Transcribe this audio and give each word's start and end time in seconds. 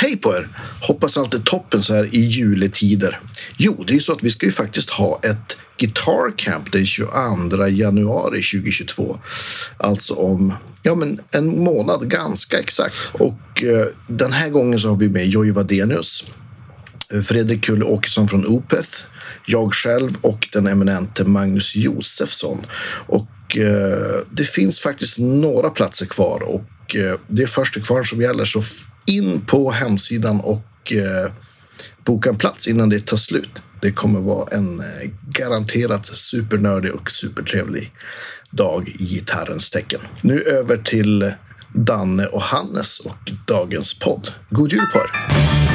Hej 0.00 0.16
på 0.16 0.34
er! 0.34 0.48
Hoppas 0.80 1.16
allt 1.18 1.34
är 1.34 1.38
toppen 1.38 1.82
så 1.82 1.94
här 1.94 2.14
i 2.14 2.20
juletider. 2.20 3.20
Jo, 3.56 3.84
det 3.86 3.92
är 3.92 3.94
ju 3.94 4.00
så 4.00 4.12
att 4.12 4.22
vi 4.22 4.30
ska 4.30 4.46
ju 4.46 4.52
faktiskt 4.52 4.90
ha 4.90 5.20
ett 5.22 5.56
Guitar 5.78 6.38
Camp 6.38 6.72
den 6.72 6.86
22 6.86 7.66
januari 7.68 8.42
2022. 8.42 9.18
Alltså 9.76 10.14
om 10.14 10.52
ja, 10.82 10.94
men 10.94 11.20
en 11.32 11.62
månad 11.64 12.10
ganska 12.10 12.58
exakt. 12.58 12.96
Och 13.12 13.64
eh, 13.64 13.86
den 14.06 14.32
här 14.32 14.48
gången 14.48 14.78
så 14.78 14.88
har 14.88 14.96
vi 14.96 15.08
med 15.08 15.28
Jojje 15.28 15.52
Wadenius, 15.52 16.24
Fredrik 17.24 17.64
Kulle 17.64 17.84
Åkesson 17.84 18.28
från 18.28 18.46
Opeth, 18.46 18.98
jag 19.46 19.74
själv 19.74 20.10
och 20.20 20.48
den 20.52 20.66
eminente 20.66 21.24
Magnus 21.24 21.76
Josefsson. 21.76 22.66
Och 23.06 23.56
eh, 23.56 24.22
det 24.30 24.44
finns 24.44 24.80
faktiskt 24.80 25.18
några 25.18 25.70
platser 25.70 26.06
kvar 26.06 26.42
och 26.42 26.96
eh, 26.96 27.14
det 27.28 27.42
är 27.42 27.46
första 27.46 27.80
kvar 27.80 28.02
som 28.02 28.22
gäller. 28.22 28.44
Så 28.44 28.62
in 29.08 29.40
på 29.40 29.70
hemsidan 29.70 30.40
och 30.40 30.92
eh, 30.92 31.32
boka 32.04 32.30
en 32.30 32.36
plats 32.36 32.68
innan 32.68 32.88
det 32.88 33.06
tar 33.06 33.16
slut. 33.16 33.62
Det 33.80 33.92
kommer 33.92 34.20
vara 34.20 34.48
en 34.52 34.80
eh, 34.80 35.10
garanterat 35.28 36.06
supernördig 36.06 36.94
och 36.94 37.10
supertrevlig 37.10 37.92
dag 38.50 38.88
i 38.88 39.04
gitarrens 39.04 39.70
tecken. 39.70 40.00
Nu 40.22 40.42
över 40.42 40.76
till 40.76 41.32
Danne 41.74 42.26
och 42.26 42.42
Hannes 42.42 43.00
och 43.00 43.32
dagens 43.46 43.98
podd. 43.98 44.28
God 44.50 44.72
jul 44.72 44.86
på 44.92 44.98
er! 44.98 45.67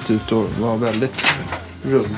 Nu 0.00 0.06
ser 0.06 0.14
ju 0.14 0.18
allt 0.20 0.28
ut 0.28 0.32
att 0.54 0.58
vara 0.60 0.76
väldigt 0.76 1.24
rund. 1.82 2.16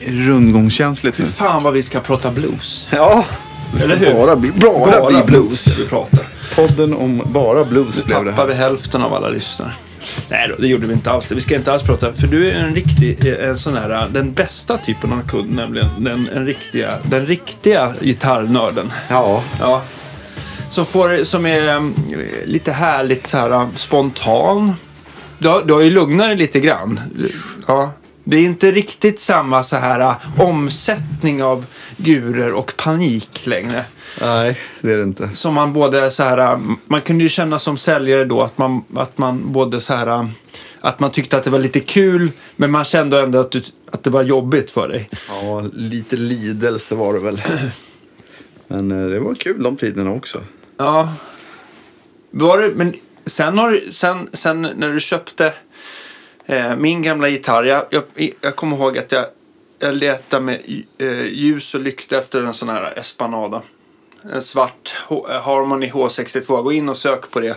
Rundgångskänsligt 0.00 1.18
nu. 1.18 1.24
Fan 1.26 1.62
vad 1.62 1.72
vi 1.72 1.82
ska 1.82 2.00
prata 2.00 2.30
blues. 2.30 2.88
Ja, 2.92 3.24
det 3.72 3.78
ska 3.78 3.86
Eller 3.88 3.96
hur? 4.06 4.14
bara 4.14 4.36
bli, 4.36 4.50
bara 4.52 5.06
bli 5.10 5.22
blues. 5.22 5.78
vi 5.78 5.84
prata. 5.86 6.16
Podden 6.56 6.94
om 6.94 7.22
bara 7.26 7.64
blues 7.64 7.96
Nu 7.96 8.02
blev 8.04 8.24
det 8.24 8.30
tappar 8.30 8.42
här. 8.42 8.48
vi 8.48 8.54
hälften 8.54 9.02
av 9.02 9.14
alla 9.14 9.28
lyssnare. 9.28 9.72
Nej 10.28 10.48
då, 10.48 10.54
det 10.62 10.68
gjorde 10.68 10.86
vi 10.86 10.92
inte 10.92 11.10
alls. 11.10 11.30
Vi 11.30 11.40
ska 11.40 11.54
inte 11.54 11.72
alls 11.72 11.82
prata. 11.82 12.12
För 12.12 12.26
du 12.26 12.50
är 12.50 12.54
en 12.54 12.74
riktig, 12.74 13.26
eh, 13.26 13.48
en 13.48 13.58
sån 13.58 13.76
här, 13.76 14.08
den 14.12 14.32
bästa 14.32 14.78
typen 14.78 15.12
av 15.12 15.28
kund. 15.28 15.50
Nämligen 15.52 15.88
den, 16.04 16.28
en 16.28 16.46
riktiga, 16.46 16.94
den 17.02 17.26
riktiga 17.26 17.94
gitarrnörden. 18.00 18.92
Ja, 19.08 19.42
Ja. 19.60 19.82
Som, 20.70 20.86
får, 20.86 21.24
som 21.24 21.46
är 21.46 21.68
eh, 21.76 21.82
lite 22.44 22.72
härligt 22.72 23.26
så 23.26 23.38
här, 23.38 23.50
eh, 23.50 23.66
spontan. 23.76 24.74
Du 25.38 25.48
har, 25.48 25.62
du 25.62 25.72
har 25.72 25.80
ju 25.80 25.90
lugnat 25.90 26.26
dig 26.26 26.36
lite 26.36 26.60
grann. 26.60 27.00
Ja. 27.66 27.92
Det 28.24 28.36
är 28.36 28.42
inte 28.42 28.70
riktigt 28.70 29.20
samma 29.20 29.62
så 29.62 29.76
här 29.76 30.00
eh, 30.00 30.40
omsättning 30.40 31.42
av 31.42 31.66
gurer 31.96 32.52
och 32.52 32.72
panik 32.76 33.46
längre. 33.46 33.84
nej 34.20 34.60
det 34.80 34.92
är 34.92 34.96
det 34.96 35.02
inte. 35.02 35.30
Som 35.34 35.54
man 35.54 35.72
både 35.72 36.10
så 36.10 36.22
här, 36.22 36.38
äh, 36.38 36.60
man 36.86 37.00
kunde 37.00 37.24
ju 37.24 37.30
känna 37.30 37.58
som 37.58 37.76
säljare 37.76 38.24
då 38.24 38.40
att 38.40 38.58
man, 38.58 38.84
att 38.96 39.18
man 39.18 39.52
både 39.52 39.80
så 39.80 39.94
här, 39.94 40.06
äh, 40.06 40.26
att 40.80 41.00
man 41.00 41.10
tyckte 41.10 41.36
att 41.36 41.44
det 41.44 41.50
var 41.50 41.58
lite 41.58 41.80
kul, 41.80 42.30
men 42.56 42.70
man 42.70 42.84
kände 42.84 43.22
ändå 43.22 43.38
att, 43.38 43.50
du, 43.50 43.62
att 43.90 44.02
det 44.02 44.10
var 44.10 44.22
jobbigt 44.22 44.70
för 44.70 44.88
dig. 44.88 45.10
Ja, 45.28 45.64
lite 45.72 46.16
lidelse 46.16 46.94
var 46.94 47.14
det 47.14 47.20
väl. 47.20 47.42
Men 48.68 48.88
det 48.88 49.20
var 49.20 49.34
kul 49.34 49.62
de 49.62 49.76
tiderna 49.76 50.10
också. 50.10 50.40
Ja. 50.76 51.12
Var 52.30 52.58
det, 52.58 52.72
men 52.74 52.94
sen, 53.28 53.58
har, 53.58 53.80
sen, 53.90 54.28
sen 54.32 54.62
när 54.62 54.92
du 54.92 55.00
köpte 55.00 55.54
eh, 56.46 56.76
min 56.76 57.02
gamla 57.02 57.28
gitarr, 57.28 57.64
jag, 57.64 57.84
jag, 57.90 58.04
jag 58.40 58.56
kommer 58.56 58.76
ihåg 58.76 58.98
att 58.98 59.12
jag, 59.12 59.26
jag 59.78 59.94
letade 59.94 60.44
med 60.44 60.84
eh, 60.98 61.24
ljus 61.26 61.74
och 61.74 61.80
lykta 61.80 62.18
efter 62.18 62.42
en 62.42 62.54
sån 62.54 62.68
här 62.68 62.98
Espanada. 62.98 63.62
En 64.32 64.42
svart 64.42 64.96
H- 65.08 65.26
eh, 65.30 65.42
Harmony 65.42 65.90
H62. 65.90 66.62
Gå 66.62 66.72
in 66.72 66.88
och 66.88 66.96
sök 66.96 67.30
på 67.30 67.40
det 67.40 67.56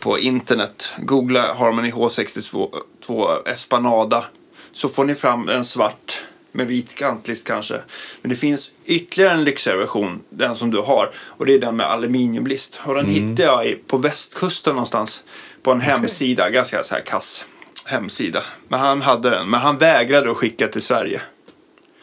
på 0.00 0.18
internet. 0.18 0.92
Googla 0.98 1.54
Harmony 1.54 1.90
H62 1.90 3.48
Espanada. 3.48 4.24
Så 4.72 4.88
får 4.88 5.04
ni 5.04 5.14
fram 5.14 5.48
en 5.48 5.64
svart 5.64 6.22
med 6.58 6.66
vit 6.66 6.94
kantlist 6.94 7.46
kanske. 7.46 7.80
Men 8.22 8.30
det 8.30 8.36
finns 8.36 8.72
ytterligare 8.84 9.34
en 9.34 9.44
lyxigare 9.44 9.78
version, 9.78 10.22
den 10.30 10.56
som 10.56 10.70
du 10.70 10.78
har. 10.78 11.10
Och 11.16 11.46
det 11.46 11.54
är 11.54 11.58
den 11.58 11.76
med 11.76 11.86
aluminiumlist. 11.86 12.80
Och 12.84 12.94
den 12.94 13.06
hittade 13.06 13.42
jag 13.42 13.86
på 13.86 13.98
västkusten 13.98 14.74
någonstans. 14.74 15.24
På 15.62 15.72
en 15.72 15.80
hemsida, 15.80 16.50
ganska 16.50 16.82
så 16.82 16.94
här 16.94 17.02
kass 17.02 17.44
hemsida. 17.86 18.42
Men 18.68 18.80
han 18.80 19.02
hade 19.02 19.30
den, 19.30 19.50
men 19.50 19.60
han 19.60 19.78
vägrade 19.78 20.30
att 20.30 20.36
skicka 20.36 20.68
till 20.68 20.82
Sverige. 20.82 21.20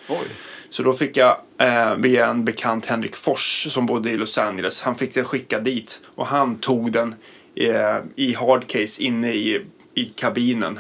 Oj. 0.08 0.28
Så 0.70 0.84
då 0.84 0.94
fick 0.94 1.18
jag 1.18 1.38
eh, 1.58 1.96
via 1.96 2.28
en 2.28 2.46
bekant 2.46 2.86
Henrik 2.86 3.16
Fors 3.16 3.68
som 3.70 3.86
bodde 3.86 4.12
i 4.12 4.18
Los 4.18 4.38
Angeles. 4.38 4.82
Han 4.82 4.96
fick 4.96 5.14
den 5.14 5.26
skickad 5.26 5.64
dit 5.64 6.02
och 6.16 6.28
han 6.28 6.56
tog 6.58 6.92
den 6.92 7.16
eh, 7.56 7.98
i 8.16 8.34
hardcase 8.34 9.04
inne 9.04 9.34
i, 9.34 9.66
i 9.94 10.06
kabinen 10.06 10.80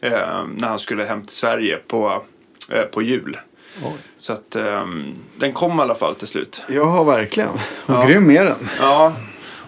eh, 0.00 0.44
när 0.56 0.68
han 0.68 0.78
skulle 0.78 1.04
hem 1.04 1.26
till 1.26 1.36
Sverige 1.36 1.76
på, 1.76 2.22
på 2.92 3.02
jul. 3.02 3.36
Oj. 3.84 3.92
Så 4.20 4.32
att 4.32 4.56
eh, 4.56 4.86
den 5.36 5.52
kom 5.52 5.78
i 5.78 5.82
alla 5.82 5.94
fall 5.94 6.14
till 6.14 6.28
slut. 6.28 6.62
Ja, 6.68 7.04
verkligen. 7.04 7.48
Och 7.50 7.58
Ja. 7.94 8.04
grym 8.06 8.30
är 8.30 8.44
den. 8.44 8.68
Ja, 8.80 9.12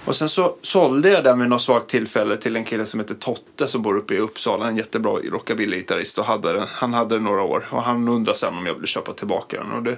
och 0.05 0.16
sen 0.16 0.28
så 0.28 0.56
sålde 0.62 1.09
jag 1.10 1.25
den 1.25 1.41
vid 1.41 1.49
något 1.49 1.62
svagt 1.62 1.91
tillfälle 1.91 2.37
till 2.37 2.56
en 2.56 2.65
kille 2.65 2.87
som 2.87 3.00
heter 3.00 3.15
Totte 3.15 3.66
som 3.66 3.83
bor 3.83 3.97
uppe 3.97 4.15
i 4.15 4.19
Uppsala. 4.19 4.69
En 4.69 4.77
jättebra 4.77 5.12
rockabilly-gitarrist 5.12 6.19
och 6.19 6.25
hade 6.25 6.53
den. 6.53 6.66
Han 6.71 6.94
hade 6.94 7.15
den 7.15 7.25
några 7.25 7.43
år 7.43 7.66
och 7.71 7.83
han 7.83 8.09
undrade 8.09 8.38
sen 8.38 8.54
om 8.59 8.66
jag 8.66 8.75
ville 8.75 8.87
köpa 8.87 9.12
tillbaka 9.12 9.56
den 9.56 9.72
och 9.72 9.83
det 9.83 9.97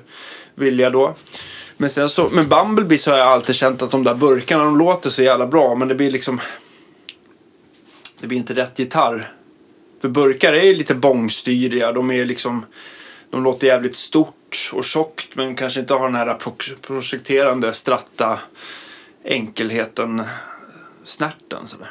ville 0.54 0.82
jag 0.82 0.92
då. 0.92 1.14
Men 1.76 1.90
sen 1.90 2.08
så, 2.08 2.28
med 2.28 2.48
Bumblebee 2.48 2.98
så 2.98 3.10
har 3.10 3.18
jag 3.18 3.28
alltid 3.28 3.54
känt 3.54 3.82
att 3.82 3.90
de 3.90 4.04
där 4.04 4.14
burkarna 4.14 4.64
de 4.64 4.78
låter 4.78 5.10
så 5.10 5.22
jävla 5.22 5.46
bra 5.46 5.74
men 5.74 5.88
det 5.88 5.94
blir 5.94 6.10
liksom 6.10 6.40
det 8.20 8.26
blir 8.26 8.38
inte 8.38 8.54
rätt 8.54 8.78
gitarr. 8.78 9.32
För 10.00 10.08
burkar 10.08 10.52
är 10.52 10.62
ju 10.62 10.74
lite 10.74 10.94
bångstyriga. 10.94 11.92
De 11.92 12.10
är 12.10 12.24
liksom 12.24 12.66
de 13.30 13.44
låter 13.44 13.66
jävligt 13.66 13.96
stort 13.96 14.70
och 14.72 14.84
tjockt 14.84 15.28
men 15.34 15.54
kanske 15.54 15.80
inte 15.80 15.94
har 15.94 16.06
den 16.06 16.14
här 16.14 16.34
pro- 16.34 16.76
projekterande 16.82 17.72
stratta 17.74 18.38
enkelheten 19.24 20.22
snärten 21.04 21.66
sådär. 21.66 21.88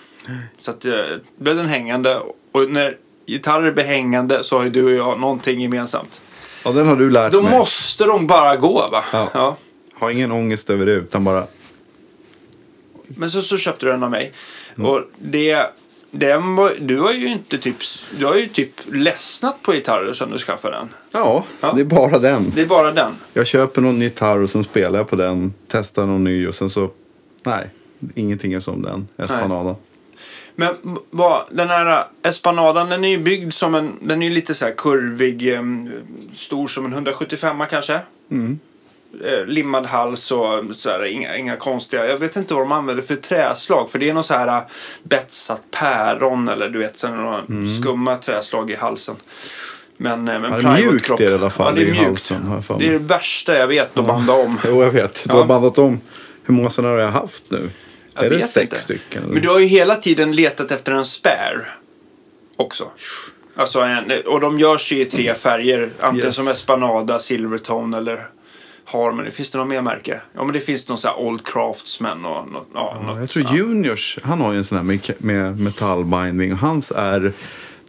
Så 0.61 0.71
att 0.71 0.85
eh, 0.85 0.93
blev 1.37 1.55
den 1.55 1.65
hängande 1.65 2.19
och 2.51 2.71
när 2.71 2.97
gitarrer 3.25 3.71
blir 3.71 3.83
hängande 3.83 4.43
så 4.43 4.57
har 4.57 4.63
ju 4.63 4.69
du 4.69 4.83
och 4.85 4.91
jag 5.11 5.19
någonting 5.19 5.59
gemensamt. 5.61 6.21
Ja, 6.63 6.71
den 6.71 6.87
har 6.87 6.95
du 6.95 7.09
lärt 7.09 7.31
Då 7.33 7.41
mig. 7.41 7.51
måste 7.51 8.03
de 8.05 8.27
bara 8.27 8.55
gå 8.55 8.87
va? 8.91 9.03
Ja. 9.13 9.29
ja. 9.33 9.57
Ha 9.99 10.11
ingen 10.11 10.31
ångest 10.31 10.69
över 10.69 10.85
det, 10.85 10.91
utan 10.91 11.23
bara... 11.23 11.47
Men 13.07 13.31
så, 13.31 13.41
så 13.41 13.57
köpte 13.57 13.85
du 13.85 13.91
den 13.91 14.03
av 14.03 14.11
mig. 14.11 14.31
Och 14.77 15.01
det, 15.19 15.65
den 16.19 16.55
var, 16.55 16.73
du 16.79 16.99
har 16.99 17.13
ju 17.13 17.27
inte 17.27 17.57
typ, 17.57 17.75
du 18.19 18.25
har 18.25 18.35
ju 18.35 18.47
typ 18.47 18.71
ledsnat 18.91 19.61
på 19.61 19.71
gitarrer 19.73 20.13
sen 20.13 20.29
du 20.29 20.39
skaffade 20.39 20.75
den. 20.77 20.89
Ja, 21.13 21.43
Ja. 21.61 21.71
det 21.75 21.81
är 21.81 21.85
bara 21.85 22.19
den. 22.19 22.51
Det 22.55 22.61
är 22.61 22.65
bara 22.65 22.91
den. 22.91 23.11
Jag 23.33 23.47
köper 23.47 23.81
någon 23.81 24.01
gitarr 24.01 24.37
och 24.39 24.49
sen 24.49 24.63
spelar 24.63 24.99
jag 24.99 25.09
på 25.09 25.15
den. 25.15 25.53
Testar 25.67 26.05
någon 26.05 26.23
ny 26.23 26.47
och 26.47 26.55
sen 26.55 26.69
så... 26.69 26.89
Nej, 27.43 27.69
ingenting 28.15 28.53
är 28.53 28.59
som 28.59 28.81
den. 28.81 29.07
Espanada. 29.17 29.75
Men 30.55 30.75
vad, 31.09 31.43
den 31.51 31.67
här 31.69 32.03
Espanadan, 32.23 32.89
den 32.89 33.03
är 33.03 33.09
ju 33.09 33.17
byggd 33.17 33.53
som 33.53 33.75
en, 33.75 33.91
den 34.01 34.21
är 34.23 34.27
ju 34.27 34.33
lite 34.33 34.53
så 34.55 34.65
här 34.65 34.73
kurvig, 34.77 35.47
em, 35.53 35.91
stor 36.35 36.67
som 36.67 36.85
en 36.85 36.93
175 36.93 37.57
kanske. 37.69 37.99
Mm. 38.31 38.59
Eh, 39.23 39.45
limmad 39.45 39.85
hals 39.85 40.31
och 40.31 40.63
så 40.75 40.89
här, 40.89 41.05
inga, 41.05 41.37
inga 41.37 41.57
konstiga, 41.57 42.07
jag 42.07 42.17
vet 42.17 42.35
inte 42.35 42.53
vad 42.53 42.63
de 42.63 42.71
använder 42.71 43.03
för 43.03 43.15
träslag. 43.15 43.89
För 43.91 43.99
det 43.99 44.09
är 44.09 44.13
någon 44.13 44.23
så 44.23 44.33
här 44.33 44.47
eh, 44.47 44.61
betsat 45.03 45.61
päron 45.71 46.49
eller 46.49 46.69
du 46.69 46.79
vet, 46.79 47.03
några 47.03 47.41
skumma 47.81 48.15
träslag 48.17 48.71
i 48.71 48.75
halsen. 48.75 49.15
Men, 49.97 50.27
eh, 50.27 50.39
men 50.39 50.45
Mm. 50.53 50.65
Ja, 50.65 50.71
det 50.71 50.83
är 50.83 50.91
mjukt 50.91 51.09
är 51.09 51.17
det 51.17 51.23
i 51.23 51.33
alla 51.33 51.49
fall 51.49 51.77
ja, 51.79 51.83
det 51.85 51.89
är 51.91 51.93
i 52.01 52.05
halsen. 52.05 52.61
Det 52.79 52.87
är 52.87 52.91
det 52.91 52.97
värsta 52.97 53.57
jag 53.57 53.67
vet 53.67 53.97
att 53.97 54.07
banda 54.07 54.33
om. 54.33 54.57
Jo, 54.67 54.83
jag 54.83 54.91
vet. 54.91 55.13
Du 55.27 55.33
Ja. 55.33 55.37
har 55.39 55.45
bandat 55.45 55.77
om. 55.77 55.99
Hur 56.43 56.53
många 56.53 56.69
sådana 56.69 56.93
har 56.93 56.99
jag 56.99 57.11
haft 57.11 57.51
nu? 57.51 57.69
Jag 58.15 58.25
är 58.25 58.29
det 58.29 58.41
sex 58.43 58.57
inte. 58.63 58.79
stycken? 58.79 59.23
eller? 59.23 59.33
Men 59.33 59.41
du 59.41 59.49
har 59.49 59.59
ju 59.59 59.65
hela 59.65 59.95
tiden 59.95 60.31
letat 60.31 60.71
efter 60.71 60.91
en 60.91 61.05
spare 61.05 61.65
också. 62.55 62.83
Alltså 63.57 63.79
en, 63.79 64.11
och 64.25 64.39
de 64.41 64.59
görs 64.59 64.91
ju 64.91 64.99
i 65.01 65.05
tre 65.05 65.33
färger. 65.33 65.89
Antingen 65.99 66.25
Yes. 66.25 66.35
som 66.35 66.47
Espanada, 66.47 67.19
Silvertone 67.19 67.97
eller 67.97 68.27
Harmony. 68.85 69.31
Finns 69.31 69.51
det 69.51 69.57
något 69.57 69.67
mer 69.67 69.81
märke? 69.81 70.21
Ja 70.33 70.43
men 70.43 70.53
det 70.53 70.59
finns 70.59 70.89
någon 70.89 70.97
sån 70.97 71.09
här 71.11 71.19
Old 71.19 71.45
Craftsman 71.45 72.25
och 72.25 72.51
något. 72.51 72.67
Ja, 72.73 72.97
Ja, 73.01 73.07
något 73.07 73.17
jag 73.17 73.29
tror. 73.29 73.57
Juniors, 73.57 74.19
han 74.23 74.41
har 74.41 74.51
ju 74.51 74.57
en 74.57 74.63
sån 74.63 74.77
här 74.77 74.85
med, 74.85 75.13
med 75.17 75.59
metallbinding. 75.59 76.51
Hans 76.51 76.91
är, 76.95 77.33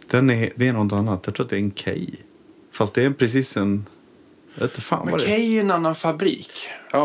den 0.09 0.29
är, 0.29 0.49
det 0.55 0.67
är 0.67 0.73
något 0.73 0.93
annat. 0.93 1.21
Jag 1.25 1.35
tror 1.35 1.43
att 1.45 1.49
det 1.49 1.55
är 1.55 1.59
en 1.59 1.71
K. 1.71 1.91
Fast 2.73 2.93
det 2.95 3.03
är 3.05 3.09
precis 3.09 3.57
en... 3.57 3.85
Jag 4.55 4.61
vet 4.61 4.71
inte 4.71 4.81
fan 4.81 5.01
Men 5.03 5.11
vad 5.11 5.21
det 5.21 5.57
är. 5.57 5.61
En 5.61 5.71
annan 5.71 5.95
fabrik. 5.95 6.51
Ja, 6.91 6.97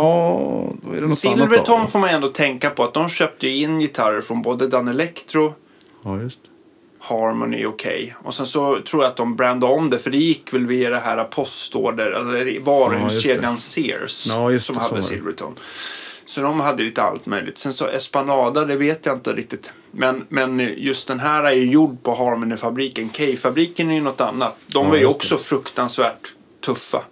då 0.82 0.90
är 0.92 0.94
det 0.94 1.00
något 1.00 1.02
annat 1.02 1.18
Silverton 1.18 1.82
av 1.82 1.86
får 1.86 1.98
man 1.98 2.08
ändå 2.08 2.28
tänka 2.28 2.70
på 2.70 2.84
att 2.84 2.94
de 2.94 3.08
köpte 3.08 3.48
in 3.48 3.80
gitarrer 3.80 4.20
från 4.20 4.42
både 4.42 4.68
Dan 4.68 4.88
Electro, 4.88 5.54
Ja, 6.04 6.20
just 6.20 6.42
det. 6.42 6.48
Harmony 7.02 7.64
och 7.64 7.78
Kay. 7.78 8.12
Och 8.22 8.34
sen 8.34 8.46
så 8.46 8.80
tror 8.80 9.02
jag 9.02 9.10
att 9.10 9.16
de 9.16 9.36
brandade 9.36 9.72
om 9.72 9.90
det 9.90 9.98
för 9.98 10.10
det 10.10 10.16
gick 10.18 10.54
väl 10.54 10.66
via 10.66 10.90
det 10.90 10.98
här 10.98 11.24
postorder, 11.24 12.10
eller 12.10 12.60
varuhuskedjan 12.60 13.58
Sears 13.58 14.26
Ja, 14.26 14.60
som 14.60 14.74
det, 14.74 14.82
hade 14.82 14.96
det. 14.96 15.02
Silverton. 15.02 15.54
Så 16.26 16.40
de 16.40 16.60
hade 16.60 16.82
lite 16.82 17.02
allt 17.02 17.26
möjligt. 17.26 17.58
Sen 17.58 17.72
så 17.72 17.86
Espanada, 17.88 18.64
det 18.64 18.76
vet 18.76 19.06
jag 19.06 19.16
inte 19.16 19.32
riktigt. 19.32 19.72
Men, 19.90 20.24
men 20.28 20.60
just 20.76 21.08
den 21.08 21.20
här 21.20 21.44
är 21.44 21.52
ju 21.52 21.66
gjord 21.70 22.02
på 22.02 22.14
Harmony-fabriken. 22.14 23.08
Kay-fabriken 23.08 23.90
är 23.90 23.94
ju 23.94 24.00
något 24.00 24.20
annat. 24.20 24.58
De 24.66 24.84
Ja, 24.84 24.90
var 24.90 24.96
ju 24.96 25.06
också 25.06 25.36
fruktansvärt 25.36 26.34
tuffa. 26.64 27.02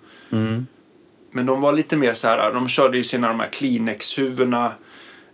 Men 1.32 1.46
de 1.46 1.60
var 1.60 1.72
lite 1.72 1.96
mer 1.96 2.14
så 2.14 2.28
här, 2.28 2.54
de 2.54 2.69
körde 2.69 2.96
ju 2.98 3.04
sina 3.04 3.28
de 3.28 3.40
här 3.40 3.48
Kleenex-huvudena. 3.48 4.72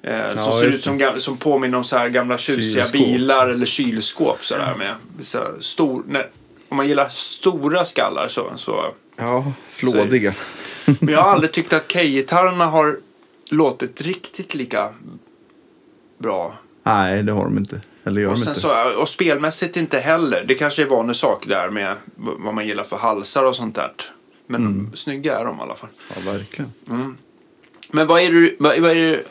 Eh, 0.02 0.30
som 0.44 0.52
ser 0.52 0.66
ut 0.66 0.82
som, 0.82 0.98
gam- 1.00 1.18
som 1.18 1.36
påminner 1.36 1.78
om 1.78 1.84
så 1.84 1.96
här 1.96 2.08
gamla 2.08 2.38
tjusiga 2.38 2.84
Kylskåp. 2.84 2.92
bilar 2.92 3.48
eller 3.48 3.66
kylskåp. 3.66 4.44
Så 4.44 4.54
där, 4.54 4.74
med, 4.78 4.94
så 5.20 5.38
här, 5.38 5.52
stor, 5.60 6.02
när, 6.08 6.30
om 6.68 6.76
man 6.76 6.88
gillar 6.88 7.08
stora 7.08 7.84
skallar 7.84 8.28
så, 8.28 8.52
så 8.56 8.92
Ja, 9.16 9.52
flådiga. 9.70 10.34
men 11.00 11.14
jag 11.14 11.22
har 11.22 11.30
aldrig 11.32 11.52
tyckt 11.52 11.72
att 11.72 11.88
Kay-gitarrerna 11.88 12.64
har 12.66 12.98
låtit 13.50 14.00
riktigt 14.00 14.54
lika 14.54 14.88
bra. 16.18 16.54
Nej, 16.82 17.22
det 17.22 17.32
har 17.32 17.44
de 17.44 17.58
inte. 17.58 17.80
Eller 18.04 18.20
gör 18.20 18.30
Och, 18.30 18.38
sen 18.38 18.48
inte. 18.48 18.60
så, 18.60 19.00
och 19.00 19.08
spelmässigt 19.08 19.76
inte 19.76 19.98
heller. 19.98 20.44
Det 20.48 20.54
kanske 20.54 20.82
är 20.82 20.86
vanlig 20.86 21.16
sak 21.16 21.46
där 21.46 21.70
med 21.70 21.96
vad 22.14 22.54
man 22.54 22.66
gillar 22.66 22.84
för 22.84 22.96
halsar 22.96 23.44
och 23.44 23.56
sånt 23.56 23.74
där. 23.74 23.92
Men 24.46 24.60
Mm. 24.66 24.90
snygga 24.94 25.38
är 25.38 25.44
de 25.44 25.58
i 25.58 25.60
alla 25.62 25.74
fall. 25.74 25.88
Ja, 26.14 26.32
verkligen. 26.32 26.72
Men 27.96 28.06
vad 28.06 28.22
är 28.22 28.32
det, 28.32 28.52
vad, 28.58 28.80
vad 28.80 28.90
är 28.90 28.94
det, 28.94 29.22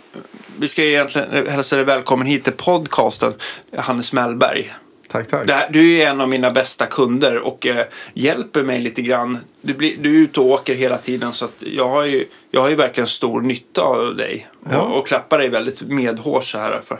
vi 0.60 0.68
ska 0.68 0.84
egentligen 0.84 1.48
hälsa 1.48 1.76
dig 1.76 1.86
välkommen 1.86 2.28
hit 2.28 2.44
till 2.44 2.54
podcasten, 2.54 3.34
Hannes 3.78 4.14
Mellberg. 4.14 4.74
Tack, 5.12 5.28
tack. 5.28 5.52
Här, 5.52 5.70
du 5.72 5.98
är 5.98 6.10
en 6.10 6.22
av 6.22 6.30
mina 6.30 6.52
bästa 6.52 6.86
kunder 6.86 7.38
och 7.38 7.68
eh, 7.68 7.86
hjälper 8.14 8.64
mig 8.64 8.80
lite 8.80 9.02
grann. 9.02 9.38
Du, 9.62 9.74
blir, 9.74 9.98
du 10.00 10.16
är 10.16 10.20
ute 10.20 10.40
och 10.40 10.46
åker 10.46 10.76
hela 10.76 10.98
tiden 10.98 11.34
så 11.34 11.46
att 11.46 11.54
jag, 11.60 11.90
har 11.90 12.04
ju, 12.06 12.26
jag 12.52 12.62
har 12.62 12.70
ju 12.70 12.76
verkligen 12.76 13.08
stor 13.08 13.42
nytta 13.42 13.82
av 13.82 14.16
dig. 14.16 14.48
Ja. 14.70 14.82
Och, 14.82 15.00
och 15.00 15.08
klappar 15.08 15.38
dig 15.38 15.50
väldigt 15.50 15.82
medhårs 15.82 16.52
så 16.52 16.58
här. 16.58 16.82
För. 16.86 17.00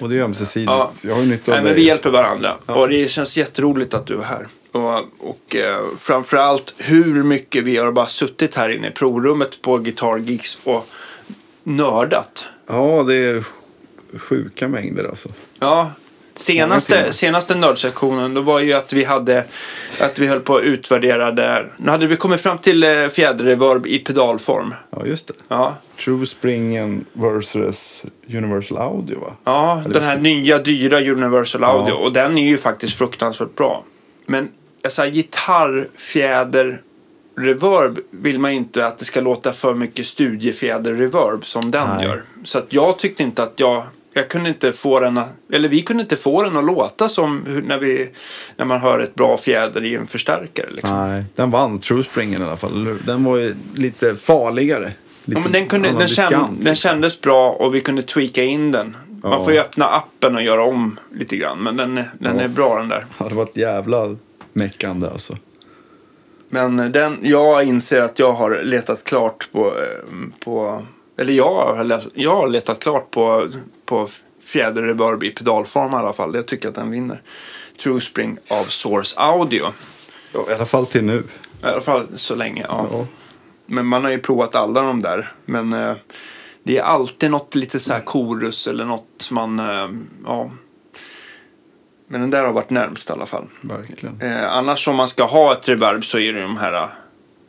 Och 0.00 0.08
det 0.08 0.18
är 0.18 0.22
ömsesidigt. 0.22 0.70
Ja. 0.70 0.92
Jag 1.04 1.14
har 1.14 1.22
ju 1.22 1.28
nytta 1.28 1.52
av 1.52 1.56
Nej, 1.56 1.64
men 1.64 1.72
dig. 1.72 1.80
vi 1.82 1.86
hjälper 1.86 2.10
varandra 2.10 2.56
och 2.66 2.88
det 2.88 3.10
känns 3.10 3.36
jätteroligt 3.36 3.94
att 3.94 4.06
du 4.06 4.18
är 4.18 4.22
här. 4.24 4.46
Och, 4.72 4.98
och 5.18 5.56
eh, 5.56 5.78
framförallt 5.98 6.74
hur 6.78 7.22
mycket 7.22 7.64
vi 7.64 7.76
har 7.76 7.92
bara 7.92 8.06
suttit 8.06 8.54
här 8.54 8.68
inne 8.68 8.88
i 8.88 8.90
provrummet 8.90 9.62
på 9.62 9.78
Guitar 9.78 10.16
Geeks 10.18 10.58
och 10.64 10.88
nördat. 11.64 12.44
Ja, 12.66 13.02
det 13.02 13.14
är 13.16 13.44
sjuka 14.18 14.68
mängder 14.68 15.04
alltså. 15.04 15.28
Ja, 15.58 15.90
senaste, 16.36 17.12
senaste 17.12 17.54
nördsektionen 17.54 18.34
då 18.34 18.40
var 18.40 18.60
ju 18.60 18.72
att 18.72 18.92
vi 18.92 19.04
hade 19.04 19.44
att 20.00 20.18
vi 20.18 20.26
höll 20.26 20.40
på 20.40 20.56
att 20.56 20.62
utvärdera 20.62 21.30
där. 21.32 21.72
Nu 21.76 21.90
hade 21.90 22.06
vi 22.06 22.16
kommit 22.16 22.40
fram 22.40 22.58
till 22.58 22.82
eh, 22.84 23.08
fjäderreverb 23.08 23.86
i 23.86 23.98
pedalform. 23.98 24.74
Ja, 24.90 25.06
just 25.06 25.28
det. 25.28 25.34
Ja, 25.48 25.76
True 26.04 26.26
Springen 26.26 27.04
versus 27.12 28.04
Universal 28.28 28.78
Audio, 28.78 29.20
va? 29.20 29.32
ja 29.44 29.80
Eller 29.84 29.94
den 29.94 30.02
här 30.02 30.16
så- 30.16 30.22
nya 30.22 30.58
dyra 30.58 31.00
Universal 31.00 31.64
Audio 31.64 31.94
Ja. 31.94 32.04
och 32.06 32.12
den 32.12 32.38
är 32.38 32.48
ju 32.48 32.58
faktiskt 32.58 32.98
fruktansvärt 32.98 33.54
bra. 33.54 33.84
Men 34.26 34.48
alltså, 34.84 35.02
gitarrfjäder 35.02 36.80
reverb 37.36 37.98
vill 38.10 38.38
man 38.38 38.50
inte 38.50 38.86
att 38.86 38.98
det 38.98 39.04
ska 39.04 39.20
låta 39.20 39.52
för 39.52 39.74
mycket 39.74 40.06
studiefjäder 40.06 40.94
reverb 40.94 41.46
som 41.46 41.70
den 41.70 41.88
Nej. 41.96 42.06
gör. 42.06 42.22
Så 42.44 42.58
att 42.58 42.66
jag 42.72 42.98
tyckte 42.98 43.22
inte 43.22 43.42
att 43.42 43.52
jag 43.56 43.84
jag 44.14 44.28
kunde 44.28 44.48
inte 44.48 44.72
få 44.72 45.00
den 45.00 45.18
att, 45.18 45.28
eller 45.52 45.68
vi 45.68 45.82
kunde 45.82 46.02
inte 46.02 46.16
få 46.16 46.42
den 46.42 46.56
att 46.56 46.64
låta 46.64 47.08
som 47.08 47.44
när, 47.66 47.78
vi, 47.78 48.10
när 48.56 48.64
man 48.64 48.80
hör 48.80 48.98
ett 48.98 49.14
bra 49.14 49.36
fjäder 49.36 49.84
i 49.84 49.94
en 49.94 50.06
förstärkare. 50.06 50.66
Liksom. 50.70 51.08
Nej, 51.08 51.24
den 51.34 51.50
vann 51.50 51.78
True 51.78 52.04
Springen 52.04 52.42
i 52.42 52.44
alla 52.44 52.56
fall. 52.56 52.98
Den 53.06 53.24
var 53.24 53.36
ju 53.36 53.54
lite 53.74 54.16
farligare. 54.16 54.92
Lite 55.24 55.40
Ja, 55.40 55.42
men 55.42 55.52
den, 55.52 55.66
kunde, 55.66 55.88
den, 55.88 55.96
känd, 55.98 56.08
diskant, 56.08 56.46
den 56.48 56.58
liksom. 56.58 56.74
kändes 56.74 57.20
bra 57.20 57.50
och 57.50 57.74
vi 57.74 57.80
kunde 57.80 58.02
tweaka 58.02 58.42
in 58.42 58.72
den. 58.72 58.96
Man 59.22 59.32
Ja. 59.32 59.44
får 59.44 59.52
ju 59.52 59.58
öppna 59.58 59.84
appen 59.86 60.36
och 60.36 60.42
göra 60.42 60.64
om 60.64 60.98
lite 61.14 61.36
grann. 61.36 61.58
Men 61.58 61.76
den, 61.76 61.94
den 62.18 62.36
Ja. 62.36 62.42
är 62.42 62.48
bra 62.48 62.78
den 62.78 62.88
där. 62.88 63.06
Ja, 63.18 63.28
det 63.28 63.34
var 63.34 63.42
ett 63.42 63.56
jävla 63.56 64.16
meckande 64.52 65.08
alltså. 65.08 65.36
Men 66.48 66.92
den, 66.92 67.18
jag 67.22 67.64
inser 67.64 68.02
att 68.02 68.18
jag 68.18 68.32
har 68.32 68.62
letat 68.62 69.04
klart 69.04 69.48
på, 69.52 69.66
eh, 69.66 70.44
på 70.44 70.82
eller 71.16 71.32
jag 71.32 71.54
har, 71.54 71.84
läst, 71.84 72.08
jag 72.14 72.36
har 72.36 72.48
letat 72.48 72.80
klart 72.80 73.10
på, 73.10 73.48
på 73.86 74.08
fjäderreverb 74.44 75.24
i 75.24 75.30
pedalform 75.30 75.92
i 75.92 75.94
alla 75.94 76.12
fall. 76.12 76.34
Jag 76.34 76.46
tycker 76.46 76.68
att 76.68 76.74
den 76.74 76.90
vinner. 76.90 77.22
True 77.82 78.00
Spring 78.00 78.38
av 78.50 78.64
Source 78.64 79.20
Audio. 79.20 79.64
Ja, 80.34 80.46
I 80.50 80.54
alla 80.54 80.66
fall 80.66 80.86
till 80.86 81.04
nu. 81.04 81.18
I 81.62 81.66
alla 81.66 81.80
fall 81.80 82.06
så 82.16 82.34
länge. 82.34 82.66
Ja. 82.68 82.86
Ja. 82.92 83.06
Men 83.66 83.86
man 83.86 84.04
har 84.04 84.10
ju 84.10 84.18
provat 84.18 84.54
alla 84.54 84.82
de 84.82 85.02
där. 85.02 85.32
Men 85.44 85.72
eh, 85.72 85.94
det 86.62 86.78
är 86.78 86.82
alltid 86.82 87.30
något 87.30 87.54
lite 87.54 87.80
så 87.80 87.92
här 87.92 88.00
korus 88.00 88.66
eller 88.66 88.84
något 88.84 89.30
man, 89.30 89.58
eh, 89.58 89.88
ja. 90.26 90.50
Men 92.12 92.20
den 92.20 92.30
där 92.30 92.44
har 92.44 92.52
varit 92.52 92.70
närmst 92.70 93.10
i 93.10 93.12
alla 93.12 93.26
fall. 93.26 93.48
Verkligen. 93.60 94.20
Eh, 94.20 94.52
annars 94.52 94.88
om 94.88 94.96
man 94.96 95.08
ska 95.08 95.24
ha 95.24 95.52
ett 95.52 95.68
reverb 95.68 96.04
så 96.04 96.18
är 96.18 96.32
det 96.32 96.40
de 96.40 96.56
här, 96.56 96.72
eh, 96.72 96.88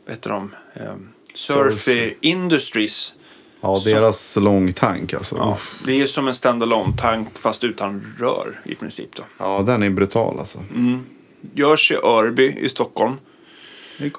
vad 0.06 0.14
heter 0.14 0.30
de? 0.30 0.54
Eh, 0.74 0.94
Surfy. 1.34 2.14
Industries. 2.20 3.12
Ja, 3.60 3.80
deras 3.84 4.36
långtank 4.36 5.14
alltså. 5.14 5.36
Ja, 5.36 5.58
det 5.86 6.02
är 6.02 6.06
som 6.06 6.28
en 6.28 6.34
standalone 6.34 6.92
tank 6.96 7.38
fast 7.38 7.64
utan 7.64 8.14
rör 8.18 8.60
i 8.64 8.74
princip 8.74 9.14
då. 9.16 9.22
ja, 9.38 9.62
den 9.66 9.82
är 9.82 9.90
brutal 9.90 10.38
alltså. 10.38 10.58
Mm. 10.74 11.06
Görs 11.54 11.92
i 11.92 11.94
Örby 11.94 12.56
i 12.58 12.68
Stockholm. 12.68 13.14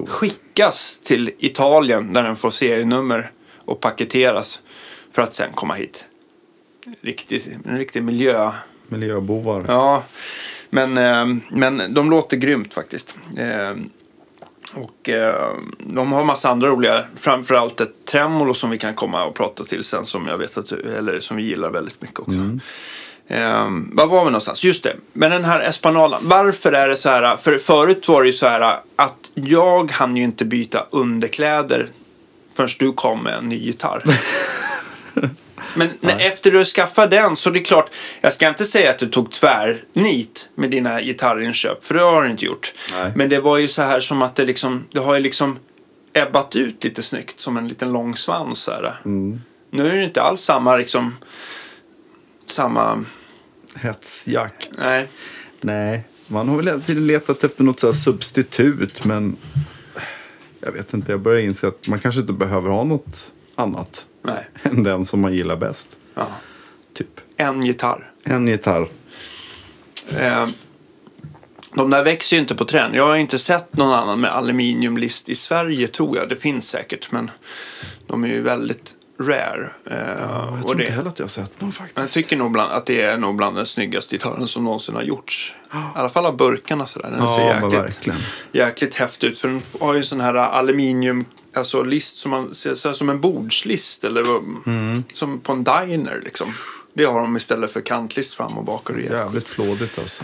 Skickas 0.07 0.99
till 1.03 1.31
Italien 1.39 2.13
där 2.13 2.23
den 2.23 2.35
får 2.35 2.51
serienummer 2.51 3.31
och 3.65 3.79
paketeras 3.79 4.61
för 5.13 5.21
att 5.21 5.33
sen 5.33 5.51
komma 5.53 5.73
hit. 5.73 6.05
Riktig, 7.01 7.41
en 7.65 7.77
riktig 7.77 8.03
miljö. 8.03 8.51
Miljöbovar. 8.87 9.65
Ja, 9.67 10.03
men, 10.69 10.97
eh, 10.97 11.37
men 11.49 11.93
de 11.93 12.09
låter 12.09 12.37
grymt 12.37 12.73
faktiskt. 12.73 13.15
Eh, 13.37 13.75
och 14.73 15.09
eh, 15.09 15.35
de 15.79 16.11
har 16.11 16.23
massa 16.23 16.49
andra 16.49 16.67
roliga, 16.67 17.03
framförallt 17.19 17.81
ett 17.81 18.05
tremolo 18.05 18.53
som 18.53 18.69
vi 18.69 18.77
kan 18.77 18.93
komma 18.93 19.25
och 19.25 19.35
prata 19.35 19.63
till 19.63 19.83
sen 19.83 20.05
som 20.05 20.27
jag 20.27 20.37
vet 20.37 20.57
att 20.57 20.67
du, 20.67 20.95
eller 20.97 21.19
som 21.19 21.37
vi 21.37 21.43
gillar 21.43 21.69
väldigt 21.69 22.01
mycket 22.01 22.19
också. 22.19 22.59
Eh, 23.27 23.67
var 23.93 24.07
var 24.07 24.19
vi 24.19 24.31
någonstans? 24.31 24.63
Just 24.63 24.83
det, 24.83 24.95
men 25.13 25.31
den 25.31 25.45
här 25.45 25.59
Espanalan. 25.69 26.21
Varför 26.23 26.71
är 26.71 26.89
det 26.89 26.95
så 26.95 27.09
här? 27.09 27.37
För 27.37 27.57
förut 27.57 28.07
var 28.07 28.21
det 28.21 28.27
ju 28.27 28.33
så 28.33 28.47
här 28.47 28.79
att 28.95 29.31
jag 29.33 29.91
hann 29.91 30.17
ju 30.17 30.23
inte 30.23 30.45
byta 30.45 30.85
underkläder 30.89 31.89
förrän 32.53 32.69
du 32.79 32.93
kom 32.93 33.23
med 33.23 33.33
en 33.33 33.49
ny 33.49 33.57
gitarr. 33.57 34.03
Men 35.75 35.89
när, 35.99 36.27
efter 36.27 36.51
du 36.51 36.65
skaffade 36.65 37.15
den 37.15 37.35
så 37.35 37.49
det 37.49 37.59
är 37.59 37.63
klart, 37.63 37.89
jag 38.21 38.33
ska 38.33 38.47
inte 38.47 38.65
säga 38.65 38.89
att 38.89 38.99
du 38.99 39.09
tog 39.09 39.31
tvärnit 39.31 40.49
med 40.55 40.71
dina 40.71 41.01
gitarrinköp, 41.01 41.85
för 41.85 41.93
det 41.93 42.01
har 42.01 42.23
du 42.23 42.31
inte 42.31 42.45
gjort. 42.45 42.73
Nej. 42.91 43.11
Men 43.15 43.29
det 43.29 43.39
var 43.39 43.57
ju 43.57 43.67
så 43.67 43.81
här 43.81 44.01
som 44.01 44.21
att 44.21 44.35
det 44.35 44.45
liksom, 44.45 44.85
det 44.91 44.99
har 44.99 45.15
ju 45.15 45.21
liksom 45.21 45.59
ebbat 46.13 46.55
ut 46.55 46.83
lite 46.83 47.03
snyggt 47.03 47.39
som 47.39 47.57
en 47.57 47.67
liten 47.67 47.91
lång 47.91 48.15
svans. 48.15 48.67
Här. 48.67 48.99
Nu 49.69 49.87
är 49.89 49.95
det 49.95 50.03
inte 50.03 50.21
alls 50.21 50.41
samma 50.41 50.77
liksom, 50.77 51.17
samma, 52.45 53.03
Hetsjakt. 53.75 54.69
nej. 54.71 55.07
Nej, 55.61 56.03
man 56.27 56.49
har 56.49 56.55
väl 56.55 56.67
hela 56.67 56.79
tiden 56.79 57.07
letat 57.07 57.43
efter 57.43 57.63
något 57.63 57.79
så 57.79 57.87
här 57.87 57.93
substitut, 57.93 59.05
men 59.05 59.37
jag 60.59 60.71
vet 60.71 60.93
inte, 60.93 61.11
jag 61.11 61.21
börjar 61.21 61.41
inse 61.41 61.67
att 61.67 61.87
man 61.87 61.99
kanske 61.99 62.21
inte 62.21 62.33
behöver 62.33 62.69
ha 62.69 62.83
något 62.83 63.33
annat 63.55 64.05
Nej. 64.25 64.47
än 64.63 64.83
den 64.83 65.05
som 65.05 65.21
man 65.21 65.33
gillar 65.33 65.55
bäst. 65.57 65.97
Ja. 66.13 66.27
Typ 66.93 67.07
En 67.37 67.65
gitarr. 67.65 68.11
en 68.23 68.47
gitarr. 68.47 68.87
Eh, 70.17 70.47
de 71.75 71.89
där 71.89 72.03
växer 72.03 72.35
ju 72.35 72.41
inte 72.41 72.55
på 72.55 72.65
trend. 72.65 72.95
Jag 72.95 73.07
har 73.07 73.15
inte 73.15 73.39
sett 73.39 73.77
någon 73.77 73.93
annan 73.93 74.21
med 74.21 74.31
aluminiumlist 74.31 75.29
i 75.29 75.35
Sverige 75.35 75.87
tror 75.87 76.17
jag. 76.17 76.29
Det 76.29 76.35
finns 76.35 76.69
säkert 76.69 77.11
men 77.11 77.31
de 78.07 78.23
är 78.23 78.27
ju 78.27 78.41
väldigt 78.41 78.91
rare. 79.19 79.69
Eh, 79.85 79.97
Jag 79.97 80.53
och 80.53 80.61
tror 80.61 80.75
det, 80.75 80.83
inte 80.83 80.95
heller 80.95 81.09
att 81.09 81.19
jag 81.19 81.23
har 81.23 81.29
sett 81.29 81.61
någon 81.61 81.71
faktiskt. 81.71 81.97
jag 81.99 82.09
tycker 82.09 82.37
nog 82.37 82.51
bland, 82.51 82.71
att 82.71 82.85
det 82.85 83.01
är 83.01 83.17
nog 83.17 83.35
bland 83.35 83.55
den 83.55 83.65
snyggaste 83.65 84.15
gitarren 84.15 84.47
som 84.47 84.63
någonsin 84.63 84.95
har 84.95 85.01
gjorts. 85.01 85.55
I 85.73 85.77
alla 85.95 86.09
fall 86.09 86.25
av 86.25 86.37
burkarna 86.37 86.85
sådär. 86.85 87.09
Den 87.11 87.19
Ja, 87.19 87.35
ser 87.61 87.81
jäkligt, 87.83 88.15
jäkligt 88.51 88.95
häftig 88.95 89.27
ut. 89.27 89.39
För 89.39 89.47
den 89.47 89.61
har 89.79 89.93
ju 89.93 90.03
sån 90.03 90.21
här 90.21 90.33
aluminium 90.35 91.25
alltså 91.55 91.83
list 91.83 92.17
som 92.17 92.31
man 92.31 92.55
ser 92.55 92.75
så 92.75 92.93
som 92.93 93.09
en 93.09 93.21
bordslist 93.21 94.03
eller 94.03 94.25
Mm. 94.65 95.03
som 95.13 95.39
på 95.39 95.51
en 95.51 95.63
diner 95.63 96.21
liksom. 96.23 96.47
Det 96.93 97.05
har 97.05 97.19
de 97.21 97.37
istället 97.37 97.71
för 97.71 97.81
kantlist 97.81 98.33
fram 98.33 98.57
och 98.57 98.63
bak 98.65 98.89
och 98.89 98.95
rejält. 98.95 99.13
Jävligt 99.13 99.47
flådigt 99.47 99.99
alltså. 99.99 100.23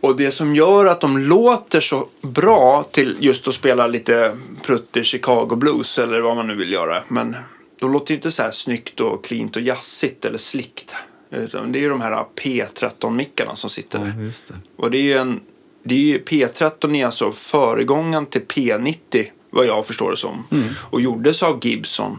Och 0.00 0.16
det 0.16 0.30
som 0.30 0.56
gör 0.56 0.86
att 0.86 1.00
de 1.00 1.18
låter 1.18 1.80
så 1.80 2.08
bra 2.20 2.88
till 2.92 3.16
just 3.20 3.48
att 3.48 3.54
spela 3.54 3.86
lite 3.86 4.36
pruttig 4.62 5.04
Chicago 5.04 5.56
blues 5.56 5.98
eller 5.98 6.20
vad 6.20 6.36
man 6.36 6.46
nu 6.46 6.54
vill 6.54 6.72
göra. 6.72 7.02
Men 7.08 7.36
de 7.80 7.92
låter 7.92 8.10
ju 8.10 8.16
inte 8.16 8.30
så 8.30 8.42
här 8.42 8.50
snyggt 8.50 9.00
och 9.00 9.24
cleant 9.24 9.56
och 9.56 9.62
jazzigt 9.62 10.24
eller 10.24 10.38
slickt. 10.38 10.94
Utan 11.30 11.72
det 11.72 11.78
är 11.78 11.80
ju 11.80 11.88
de 11.88 12.00
här 12.00 12.24
P13-mickarna 12.42 13.54
som 13.54 13.70
sitter 13.70 13.98
där. 13.98 14.06
Ja, 14.06 14.32
det. 14.48 14.82
Och 14.82 14.90
det 14.90 14.98
är 14.98 15.02
ju 15.02 15.14
en... 15.14 15.40
Det 15.82 15.94
är 15.94 15.98
ju, 15.98 16.18
P13 16.18 16.96
är 16.96 17.06
alltså 17.06 17.32
föregångaren 17.32 18.26
till 18.26 18.42
P90, 18.42 19.26
vad 19.50 19.66
jag 19.66 19.86
förstår 19.86 20.10
det 20.10 20.16
som. 20.16 20.44
Och 20.90 21.00
gjordes 21.00 21.42
av 21.42 21.66
Gibson. 21.66 22.18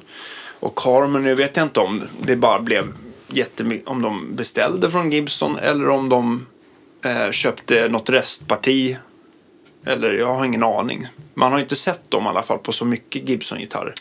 Och 0.59 0.79
Harmon, 0.79 1.21
nu 1.21 1.35
vet 1.35 1.57
jag 1.57 1.65
inte 1.65 1.79
om 1.79 2.03
det 2.21 2.35
bara 2.35 2.59
blev 2.59 2.83
jättemycket, 3.27 3.87
om 3.87 4.01
de 4.01 4.35
beställde 4.35 4.91
från 4.91 5.11
Gibson 5.11 5.57
eller 5.59 5.89
om 5.89 6.09
de 6.09 6.45
eh, 7.05 7.31
köpte 7.31 7.89
något 7.89 8.09
restparti. 8.09 8.97
Eller 9.85 10.13
jag 10.13 10.33
har 10.35 10.45
ingen 10.45 10.63
aning. 10.63 11.07
Man 11.33 11.51
har 11.51 11.59
inte 11.59 11.75
sett 11.75 12.11
dem 12.11 12.25
i 12.25 12.27
alla 12.27 12.43
fall 12.43 12.57
på 12.57 12.71
så 12.71 12.85
mycket 12.85 13.29
Gibson-gitarrer. 13.29 13.93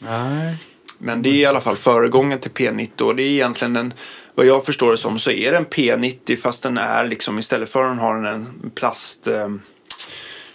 Men 0.99 1.23
det 1.23 1.29
är 1.29 1.35
i 1.35 1.47
alla 1.47 1.61
fall 1.61 1.77
föregången 1.77 2.39
till 2.39 2.51
P90 2.51 3.01
och 3.01 3.17
det 3.17 3.23
är 3.23 3.31
egentligen 3.31 3.77
en, 3.77 3.95
vad 4.35 4.47
jag 4.47 4.67
förstår 4.67 4.91
det 4.91 4.97
som, 4.97 5.19
så 5.19 5.31
är 5.31 5.53
det 5.53 5.59
en 5.59 5.67
P90 5.67 6.37
fast 6.37 6.63
den 6.63 6.79
är 6.79 7.05
liksom, 7.05 7.39
istället 7.39 7.69
för 7.69 7.85
att 7.85 7.91
den 7.91 7.99
har 7.99 8.15
en 8.15 8.71
plast, 8.75 9.27
eh, 9.27 9.49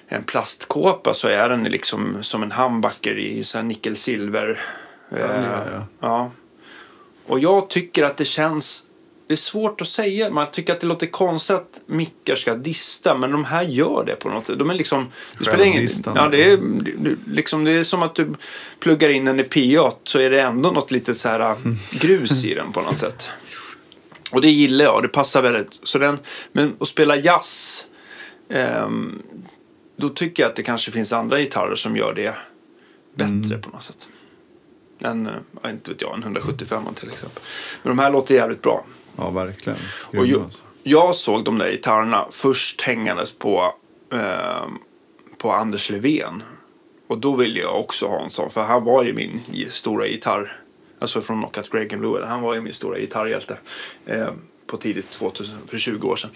en 0.07 0.23
plastkåpa 0.23 1.13
så 1.13 1.27
är 1.27 1.49
den 1.49 1.63
liksom 1.63 2.23
som 2.23 2.43
en 2.43 2.51
humbucker 2.51 3.19
i 3.19 3.43
nickel-silver. 3.63 4.59
Ja, 5.09 5.17
ja. 5.19 5.85
ja. 5.99 6.31
Och 7.25 7.39
jag 7.39 7.69
tycker 7.69 8.03
att 8.03 8.17
det 8.17 8.25
känns, 8.25 8.83
det 9.27 9.33
är 9.33 9.37
svårt 9.37 9.81
att 9.81 9.87
säga, 9.87 10.29
man 10.29 10.47
tycker 10.51 10.73
att 10.73 10.79
det 10.79 10.87
låter 10.87 11.07
konstigt 11.07 11.55
att 11.55 11.81
mickar 11.85 12.35
ska 12.35 12.55
dista, 12.55 13.17
men 13.17 13.31
de 13.31 13.45
här 13.45 13.63
gör 13.63 14.03
det 14.05 14.15
på 14.15 14.29
något 14.29 14.47
sätt. 14.47 14.59
De 14.59 14.69
är 14.69 14.73
liksom, 14.73 15.11
det 15.37 15.43
spelar 15.43 15.65
ingen, 15.65 15.87
ja, 16.15 16.27
det 16.27 16.43
är, 16.43 16.59
liksom, 17.27 17.63
det 17.63 17.71
är 17.71 17.83
som 17.83 18.03
att 18.03 18.15
du 18.15 18.33
pluggar 18.79 19.09
in 19.09 19.25
den 19.25 19.39
i 19.39 19.43
P8 19.43 19.93
så 20.03 20.19
är 20.19 20.29
det 20.29 20.41
ändå 20.41 20.71
något 20.71 20.91
litet 20.91 21.17
så 21.17 21.29
här 21.29 21.55
grus 21.91 22.45
i 22.45 22.53
den 22.53 22.71
på 22.71 22.81
något 22.81 22.97
sätt. 22.97 23.29
Och 24.31 24.41
det 24.41 24.49
gillar 24.49 24.85
jag, 24.85 25.03
det 25.03 25.07
passar 25.07 25.41
väldigt. 25.41 25.79
Så 25.83 25.97
den, 25.97 26.19
men 26.51 26.75
att 26.79 26.87
spela 26.87 27.15
jazz, 27.15 27.85
ehm, 28.49 29.21
då 29.95 30.09
tycker 30.09 30.43
jag 30.43 30.49
att 30.49 30.55
det 30.55 30.63
kanske 30.63 30.91
finns 30.91 31.13
andra 31.13 31.39
gitarrer 31.39 31.75
som 31.75 31.97
gör 31.97 32.13
det 32.13 32.35
bättre 33.15 33.57
på 33.57 33.69
något 33.69 33.83
sätt. 33.83 34.07
Eh, 34.99 35.15
ja, 35.61 35.69
inte 35.69 35.91
vet 35.91 36.01
jag, 36.01 36.15
en 36.15 36.23
175 36.23 36.83
till 36.95 37.09
exempel. 37.09 37.43
Men 37.83 37.97
de 37.97 38.03
här 38.03 38.11
låter 38.11 38.35
jävligt 38.35 38.61
bra. 38.61 38.85
Ja, 39.17 39.29
verkligen. 39.29 39.79
Och 39.95 40.13
Grymma, 40.13 40.27
jag, 40.27 40.41
alltså. 40.41 40.63
jag 40.83 41.15
såg 41.15 41.43
de 41.43 41.57
där 41.57 41.71
gitarrerna 41.71 42.27
först 42.31 42.81
hängandes 42.81 43.31
på, 43.31 43.73
eh, 44.13 44.67
på 45.37 45.51
Anders 45.51 45.89
Levén. 45.89 46.43
Och 47.07 47.17
då 47.17 47.35
ville 47.35 47.59
jag 47.59 47.79
också 47.79 48.07
ha 48.07 48.23
en 48.23 48.29
sån, 48.29 48.51
för 48.51 48.61
han 48.61 48.83
var 48.83 49.03
ju 49.03 49.13
min 49.13 49.41
stora 49.71 50.07
gitarr. 50.07 50.59
Alltså 50.99 51.21
från 51.21 51.39
Knockout 51.39 51.69
Greg 51.69 51.93
and 51.93 52.01
Blue, 52.01 52.25
han 52.25 52.41
var 52.41 52.53
ju 52.53 52.61
min 52.61 52.73
stora 52.73 52.99
gitarrhjälte. 52.99 53.57
Eh, 54.05 54.29
på 54.67 54.77
tidigt 54.77 55.09
2000, 55.11 55.55
för 55.67 55.77
20 55.77 56.07
år 56.07 56.15
sedan. 56.15 56.31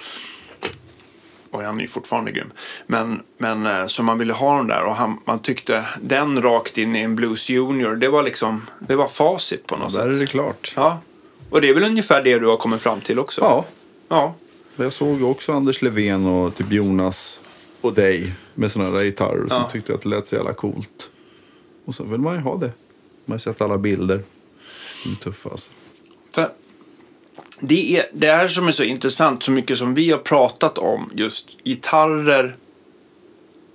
Och 1.51 1.61
han 1.61 1.77
är 1.77 1.81
ju 1.81 1.87
fortfarande 1.87 2.31
grym. 2.31 2.51
Men, 2.87 3.21
men 3.37 3.65
eh, 3.65 3.87
så 3.87 4.03
man 4.03 4.17
ville 4.17 4.33
ha 4.33 4.57
den 4.57 4.67
där 4.67 4.83
och 4.85 4.95
han, 4.95 5.19
man 5.25 5.39
tyckte 5.39 5.85
den 6.01 6.41
rakt 6.41 6.77
in 6.77 6.95
i 6.95 6.99
en 6.99 7.15
Blues 7.15 7.49
Junior, 7.49 7.95
det 7.95 8.09
var 8.09 8.23
liksom, 8.23 8.61
det 8.79 8.95
var 8.95 9.07
facit 9.07 9.67
på 9.67 9.77
något 9.77 9.93
Där 9.93 9.99
sätt. 9.99 10.15
är 10.15 10.19
det 10.19 10.25
klart. 10.27 10.73
Ja. 10.75 11.01
Och 11.49 11.61
det 11.61 11.69
är 11.69 11.73
väl 11.73 11.83
ungefär 11.83 12.23
det 12.23 12.39
du 12.39 12.47
har 12.47 12.57
kommit 12.57 12.81
fram 12.81 13.01
till 13.01 13.19
också? 13.19 13.41
Ja, 13.41 13.65
Ja. 14.09 14.35
jag 14.75 14.93
såg 14.93 15.21
också 15.23 15.51
Anders 15.53 15.81
Levén 15.81 16.25
och 16.25 16.55
typ 16.55 16.71
Jonas 16.71 17.39
och 17.81 17.93
dig 17.93 18.33
med 18.53 18.71
sådana 18.71 18.91
där 18.97 19.03
gitarrer 19.05 19.43
och 19.43 19.51
så 19.51 19.57
Ja. 19.57 19.69
tyckte 19.69 19.93
att 19.93 20.01
det 20.01 20.09
lät 20.09 20.27
så 20.27 20.35
jävla 20.35 20.53
coolt. 20.53 21.11
Och 21.85 21.95
så 21.95 22.03
vill 22.03 22.19
man 22.19 22.35
ju 22.35 22.41
ha 22.41 22.55
det. 22.55 22.71
Man 23.25 23.33
har 23.33 23.37
sett 23.37 23.61
alla 23.61 23.77
bilder. 23.77 24.23
De 25.03 25.11
är 25.11 25.15
tuffa 25.15 25.49
alltså. 25.49 25.71
För 26.31 26.49
det 27.59 27.97
är 27.97 28.05
det 28.13 28.27
här 28.27 28.47
som 28.47 28.67
är 28.67 28.71
så 28.71 28.83
intressant, 28.83 29.43
så 29.43 29.51
mycket 29.51 29.77
som 29.77 29.93
vi 29.93 30.11
har 30.11 30.17
pratat 30.17 30.77
om 30.77 31.11
just 31.15 31.49
gitarrer. 31.63 32.55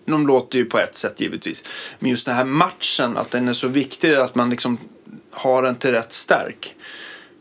De 0.04 0.26
låter 0.26 0.58
ju 0.58 0.64
på 0.64 0.78
ett 0.78 0.96
sätt 0.96 1.20
givetvis. 1.20 1.64
Men 1.98 2.10
just 2.10 2.26
den 2.26 2.34
här 2.34 2.44
matchen, 2.44 3.16
att 3.16 3.30
den 3.30 3.48
är 3.48 3.52
så 3.52 3.68
viktig 3.68 4.14
att 4.14 4.34
man 4.34 4.50
liksom 4.50 4.78
har 5.30 5.62
den 5.62 5.76
till 5.76 5.90
rätt 5.90 6.12
stärk. 6.12 6.74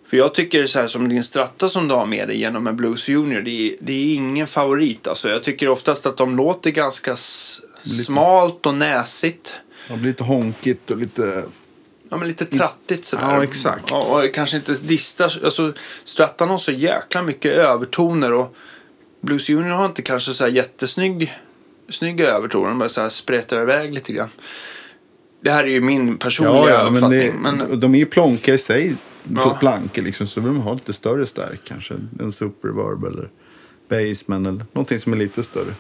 För 0.09 0.17
jag 0.17 0.33
tycker 0.33 0.67
så 0.67 0.79
här 0.79 0.87
som 0.87 1.09
din 1.09 1.23
stratta 1.23 1.69
som 1.69 1.87
du 1.87 1.93
har 1.95 2.05
med 2.05 2.27
dig 2.27 2.37
genom 2.39 2.67
en 2.67 2.75
Blues 2.75 3.07
Junior, 3.07 3.41
det 3.41 3.51
är, 3.51 3.75
det 3.79 3.93
är 3.93 4.15
ingen 4.15 4.47
favorit. 4.47 5.07
Alltså, 5.07 5.29
jag 5.29 5.43
tycker 5.43 5.67
oftast 5.69 6.05
att 6.05 6.17
de 6.17 6.35
låter 6.37 6.69
ganska 6.71 7.11
s- 7.13 7.59
smalt 8.05 8.65
och 8.65 8.75
näsigt. 8.75 9.53
Blir 9.87 9.97
lite 9.97 10.23
honkigt 10.23 10.91
och 10.91 10.97
lite... 10.97 11.43
Ja, 12.11 12.17
men 12.17 12.27
lite 12.27 12.45
trattigt 12.45 13.05
sådär. 13.05 13.23
Ja, 13.35 13.43
exakt. 13.43 13.85
Ja, 13.89 14.23
och 14.25 14.33
kanske 14.33 14.57
inte 14.57 14.73
distar. 14.73 15.39
Alltså, 15.43 15.73
Strattan 16.03 16.49
har 16.49 16.57
så 16.57 16.71
jäkla 16.71 17.21
mycket 17.21 17.53
övertoner 17.53 18.33
och 18.33 18.55
Blues 19.21 19.49
Junior 19.49 19.69
har 19.75 19.85
inte 19.85 20.01
kanske 20.01 20.33
så 20.33 20.43
här 20.43 20.51
jättesnygg 20.51 21.33
snygga 21.89 22.27
övertoner. 22.29 22.69
De 22.69 22.79
bara 22.79 22.89
så 22.89 23.01
här 23.01 23.09
spretar 23.09 23.61
iväg 23.61 23.93
lite 23.93 24.13
grann. 24.13 24.29
Det 25.43 25.51
här 25.51 25.63
är 25.63 25.67
ju 25.67 25.81
min 25.81 26.17
personliga 26.17 26.55
Ja, 26.55 26.69
ja 26.69 26.83
men, 26.83 26.95
uppfattning. 26.95 27.19
det, 27.19 27.33
men, 27.67 27.79
de 27.79 27.95
är 27.95 27.99
ju 27.99 28.05
plonka 28.05 28.53
i 28.53 28.57
sig 28.57 28.95
på 29.35 29.41
Ja. 29.41 29.57
plankor 29.59 30.01
liksom. 30.01 30.27
Så 30.27 30.41
vill 30.41 30.51
man 30.51 30.61
ha 30.61 30.73
lite 30.73 30.93
större 30.93 31.25
stärk 31.25 31.61
kanske. 31.63 31.93
En 32.19 32.31
superverb 32.31 33.03
eller 33.05 33.29
basement 33.89 34.47
eller 34.47 34.65
någonting 34.73 34.99
som 34.99 35.13
är 35.13 35.17
lite 35.17 35.43
större. 35.43 35.73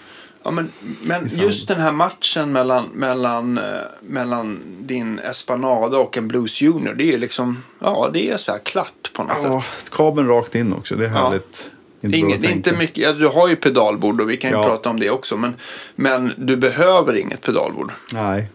Ja, 0.43 0.51
men, 0.51 0.71
men 1.03 1.27
just 1.27 1.67
den 1.67 1.81
här 1.81 1.91
matchen 1.91 2.51
mellan, 2.51 2.85
mellan, 2.93 3.57
eh, 3.57 3.63
mellan 4.01 4.59
din 4.79 5.19
Espanada 5.19 5.97
och 5.97 6.17
en 6.17 6.27
Blues 6.27 6.61
Junior. 6.61 6.93
Det 6.93 7.03
är 7.03 7.11
ju 7.11 7.17
liksom, 7.17 7.63
ja 7.79 8.09
det 8.13 8.29
är 8.29 8.37
så 8.37 8.51
här 8.51 8.59
klart 8.59 9.11
på 9.13 9.23
något 9.23 9.31
Ja, 9.43 9.61
sätt. 9.77 9.89
kabeln 9.89 10.27
rakt 10.27 10.55
in 10.55 10.73
också. 10.73 10.95
Det 10.95 11.05
är 11.05 11.09
härligt. 11.09 11.71
Inte 12.03 12.17
Inget, 12.17 12.43
inte 12.43 12.73
mycket, 12.73 12.97
ja, 12.97 13.13
du 13.13 13.27
har 13.27 13.47
ju 13.47 13.55
pedalbord 13.55 14.21
och 14.21 14.29
vi 14.29 14.37
kan 14.37 14.51
ju 14.51 14.57
Ja. 14.57 14.63
prata 14.63 14.89
om 14.89 14.99
det 14.99 15.09
också. 15.09 15.37
Men, 15.37 15.53
men 15.95 16.33
du 16.37 16.57
behöver 16.57 17.15
inget 17.17 17.41
pedalbord. 17.41 17.91
Nej. 18.13 18.47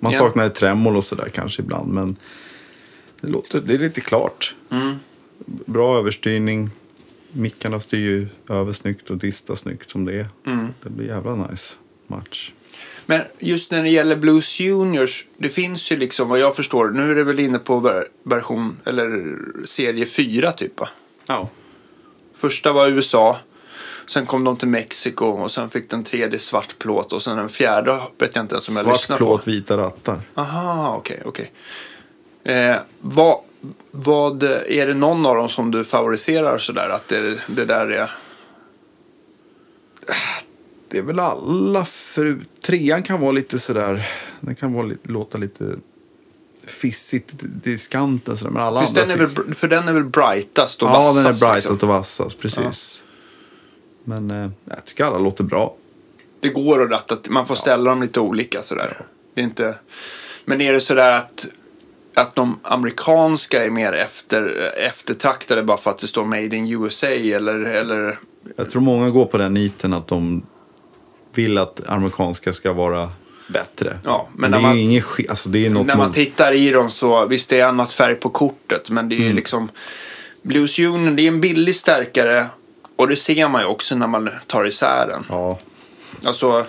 Man 0.00 0.12
Ja. 0.12 0.18
saknar 0.18 0.46
ett 0.46 0.54
tremolo 0.54 0.96
och 0.96 1.04
sådär 1.04 1.28
kanske 1.34 1.62
ibland. 1.62 1.92
Men 1.92 2.16
det, 3.20 3.28
låter, 3.28 3.60
det 3.60 3.74
är 3.74 3.78
lite 3.78 4.00
klart. 4.00 4.54
Mm. 4.70 4.94
Bra 5.46 5.98
överstyrning. 5.98 6.70
Mickarna 7.32 7.80
styr 7.80 7.98
ju 7.98 8.26
över 8.50 8.72
snyggt 8.72 9.10
och 9.10 9.16
distar 9.16 9.54
snyggt 9.54 9.90
som 9.90 10.04
det 10.04 10.12
är. 10.14 10.26
Mm. 10.46 10.74
Det 10.82 10.90
blir 10.90 11.06
jävla 11.06 11.34
nice 11.34 11.74
match. 12.06 12.52
Men 13.06 13.22
just 13.38 13.70
när 13.72 13.82
det 13.82 13.88
gäller 13.88 14.16
Blues 14.16 14.60
Juniors, 14.60 15.26
det 15.36 15.48
finns 15.48 15.92
ju 15.92 15.96
liksom 15.96 16.28
vad 16.28 16.38
jag 16.38 16.56
förstår, 16.56 16.90
nu 16.90 17.10
är 17.10 17.14
det 17.14 17.24
väl 17.24 17.40
inne 17.40 17.58
på 17.58 17.80
ver- 17.80 18.04
version, 18.24 18.76
eller 18.84 19.36
serie 19.66 20.06
4 20.06 20.52
typ 20.52 20.80
va? 20.80 20.88
Ja. 21.26 21.48
Första 22.36 22.72
var 22.72 22.88
USA, 22.88 23.38
sen 24.06 24.26
kom 24.26 24.44
de 24.44 24.56
till 24.56 24.68
Mexiko 24.68 25.24
och 25.26 25.50
sen 25.50 25.70
fick 25.70 25.90
den 25.90 26.04
tredje 26.04 26.38
svart 26.38 26.78
plåt 26.78 27.12
och 27.12 27.22
sen 27.22 27.36
den 27.36 27.48
fjärde 27.48 28.00
vet 28.18 28.36
jag 28.36 28.44
inte 28.44 28.54
ens 28.54 28.68
om 28.68 28.74
jag 28.74 28.84
Svart 28.84 28.94
lyssnar 28.94 29.16
plåt, 29.16 29.44
på. 29.44 29.50
vita 29.50 29.76
rattar. 29.76 30.20
Aha, 30.34 30.94
okej, 30.96 31.22
okej. 31.24 31.52
Eh, 32.44 32.76
vad, 33.00 33.36
vad, 33.90 34.42
är 34.42 34.86
det 34.86 34.94
någon 34.94 35.26
av 35.26 35.36
dem 35.36 35.48
som 35.48 35.70
du 35.70 35.84
favoriserar 35.84 36.58
sådär? 36.58 36.88
Att 36.88 37.08
det, 37.08 37.40
det 37.46 37.64
där 37.64 37.90
är... 37.90 38.10
Det 40.88 40.98
är 40.98 41.02
väl 41.02 41.18
alla 41.20 41.84
förut. 41.84 42.48
Trean 42.62 43.02
kan 43.02 43.20
vara 43.20 43.32
lite 43.32 43.58
sådär. 43.58 44.08
Den 44.40 44.54
kan 44.54 44.72
vara 44.72 44.90
låta 45.02 45.38
lite 45.38 45.64
fissigt, 46.66 47.32
diskanten 47.40 48.36
sådär. 48.36 48.50
Men 48.52 48.62
alla 48.62 48.80
Finns 48.80 48.98
andra 48.98 49.16
den 49.16 49.34
väl, 49.34 49.54
för 49.54 49.68
den 49.68 49.88
är 49.88 49.92
väl 49.92 50.04
brightast 50.04 50.82
och 50.82 50.88
Ja, 50.88 50.92
vassast? 50.92 51.16
den 51.16 51.26
är 51.26 51.38
brightast 51.38 51.70
liksom. 51.70 51.88
och 51.88 51.94
vassast, 51.96 52.38
precis. 52.38 53.04
Men 54.04 54.30
eh, 54.30 54.50
jag 54.64 54.84
tycker 54.84 55.04
alla 55.04 55.18
låter 55.18 55.44
bra. 55.44 55.76
Det 56.40 56.48
går 56.48 56.82
att 56.82 56.90
ratta, 56.90 57.18
man 57.30 57.46
får 57.46 57.54
ställa 57.54 57.90
dem 57.90 58.02
lite 58.02 58.20
olika 58.20 58.62
sådär. 58.62 58.96
Det 59.34 59.40
är 59.40 59.44
inte... 59.44 59.74
Men 60.44 60.60
är 60.60 60.72
det 60.72 60.80
sådär 60.80 61.16
att, 61.18 61.46
att 62.14 62.34
de 62.34 62.58
amerikanska 62.62 63.64
är 63.64 63.70
mer 63.70 63.92
efter, 63.92 64.72
eftertraktade 64.76 65.62
bara 65.62 65.76
för 65.76 65.90
att 65.90 65.98
det 65.98 66.06
står 66.06 66.24
Made 66.24 66.56
in 66.56 66.68
USA 66.68 67.06
eller, 67.06 67.54
eller 67.58 68.18
Jag 68.56 68.70
tror 68.70 68.82
många 68.82 69.10
går 69.10 69.24
på 69.26 69.38
den 69.38 69.54
niten 69.54 69.92
att 69.92 70.08
de 70.08 70.42
vill 71.34 71.58
att 71.58 71.80
amerikanska 71.88 72.52
ska 72.52 72.72
vara 72.72 73.10
bättre. 73.48 73.98
Ja, 74.04 74.28
men 74.34 74.40
men 74.40 74.50
när 74.50 74.58
det 74.58 74.62
är 74.64 74.68
man- 74.68 74.78
inget 74.78 75.04
skit. 75.04 75.30
Alltså 75.30 75.48
det 75.48 75.66
är 75.66 75.70
något 75.70 75.86
när 75.86 75.96
man 75.96 76.12
tittar 76.12 76.52
i 76.52 76.70
dem 76.70 76.90
så, 76.90 77.26
visst 77.26 77.50
det 77.50 77.60
är 77.60 77.66
annat 77.66 77.90
färg 77.92 78.14
på 78.14 78.28
kortet, 78.30 78.90
men 78.90 79.08
det 79.08 79.16
är 79.16 79.20
Mm. 79.20 79.36
liksom 79.36 79.68
Blues 80.42 80.78
Union, 80.78 81.16
det 81.16 81.22
är 81.22 81.28
en 81.28 81.40
billig 81.40 81.76
stärkare 81.76 82.46
och 82.96 83.08
det 83.08 83.16
ser 83.16 83.48
man 83.48 83.60
ju 83.62 83.66
också 83.68 83.94
när 83.94 84.06
man 84.06 84.30
tar 84.46 84.64
isär 84.66 85.06
den. 85.06 85.24
Ja, 85.28 85.58
Alltså, 86.24 86.66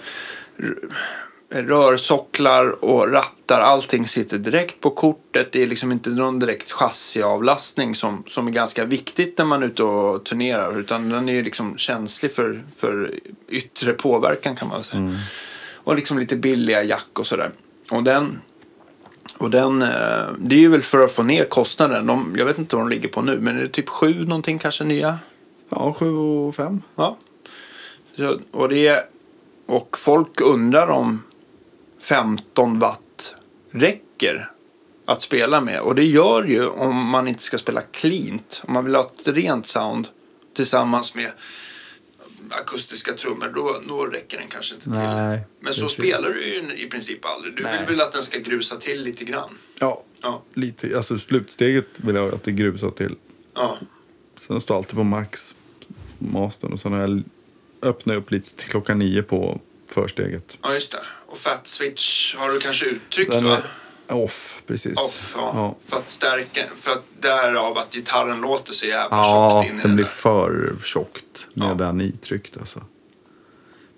rörsocklar 1.54 2.86
och 2.86 3.12
rattar, 3.12 3.62
allting 3.62 4.08
sitter 4.08 4.38
direkt 4.38 4.80
på 4.80 4.90
kortet. 4.90 5.52
Det 5.52 5.64
är 5.64 5.68
liksom 5.68 5.92
inte 5.92 6.10
någon 6.10 6.40
direkt 6.40 6.72
chassiavlastning 6.72 7.96
som, 7.96 8.24
som 8.28 8.48
är 8.48 8.52
ganska 8.52 8.86
viktigt 8.86 9.38
när 9.38 9.46
man 9.46 9.64
är 9.64 9.68
ute 9.68 9.84
och 9.84 10.24
turnerar. 10.24 10.80
Utan 10.80 11.10
den 11.10 11.30
är 11.30 11.34
ju 11.34 11.44
liksom 11.44 11.78
känslig 11.78 12.32
för, 12.32 12.62
för 12.78 13.14
yttre 13.50 13.94
påverkan 13.94 14.56
kan 14.56 14.68
man 14.68 14.84
säga. 14.84 15.02
Mm. 15.02 15.16
Och 15.76 15.96
liksom 15.96 16.20
lite 16.20 16.36
billiga 16.36 16.84
jack 16.84 17.20
och 17.20 17.28
sådär. 17.28 17.52
Och 17.90 18.04
den, 18.04 18.42
och 19.38 19.50
den, 19.50 19.82
eh, 19.82 20.24
det 20.38 20.56
är 20.56 20.60
ju 20.60 20.70
väl 20.70 20.82
för 20.82 21.04
att 21.04 21.12
få 21.12 21.24
ner 21.24 21.46
kostnaden. 21.46 22.08
De, 22.08 22.36
jag 22.38 22.46
vet 22.46 22.58
inte 22.58 22.76
vad 22.76 22.86
de 22.86 22.90
ligger 22.90 23.10
på 23.10 23.22
nu, 23.22 23.38
men 23.40 23.58
är 23.58 23.62
det 23.62 23.70
typ 23.70 23.90
sju 23.90 24.26
någonting 24.26 24.60
kanske 24.60 24.84
nya? 24.84 25.20
Ja, 25.70 25.94
sju 25.94 26.10
och 26.16 26.56
fem. 26.56 26.82
Ja. 26.96 27.18
Så, 28.18 28.40
och, 28.52 28.70
det, 28.70 29.10
och 29.66 29.98
folk 29.98 30.42
undrar 30.42 30.88
om 30.88 31.22
15 32.04 32.80
watt 32.80 33.36
räcker 33.72 34.50
att 35.06 35.22
spela 35.22 35.62
med. 35.62 35.80
Och 35.80 35.96
det 35.96 36.04
gör 36.04 36.44
ju 36.44 36.68
om 36.68 36.96
man 37.10 37.28
inte 37.28 37.44
ska 37.44 37.58
spela 37.58 37.82
cleant. 37.82 38.62
Om 38.68 38.74
man 38.74 38.86
vill 38.86 38.96
ha 38.96 39.04
ett 39.20 39.28
rent 39.28 39.68
sound 39.68 40.08
tillsammans 40.56 41.16
med 41.16 41.32
akustiska 42.50 43.14
trummor, 43.14 43.52
då, 43.56 43.82
då 43.88 44.06
räcker 44.06 44.38
den 44.38 44.48
kanske 44.48 44.76
inte 44.76 44.90
Nej, 44.90 45.38
till. 45.38 45.46
Men 45.60 45.74
så 45.74 45.82
precis. 45.82 45.98
spelar 45.98 46.30
du 46.30 46.46
ju 46.48 46.86
i 46.86 46.90
princip 46.90 47.26
aldrig. 47.26 47.56
Du 47.56 47.64
Nej. 47.64 47.78
vill 47.80 47.88
väl 47.88 48.02
att 48.02 48.12
den 48.12 48.24
ska 48.24 48.40
grusa 48.40 48.76
till 48.78 49.04
lite 49.04 49.24
grann? 49.26 49.50
Ja, 49.80 50.04
Ja. 50.22 50.44
lite. 50.54 50.98
Alltså 50.98 51.18
slutsteget 51.18 51.86
vill 51.96 52.16
jag 52.16 52.34
att 52.34 52.44
det 52.44 52.52
grusar 52.52 52.90
till. 52.90 53.16
ja. 53.56 53.78
Sen 54.48 54.62
står 54.62 54.76
alltid 54.78 54.96
på 54.96 55.04
max, 55.04 55.56
mastern. 56.20 56.74
Och 56.74 56.80
sen 56.80 56.94
har 56.94 57.00
jag 57.00 57.24
öppnat 57.82 58.18
upp 58.18 58.32
lite 58.32 58.56
till 58.56 58.70
klockan 58.70 59.00
nio 59.00 59.24
på 59.24 59.60
försteget. 59.88 60.58
Ja, 60.62 60.74
just 60.74 60.92
det. 60.92 60.98
Och 61.34 61.40
fat 61.40 61.68
switch 61.68 62.36
har 62.36 62.52
du 62.52 62.60
kanske 62.60 62.86
uttryckt 62.86 63.32
Den 63.32 63.44
va? 63.50 63.58
off, 64.08 64.62
precis. 64.68 64.98
Off, 65.00 65.34
ja. 65.38 65.52
ja. 65.56 65.76
För 65.90 65.98
att 65.98 66.10
stärka, 66.12 66.66
för 66.82 66.92
att 66.92 67.04
därav 67.20 67.78
att 67.78 67.94
gitarren 67.94 68.42
låter 68.42 68.74
så 68.74 68.86
jävla 68.86 69.18
Ja, 69.18 69.62
tjockt 69.64 69.72
in 69.74 69.80
i 69.80 69.82
den 69.82 69.88
den 69.88 69.96
blir 69.96 70.06
där. 70.06 70.12
för 70.12 70.76
tjockt 70.84 71.48
med 71.54 71.70
Ja. 71.70 71.74
den 71.74 72.02
itryckt 72.02 72.58
alltså. 72.58 72.84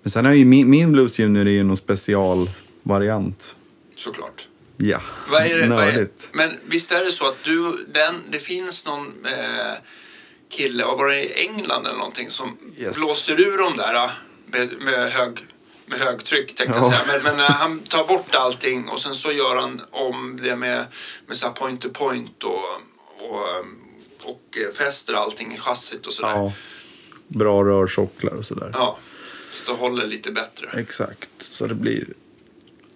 Men 0.02 0.10
sen 0.10 0.26
är 0.26 0.32
ju 0.32 0.44
min, 0.44 0.70
min 0.70 0.92
Blues 0.92 1.18
Junior 1.18 1.46
är 1.46 1.50
ju 1.50 1.64
någon 1.64 1.76
specialvariant. 1.76 3.56
Såklart. 3.96 4.48
Ja, 4.76 5.00
Vad 5.30 5.42
är 5.46 5.58
det, 5.58 5.68
vad 5.68 5.84
är, 5.84 5.92
nördigt. 5.92 6.28
men 6.32 6.50
visst 6.66 6.92
är 6.92 7.04
det 7.04 7.12
så 7.12 7.28
att 7.28 7.44
du, 7.44 7.86
den, 7.92 8.14
det 8.30 8.38
finns 8.38 8.84
någon 8.86 9.06
eh, 9.26 9.72
kille, 10.50 10.84
var 10.84 11.08
det 11.08 11.22
i 11.24 11.46
England 11.46 11.86
eller 11.86 11.98
någonting, 11.98 12.30
som 12.30 12.56
Yes. 12.78 12.96
blåser 12.96 13.40
ur 13.40 13.58
dem 13.58 13.76
där 13.76 13.94
eh, 13.94 14.10
med, 14.46 14.72
med, 14.80 15.12
hög, 15.12 15.38
med 15.86 15.98
högtryck 15.98 16.56
tänkte 16.56 16.78
Ja. 16.78 16.92
jag 16.92 17.06
säga. 17.06 17.22
Men, 17.22 17.36
men 17.36 17.46
eh, 17.46 17.50
han 17.50 17.80
tar 17.80 18.04
bort 18.04 18.34
allting 18.34 18.88
och 18.88 19.00
sen 19.00 19.14
så 19.14 19.32
gör 19.32 19.56
han 19.56 19.80
om 19.90 20.38
det 20.42 20.56
med, 20.56 20.86
med 21.26 21.36
så 21.36 21.50
point 21.50 21.80
to 21.82 21.88
point 21.90 22.44
och, 22.44 22.60
och, 23.18 23.58
och 24.24 24.56
eh, 24.58 24.74
fäster 24.78 25.14
allting 25.14 25.54
i 25.54 25.58
chassit 25.58 26.06
och 26.06 26.12
sådär. 26.12 26.30
Ja. 26.30 26.52
Bra 27.28 27.64
rörsocklar 27.64 28.32
och 28.34 28.44
sådär. 28.44 28.70
Ja, 28.74 28.98
så 29.52 29.72
det 29.72 29.78
håller 29.78 30.06
lite 30.06 30.32
bättre. 30.32 30.68
Exakt, 30.80 31.28
så 31.38 31.66
det 31.66 31.74
blir 31.74 32.06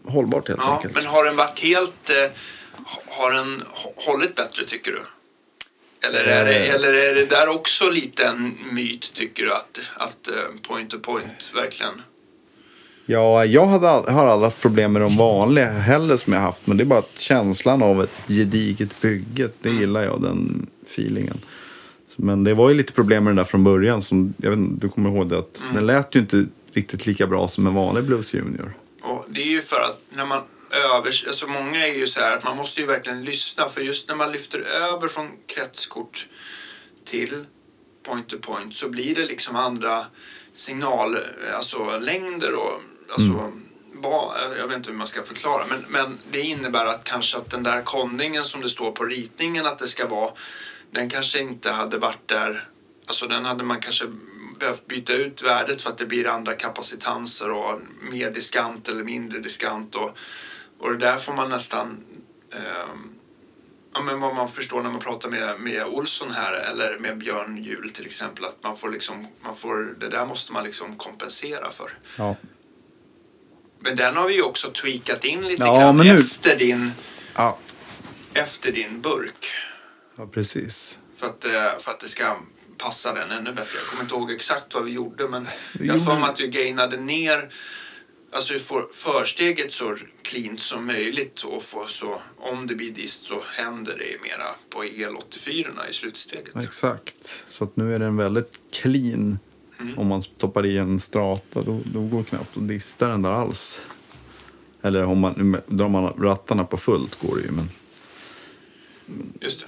hållbart 0.05 0.49
helt 0.49 0.61
Ja, 0.65 0.77
enkelt. 0.77 0.95
men 0.95 1.07
har 1.07 1.25
den 1.25 1.37
varit 1.37 1.59
helt... 1.61 2.11
Eh, 2.11 2.31
har 3.07 3.31
den 3.33 3.63
hå- 3.63 3.93
hållit 3.97 4.35
bättre, 4.35 4.65
tycker 4.65 4.93
du? 4.93 5.03
Eller 6.09 6.25
är, 6.25 6.45
det, 6.45 6.67
Eh. 6.67 6.75
eller 6.75 6.93
är 6.95 7.15
det 7.15 7.27
där 7.27 7.49
också 7.49 7.89
lite 7.91 8.25
en 8.25 8.59
myt, 8.73 9.13
tycker 9.15 9.45
du? 9.45 9.53
Att, 9.55 9.81
att 9.95 10.29
eh, 10.29 10.35
point 10.63 10.91
to 10.91 10.99
point 10.99 11.53
verkligen... 11.55 12.03
Ja, 13.11 13.45
jag 13.45 13.67
hade 13.67 13.87
har 13.87 14.26
aldrig 14.26 14.47
haft 14.47 14.61
problem 14.61 14.93
med 14.93 15.02
de 15.02 15.17
vanliga 15.17 15.71
heller 15.71 16.17
som 16.17 16.33
jag 16.33 16.40
haft. 16.40 16.67
Men 16.67 16.76
det 16.76 16.83
är 16.83 16.87
bara 16.87 17.02
känslan 17.14 17.83
av 17.83 18.02
ett 18.02 18.11
gediget 18.29 19.00
bygge, 19.00 19.49
det 19.62 19.71
gillar 19.71 20.02
jag, 20.02 20.23
den 20.23 20.67
feelingen. 20.87 21.40
Men 22.17 22.45
det 22.45 22.55
var 22.55 22.69
ju 22.69 22.75
lite 22.75 22.93
problem 22.93 23.25
med 23.25 23.31
den 23.31 23.37
där 23.37 23.45
från 23.45 23.64
början. 23.64 24.02
Som, 24.02 24.35
jag 24.37 24.50
vet, 24.50 24.59
inte, 24.59 24.87
du 24.87 24.93
kommer 24.93 25.11
ihåg 25.11 25.29
det, 25.29 25.38
att 25.38 25.61
Mm. 25.61 25.75
den 25.75 25.87
lät 25.87 26.14
ju 26.14 26.21
inte 26.21 26.47
riktigt 26.73 27.07
lika 27.07 27.26
bra 27.26 27.49
som 27.49 27.67
en 27.67 27.75
vanlig 27.75 28.05
Blues 28.05 28.35
Junior. 28.35 28.75
Och 29.02 29.25
det 29.29 29.40
är 29.40 29.50
ju 29.50 29.61
för 29.61 29.81
att 29.81 30.02
när 30.17 30.26
man 30.26 30.43
över... 30.71 31.25
Alltså 31.26 31.47
många 31.47 31.87
är 31.87 31.95
ju 31.95 32.07
så 32.07 32.21
här 32.21 32.37
att 32.37 32.45
man 32.45 32.57
måste 32.57 32.81
ju 32.81 32.87
verkligen 32.87 33.25
lyssna. 33.25 33.69
För 33.69 33.81
just 33.81 34.09
när 34.09 34.14
man 34.14 34.33
lyfter 34.33 34.59
över 34.61 35.08
från 35.08 35.26
kretskort 35.47 36.28
till 37.04 37.45
point 38.08 38.28
to 38.28 38.37
point 38.39 38.75
så 38.75 38.89
blir 38.89 39.15
det 39.15 39.26
liksom 39.26 39.56
andra 39.56 40.04
signal, 40.54 41.19
alltså 41.54 41.99
längder 41.99 42.54
och 42.54 42.80
alltså 43.13 43.53
ba, 43.93 44.35
jag 44.59 44.67
vet 44.67 44.77
inte 44.77 44.91
hur 44.91 44.99
man 44.99 45.07
ska 45.07 45.23
förklara 45.23 45.65
men, 45.69 45.85
men 45.89 46.19
det 46.31 46.41
innebär 46.41 46.87
att 46.87 47.05
kanske 47.05 47.39
att 47.39 47.51
den 47.51 47.63
där 47.63 47.83
kondingen 47.83 48.45
som 48.45 48.61
det 48.61 48.69
står 48.69 48.93
på 48.93 49.05
ritningen 49.05 49.67
att 49.67 49.79
det 49.79 49.89
ska 49.89 50.09
vara 50.09 50.31
den 50.91 51.11
kanske 51.11 51.39
inte 51.41 51.71
hade 51.71 51.99
varit 51.99 52.29
där, 52.29 52.69
alltså 53.07 53.27
den 53.27 53.45
hade 53.45 53.65
man 53.65 53.81
kanske 53.81 54.05
behövt 54.59 54.87
byta 54.87 55.13
ut 55.13 55.43
värdet 55.43 55.83
för 55.83 55.91
att 55.91 55.99
det 55.99 56.07
blir 56.07 56.29
andra 56.29 56.55
kapacitanser 56.55 57.51
och 57.51 57.81
mer 58.11 58.31
diskant 58.31 58.89
eller 58.89 59.05
mindre 59.05 59.39
diskant 59.39 59.95
och, 59.95 60.17
och 60.79 60.91
det 60.91 60.99
där 60.99 61.17
får 61.17 61.35
man 61.35 61.51
nästan 61.51 62.05
ehm, 62.53 63.21
Ja, 63.95 64.03
men 64.03 64.21
vad 64.21 64.35
man 64.35 64.49
förstår 64.49 64.83
när 64.83 64.91
man 64.91 65.01
pratar 65.01 65.29
med, 65.29 65.61
med 65.61 65.85
Olsson 65.85 66.31
här 66.31 66.53
eller 66.53 66.99
med 66.99 67.19
Björn 67.19 67.65
Juhl 67.65 67.91
till 67.91 68.07
exempel 68.07 68.45
att 68.45 68.63
man 68.63 68.77
får 68.77 68.91
liksom, 68.91 69.27
man 69.41 69.55
får, 69.55 69.97
det 70.01 70.09
där 70.09 70.27
måste 70.27 70.53
man 70.53 70.65
liksom 70.65 70.97
kompensera 70.97 71.71
för. 71.71 71.91
Ja. 72.19 72.37
Men 73.80 73.97
den 73.97 74.16
har 74.16 74.28
vi 74.28 74.34
ju 74.34 74.43
också 74.43 74.71
tweakat 74.71 75.25
in 75.25 75.49
lite 75.49 75.62
Ja, 75.62 75.78
grann 75.78 75.97
nu- 75.97 76.19
efter, 76.19 76.56
din, 76.58 76.93
Ja. 77.34 77.58
efter 78.34 78.73
din 78.73 79.00
burk. 79.00 79.47
ja, 80.16 80.26
precis. 80.26 80.99
För 81.16 81.26
att, 81.26 81.45
eh, 81.45 81.78
för 81.78 81.90
att 81.90 82.00
det 82.00 82.08
ska 82.08 82.36
passa 82.78 83.14
den 83.14 83.30
ännu 83.30 83.52
bättre. 83.52 83.73
Jag 83.82 83.90
kommer 83.90 84.02
inte 84.02 84.14
ihåg 84.14 84.30
exakt 84.32 84.75
vad 84.75 84.84
vi 84.84 84.90
gjorde 84.93 85.28
men 85.28 85.49
Vi 85.73 85.86
jag 85.86 85.97
har 85.99 86.28
att 86.28 86.40
vi 86.40 86.49
gainade 86.49 86.97
ner 86.97 87.49
Alltså 88.32 88.52
vi 88.52 88.58
får 88.58 88.88
försteget 88.95 89.73
så 89.73 89.97
cleant 90.23 90.60
som 90.60 90.86
möjligt 90.86 91.43
och 91.43 91.62
får 91.64 91.86
så, 91.86 92.21
om 92.38 92.66
det 92.66 92.75
blir 92.75 92.90
dist 92.90 93.26
så 93.26 93.43
händer 93.56 93.99
det 93.99 94.23
mera 94.28 94.45
på 94.71 94.84
EL84 94.84 95.88
i 95.90 95.93
slutsteget. 95.93 96.56
Exakt. 96.56 97.43
Så 97.49 97.64
att 97.64 97.76
nu 97.76 97.95
är 97.95 97.99
den 97.99 98.16
väldigt 98.16 98.52
clean. 98.73 99.38
Mm. 99.80 99.99
Om 99.99 100.06
man 100.06 100.23
stoppar 100.23 100.66
i 100.66 100.78
en 100.78 101.00
strata 101.00 101.62
då, 101.62 101.80
då 101.84 102.00
går 102.00 102.23
knappt 102.23 102.56
att 102.56 102.69
dista 102.69 103.08
den 103.08 103.23
där 103.23 103.30
alls. 103.30 103.80
Eller 104.82 105.04
om 105.04 105.19
man 105.19 105.60
drar 105.66 105.88
man 105.88 106.14
rattarna 106.19 106.64
på 106.64 106.76
fullt 106.76 107.21
går 107.21 107.36
det 107.36 107.43
ju. 107.43 107.50
Men, 107.50 107.69
Just 109.40 109.60
det. 109.60 109.66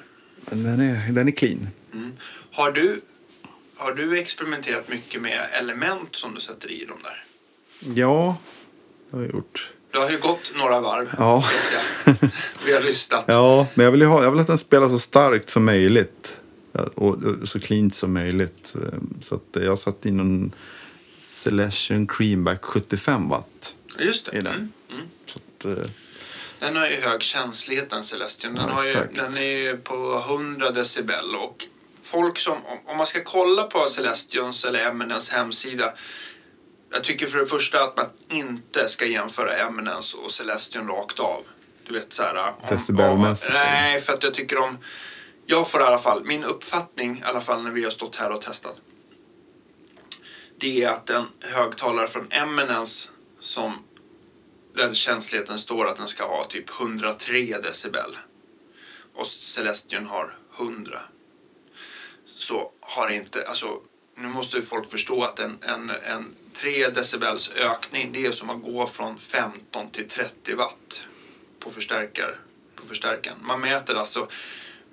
men 0.51 0.63
den, 0.63 0.81
är, 0.81 1.13
den 1.13 1.29
är 1.29 1.33
clean. 1.33 1.69
Mm. 1.93 2.13
Har, 2.51 2.73
du, 2.73 3.01
har 3.77 3.93
du 3.93 4.19
experimenterat 4.19 4.89
mycket 4.89 5.23
med 5.23 5.49
element 5.53 6.17
som 6.17 6.35
du 6.35 6.41
sätter 6.41 6.71
i 6.71 6.85
dem 6.85 6.99
där? 7.03 7.25
Ja, 7.95 8.37
det 9.11 9.17
har 9.17 9.25
jag 9.25 9.35
gjort. 9.35 9.71
Det 9.93 9.99
har 9.99 10.11
ju 10.11 10.19
gått 10.19 10.53
några 10.59 10.81
varv. 10.81 11.15
Ja. 11.19 11.45
Vi 12.67 12.73
har 12.75 12.81
lyssnat. 12.81 13.25
Ja, 13.29 13.67
men 13.75 13.85
jag 13.85 13.93
vill, 13.93 14.03
ha, 14.03 14.23
jag 14.23 14.31
vill 14.31 14.41
att 14.41 14.47
den 14.47 14.59
spelar 14.59 14.89
så 14.89 14.99
starkt 14.99 15.51
som 15.51 15.65
möjligt. 15.65 16.41
Och, 16.95 17.15
och 17.25 17.49
så 17.49 17.61
cleant 17.61 17.95
som 17.95 18.13
möjligt. 18.13 18.75
Eh, 18.75 18.99
Så 19.25 19.35
att 19.35 19.43
jag 19.53 19.69
har 19.69 19.77
satt 19.77 20.07
in 20.07 20.21
en 20.21 20.53
Celestion 21.19 22.07
Creamback 22.07 22.65
75 22.65 23.29
watt 23.29 23.75
Just 23.99 24.27
det. 24.31 24.37
i 24.39 24.41
den. 24.41 24.55
Mm. 24.55 24.73
Mm. 24.93 25.07
Så 25.27 25.39
att, 25.39 25.65
eh, 25.65 25.85
Den 26.59 26.77
har 26.77 26.87
ju 26.89 26.97
hög 27.01 27.23
känslighet 27.23 27.91
den 27.91 28.05
Celestion. 28.05 28.55
Den, 28.55 28.65
Ja, 28.69 28.75
har 28.75 28.85
ju, 28.85 28.95
den 29.15 29.35
är 29.37 29.43
ju 29.59 29.77
på 29.77 30.25
100 30.29 30.71
decibel 30.71 31.35
och 31.35 31.67
folk 32.03 32.39
som, 32.39 32.57
om, 32.87 32.97
man 32.97 33.07
ska 33.07 33.25
kolla 33.25 33.63
på 33.63 33.87
Celestions 33.89 34.65
eller 34.65 34.89
Eminence 34.89 35.35
hemsida 35.37 35.95
jag 36.95 37.05
tycker 37.05 37.27
för 37.27 37.39
det 37.39 37.47
första 37.47 37.83
att 37.83 37.97
man 37.97 38.07
inte 38.31 38.89
ska 38.89 39.07
jämföra 39.07 39.57
Eminence 39.57 40.17
och 40.17 40.31
Celestion 40.31 40.89
rakt 40.89 41.19
av. 41.19 41.43
Du 41.87 41.93
vet 41.93 42.13
så 42.13 42.23
här. 42.23 42.35
om- 42.39 42.55
om- 43.11 43.37
Nej, 43.53 44.01
för 44.01 44.13
att 44.13 44.23
jag 44.23 44.35
tycker 44.35 44.59
om... 44.59 44.79
Jag 45.53 45.71
får 45.71 45.81
i 45.81 45.85
alla 45.85 45.99
fall, 45.99 46.25
min 46.25 46.45
uppfattning 46.45 47.19
i 47.19 47.23
alla 47.23 47.41
fall 47.41 47.63
när 47.63 47.71
vi 47.71 47.85
har 47.85 47.91
stått 47.91 48.17
här 48.17 48.31
och 48.31 48.41
testat. 48.41 48.81
Det 50.59 50.85
är 50.85 50.91
att 50.91 51.11
en 51.11 51.25
högtalare 51.41 52.07
från 52.07 52.29
Eminence 52.31 53.11
som 53.39 53.73
där 54.75 54.95
känsligheten 54.95 55.59
står 55.59 55.87
att 55.87 55.97
den 55.97 56.09
ska 56.09 56.27
ha 56.27 56.45
typ 56.45 56.81
103 56.81 57.59
decibel 57.63 58.17
och 59.15 59.27
Celestion 59.27 60.07
har 60.07 60.35
100 60.59 61.01
så 62.27 62.73
har 62.81 63.09
inte, 63.09 63.47
alltså 63.49 63.81
nu 64.15 64.29
måste 64.29 64.57
ju 64.57 64.63
folk 64.63 64.91
förstå 64.91 65.25
att 65.25 65.39
en, 65.39 65.59
en, 65.61 65.91
en 65.91 66.35
3 66.53 66.89
decibels 66.89 67.51
ökning 67.57 68.11
det 68.13 68.27
är 68.27 68.33
som 68.33 68.51
att 68.51 68.63
gå 68.63 68.87
från 68.87 69.19
15 69.19 69.91
till 69.91 70.09
30 70.09 70.55
watt 70.55 71.05
på, 71.59 71.71
förstärkar, 71.71 72.37
på 72.75 72.87
förstärkaren. 72.87 73.39
Man 73.43 73.61
mäter 73.61 73.95
alltså 73.95 74.29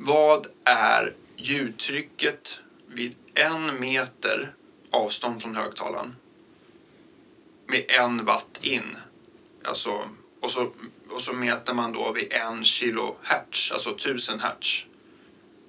vad 0.02 0.48
är 0.64 1.14
ljudtrycket 1.36 2.60
vid 2.88 3.16
en 3.34 3.80
meter 3.80 4.54
avstånd 4.92 5.42
från 5.42 5.56
högtalaren 5.56 6.16
med 7.68 7.86
en 7.88 8.26
watt 8.26 8.60
in. 8.62 8.98
Alltså, 9.64 10.10
och, 10.42 10.52
så, 10.52 10.72
och 11.10 11.22
så 11.22 11.34
mäter 11.34 11.74
man 11.74 11.94
då 11.94 12.12
vid 12.12 12.34
en 12.34 12.64
kilohertz, 12.64 13.72
alltså 13.72 13.96
tusen 13.96 14.40
hertz. 14.40 14.86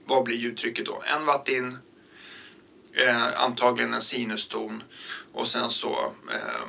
Vad 0.05 0.25
blir 0.25 0.37
ljudtrycket 0.37 0.87
då? 0.87 1.03
En 1.07 1.27
watt 1.27 1.49
in, 1.49 1.79
eh, 2.93 3.43
antagligen 3.43 3.95
en 3.95 4.03
sinuston 4.03 4.83
och 5.33 5.47
sen 5.47 5.71
så 5.71 6.12
eh, 6.33 6.62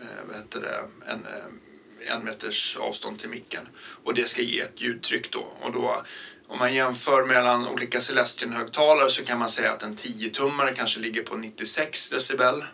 eh 0.00 0.24
vad 0.26 0.36
heter 0.36 0.60
det, 0.60 0.84
en, 1.12 1.26
eh, 1.26 2.14
en 2.14 2.24
meters 2.24 2.76
avstånd 2.76 3.18
till 3.18 3.28
micken. 3.28 3.68
Och 3.76 4.14
det 4.14 4.28
ska 4.28 4.42
ge 4.42 4.60
ett 4.60 4.80
ljudtryck 4.80 5.32
då. 5.32 5.46
Och 5.60 5.72
då 5.72 6.04
om 6.48 6.58
man 6.58 6.74
jämför 6.74 7.24
mellan 7.24 7.68
olika 7.68 8.00
Celestion-högtalare 8.00 9.10
så 9.10 9.24
kan 9.24 9.38
man 9.38 9.48
säga 9.48 9.72
att 9.72 9.82
en 9.82 9.96
10-tummare 9.96 10.74
kanske 10.74 11.00
ligger 11.00 11.22
på 11.22 11.36
96 11.36 12.10
decibel. 12.10 12.64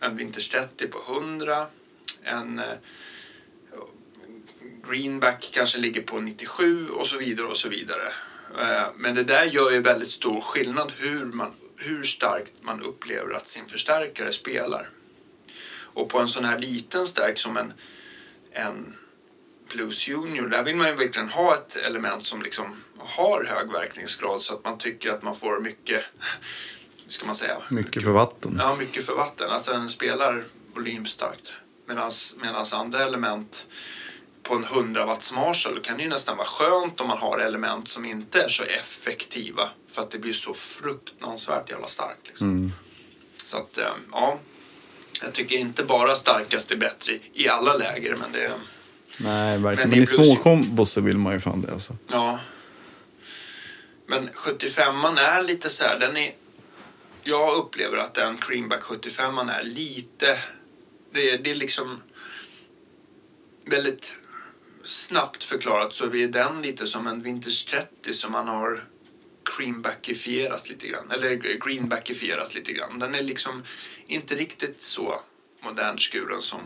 En 0.00 0.16
Winters 0.16 0.48
30 0.48 0.86
på 0.86 0.98
100. 1.12 1.66
En 2.22 2.58
eh, 2.58 2.64
Greenback 4.88 5.50
kanske 5.54 5.78
ligger 5.78 6.02
på 6.02 6.20
97 6.20 6.88
och 6.88 7.06
så 7.06 7.18
vidare 7.18 7.46
och 7.46 7.56
så 7.56 7.68
vidare. 7.68 8.12
Eh, 8.58 8.88
men 8.96 9.14
det 9.14 9.24
där 9.24 9.44
gör 9.44 9.70
ju 9.70 9.80
väldigt 9.80 10.10
stor 10.10 10.40
skillnad 10.40 10.92
hur, 10.96 11.24
man, 11.24 11.52
hur 11.76 12.02
starkt 12.02 12.52
man 12.60 12.80
upplever 12.80 13.34
att 13.34 13.48
sin 13.48 13.66
förstärkare 13.66 14.32
spelar. 14.32 14.88
Och 15.94 16.08
på 16.08 16.18
en 16.18 16.28
sån 16.28 16.44
här 16.44 16.58
liten 16.58 17.06
stärk 17.06 17.38
som 17.38 17.56
en, 17.56 17.72
en 18.52 18.96
Blues 19.72 20.08
Junior, 20.08 20.48
där 20.48 20.62
vill 20.62 20.76
man 20.76 20.88
ju 20.88 20.94
verkligen 20.94 21.28
ha 21.28 21.54
ett 21.54 21.76
element 21.76 22.22
som 22.22 22.42
liksom 22.42 22.76
har 22.98 23.44
hög 23.44 23.72
verkningsgrad 23.72 24.42
så 24.42 24.54
att 24.54 24.64
man 24.64 24.78
tycker 24.78 25.10
att 25.10 25.22
man 25.22 25.36
får 25.36 25.60
mycket, 25.60 26.04
hur 27.04 27.12
ska 27.12 27.26
man 27.26 27.34
säga? 27.34 27.56
Mycket 27.70 28.04
för 28.04 28.10
vatten. 28.10 28.56
Ja, 28.58 28.76
mycket 28.76 29.06
för 29.06 29.14
vatten. 29.14 29.50
Alltså 29.50 29.72
den 29.72 29.88
spelar 29.88 30.44
volymstarkt. 30.74 31.54
Medan 31.86 32.66
andra 32.72 33.04
element 33.04 33.66
på 34.42 34.54
en 34.54 34.64
100 34.64 35.06
watts 35.06 35.32
Marshall 35.32 35.80
kan 35.80 35.96
det 35.96 36.02
ju 36.02 36.08
nästan 36.08 36.36
vara 36.36 36.46
skönt 36.46 37.00
om 37.00 37.08
man 37.08 37.18
har 37.18 37.38
element 37.38 37.88
som 37.88 38.04
inte 38.04 38.42
är 38.42 38.48
så 38.48 38.64
effektiva. 38.64 39.68
För 39.88 40.02
att 40.02 40.10
det 40.10 40.18
blir 40.18 40.32
så 40.32 40.54
fruktansvärt 40.54 41.70
jävla 41.70 41.86
starkt. 41.86 42.26
Liksom. 42.28 42.72
Så 43.44 43.56
att, 43.56 43.78
eh, 43.78 43.92
ja. 44.12 44.38
Jag 45.22 45.32
tycker 45.32 45.56
inte 45.56 45.84
bara 45.84 46.14
starkast 46.14 46.70
är 46.70 46.76
bättre 46.76 47.18
i 47.32 47.48
alla 47.48 47.74
läger, 47.74 48.16
men 48.16 48.32
det... 48.32 48.52
Nej, 49.18 49.58
verkligen. 49.58 49.90
Men 49.90 49.98
i 49.98 50.02
i 50.02 50.06
plus- 50.06 50.26
små 50.32 50.36
kombos 50.42 50.90
så 50.92 51.00
vill 51.00 51.18
man 51.18 51.32
ju 51.32 51.40
fan 51.40 51.60
det 51.62 51.72
alltså. 51.72 51.96
Ja. 52.12 52.40
Men 54.06 54.28
75an 54.28 55.18
är 55.18 55.42
lite 55.42 55.70
så 55.70 55.84
här, 55.84 55.98
den 55.98 56.16
är... 56.16 56.32
Jag 57.22 57.56
upplever 57.56 57.96
att 57.96 58.14
den 58.14 58.36
Creamback 58.36 58.82
75an 58.82 59.50
är 59.52 59.62
lite... 59.62 60.38
Det, 61.12 61.30
är- 61.30 61.38
det 61.38 61.50
är 61.50 61.54
liksom 61.54 62.02
väldigt 63.66 64.16
snabbt 64.84 65.44
förklarat 65.44 65.94
så 65.94 66.04
är 66.04 66.28
den 66.28 66.62
lite 66.62 66.86
som 66.86 67.06
en 67.06 67.22
Vintage 67.22 67.66
30 67.70 68.14
som 68.14 68.32
man 68.32 68.48
har 68.48 68.84
creambackifierat 69.56 70.68
lite 70.68 70.88
grann. 70.88 71.10
Eller 71.10 71.34
greenbackifierat 71.66 72.54
lite 72.54 72.72
grann. 72.72 72.98
Den 72.98 73.14
är 73.14 73.22
liksom 73.22 73.62
inte 74.06 74.34
riktigt 74.34 74.82
så 74.82 75.14
modernt 75.60 76.00
skuren 76.00 76.42
som 76.42 76.60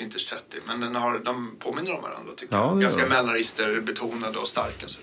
Vintage 0.00 0.28
30. 0.28 0.56
Men 0.66 0.80
den 0.80 0.94
har, 0.96 1.18
de 1.18 1.56
påminner 1.58 1.92
om 1.96 2.02
varandra 2.02 2.32
tycker 2.36 2.56
Ja, 2.56 2.66
jag. 2.70 2.80
Ganska 2.80 3.02
de. 3.02 3.08
mellanregister 3.08 3.80
betonade 3.80 4.38
och 4.38 4.48
starka. 4.48 4.88
Så. 4.88 4.98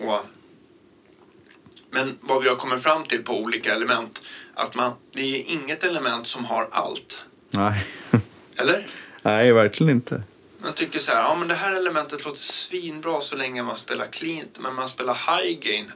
Och, 0.00 0.20
men 1.90 2.18
vad 2.20 2.42
vi 2.42 2.48
har 2.48 2.56
kommit 2.56 2.82
fram 2.82 3.04
till 3.04 3.22
på 3.24 3.38
olika 3.40 3.74
element, 3.74 4.22
att 4.54 4.74
man, 4.74 4.92
det 5.12 5.20
är 5.22 5.52
inget 5.52 5.84
element 5.84 6.26
som 6.26 6.44
har 6.44 6.68
allt. 6.72 7.24
Nej. 7.50 7.86
Eller? 8.56 8.86
Nej, 9.22 9.52
verkligen 9.52 9.90
inte. 9.90 10.22
Man 10.62 10.72
tycker 10.72 10.98
så 10.98 11.12
här, 11.12 11.20
ja 11.22 11.36
men 11.38 11.48
det 11.48 11.54
här 11.54 11.72
elementet 11.72 12.24
låter 12.24 12.38
svinbra 12.40 13.20
så 13.20 13.36
länge 13.36 13.62
man 13.62 13.76
spelar 13.76 14.06
cleant, 14.06 14.58
men 14.60 14.74
man 14.74 14.88
spelar 14.88 15.14
high 15.14 15.58
gain. 15.60 15.92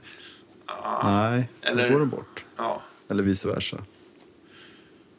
Ja, 0.67 1.01
Nej, 1.31 1.49
Eller- 1.63 1.89
då 1.89 1.93
går 1.95 2.01
det 2.01 2.07
bort. 2.07 2.45
ja. 2.57 2.83
Eller 3.11 3.23
vice 3.23 3.49
versa. 3.49 3.79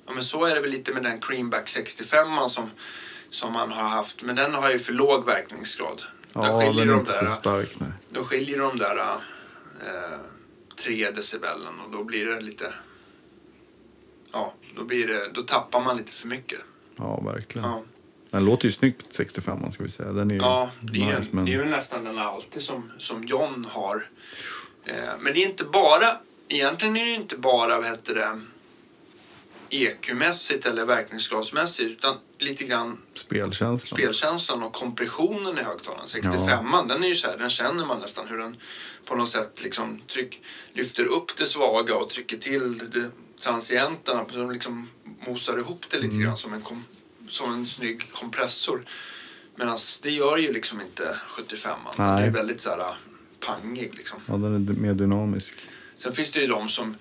Ja, 0.05 0.13
men 0.13 0.23
så 0.23 0.45
är 0.45 0.55
det 0.55 0.61
väl 0.61 0.71
lite 0.71 0.93
med 0.93 1.03
den 1.03 1.19
Creamback 1.21 1.69
65 1.69 2.27
som, 2.49 2.71
som 3.29 3.53
man 3.53 3.71
har 3.71 3.89
haft, 3.89 4.21
men 4.21 4.35
den 4.35 4.53
har 4.53 4.71
ju 4.71 4.79
för 4.79 4.93
låg 4.93 5.25
verkningsgrad. 5.25 6.01
Där 6.33 6.41
Ja, 6.47 6.59
skiljer 6.59 6.85
den 6.85 6.89
är 6.89 6.93
de 6.93 6.99
inte 6.99 7.11
där, 7.11 7.25
för 7.25 7.35
stark. 7.35 7.69
Nej. 7.77 7.89
Då 8.09 8.23
skiljer 8.23 8.59
de 8.59 8.77
där 8.77 8.97
eh, 8.97 10.19
tre 10.75 11.11
decibelen 11.11 11.79
och 11.85 11.91
då 11.91 12.03
blir 12.03 12.25
det 12.25 12.41
lite... 12.41 12.73
Ja, 14.33 14.53
då, 14.75 14.83
blir 14.83 15.07
det, 15.07 15.29
då 15.33 15.41
tappar 15.41 15.81
man 15.81 15.97
lite 15.97 16.11
för 16.11 16.27
mycket. 16.27 16.59
Ja, 16.97 17.21
verkligen. 17.21 17.67
Ja, 17.69 17.83
Den 18.31 18.45
låter 18.45 18.65
ju 18.65 18.71
snyggt 18.71 19.05
65 19.11 19.71
ska 19.71 19.83
vi 19.83 19.89
säga. 19.89 20.11
Den 20.11 20.31
är 20.31 20.35
ja 20.35 20.71
det, 20.81 20.99
är 20.99 21.17
nice, 21.17 21.29
men... 21.31 21.45
det 21.45 21.53
är 21.53 21.63
ju 21.63 21.65
nästan 21.65 22.03
den 22.03 22.17
alltid 22.17 22.61
som, 22.61 22.91
som 22.97 23.23
John 23.23 23.67
har. 23.71 24.09
Eh, 24.85 24.95
men 25.19 25.33
det 25.33 25.43
är 25.43 25.47
inte 25.47 25.63
bara... 25.63 26.17
Egentligen 26.47 26.97
är 26.97 27.05
det 27.05 27.09
ju 27.09 27.15
inte 27.15 27.37
bara, 27.37 27.77
vad 27.77 27.85
heter 27.85 28.15
det, 28.15 28.41
EQ-mässigt 29.83 30.65
eller 30.65 30.85
verkningsgradsmässigt 30.85 31.91
utan 31.91 32.15
lite 32.39 32.63
grann 32.63 32.97
Spelkänslan. 33.13 33.99
spelkänslan 33.99 34.63
och 34.63 34.73
kompressionen 34.73 35.57
i 35.57 35.63
högtalaren. 35.63 36.07
65 36.07 36.87
den 36.87 37.03
är 37.03 37.07
ju 37.07 37.15
så 37.15 37.27
här, 37.27 37.37
den 37.37 37.49
känner 37.49 37.85
man 37.85 37.99
nästan 37.99 38.27
hur 38.27 38.37
den 38.37 38.57
på 39.05 39.15
något 39.15 39.29
sätt 39.29 39.63
liksom 39.63 40.01
tryck, 40.07 40.41
lyfter 40.73 41.05
upp 41.05 41.37
det 41.37 41.45
svaga 41.45 41.95
och 41.95 42.09
trycker 42.09 42.37
till 42.37 42.77
det, 42.77 43.11
transienterna. 43.43 44.25
De 44.33 44.51
liksom 44.51 44.89
mosar 45.27 45.57
ihop 45.57 45.85
det 45.89 45.99
lite 45.99 46.17
grann 46.17 46.37
som 46.37 46.53
en, 46.53 46.61
kom, 46.61 46.85
som 47.29 47.53
en 47.53 47.65
snygg 47.65 48.11
kompressor. 48.11 48.85
Medan 49.55 49.77
det 50.03 50.11
gör 50.11 50.37
ju 50.37 50.53
liksom 50.53 50.81
inte 50.81 51.19
75 51.27 51.79
Den 51.97 52.05
är 52.05 52.29
väldigt 52.29 52.61
så 52.61 52.69
här 52.69 52.95
pangig 53.39 53.95
liksom. 53.95 54.19
Ja, 54.27 54.33
den 54.33 54.55
är 54.55 54.73
mer 54.73 54.93
dynamisk. 54.93 55.53
Sen 55.97 56.13
finns 56.13 56.31
det 56.31 56.39
ju 56.39 56.47
de 56.47 56.69
som, 56.69 56.95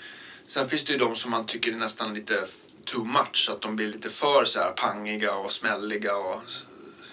sen 0.46 0.68
finns 0.68 0.84
det 0.84 0.92
ju 0.92 0.98
de 0.98 1.16
som 1.16 1.30
man 1.30 1.46
tycker 1.46 1.72
är 1.72 1.76
nästan 1.76 2.14
lite 2.14 2.46
too 2.84 3.04
much. 3.04 3.48
Att 3.52 3.60
de 3.60 3.76
blir 3.76 3.86
lite 3.86 4.10
för 4.10 4.44
så 4.44 4.58
här 4.58 4.70
pangiga 4.70 5.34
och 5.34 5.52
smälliga 5.52 6.16
och 6.16 6.42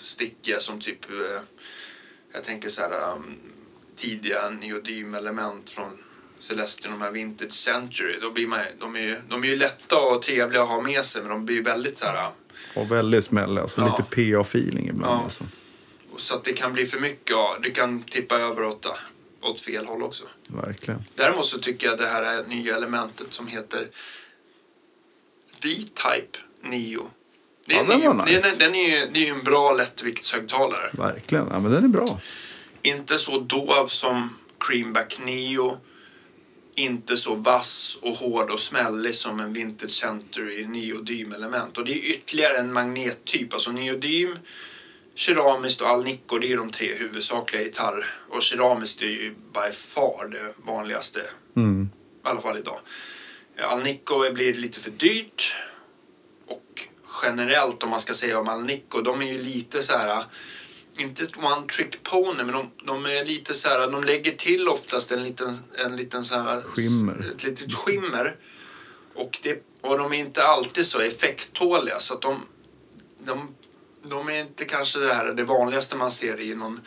stickiga 0.01 0.59
som 0.59 0.81
typ, 0.81 1.09
eh, 1.09 1.41
jag 2.33 2.43
tänker 2.43 2.69
så 2.69 2.81
här 2.81 3.13
um, 3.13 3.35
tidiga 3.95 4.49
neodymelement 4.49 5.69
från 5.69 5.97
Celestion, 6.39 6.91
de 6.91 7.01
här 7.01 7.11
Vintage 7.11 7.53
Century. 7.53 8.19
Då 8.21 8.31
blir 8.31 8.47
man, 8.47 8.59
de, 8.79 8.95
är 8.95 8.99
ju, 8.99 9.17
de 9.29 9.43
är 9.43 9.47
ju 9.47 9.55
lätta 9.55 9.99
och 9.99 10.21
trevliga 10.21 10.61
att 10.61 10.69
ha 10.69 10.81
med 10.81 11.05
sig 11.05 11.21
men 11.21 11.31
de 11.31 11.45
blir 11.45 11.55
ju 11.55 11.61
väldigt 11.61 11.97
så 11.97 12.05
här 12.05 12.27
Och 12.75 12.91
väldigt 12.91 13.25
smällig. 13.25 13.61
Alltså, 13.61 13.81
Ja. 13.81 13.97
Lite 13.97 14.15
PA-feeling 14.15 14.89
ibland. 14.89 15.19
Ja. 15.19 15.23
Alltså. 15.23 15.43
så 16.17 16.35
att 16.35 16.43
det 16.43 16.53
kan 16.53 16.73
bli 16.73 16.85
för 16.85 16.99
mycket. 16.99 17.29
Ja, 17.29 17.57
det 17.63 17.69
kan 17.69 18.03
tippa 18.03 18.35
över 18.35 18.63
åt, 18.63 18.85
åt 19.41 19.59
fel 19.59 19.85
håll 19.85 20.03
också. 20.03 20.23
Verkligen. 20.47 21.03
Däremot 21.15 21.45
så 21.45 21.57
tycker 21.57 21.87
jag 21.87 21.93
att 21.93 21.99
det 21.99 22.07
här 22.07 22.21
är 22.21 22.43
nya 22.43 22.75
elementet 22.75 23.27
som 23.29 23.47
heter 23.47 23.87
V-Type 25.63 26.37
Neo. 26.61 27.09
Det 27.65 27.73
är, 27.73 27.77
Ja, 27.77 27.83
en 27.93 27.99
den 28.01 28.17
var 28.17 28.25
nice. 28.25 28.49
det 28.49 28.65
den 28.65 28.75
är 28.75 28.99
ju, 28.99 29.05
det 29.11 29.27
är 29.27 29.31
en 29.31 29.43
bra 29.43 29.73
lättviktshögtalare. 29.73 30.89
Verkligen. 30.93 31.47
Ja, 31.51 31.59
men 31.59 31.71
den 31.71 31.83
är 31.83 31.87
bra. 31.87 32.19
Inte 32.81 33.17
så 33.17 33.39
dov 33.39 33.87
som 33.87 34.29
Creamback 34.59 35.19
Neo. 35.25 35.77
Inte 36.75 37.17
så 37.17 37.35
vass 37.35 37.97
och 38.01 38.15
hård 38.15 38.49
och 38.51 38.59
smällig 38.59 39.15
som 39.15 39.39
en 39.39 39.53
Vintage 39.53 39.91
Century 39.91 40.65
neodymelement. 40.67 41.77
Och 41.77 41.85
det 41.85 41.91
är 41.91 42.11
ytterligare 42.11 42.57
en 42.57 42.73
magnettyp. 42.73 43.53
Alltså 43.53 43.71
neodym, 43.71 44.37
keramiskt 45.15 45.81
och 45.81 45.87
alnico, 45.89 46.37
det 46.39 46.51
är 46.51 46.57
de 46.57 46.71
tre 46.71 46.93
huvudsakliga 46.95 47.61
gitarr. 47.63 48.05
Och 48.29 48.41
keramiskt 48.41 49.01
är 49.01 49.05
ju 49.05 49.29
by 49.29 49.71
far 49.73 50.27
det 50.27 50.53
vanligaste 50.65 51.19
Mm. 51.55 51.89
i 52.25 52.27
alla 52.27 52.41
fall 52.41 52.57
idag. 52.57 52.79
Alnico 53.61 54.33
blir 54.33 54.53
lite 54.53 54.79
för 54.79 54.91
dyrt. 54.91 55.55
Och 56.47 56.87
generellt 57.23 57.83
om 57.83 57.89
man 57.89 57.99
ska 57.99 58.13
säga 58.13 58.39
om 58.39 58.49
Alnico, 58.49 59.01
de 59.01 59.21
är 59.21 59.25
ju 59.25 59.41
lite 59.41 59.81
så 59.81 59.97
här, 59.97 60.25
inte 60.97 61.25
one 61.37 61.67
trick 61.67 62.03
pony, 62.03 62.43
men 62.43 62.51
de, 62.51 62.71
de 62.85 63.05
är 63.05 63.25
lite 63.25 63.53
så 63.53 63.69
här, 63.69 63.91
de 63.91 64.03
lägger 64.03 64.31
till 64.31 64.67
oftast 64.67 65.11
en 65.11 65.23
liten, 65.23 65.57
en 65.85 65.95
liten 65.95 66.25
så 66.25 66.39
här, 66.39 66.61
Skimmer. 66.61 67.31
ett 67.35 67.43
litet 67.43 67.73
skimmer. 67.73 68.35
Och, 69.15 69.39
det, 69.43 69.63
och 69.81 69.97
de 69.97 70.13
är 70.13 70.17
inte 70.17 70.43
alltid 70.43 70.85
så 70.85 70.99
effekttåliga 70.99 71.99
så 71.99 72.13
att 72.13 72.21
de, 72.21 72.45
de, 73.19 73.55
de 74.03 74.29
är 74.29 74.39
inte 74.39 74.65
kanske 74.65 74.99
det 74.99 75.13
här 75.13 75.33
det 75.33 75.43
vanligaste 75.43 75.95
man 75.95 76.11
ser 76.11 76.39
i 76.39 76.55
någon, 76.55 76.81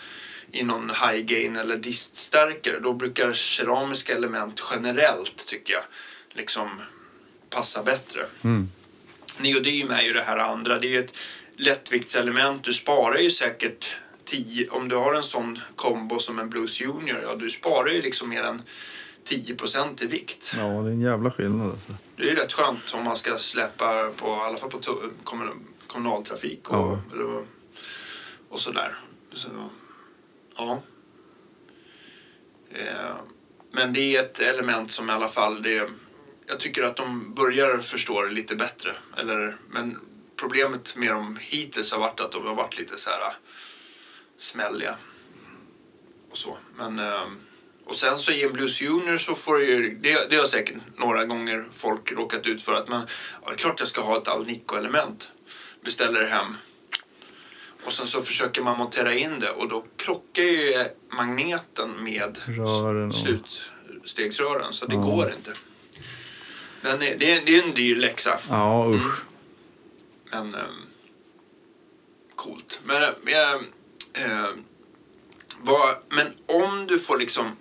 i 0.52 0.62
någon 0.62 0.90
high 0.90 1.24
gain 1.24 1.56
eller 1.56 1.76
diststärkare. 1.76 2.80
Då 2.80 2.92
brukar 2.92 3.32
keramiska 3.32 4.14
element 4.14 4.62
generellt 4.70 5.46
tycker 5.46 5.74
jag 5.74 5.82
liksom 6.34 6.68
passa 7.50 7.82
bättre. 7.82 8.26
Mm. 8.44 8.70
Neodym 9.38 9.90
är 9.90 10.02
ju 10.02 10.12
det 10.12 10.22
här 10.22 10.36
andra. 10.36 10.78
Det 10.78 10.96
är 10.96 11.00
ett 11.00 11.16
lättviktselement. 11.56 12.64
Du 12.64 12.72
sparar 12.72 13.18
ju 13.18 13.30
säkert 13.30 13.96
10, 14.24 14.68
om 14.68 14.88
du 14.88 14.96
har 14.96 15.14
en 15.14 15.22
sån 15.22 15.58
kombo 15.76 16.18
som 16.18 16.38
en 16.38 16.50
Blues 16.50 16.80
Junior, 16.80 17.20
ja 17.22 17.34
du 17.34 17.50
sparar 17.50 17.88
ju 17.88 18.02
liksom 18.02 18.28
mer 18.28 18.42
än 18.42 18.62
10 19.24 19.56
i 20.00 20.06
vikt. 20.06 20.54
Ja, 20.56 20.62
det 20.62 20.88
är 20.88 20.92
en 20.92 21.00
jävla 21.00 21.30
skillnad 21.30 21.70
alltså. 21.70 21.92
Det 22.16 22.22
är 22.22 22.26
ju 22.26 22.34
rätt 22.34 22.52
skönt 22.52 22.94
om 22.94 23.04
man 23.04 23.16
ska 23.16 23.38
släppa 23.38 24.10
på, 24.10 24.26
i 24.26 24.30
alla 24.30 24.56
fall 24.56 24.70
på 24.70 24.80
kommunaltrafik 25.86 26.70
och, 26.70 26.76
Ja. 26.76 26.98
eller, 27.12 27.44
och 28.48 28.60
sådär. 28.60 28.94
Så, 29.32 29.48
ja. 30.56 30.82
Eh, 32.70 33.14
men 33.72 33.92
det 33.92 34.16
är 34.16 34.20
ett 34.20 34.40
element 34.40 34.92
som 34.92 35.10
i 35.10 35.12
alla 35.12 35.28
fall, 35.28 35.62
det, 35.62 35.90
jag 36.46 36.60
tycker 36.60 36.82
att 36.82 36.96
de 36.96 37.34
börjar 37.34 37.78
förstå 37.78 38.22
det 38.22 38.30
lite 38.30 38.56
bättre. 38.56 38.94
Eller, 39.16 39.56
men 39.68 39.98
problemet 40.36 40.96
med 40.96 41.10
dem 41.12 41.38
hittills 41.40 41.92
har 41.92 41.98
varit 41.98 42.20
att 42.20 42.32
de 42.32 42.46
har 42.46 42.54
varit 42.54 42.78
lite 42.78 42.98
så 42.98 43.10
här 43.10 43.20
äh, 43.20 43.32
smälliga. 44.38 44.96
Och 46.30 46.36
så. 46.38 46.58
Men, 46.76 46.98
eh, 46.98 47.22
och 47.84 47.94
sen 47.94 48.18
så 48.18 48.32
i 48.32 48.42
en 48.42 48.52
Blues 48.52 48.82
Junior 48.82 49.16
så 49.18 49.34
får 49.34 49.54
du 49.54 49.66
ju, 49.66 49.98
det, 50.02 50.30
det 50.30 50.36
har 50.36 50.46
säkert 50.46 50.76
några 50.96 51.24
gånger 51.24 51.64
folk 51.76 52.12
råkat 52.12 52.46
ut 52.46 52.62
för 52.62 52.72
att 52.72 52.88
man, 52.88 53.06
ja 53.42 53.48
det 53.48 53.54
är 53.54 53.58
klart 53.58 53.80
jag 53.80 53.88
ska 53.88 54.00
ha 54.02 54.18
ett 54.18 54.28
Alnico-element. 54.28 55.32
Beställer 55.84 56.20
det 56.20 56.26
hem. 56.26 56.56
Och 57.84 57.92
sen 57.92 58.06
så 58.06 58.22
försöker 58.22 58.62
man 58.62 58.78
montera 58.78 59.14
in 59.14 59.40
det 59.40 59.50
och 59.50 59.68
då 59.68 59.84
krockar 59.96 60.42
ju 60.42 60.84
magneten 61.16 61.90
med 62.04 62.38
slutstegsrören 63.14 64.72
så 64.72 64.86
det 64.86 64.94
Ja. 64.94 65.00
går 65.00 65.32
inte. 65.32 65.52
Den 66.84 67.02
är, 67.02 67.16
det, 67.18 67.32
är, 67.32 67.46
det 67.46 67.58
är 67.58 67.62
en 67.62 67.74
dyr 67.74 67.96
läxa. 67.96 68.38
Ja, 68.50 68.88
usch. 68.94 69.22
Men 70.30 70.54
ehm, 70.54 70.86
coolt. 72.34 72.80
Men, 72.84 73.02
eh, 73.02 73.52
eh, 74.24 74.48
vad, 75.60 75.94
men 76.08 76.26
om 76.46 76.86
du 76.86 76.98
får 76.98 77.18
liksom... 77.18 77.56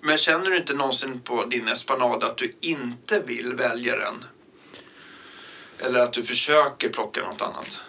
Men 0.00 0.18
känner 0.18 0.50
du 0.50 0.56
inte 0.56 0.74
någonsin 0.74 1.20
på 1.20 1.44
din 1.44 1.68
Espanada 1.68 2.26
att 2.26 2.36
du 2.36 2.52
inte 2.60 3.20
vill 3.26 3.54
välja 3.54 3.96
den? 3.96 4.24
Eller 5.78 6.00
att 6.00 6.12
du 6.12 6.22
försöker 6.22 6.88
plocka 6.88 7.20
något 7.20 7.42
annat? 7.42 7.80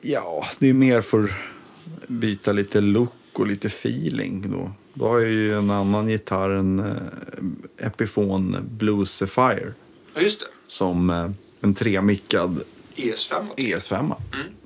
Ja, 0.00 0.46
det 0.58 0.68
är 0.68 0.74
mer 0.74 1.00
för 1.00 1.24
att 1.24 2.08
byta 2.08 2.52
lite 2.52 2.80
look 2.80 3.12
och 3.32 3.46
lite 3.46 3.66
feeling 3.66 4.52
då. 4.52 4.72
Då 4.94 5.08
har 5.08 5.18
jag 5.18 5.30
ju 5.30 5.58
en 5.58 5.70
annan 5.70 6.08
gitarr, 6.08 6.50
en 6.50 6.80
eh, 6.80 7.86
Epiphone 7.86 8.58
Blues 8.60 9.10
Sapphire. 9.10 9.72
Ja, 10.14 10.20
just 10.20 10.40
det. 10.40 10.46
Som 10.66 11.10
eh, 11.10 11.30
en 11.60 11.74
tremickad 11.74 12.62
ES5. 12.96 13.54
ES5. 13.56 14.12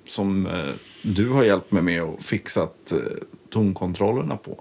Som 0.09 0.47
eh, 0.47 0.53
du 1.03 1.29
har 1.29 1.45
hjälpt 1.45 1.73
mig 1.73 1.83
med 1.83 2.03
och 2.03 2.23
fixat 2.23 2.93
tonkontrollerna 3.51 4.37
på. 4.37 4.61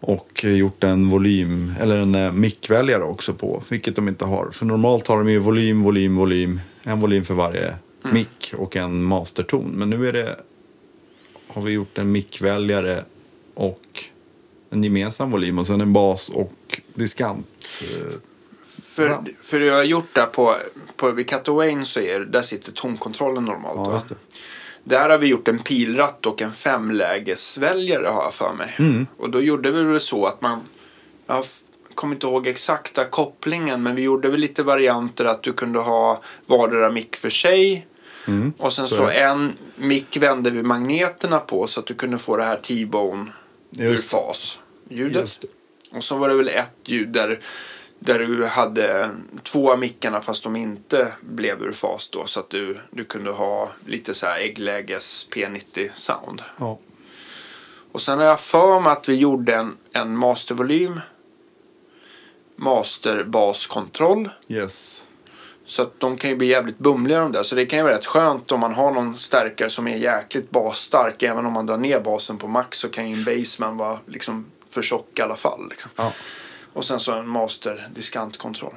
Och 0.00 0.44
gjort 0.44 0.84
en 0.84 1.10
volym, 1.10 1.74
eller 1.80 1.96
en 1.96 2.40
mickväljare 2.40 3.02
också 3.02 3.34
på, 3.34 3.62
vilket 3.68 3.96
de 3.96 4.08
inte 4.08 4.24
har. 4.24 4.50
För 4.52 4.66
normalt 4.66 5.06
har 5.06 5.18
de 5.18 5.30
ju 5.30 5.38
volym, 5.38 5.82
volym, 5.82 6.16
volym. 6.16 6.60
En 6.82 7.00
volym 7.00 7.24
för 7.24 7.34
varje 7.34 7.74
mick 8.12 8.54
och 8.56 8.76
en 8.76 9.04
masterton. 9.04 9.70
Men 9.70 9.90
nu 9.90 10.08
är 10.08 10.12
det, 10.12 10.40
har 11.48 11.62
vi 11.62 11.72
gjort 11.72 11.98
en 11.98 12.12
mickväljare 12.12 13.04
och 13.54 14.11
en 14.72 14.84
gemensam 14.84 15.30
volym 15.30 15.58
och 15.58 15.66
sen 15.66 15.80
en 15.80 15.92
bas 15.92 16.28
och 16.28 16.80
diskant. 16.94 17.80
eh, 17.82 18.12
För, 18.84 19.08
Bra. 19.08 19.24
för 19.44 19.60
jag 19.60 19.74
har 19.74 19.84
gjort 19.84 20.14
det 20.14 20.22
på, 20.32 20.56
på 20.96 21.10
vid 21.10 21.28
Cat 21.28 21.48
Wayne 21.48 21.84
så 21.84 22.00
är 22.00 22.20
där 22.20 22.42
sitter 22.42 22.72
tonkontrollen 22.72 23.44
normalt. 23.44 24.04
Ja. 24.10 24.16
Där 24.84 25.08
har 25.10 25.18
vi 25.18 25.26
gjort 25.26 25.48
en 25.48 25.58
pilratt 25.58 26.26
och 26.26 26.42
en 26.42 26.52
femlägesväljare 26.52 28.06
har 28.06 28.22
jag 28.22 28.34
för 28.34 28.52
mig. 28.52 28.74
Mm. 28.78 29.06
Och 29.16 29.30
då 29.30 29.40
gjorde 29.40 29.70
vi 29.70 29.82
väl 29.84 30.00
så 30.00 30.26
att 30.26 30.40
man, 30.40 30.60
jag 31.26 31.44
kommer 31.94 32.14
inte 32.14 32.26
ihåg 32.26 32.46
exakta 32.46 33.04
kopplingen, 33.04 33.82
men 33.82 33.94
vi 33.94 34.02
gjorde 34.02 34.28
väl 34.30 34.40
lite 34.40 34.62
varianter 34.62 35.24
att 35.24 35.42
du 35.42 35.52
kunde 35.52 35.78
ha 35.78 36.22
vardera 36.46 36.90
mick 36.90 37.16
för 37.16 37.30
sig. 37.30 37.86
och 38.58 38.72
sen 38.72 38.84
Mm. 38.84 38.88
så 38.88 38.96
så, 38.96 39.08
en 39.08 39.52
mick 39.76 40.16
vände 40.16 40.50
vi 40.50 40.62
magneterna 40.62 41.38
på 41.38 41.66
så 41.66 41.80
att 41.80 41.86
du 41.86 41.94
kunde 41.94 42.18
få 42.18 42.36
det 42.36 42.44
här 42.44 42.56
T-bone 42.56 43.26
ur 43.78 43.96
fas 43.96 44.58
ljudet. 44.96 45.44
Och 45.90 46.04
så 46.04 46.16
var 46.16 46.28
det 46.28 46.34
väl 46.34 46.48
ett 46.48 46.74
ljud 46.84 47.08
där, 47.08 47.40
där 47.98 48.18
du 48.18 48.46
hade 48.46 49.10
två 49.42 49.72
av 49.72 49.78
mickarna 49.78 50.20
fast 50.20 50.42
de 50.42 50.56
inte 50.56 51.12
blev 51.20 51.62
ur 51.62 51.72
fas 51.72 52.10
då. 52.10 52.26
Så 52.26 52.40
att 52.40 52.50
du, 52.50 52.78
du 52.90 53.04
kunde 53.04 53.30
ha 53.30 53.70
lite 53.86 54.14
så 54.14 54.26
här 54.26 54.38
äggläges 54.40 55.28
P90 55.30 55.90
sound. 55.94 56.42
Ja. 56.58 56.78
Och 57.92 58.02
sen 58.02 58.18
har 58.18 58.26
jag 58.26 58.40
för 58.40 58.80
mig 58.80 58.92
att 58.92 59.08
vi 59.08 59.14
gjorde 59.14 59.54
en, 59.54 59.76
en 59.92 60.16
mastervolym. 60.16 61.00
Masterbaskontroll. 62.56 64.30
Yes. 64.48 65.06
Så 65.66 65.82
att 65.82 66.00
de 66.00 66.16
kan 66.16 66.30
ju 66.30 66.36
bli 66.36 66.46
jävligt 66.46 66.78
bumliga 66.78 67.20
de 67.20 67.32
där. 67.32 67.42
Så 67.42 67.54
det 67.54 67.66
kan 67.66 67.78
ju 67.78 67.82
vara 67.82 67.94
rätt 67.94 68.06
skönt 68.06 68.52
om 68.52 68.60
man 68.60 68.72
har 68.72 68.90
någon 68.90 69.16
stärkare 69.16 69.70
som 69.70 69.88
är 69.88 69.96
jäkligt 69.96 70.50
basstark. 70.50 71.22
Även 71.22 71.46
om 71.46 71.52
man 71.52 71.66
drar 71.66 71.76
ner 71.76 72.00
basen 72.00 72.38
på 72.38 72.48
max 72.48 72.78
så 72.78 72.88
kan 72.88 73.10
ju 73.10 73.16
en 73.16 73.24
bassman 73.24 73.76
vara 73.76 73.98
liksom 74.06 74.46
för 74.72 74.82
tjock 74.82 75.18
i 75.18 75.22
alla 75.22 75.36
fall. 75.36 75.68
Liksom. 75.70 75.90
Ja. 75.96 76.12
Och 76.72 76.84
sen 76.84 77.00
så 77.00 77.12
en 77.12 77.28
master 77.28 77.88
diskantkontroll. 77.94 78.74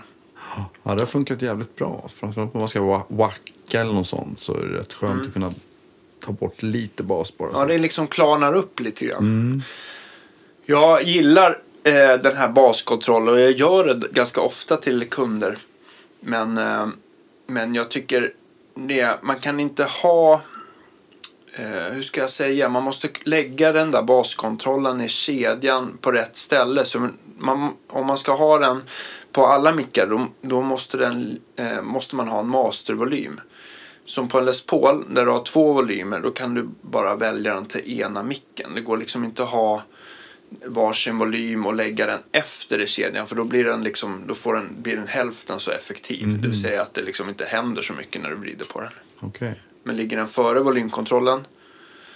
Ja, 0.83 0.93
det 0.93 1.01
har 1.01 1.05
funkat 1.05 1.41
jävligt 1.41 1.75
bra. 1.75 2.09
Framförallt 2.15 2.53
om 2.55 2.59
man 2.59 2.69
ska 2.69 2.79
wa- 2.79 3.03
wacka 3.07 3.81
eller 3.81 3.93
något 3.93 4.07
sånt 4.07 4.39
så 4.39 4.53
är 4.57 4.65
det 4.65 4.77
rätt 4.79 4.93
skönt 4.93 5.27
att 5.27 5.33
kunna 5.33 5.51
ta 6.19 6.31
bort 6.31 6.63
lite 6.63 7.03
bas 7.03 7.37
bara. 7.37 7.49
Ja, 7.53 7.65
det 7.65 7.77
liksom 7.77 8.07
klarnar 8.07 8.53
upp 8.53 8.79
lite 8.79 9.05
grann. 9.05 9.63
Jag 10.65 11.03
gillar 11.03 11.51
eh, 11.83 11.93
den 12.23 12.35
här 12.35 12.49
baskontrollen 12.49 13.33
och 13.33 13.39
jag 13.39 13.51
gör 13.51 13.85
det 13.93 14.07
ganska 14.11 14.41
ofta 14.41 14.77
till 14.77 15.09
kunder. 15.09 15.57
Men, 16.19 16.57
eh, 16.57 16.87
men 17.47 17.75
jag 17.75 17.89
tycker 17.91 18.33
det, 18.75 19.19
man 19.23 19.39
kan 19.39 19.59
inte 19.59 19.83
ha, 19.83 20.41
hur 21.63 22.01
ska 22.01 22.21
jag 22.21 22.31
säga, 22.31 22.69
man 22.69 22.83
måste 22.83 23.09
lägga 23.23 23.71
den 23.71 23.91
där 23.91 24.01
baskontrollen 24.01 25.01
i 25.01 25.09
kedjan 25.09 25.97
på 26.01 26.11
rätt 26.11 26.35
ställe. 26.35 26.85
Så 26.85 27.09
man, 27.37 27.73
om 27.87 28.07
man 28.07 28.17
ska 28.17 28.35
ha 28.35 28.59
den 28.59 28.81
på 29.31 29.47
alla 29.47 29.73
mickar 29.73 30.07
då, 30.07 30.27
då 30.41 30.61
måste, 30.61 30.97
den, 30.97 31.39
eh, 31.55 31.81
måste 31.81 32.15
man 32.15 32.27
ha 32.27 32.39
en 32.39 32.47
mastervolym. 32.47 33.39
Som 34.05 34.27
på 34.27 34.39
en 34.39 34.45
Les 34.45 34.65
Paul 34.65 35.05
där 35.09 35.25
du 35.25 35.31
har 35.31 35.43
två 35.43 35.73
volymer 35.73 36.19
då 36.19 36.31
kan 36.31 36.53
du 36.53 36.69
bara 36.81 37.15
välja 37.15 37.53
den 37.53 37.65
till 37.65 37.99
ena 38.01 38.23
micken. 38.23 38.75
Det 38.75 38.81
går 38.81 38.97
liksom 38.97 39.23
inte 39.23 39.43
att 39.43 39.49
ha 39.49 39.83
varsin 40.65 41.17
volym 41.17 41.65
och 41.65 41.73
lägga 41.73 42.05
den 42.05 42.19
efter 42.31 42.81
i 42.81 42.87
kedjan 42.87 43.27
för 43.27 43.35
då 43.35 43.43
blir 43.43 43.63
den 43.63 43.83
liksom, 43.83 44.23
då 44.27 44.35
får 44.35 44.53
den, 44.53 44.75
blir 44.81 44.95
den 44.95 45.07
hälften 45.07 45.59
så 45.59 45.71
effektiv. 45.71 46.41
Det 46.41 46.47
vill 46.47 46.61
säga 46.61 46.81
att 46.81 46.93
det 46.93 47.01
liksom 47.01 47.29
inte 47.29 47.45
händer 47.45 47.81
så 47.81 47.93
mycket 47.93 48.21
när 48.21 48.29
du 48.29 48.35
vrider 48.35 48.65
på 48.65 48.81
den. 48.81 48.89
Okej. 49.19 49.61
Men 49.87 49.95
ligger 49.95 50.17
den 50.17 50.27
före 50.27 50.59
volymkontrollen 50.59 51.47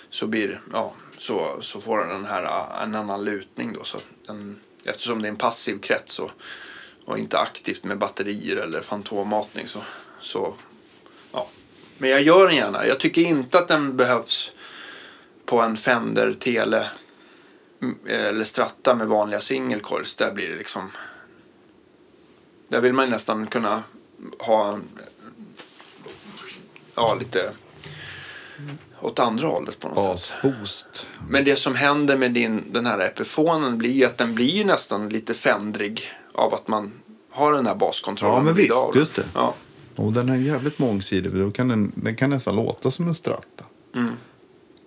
så, 0.10 0.27
blir, 0.27 0.62
ja, 0.73 0.93
så, 1.17 1.58
så 1.62 1.82
får 1.82 2.05
den 2.05 2.25
här 2.25 2.43
äh, 2.43 2.84
en 2.84 2.95
annan 2.95 3.23
lutning 3.23 3.73
då. 3.73 3.84
Så 3.84 3.97
den, 4.25 4.60
eftersom 4.84 5.21
det 5.21 5.27
är 5.27 5.29
en 5.29 5.36
passiv 5.36 5.79
krets 5.79 6.19
och, 6.19 6.32
och 7.05 7.17
inte 7.17 7.39
aktivt 7.39 7.84
med 7.84 7.97
batterier 7.97 8.55
eller 8.55 8.82
fantommatning 8.82 9.67
så, 9.67 9.79
så 10.21 10.53
ja. 11.32 11.47
Men 11.97 12.10
jag 12.10 12.21
gör 12.21 12.47
den 12.47 12.55
gärna. 12.55 12.86
Jag 12.86 12.99
tycker 12.99 13.21
inte 13.21 13.60
att 13.60 13.67
den 13.67 13.97
behövs 13.97 14.51
på 15.45 15.62
en 15.62 15.77
Fender 15.77 16.34
Tele 16.34 16.89
mm, 17.82 17.97
eller 18.05 18.43
Stratta 18.43 18.95
med 18.95 19.08
vanliga 19.08 19.41
single 19.41 19.79
coils. 19.79 20.15
Där 20.15 20.32
blir 20.32 20.49
det 20.49 20.55
liksom... 20.55 20.91
Där 22.67 22.82
vill 22.82 22.93
man 22.93 23.10
nästan 23.10 23.47
kunna 23.47 23.84
ha 24.39 24.79
ja, 26.99 27.17
lite 27.19 27.51
åt 29.01 29.19
andra 29.19 29.47
hållet 29.47 29.79
på 29.79 29.88
något 29.88 30.19
sätt. 30.19 30.33
Basboost. 30.43 31.07
Men 31.29 31.45
det 31.45 31.55
som 31.55 31.75
händer 31.75 32.17
med 32.17 32.31
din, 32.31 32.63
den 32.71 32.85
här 32.85 32.99
epifonen 32.99 33.77
blir 33.77 33.91
ju 33.91 34.05
att 34.05 34.17
den 34.17 34.35
blir 34.35 34.65
nästan 34.65 35.09
lite 35.09 35.33
fändrig 35.33 36.01
av 36.33 36.53
att 36.53 36.67
man 36.67 36.91
har 37.31 37.53
den 37.53 37.65
här 37.65 37.75
baskontrollen. 37.75 38.38
Ja, 38.38 38.43
men 38.43 38.53
visst, 38.53 38.71
av. 38.71 38.95
just 38.95 39.15
det. 39.15 39.23
Ja. 39.33 39.53
Och 39.95 40.13
den 40.13 40.29
är 40.29 40.35
jävligt 40.35 40.79
mångsidig. 40.79 41.35
Då 41.35 41.51
kan 41.51 41.67
den, 41.67 41.91
den 41.95 42.15
kan 42.15 42.29
nästan 42.29 42.55
låta 42.55 42.91
som 42.91 43.07
en 43.07 43.15
Strata. 43.15 43.63
Mm. 43.95 44.12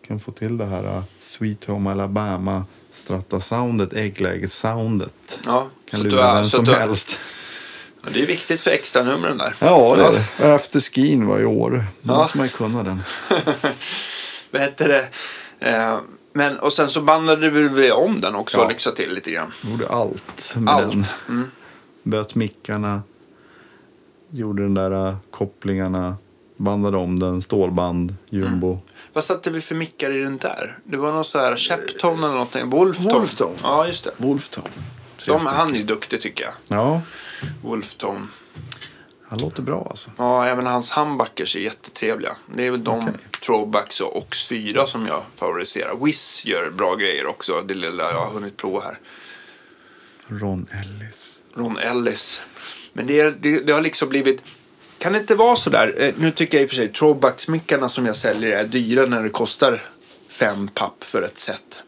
Kan 0.07 0.21
få 0.21 0.33
till 0.33 0.59
det 0.59 0.65
här 0.65 0.97
uh, 0.97 1.03
Sweet 1.21 1.65
Home 1.65 1.91
Alabama 1.91 2.65
Strata-soundet, 2.91 3.93
ägglägessoundet. 3.93 5.41
Ja, 5.45 5.67
Kan 5.91 6.01
så 6.01 6.07
lura 6.07 6.35
vem 6.35 6.45
som 6.45 6.65
du 6.65 6.73
helst. 6.73 7.19
Ja, 8.05 8.11
Det 8.15 8.23
är 8.23 8.27
viktigt 8.27 8.61
för 8.61 8.71
extra 8.71 9.03
numren 9.03 9.39
där. 9.39 9.55
Ja, 9.61 9.97
det 9.97 10.05
är 10.05 10.13
det. 10.39 10.55
Efter 10.55 10.81
skin 10.81 11.27
var 11.27 11.39
i 11.41 11.45
år. 11.45 11.85
Då 12.01 12.13
Ja. 12.13 12.19
måste 12.19 12.37
man 12.39 12.47
ju 12.47 12.53
kunna 12.53 12.83
den. 12.83 13.03
Vad 14.51 14.63
heter 14.63 14.89
det? 14.89 15.09
Eh, 15.71 15.99
men, 16.33 16.59
och 16.59 16.73
sen 16.73 16.89
så 16.89 17.01
bandade 17.01 17.51
vi 17.51 17.91
om 17.93 18.21
den 18.21 18.35
också 18.35 18.59
Ja. 18.59 18.65
och 18.65 18.71
lyxade 18.71 18.97
till 18.97 19.13
lite 19.15 19.31
grann. 19.31 19.53
Gjorde 19.71 19.89
allt 19.89 20.55
med 20.57 20.75
Allt. 20.75 20.93
den. 20.93 21.05
Mm. 21.29 21.51
Böt 22.03 22.35
mickarna. 22.35 23.03
Gjorde 24.31 24.63
den 24.63 24.75
där 24.75 25.07
uh, 25.09 25.15
kopplingarna. 25.31 26.17
Bandade 26.57 26.97
om 26.97 27.19
den. 27.19 27.43
Stålband. 27.43 28.15
Jumbo. 28.31 28.79
Vad 29.13 29.25
satte 29.25 29.51
vi 29.51 29.61
för 29.61 29.75
mickar 29.75 30.11
i 30.11 30.23
den 30.23 30.39
där? 30.39 30.79
Det 30.85 30.97
var 30.97 31.13
någon 31.13 31.25
så 31.25 31.39
här 31.39 31.57
Sheptone 31.57 32.19
eller 32.19 32.29
någonting. 32.33 32.71
Wolftone. 32.71 33.15
Wolftone. 33.15 33.55
Ja, 33.63 33.87
just 33.87 34.05
det. 34.05 34.11
Wolftone. 34.17 34.69
De, 35.27 35.47
han 35.47 35.75
är 35.75 35.79
ju 35.79 35.85
duktig 35.85 36.21
tycker 36.21 36.45
jag. 36.45 36.53
Ja. 36.79 37.01
Wolftone. 37.63 38.27
Han 39.29 39.39
låter 39.41 39.63
bra 39.63 39.87
alltså. 39.91 40.11
Ja, 40.19 40.47
även 40.47 40.67
hans 40.67 40.93
humbuckers 40.99 41.57
är 41.57 41.61
jättetrevliga. 41.61 42.37
Det 42.55 42.67
är 42.67 42.71
väl 42.71 42.85
de 42.85 42.99
Okej. 43.01 43.15
throwbacks 43.47 44.01
och 44.01 44.17
Ox 44.17 44.49
4 44.49 44.87
som 44.87 45.07
jag 45.07 45.23
favoriserar. 45.37 46.05
Wiz 46.05 46.45
gör 46.45 46.71
bra 46.71 46.95
grejer 46.95 47.27
också, 47.27 47.61
det 47.63 47.75
lilla 47.75 48.03
jag 48.13 48.25
har 48.25 48.31
hunnit 48.31 48.57
prova 48.57 48.81
här. 48.81 48.99
Ron 50.29 50.67
Ellis. 50.73 51.41
Ron 51.55 51.79
Ellis. 51.79 52.43
Men 52.93 53.07
det, 53.07 53.21
är, 53.21 53.31
det, 53.41 53.61
det 53.61 53.73
har 53.73 53.81
liksom 53.81 54.09
blivit... 54.09 54.43
Kan 54.99 55.13
det 55.13 55.19
inte 55.19 55.35
vara 55.35 55.57
så 55.57 55.71
där? 55.71 55.95
Eh, 56.03 56.13
Nu 56.19 56.31
tycker 56.31 56.57
jag 56.59 56.63
i 56.63 56.67
och 56.67 56.71
för 56.71 56.77
sig 56.77 56.93
throwbacksmickarna 56.93 57.89
som 57.89 58.07
jag 58.07 58.17
säljer 58.17 58.59
är 58.59 58.65
dyra 58.65 59.07
när 59.07 59.23
det 59.23 59.29
kostar 59.31 59.83
fem 60.29 60.69
papp 60.69 61.05
för 61.05 61.23
ett 61.23 61.39
set. 61.39 61.83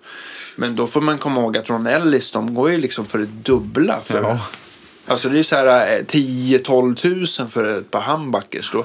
Men 0.57 0.77
då 0.77 0.87
får 0.87 1.01
man 1.01 1.19
komma 1.19 1.41
ihåg 1.41 1.57
att 1.57 1.71
Ron 1.71 1.87
Ellis, 1.87 2.31
de 2.31 2.55
går 2.55 2.71
ju 2.71 2.79
liksom 2.79 3.05
för 3.07 3.19
det 3.19 3.27
dubbla. 3.27 4.01
För, 4.05 4.23
Ja. 4.23 4.41
Alltså 5.07 5.29
det 5.29 5.39
är 5.39 5.43
så 5.43 5.57
här 5.57 5.97
eh, 5.99 6.05
10-12 6.05 6.95
tusen 6.95 7.49
för 7.49 7.79
ett 7.79 7.91
par 7.91 8.01
humbuckers. 8.01 8.73
Då, 8.73 8.85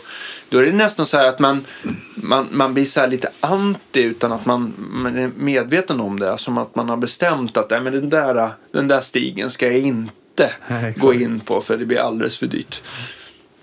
då 0.50 0.58
är 0.58 0.66
det 0.66 0.72
nästan 0.72 1.06
så 1.06 1.18
här 1.18 1.28
att 1.28 1.40
man, 1.40 1.66
man, 2.16 2.48
man 2.52 2.74
blir 2.74 2.86
så 2.86 3.00
här 3.00 3.08
lite 3.08 3.30
anti 3.40 4.02
utan 4.02 4.32
att 4.32 4.46
man, 4.46 4.74
man 4.78 5.18
är 5.18 5.32
medveten 5.36 6.00
om 6.00 6.20
det. 6.20 6.38
Som 6.38 6.58
att 6.58 6.76
man 6.76 6.90
har 6.90 6.98
bestämt 6.98 7.58
att 7.58 7.70
nej, 7.70 7.82
men 7.82 7.94
den, 7.94 8.10
där, 8.10 8.50
den 8.72 8.88
där 8.88 9.02
stigen 9.02 9.52
ska 9.52 9.66
jag 9.66 9.78
inte 9.78 10.54
Nej, 10.68 10.94
gå 10.98 11.14
in 11.14 11.40
på 11.40 11.62
för 11.62 11.78
det 11.78 11.86
blir 11.86 12.00
alldeles 12.00 12.38
för 12.38 12.48
dyrt. 12.48 12.82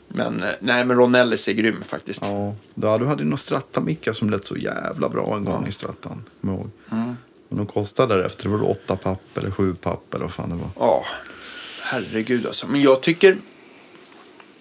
Men 0.09 0.43
eh, 0.43 0.51
nej, 0.61 0.85
men 0.85 0.97
Ron 0.97 1.15
Ellis 1.15 1.49
är 1.49 1.53
grym 1.53 1.83
faktiskt. 1.87 2.23
Ja, 2.23 2.55
ja, 2.75 2.99
du 2.99 3.07
hade 3.07 3.23
ju 3.23 3.29
några 3.29 3.37
Stratta-mickar 3.37 4.13
som 4.13 4.31
lät 4.31 4.47
så 4.47 4.57
jävla 4.57 5.09
bra 5.09 5.37
en 5.37 5.45
gång 5.45 5.67
i 5.67 5.73
Strattan. 5.73 6.25
ihåg. 6.41 6.71
Men 7.49 7.59
de 7.59 7.67
kostade 7.67 8.17
därefter, 8.17 8.45
det 8.45 8.57
var 8.57 8.71
åtta 8.71 8.97
papp 8.97 9.39
eller 9.39 9.51
sju 9.51 9.75
papp 9.75 10.15
eller 10.15 10.25
vad 10.25 10.35
fan 10.35 10.51
det 10.51 10.57
var. 10.57 10.71
Ja, 10.79 11.05
herregud 11.83 12.47
alltså. 12.47 12.67
Men 12.67 12.83
jag 12.83 13.01
tycker, 13.01 13.37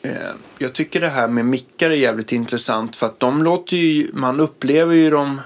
eh, 0.02 0.12
jag 0.58 0.74
tycker 0.74 1.02
det 1.02 1.10
här 1.10 1.28
med 1.28 1.46
mickar 1.46 1.90
är 1.90 1.96
jävligt 1.96 2.32
intressant 2.32 2.96
för 2.96 3.06
att 3.06 3.20
de 3.20 3.44
låter 3.44 3.78
ju, 3.78 4.10
man 4.14 4.40
upplever 4.40 4.94
ju 4.94 5.10
dem 5.10 5.42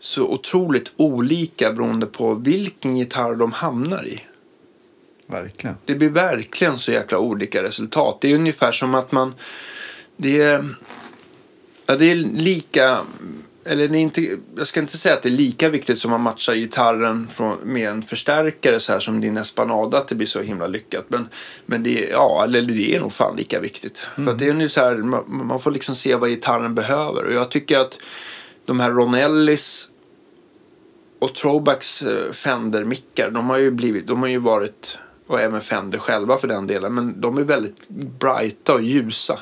så 0.00 0.28
otroligt 0.28 0.92
olika 0.96 1.72
beroende 1.72 2.06
på 2.06 2.34
vilken 2.34 2.96
gitarr 2.96 3.34
de 3.34 3.52
hamnar 3.52 4.06
i. 4.06 4.22
Verkligen. 5.26 5.76
Det 5.84 5.94
blir 5.94 6.10
verkligen 6.10 6.78
så 6.78 6.92
jäkla 6.92 7.18
olika 7.18 7.62
resultat. 7.62 8.18
Det 8.20 8.32
är 8.32 8.34
ungefär 8.34 8.72
som 8.72 8.94
att 8.94 9.12
man... 9.12 9.34
Det 10.16 10.40
är, 10.40 10.64
ja, 11.86 11.96
det 11.96 12.10
är 12.10 12.14
lika... 12.14 13.00
Eller 13.68 13.88
det 13.88 13.98
är 13.98 14.00
inte, 14.00 14.38
jag 14.56 14.66
ska 14.66 14.80
inte 14.80 14.98
säga 14.98 15.14
att 15.14 15.22
det 15.22 15.28
är 15.28 15.30
lika 15.30 15.68
viktigt 15.68 15.98
som 15.98 16.12
att 16.12 16.20
matcha 16.20 16.54
gitarren 16.54 17.28
från, 17.34 17.58
med 17.62 17.88
en 17.88 18.02
förstärkare 18.02 18.80
så 18.80 18.92
här 18.92 19.00
som 19.00 19.20
din 19.20 19.36
Espanada, 19.36 19.98
att 19.98 20.08
det 20.08 20.14
blir 20.14 20.26
så 20.26 20.40
himla 20.40 20.66
lyckat. 20.66 21.04
Men, 21.08 21.28
men 21.66 21.82
det, 21.82 22.04
är, 22.04 22.10
ja, 22.10 22.44
eller 22.44 22.62
det 22.62 22.94
är 22.94 23.00
nog 23.00 23.12
fan 23.12 23.36
lika 23.36 23.60
viktigt. 23.60 24.06
Mm. 24.16 24.26
För 24.26 24.32
att 24.32 24.38
det 24.38 24.48
är 24.48 24.54
nu 24.54 24.68
så 24.68 24.80
här, 24.80 24.96
man, 24.96 25.46
man 25.46 25.60
får 25.60 25.70
liksom 25.70 25.94
se 25.94 26.14
vad 26.14 26.30
gitarren 26.30 26.74
behöver. 26.74 27.24
Och 27.24 27.32
jag 27.32 27.50
tycker 27.50 27.78
att 27.78 27.98
de 28.64 28.80
här 28.80 28.90
Ronellis 28.90 29.88
och 31.18 31.34
Trobacks 31.34 32.02
eh, 32.02 32.32
Fender-mickar, 32.32 33.30
de 33.30 33.50
har 33.50 33.58
ju 33.58 33.70
blivit, 33.70 34.06
de 34.06 34.20
har 34.20 34.28
ju 34.28 34.38
varit, 34.38 34.98
och 35.26 35.40
även 35.40 35.60
Fender 35.60 35.98
själva 35.98 36.38
för 36.38 36.48
den 36.48 36.66
delen, 36.66 36.94
men 36.94 37.20
de 37.20 37.38
är 37.38 37.44
väldigt 37.44 37.88
brighta 37.88 38.74
och 38.74 38.82
ljusa. 38.82 39.38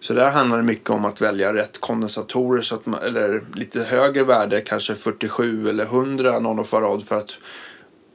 Så 0.00 0.14
där 0.14 0.30
handlar 0.30 0.56
det 0.56 0.62
mycket 0.62 0.90
om 0.90 1.04
att 1.04 1.20
välja 1.20 1.54
rätt 1.54 1.80
kondensatorer, 1.80 2.62
så 2.62 2.74
att 2.74 2.86
man, 2.86 3.02
eller 3.02 3.44
lite 3.54 3.82
högre 3.82 4.24
värde, 4.24 4.60
kanske 4.60 4.94
47 4.94 5.68
eller 5.68 5.84
100 5.84 6.38
nanofarad 6.38 7.04
för 7.04 7.18
att 7.18 7.38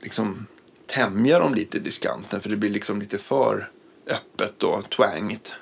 liksom 0.02 0.48
tämja 0.88 1.40
dem 1.40 1.54
lite 1.54 1.78
i 1.78 1.80
diskanten, 1.80 2.42
för 2.42 2.50
det 2.50 2.58
blir 2.58 2.70
liksom 2.70 3.00
lite 3.00 3.18
för 3.18 3.70
öppet 4.08 4.64
och 4.64 4.90
twangigt. 4.90 5.56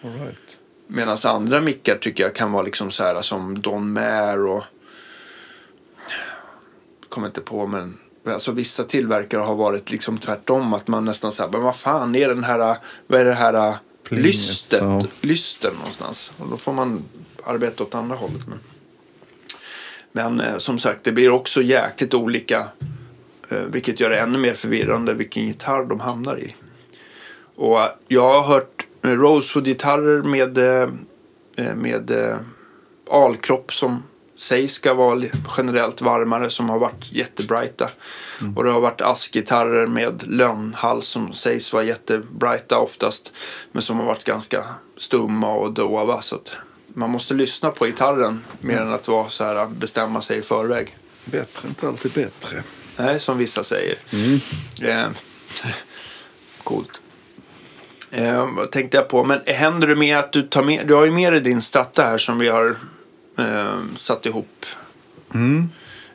Right. 0.00 0.58
Medan 0.86 1.18
andra 1.24 1.60
mickar 1.60 1.96
tycker 1.96 2.24
jag 2.24 2.34
kan 2.34 2.52
vara 2.52 2.62
liksom 2.62 2.90
så 2.90 3.04
här 3.04 3.22
som 3.22 3.62
Don 3.62 3.92
Mair 3.92 4.46
och... 4.46 4.64
Kommer 7.08 7.26
inte 7.26 7.40
på 7.40 7.66
men... 7.66 7.98
Alltså 8.26 8.52
vissa 8.52 8.84
tillverkare 8.84 9.40
har 9.40 9.54
varit 9.54 9.90
liksom 9.90 10.18
tvärtom. 10.18 10.74
Att 10.74 10.88
man 10.88 11.04
nästan 11.04 11.32
säger 11.32 11.50
men 11.50 11.62
vad 11.62 11.76
fan 11.76 12.14
är 12.14 12.28
den 12.28 12.44
här... 12.44 12.76
Vad 13.06 13.20
är 13.20 13.24
det 13.24 13.34
här 13.34 13.74
Plinget, 14.06 14.26
lystet? 14.26 14.80
ja. 14.80 15.02
Lysten 15.20 15.74
någonstans. 15.74 16.32
Och 16.38 16.48
då 16.48 16.56
får 16.56 16.72
man 16.72 17.04
arbeta 17.44 17.82
åt 17.82 17.94
andra 17.94 18.16
hållet. 18.16 18.42
Men, 18.46 18.58
men 20.12 20.40
eh, 20.40 20.58
som 20.58 20.78
sagt, 20.78 21.04
det 21.04 21.12
blir 21.12 21.30
också 21.30 21.62
jäkligt 21.62 22.14
olika. 22.14 22.66
Eh, 23.48 23.58
vilket 23.58 24.00
gör 24.00 24.10
det 24.10 24.18
ännu 24.18 24.38
mer 24.38 24.54
förvirrande 24.54 25.14
vilken 25.14 25.46
gitarr 25.46 25.84
de 25.84 26.00
hamnar 26.00 26.38
i. 26.38 26.54
Och 27.56 27.78
jag 28.08 28.32
har 28.32 28.42
hört 28.42 28.86
eh, 29.02 29.10
Rosewood-gitarrer 29.10 30.22
med, 30.22 30.58
eh, 30.58 30.88
eh, 31.56 31.74
med 31.74 32.10
eh, 32.10 32.36
alkropp 33.10 33.74
som 33.74 34.02
sägs 34.36 34.72
ska 34.72 34.94
vara 34.94 35.22
generellt 35.56 36.00
varmare 36.00 36.50
som 36.50 36.70
har 36.70 36.78
varit 36.78 37.12
jättebrighta. 37.12 37.90
Och 38.56 38.64
det 38.64 38.70
har 38.70 38.80
varit 38.80 39.00
askgitarrer 39.00 39.86
med 39.86 40.22
lönnhals 40.26 41.06
som 41.06 41.32
sägs 41.32 41.72
vara 41.72 41.84
jättebrighta 41.84 42.78
oftast. 42.78 43.32
Men 43.72 43.82
som 43.82 43.98
har 43.98 44.06
varit 44.06 44.24
ganska 44.24 44.64
stumma 44.96 45.54
och 45.54 45.72
dova. 45.72 46.22
Så 46.22 46.36
att 46.36 46.56
man 46.94 47.10
måste 47.10 47.34
lyssna 47.34 47.70
på 47.70 47.86
gitarren 47.86 48.44
mer 48.60 48.78
än 48.78 48.92
att 48.92 49.08
vara 49.08 49.28
så 49.28 49.44
här, 49.44 49.66
bestämma 49.66 50.22
sig 50.22 50.38
i 50.38 50.42
förväg. 50.42 50.96
Bättre 51.24 51.68
inte 51.68 51.88
alltid 51.88 52.12
bättre. 52.12 52.62
Nej, 52.96 53.20
som 53.20 53.38
vissa 53.38 53.64
säger. 53.64 53.98
Eh, 54.82 55.06
coolt. 56.64 57.00
Eh, 58.10 58.54
vad 58.56 58.70
tänkte 58.70 58.96
jag 58.96 59.08
på? 59.08 59.24
Men 59.24 59.40
händer 59.46 59.86
det 59.86 59.96
med 59.96 60.18
att 60.18 60.32
du 60.32 60.42
tar 60.42 60.62
med... 60.62 60.86
Du 60.86 60.94
har 60.94 61.04
ju 61.04 61.10
med 61.10 61.32
dig 61.32 61.40
din 61.40 61.62
stratta 61.62 62.02
här 62.02 62.18
som 62.18 62.38
vi 62.38 62.48
har 62.48 62.76
eh, 63.38 63.78
satt 63.96 64.26
ihop. 64.26 64.66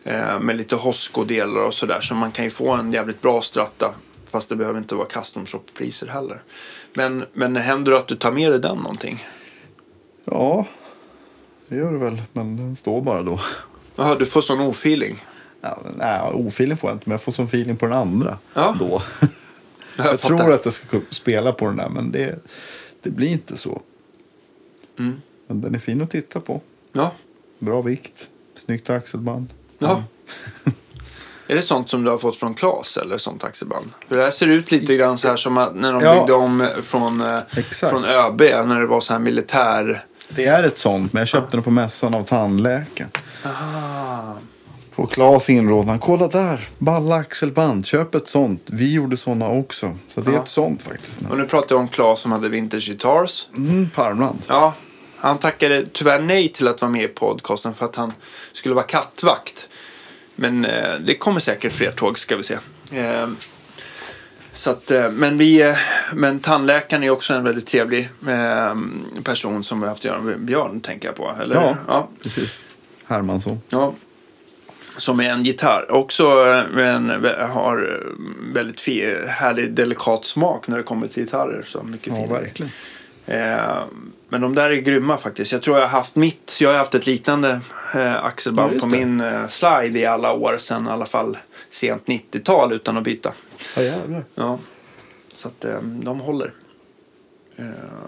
Eh, 0.03 0.39
med 0.39 0.57
lite 0.57 0.75
Hosco-delar 0.75 1.67
och 1.67 1.73
sådär. 1.73 2.01
Så 2.01 2.15
man 2.15 2.31
kan 2.31 2.45
ju 2.45 2.51
få 2.51 2.71
en 2.71 2.93
jävligt 2.93 3.21
bra 3.21 3.41
stratta. 3.41 3.93
Fast 4.29 4.49
det 4.49 4.55
behöver 4.55 4.79
inte 4.79 4.95
vara 4.95 5.07
custom 5.07 5.45
shop-priser 5.45 6.07
heller. 6.07 6.41
Men, 6.93 7.25
men 7.33 7.55
händer 7.55 7.91
det 7.91 7.97
att 7.97 8.07
du 8.07 8.15
tar 8.15 8.31
med 8.31 8.51
dig 8.51 8.59
den 8.59 8.77
någonting? 8.77 9.23
Ja, 10.25 10.65
det 11.67 11.75
gör 11.75 11.91
det 11.91 11.97
väl. 11.97 12.21
Men 12.33 12.57
den 12.57 12.75
står 12.75 13.01
bara 13.01 13.23
då. 13.23 13.39
Jaha, 13.95 14.15
du 14.15 14.25
får 14.25 14.41
sån 14.41 14.59
ofeeling. 14.59 15.17
Ja, 15.61 15.77
nej, 15.97 16.21
ofeeling 16.33 16.77
får 16.77 16.89
jag 16.89 16.95
inte, 16.95 17.09
men 17.09 17.11
jag 17.13 17.21
får 17.21 17.31
som 17.31 17.45
feeling 17.45 17.77
på 17.77 17.85
den 17.85 17.97
andra 17.97 18.37
Ja. 18.53 18.75
då. 18.79 19.01
Jag, 19.97 20.07
Jag 20.07 20.19
tror 20.19 20.53
att 20.53 20.65
jag 20.65 20.73
ska 20.73 20.99
spela 21.09 21.51
på 21.51 21.65
den 21.65 21.77
där, 21.77 21.89
men 21.89 22.11
det, 22.11 22.39
det 23.01 23.09
blir 23.09 23.27
inte 23.27 23.57
så. 23.57 23.81
Mm. 24.99 25.21
Men 25.47 25.61
den 25.61 25.75
är 25.75 25.79
fin 25.79 26.01
att 26.01 26.09
titta 26.09 26.39
på. 26.39 26.61
Ja. 26.93 27.11
Bra 27.59 27.81
vikt, 27.81 28.27
snyggt 28.55 28.89
axelband. 28.89 29.47
Ja. 29.79 30.03
Är 31.47 31.55
det 31.55 31.61
sånt 31.61 31.89
som 31.89 32.03
du 32.03 32.11
har 32.11 32.17
fått 32.17 32.35
från 32.37 32.53
Klas 32.53 32.97
eller 32.97 33.17
sånt 33.17 33.43
axelband? 33.43 33.85
För 34.07 34.15
det 34.17 34.23
här 34.23 34.31
ser 34.31 34.47
ut 34.47 34.71
lite 34.71 34.95
grann 34.95 35.17
så 35.17 35.27
här 35.27 35.35
som 35.37 35.57
att 35.57 35.75
när 35.75 35.93
de 35.93 36.01
Ja. 36.03 36.13
byggde 36.19 36.33
om 36.33 36.67
från, 36.83 37.21
eh, 37.21 37.39
Exakt. 37.57 37.91
från 37.91 38.05
ÖB 38.05 38.41
när 38.41 38.79
det 38.79 38.85
var 38.87 39.01
så 39.01 39.13
här 39.13 39.19
militär. 39.19 40.03
Det 40.29 40.45
är 40.45 40.63
ett 40.63 40.77
sånt, 40.77 41.13
men 41.13 41.21
jag 41.21 41.27
köpte 41.27 41.57
den 41.57 41.63
på 41.63 41.71
mässan 41.71 42.13
av 42.13 42.23
tandläkaren. 42.23 43.11
Ah. 43.43 44.33
På 44.95 45.05
Klas 45.07 45.49
inrådan. 45.49 45.99
Kolla 45.99 46.27
där, 46.27 46.69
balla 46.77 47.15
axelband. 47.15 47.85
Köp 47.85 48.15
ett 48.15 48.29
sånt. 48.29 48.69
Vi 48.71 48.93
gjorde 48.93 49.17
såna 49.17 49.47
också. 49.49 49.97
Så 50.09 50.21
det 50.21 50.31
är 50.31 50.33
Ja. 50.35 50.41
ett 50.41 50.47
sånt 50.47 50.83
faktiskt. 50.83 51.19
Och 51.29 51.37
nu 51.37 51.45
pratar 51.47 51.75
jag 51.75 51.79
om 51.81 51.87
Klas 51.87 52.19
som 52.21 52.31
hade 52.31 52.49
Vintage 52.49 52.87
Guitars. 52.87 53.47
Mm, 53.57 53.89
Parmland. 53.95 54.39
Ja, 54.47 54.73
han 55.21 55.37
tackade 55.37 55.85
tyvärr 55.93 56.21
nej 56.21 56.49
till 56.49 56.67
att 56.67 56.81
vara 56.81 56.91
med 56.91 57.03
i 57.03 57.07
podcasten 57.07 57.73
för 57.73 57.85
att 57.85 57.95
han 57.95 58.13
skulle 58.53 58.75
vara 58.75 58.85
kattvakt. 58.85 59.69
Men 60.35 60.65
eh, 60.65 60.95
det 60.99 61.15
kommer 61.15 61.39
säkert 61.39 61.73
fler 61.73 61.91
tåg 61.91 62.19
ska 62.19 62.37
vi 62.37 62.43
se. 62.43 62.57
Eh, 62.93 63.27
så 64.53 64.71
att, 64.71 64.91
eh, 64.91 65.11
men, 65.11 65.37
vi, 65.37 65.61
eh, 65.61 65.75
men 66.13 66.39
tandläkaren 66.39 67.03
är 67.03 67.09
också 67.09 67.33
en 67.33 67.43
väldigt 67.43 67.67
trevlig 67.67 68.09
eh, 68.27 68.75
person 69.23 69.63
som 69.63 69.79
vi 69.79 69.85
har 69.85 69.89
haft 69.89 70.01
att 70.01 70.05
göra 70.05 70.21
med. 70.21 70.39
Björn 70.39 70.81
tänker 70.81 71.07
jag 71.07 71.15
på. 71.15 71.35
Eller? 71.41 71.55
Ja. 71.55 71.75
ja. 71.87 72.09
Precis. 72.23 72.63
Hermansson. 73.07 73.61
Ja. 73.69 73.93
Som 74.97 75.19
är 75.19 75.29
en 75.29 75.43
gitarr. 75.43 75.91
Också 75.91 76.23
en, 76.77 77.09
har 77.49 78.03
väldigt 78.53 78.87
härlig 79.29 79.73
delikat 79.73 80.25
smak 80.25 80.67
när 80.67 80.77
det 80.77 80.83
kommer 80.83 81.07
till 81.07 81.23
gitarrer. 81.23 81.63
Så 81.67 81.83
mycket 81.83 82.13
Ja, 82.17 82.25
verkligen. 82.25 82.71
Eh, 83.25 83.83
men 84.31 84.41
de 84.41 84.55
där 84.55 84.69
är 84.69 84.75
grymma 84.75 85.17
faktiskt. 85.17 85.51
Jag 85.51 85.61
tror 85.61 85.77
jag 85.77 85.83
har 85.83 85.89
haft 85.89 86.15
mitt, 86.15 86.57
jag 86.61 86.69
har 86.69 86.77
haft 86.77 86.95
ett 86.95 87.07
liknande 87.07 87.61
eh, 87.95 88.25
axelband 88.25 88.73
Ja, 88.75 88.79
på 88.79 88.87
min 88.87 89.21
eh, 89.21 89.47
slide 89.47 89.99
i 89.99 90.05
alla 90.05 90.33
år. 90.33 90.57
Sen 90.59 90.87
i 90.87 90.89
alla 90.89 91.05
fall 91.05 91.37
sent 91.69 92.05
90-tal 92.05 92.73
utan 92.73 92.97
att 92.97 93.03
byta. 93.03 93.33
Ja, 93.75 93.81
jävlar. 93.81 94.23
Ja. 94.35 94.59
Så 95.35 95.47
att 95.47 95.65
eh, 95.65 95.81
de 95.81 96.19
håller. 96.19 96.51
Eh, 97.55 97.65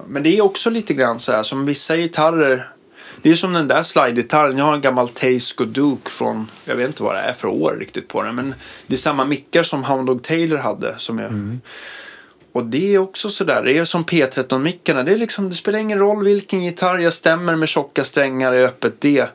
men 0.07 0.24
det 0.24 0.38
är 0.38 0.41
också 0.41 0.69
lite 0.69 0.93
grann 0.93 1.19
så 1.19 1.32
här 1.32 1.43
som 1.43 1.65
vissa 1.65 1.97
gitarrer. 1.97 2.67
Det 3.21 3.30
är 3.30 3.36
som 3.36 3.53
den 3.53 3.67
där 3.67 3.84
slide-gitarren. 3.84 4.57
Jag 4.57 4.65
har 4.65 4.74
en 4.74 4.82
gammal 4.82 5.09
Tasco 5.09 5.65
Duke 5.65 6.09
från, 6.09 6.47
jag 6.65 6.76
vet 6.76 6.88
inte 6.88 7.03
vad 7.03 7.15
det 7.15 7.21
är 7.21 7.34
för 7.34 7.47
år 7.47 7.78
riktigt 7.80 8.07
på 8.07 8.24
den. 8.24 8.36
Men 8.36 8.55
det 8.88 8.93
är 8.93 8.97
samma 8.97 9.26
mickar 9.26 9.63
som 9.63 9.84
Hound 9.84 10.07
Dog 10.07 10.24
Taylor 10.24 10.57
hade. 10.57 10.95
Som 10.97 11.19
jag, 11.19 11.32
och 12.54 12.66
det 12.66 12.93
är 12.93 12.97
också 12.97 13.30
sådär, 13.30 13.64
det 13.64 13.78
är 13.78 13.86
som 13.86 14.06
P13-mickarna. 14.06 15.04
Det, 15.04 15.14
är 15.14 15.18
liksom, 15.18 15.49
det 15.49 15.56
spelar 15.56 15.80
ingen 15.80 15.99
roll 15.99 16.24
vilken 16.24 16.64
gitarr 16.64 16.97
jag 16.97 17.14
stämmer 17.14 17.56
med 17.56 17.70
tjocka 17.70 18.04
strängar 18.04 18.54
i 18.54 18.64
öppet 18.64 19.01
D. 19.01 19.26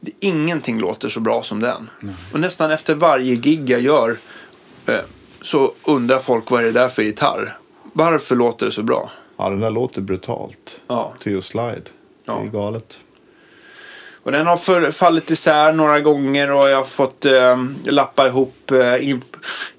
Det, 0.00 0.12
ingenting 0.20 0.80
låter 0.80 1.08
så 1.08 1.20
bra 1.20 1.42
som 1.42 1.60
den. 1.60 1.90
Och 2.32 2.40
nästan 2.40 2.70
efter 2.70 2.94
varje 2.94 3.34
gig 3.34 3.70
jag 3.70 3.80
gör 3.80 4.16
eh, 4.86 4.94
så 5.42 5.72
undrar 5.84 6.18
folk 6.18 6.50
vad 6.50 6.60
är 6.60 6.64
det 6.64 6.72
där 6.72 6.88
för 6.88 7.02
gitarr. 7.02 7.56
Varför 7.92 8.36
låter 8.36 8.66
det 8.66 8.72
så 8.72 8.82
bra? 8.82 9.10
Ja, 9.36 9.50
den 9.50 9.60
där 9.60 9.70
låter 9.70 10.00
brutalt. 10.00 10.80
Ja. 10.86 11.14
Theo 11.20 11.42
Slide. 11.42 11.82
Ja. 12.24 12.38
Det 12.38 12.46
är 12.46 12.50
galet. 12.50 13.00
Och 14.22 14.32
den 14.32 14.46
har 14.46 14.56
för, 14.56 14.90
fallit 14.90 15.30
isär 15.30 15.72
några 15.72 16.00
gånger 16.00 16.50
och 16.50 16.68
jag 16.68 16.76
har 16.76 16.84
fått 16.84 17.24
eh, 17.24 17.64
lappa 17.84 18.26
ihop 18.26 18.70
eh, 18.70 19.08
in, 19.08 19.22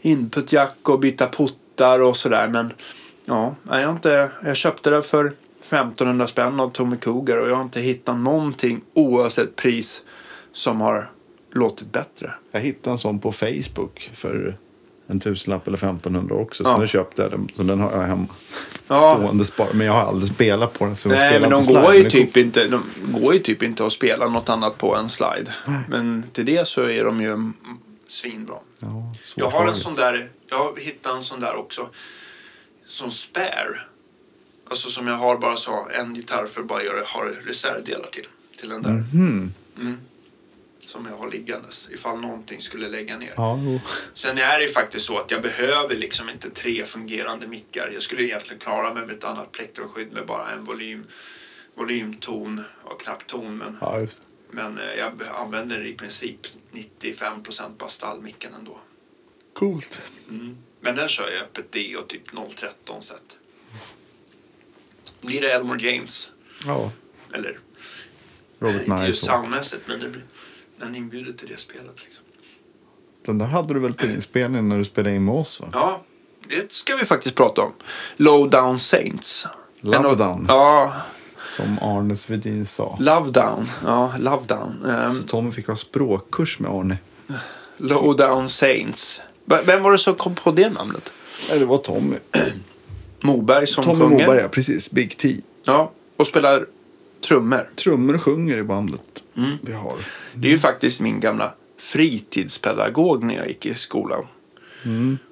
inputjack 0.02 0.90
och 0.90 1.00
byta 1.00 1.28
puttar 1.74 2.00
och 2.00 2.18
sådär. 2.18 2.48
Men 2.48 2.74
ja, 3.26 3.56
jag, 3.70 3.86
har 3.86 3.92
inte, 3.92 4.30
jag 4.44 4.56
köpte 4.56 4.90
det 4.90 5.04
för 5.04 5.26
1500 5.26 6.28
spänn 6.28 6.60
av 6.60 6.70
Tommy 6.70 6.98
Cougar 6.98 7.38
och 7.38 7.50
jag 7.50 7.56
har 7.56 7.64
inte 7.64 7.82
hittat 7.82 8.18
någonting 8.18 8.82
oavsett 8.94 9.56
pris 9.56 10.04
som 10.54 10.82
har 10.82 11.10
låtit 11.52 11.92
bättre. 11.92 12.32
Jag 12.52 12.60
hittade 12.60 12.94
en 12.94 12.98
sån 12.98 13.20
på 13.20 13.32
Facebook 13.32 14.12
för 14.16 14.58
en 15.08 15.20
tusenlapp 15.20 15.68
eller 15.68 15.78
1500 15.78 16.36
också. 16.36 16.64
Ja. 16.64 16.74
Så 16.74 16.82
nu 16.82 16.88
köpte 16.88 17.22
jag 17.22 17.32
den. 17.32 17.50
Så 17.54 17.64
den 17.64 17.80
har 17.80 17.92
jag 17.92 18.02
hemma. 18.02 18.28
Ja. 18.88 19.16
Stående 19.20 19.46
spar. 19.46 19.68
Men 19.74 19.88
jag 19.88 19.94
har 19.94 20.02
aldrig 20.02 20.32
spelat 20.34 20.74
på 20.80 20.86
den. 20.86 20.96
Så 20.96 21.10
Nej, 21.10 21.40
men 21.40 21.50
de 21.50 21.66
går, 21.66 21.94
ju 21.96 22.10
typ 22.10 22.38
inte, 22.38 22.68
de 22.68 22.84
går 23.08 23.34
ju 23.34 23.40
typ 23.40 23.64
inte 23.64 23.86
att 23.86 23.94
spela 23.94 24.28
något 24.28 24.50
annat 24.50 24.78
på 24.78 24.96
än 24.96 25.10
slide. 25.10 25.54
Men 25.90 26.24
till 26.34 26.46
det 26.46 26.68
så 26.68 26.84
är 26.84 27.04
de 27.04 27.22
ju 27.22 27.52
svinbra. 28.08 28.56
Ja, 28.80 29.14
Jag 29.36 29.50
har 29.50 29.68
en 29.68 29.76
sån 29.76 29.96
där, 29.96 30.28
jag 30.54 30.64
har 30.64 30.78
hittat 30.78 31.16
en 31.16 31.24
sån 31.24 31.40
där 31.40 31.56
också. 31.56 31.90
Som 32.86 33.12
spare. 33.12 33.80
Alltså 34.70 34.90
som 34.90 35.08
jag 35.08 35.16
har 35.16 35.38
bara 35.38 35.56
så 35.56 35.88
en 36.00 36.16
gitarr 36.16 36.46
för 36.46 36.62
att 36.62 36.68
bara 36.68 36.84
göra, 36.84 37.04
ha 37.06 37.26
reservdelar 37.46 38.08
till. 38.08 38.28
Till 38.58 38.70
den 38.70 38.82
där. 38.82 38.90
Mhm. 38.90 39.54
Mm. 39.80 39.98
Som 40.80 41.06
jag 41.06 41.18
har 41.18 41.32
liggandes 41.32 41.90
ifall 41.92 42.20
någonting 42.22 42.62
skulle 42.62 42.90
lägga 42.90 43.18
ner. 43.18 43.34
Ja. 43.36 43.60
Sen 44.14 44.38
är 44.38 44.58
det 44.58 44.66
ju 44.66 44.72
faktiskt 44.72 45.06
så 45.06 45.18
att 45.18 45.32
jag 45.32 45.42
behöver 45.42 45.96
liksom 45.96 46.30
inte 46.30 46.50
tre 46.50 46.86
fungerande 46.86 47.48
mickar. 47.48 47.90
Jag 47.94 48.04
skulle 48.04 48.24
egentligen 48.24 48.60
klara 48.60 48.94
mig 48.94 49.06
med 49.06 49.16
ett 49.16 49.24
annat 49.24 49.52
plektroskydd 49.52 50.12
med 50.14 50.26
bara 50.26 50.52
en 50.52 50.66
volym, 50.66 51.08
volymton 51.76 52.64
och 52.84 53.02
knappton. 53.02 53.58
Men, 53.58 53.78
ja, 53.82 54.08
men 54.52 54.80
eh, 54.80 54.94
jag 54.98 55.22
använder 55.36 55.86
i 55.86 55.94
princip 55.94 56.40
95% 56.72 57.78
bara 57.78 57.90
stallmicken 57.90 58.54
ändå. 58.60 58.78
Coolt. 59.54 60.02
Mm. 60.30 60.58
Men 60.80 60.96
den 60.96 61.10
kör 61.10 61.30
jag 61.30 61.42
öppet 61.42 61.72
D 61.72 61.96
och 62.02 62.08
typ 62.08 62.22
013 62.60 63.02
set. 63.02 63.38
Blir 65.22 65.42
det 65.42 65.52
Elmore 65.52 65.80
James? 65.92 66.32
Ja, 66.66 66.92
Eller 67.34 67.60
Robert 68.60 68.88
inte 68.88 69.04
just 69.04 69.26
soundmässigt 69.26 69.82
men 69.88 70.00
det 70.00 70.10
blir, 70.10 70.24
den 70.80 70.96
inbjuder 70.96 71.34
till 71.34 71.48
det 71.48 71.58
spelet. 71.60 71.96
Liksom. 72.04 72.24
Den 73.26 73.38
där 73.38 73.46
hade 73.46 73.74
du 73.74 73.80
väl 73.80 73.94
på 73.94 74.06
inspelningen 74.06 74.70
när 74.70 74.78
du 74.78 74.86
spelade 74.86 75.16
in 75.16 75.26
med 75.26 75.36
oss 75.36 75.60
va? 75.62 75.70
Ja, 75.74 76.04
det 76.50 76.72
ska 76.72 76.96
vi 76.96 77.06
faktiskt 77.06 77.36
prata 77.36 77.62
om. 77.62 77.74
Low 78.18 78.50
Down 78.50 78.80
Saints. 78.80 79.48
Love 79.82 79.98
En 79.98 80.06
av- 80.06 80.18
Down. 80.18 80.46
Ja, 80.48 80.94
Som 81.48 81.80
Arne 81.82 82.18
Svedin 82.18 82.66
sa. 82.66 82.98
Love 83.00 83.32
Down. 83.32 83.70
Ja, 83.86 84.14
Love 84.20 84.46
Down. 84.48 84.86
Ehm, 84.86 85.12
Så 85.14 85.24
Tommy 85.24 85.52
fick 85.52 85.68
ha 85.68 85.76
språkkurs 85.76 86.60
med 86.60 86.72
Arne. 86.72 86.98
Low 87.78 88.16
Down 88.18 88.50
Saints. 88.50 89.22
Vem 89.46 89.84
var 89.84 89.92
det 89.92 89.98
som 89.98 90.16
kom 90.16 90.36
på 90.36 90.52
det 90.52 90.70
namnet? 90.70 91.12
Nej, 91.50 91.60
det 91.60 91.66
var 91.66 91.78
Tommy. 91.78 92.16
Moberg 93.22 93.68
som 93.68 93.84
Tommy 93.84 94.00
sjunger. 94.00 94.26
Moberg, 94.28 94.42
ja. 94.42 94.48
Precis. 94.48 94.92
Big 94.92 95.18
T. 95.18 95.36
Ja, 95.66 95.92
och 96.18 96.28
spelar 96.28 96.66
trummor. 97.28 97.70
Trummor 97.76 98.18
sjunger 98.18 98.58
i 98.58 98.64
bandet 98.64 99.02
Mm. 99.38 99.58
vi 99.62 99.74
har. 99.74 99.96
Det 100.34 100.48
är 100.48 100.52
ju 100.52 100.60
faktiskt 100.60 101.00
min 101.02 101.20
gamla 101.20 101.54
fritidspedagog 101.80 103.24
när 103.24 103.36
jag 103.36 103.48
gick 103.48 103.66
i 103.66 103.74
skolan. 103.76 104.26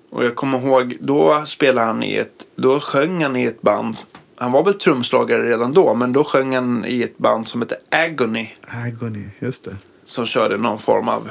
Och 0.09 0.25
jag 0.25 0.35
kommer 0.35 0.59
ihåg, 0.67 0.97
då 0.99 1.43
spelade 1.45 1.87
han 1.87 2.03
i 2.03 2.15
ett, 2.15 2.47
då 2.55 2.79
sjöng 2.79 3.23
han 3.23 3.35
i 3.35 3.43
ett 3.43 3.61
band. 3.61 3.97
Han 4.35 4.51
var 4.51 4.63
väl 4.63 4.73
trumslagare 4.73 5.49
redan 5.49 5.73
då, 5.73 5.95
men 5.95 6.13
då 6.13 6.23
sjöng 6.23 6.55
han 6.55 6.85
i 6.85 7.01
ett 7.03 7.17
band 7.17 7.47
som 7.47 7.61
hette 7.61 7.77
Agony. 7.89 8.49
Agony, 8.61 9.23
just 9.39 9.63
det. 9.63 9.75
Som 10.05 10.25
körde 10.25 10.57
någon 10.57 10.79
form 10.79 11.07
av 11.09 11.29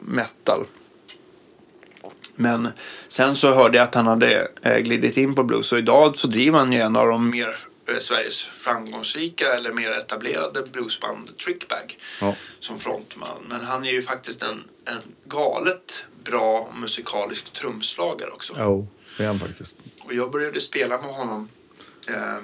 metal. 0.00 0.64
Men 2.36 2.68
sen 3.08 3.36
så 3.36 3.54
hörde 3.54 3.76
jag 3.78 3.84
att 3.84 3.94
han 3.94 4.06
hade 4.06 4.48
eh, 4.62 4.78
glidit 4.78 5.16
in 5.16 5.34
på 5.34 5.42
blues. 5.44 5.72
Och 5.72 5.78
idag 5.78 6.18
så 6.18 6.26
driver 6.26 6.58
han 6.58 6.72
ju 6.72 6.78
en 6.80 6.96
av 6.96 7.06
de 7.06 7.30
mer 7.30 7.56
eh, 7.88 7.98
Sveriges 7.98 8.42
framgångsrika 8.42 9.54
eller 9.54 9.72
mer 9.72 9.90
etablerade 9.92 10.62
bluesband 10.72 11.38
Trickbag 11.38 11.98
Ja. 12.20 12.34
som 12.60 12.78
frontman. 12.78 13.38
Men 13.48 13.60
han 13.60 13.84
är 13.84 13.90
ju 13.92 14.02
faktiskt 14.02 14.42
en, 14.42 14.64
en 14.84 15.02
galet 15.24 16.04
bra 16.24 16.72
musikalisk 16.80 17.52
trumslagare 17.52 18.30
också. 18.30 18.54
Jo, 18.58 18.88
det 19.18 19.22
är 19.24 19.26
han 19.28 19.38
faktiskt. 19.40 19.76
Och 20.00 20.14
jag 20.14 20.30
började 20.30 20.60
spela 20.60 20.96
med 21.00 21.10
honom 21.14 21.48
eh, 22.08 22.42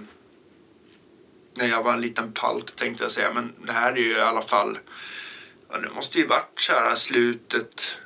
när 1.58 1.68
jag 1.68 1.82
var 1.82 1.92
en 1.92 2.00
liten 2.00 2.32
palt 2.32 2.76
tänkte 2.76 3.04
jag 3.04 3.10
säga. 3.10 3.32
Men 3.34 3.52
det 3.66 3.72
här 3.72 3.92
är 3.92 3.96
ju 3.96 4.12
i 4.16 4.20
alla 4.20 4.42
fall, 4.42 4.78
ja, 5.70 5.78
det 5.78 5.90
måste 5.90 6.18
ju 6.18 6.26
varit 6.26 6.60
så 6.60 6.72
här 6.72 6.94
slutet 6.94 7.96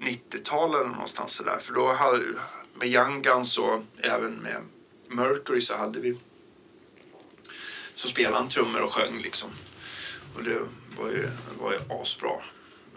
90-talet 0.00 0.80
eller 0.80 0.90
någonstans 0.90 1.32
sådär. 1.32 1.58
För 1.60 1.74
då 1.74 1.92
hade, 1.92 2.22
med 2.74 2.88
Young 2.88 3.22
Guns 3.22 3.58
och 3.58 3.82
även 4.02 4.32
med 4.34 4.62
Mercury 5.08 5.60
så 5.60 5.76
hade 5.76 6.00
vi, 6.00 6.16
så 7.94 8.08
spelade 8.08 8.36
han 8.36 8.48
trummor 8.48 8.80
och 8.80 8.92
sjöng 8.94 9.20
liksom. 9.22 9.50
Och 10.34 10.42
det 10.42 10.58
var 10.98 11.08
ju, 11.08 11.28
var 11.60 11.72
ju 11.72 11.78
asbra. 12.02 12.30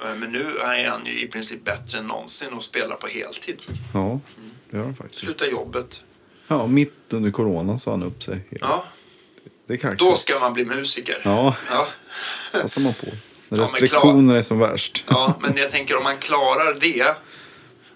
Eh, 0.03 0.15
Men 0.15 0.31
nu 0.31 0.57
är 0.57 0.89
han 0.89 1.05
ju 1.05 1.21
i 1.21 1.27
princip 1.27 1.63
bättre 1.63 1.97
än 1.97 2.07
någonsin 2.07 2.53
och 2.53 2.63
spelar 2.63 2.95
på 2.95 3.07
heltid. 3.07 3.61
Ja, 3.93 4.19
det 4.69 4.77
gör 4.77 4.83
han 4.83 4.95
faktiskt. 4.95 5.19
Sluta 5.21 5.47
jobbet. 5.47 6.01
Ja, 6.47 6.67
mitt 6.67 6.93
under 7.09 7.31
corona 7.31 7.79
sa 7.79 7.91
han 7.91 8.03
upp 8.03 8.23
sig. 8.23 8.47
Ja, 8.61 8.85
Det 9.67 9.73
är 9.73 9.77
kaxigt. 9.77 9.99
då 10.09 10.15
ska 10.15 10.39
man 10.39 10.53
bli 10.53 10.65
musiker. 10.65 11.21
Ja, 11.23 11.55
Ja, 11.69 11.87
passar 12.61 12.81
man 12.81 12.93
på. 12.93 13.07
När 13.57 13.63
Ja, 13.63 13.69
men 13.71 13.81
restriktioner 13.81 14.35
är 14.35 14.41
som 14.41 14.59
värst. 14.59 15.05
ja, 15.09 15.35
men 15.41 15.53
jag 15.57 15.71
tänker 15.71 15.97
om 15.97 16.03
man 16.03 16.17
klarar 16.17 16.77
det, 16.79 17.15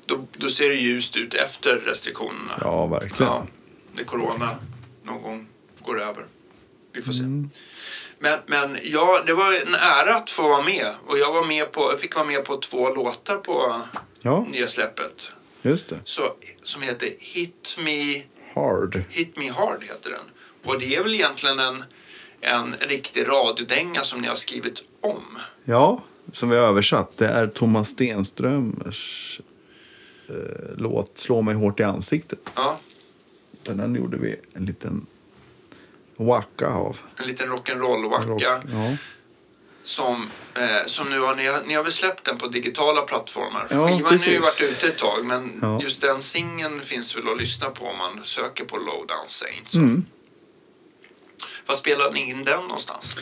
då, 0.05 0.27
då 0.37 0.49
ser 0.49 0.69
det 0.69 0.75
ljust 0.75 1.15
ut 1.15 1.33
efter 1.33 1.75
restriktionerna. 1.75 2.57
Ja, 2.61 2.85
verkligen. 2.87 3.31
Ja, 3.31 3.45
när 3.95 4.03
corona 4.03 4.55
någon 5.03 5.21
gång 5.21 5.47
går 5.85 6.01
över. 6.01 6.25
Vi 6.93 7.01
får 7.01 7.13
se. 7.13 7.19
Mm. 7.19 7.49
Men, 8.19 8.39
men 8.45 8.77
ja, 8.83 9.23
det 9.25 9.33
var 9.33 9.53
en 9.53 9.75
ära 9.75 10.15
att 10.15 10.29
få 10.29 10.43
vara 10.49 10.61
med. 10.63 10.87
Och 11.05 11.17
jag, 11.17 11.33
var 11.33 11.43
med 11.45 11.71
på, 11.71 11.91
jag 11.91 11.99
fick 11.99 12.15
vara 12.15 12.25
med 12.25 12.45
på 12.45 12.57
två 12.57 12.93
låtar 12.95 13.35
på 13.37 13.81
Ja, 14.21 14.45
nya 14.49 14.67
släppet. 14.67 15.31
just 15.61 15.87
det. 15.89 15.99
Så, 16.03 16.33
som 16.63 16.81
heter 16.81 17.09
Hit 17.19 17.77
Me 17.85 18.21
Hard. 18.55 19.03
Hit 19.09 19.37
Me 19.37 19.51
Hard 19.51 19.83
heter 19.83 20.09
den. 20.09 20.19
Och 20.65 20.79
det 20.79 20.95
är 20.95 21.03
väl 21.03 21.15
egentligen 21.15 21.59
en, 21.59 21.83
en 22.41 22.75
riktig 22.79 23.27
radiodänga 23.27 24.01
som 24.03 24.21
ni 24.21 24.27
har 24.27 24.35
skrivit 24.35 24.83
om. 25.01 25.37
Ja, 25.63 26.01
som 26.31 26.49
vi 26.49 26.57
har 26.57 26.63
översatt. 26.67 27.17
Det 27.17 27.27
är 27.27 27.47
Thomas 27.47 27.89
Stenströmers 27.89 29.41
eh, 30.29 30.35
låt 30.77 31.17
Slå 31.17 31.41
mig 31.41 31.55
hårt 31.55 31.79
i 31.79 31.83
ansiktet. 31.83 32.39
Ja, 32.55 32.79
Den 33.63 33.79
här 33.79 33.87
gjorde 33.99 34.17
vi 34.17 34.35
en 34.53 34.65
liten 34.65 35.05
wacka 36.17 36.67
av. 36.67 36.99
en 37.17 37.27
liten 37.27 37.47
Rock- 37.49 37.69
rock'n'roll-wacka. 37.69 38.61
Ja. 38.71 38.97
Som, 39.83 40.29
eh, 40.55 40.85
som 40.85 41.09
nu 41.09 41.19
har 41.19 41.35
ni, 41.35 41.47
har, 41.47 41.61
ni 41.67 41.73
har 41.73 41.83
väl 41.83 41.91
släppt 41.91 42.23
den 42.23 42.37
på 42.37 42.47
digitala 42.47 43.01
plattformar? 43.01 43.67
Ja, 43.69 43.87
Skivan 43.87 44.19
har 44.19 44.25
ju 44.27 44.39
varit 44.39 44.61
ute 44.61 44.87
ett 44.87 44.97
tag 44.97 45.25
men 45.25 45.59
Ja. 45.61 45.79
just 45.81 46.01
den 46.01 46.21
singeln 46.21 46.81
finns 46.81 47.17
väl 47.17 47.29
att 47.29 47.39
lyssna 47.39 47.69
på 47.69 47.85
om 47.85 47.97
man 47.97 48.21
söker 48.23 48.65
på 48.65 48.77
Lowdown 48.77 49.27
Saints. 49.27 49.75
Mm. 49.75 50.05
Var 51.65 51.75
spelade 51.75 52.13
ni 52.13 52.29
in 52.29 52.43
den 52.43 52.61
någonstans? 52.61 53.15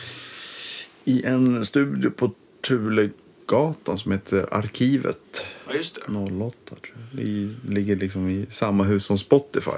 I 1.08 1.22
en 1.24 1.66
studio 1.66 2.10
på 2.10 2.30
Tulegatan 2.66 3.98
som 3.98 4.12
heter 4.12 4.54
Arkivet 4.54 5.46
Ja, 5.68 5.74
just 5.74 5.94
det. 5.94 6.00
08. 6.12 6.56
Tror 6.68 6.80
jag. 7.10 7.24
Det 7.26 7.54
ligger 7.74 7.96
liksom 7.96 8.30
i 8.30 8.46
samma 8.50 8.84
hus 8.84 9.04
som 9.04 9.18
Spotify. 9.18 9.70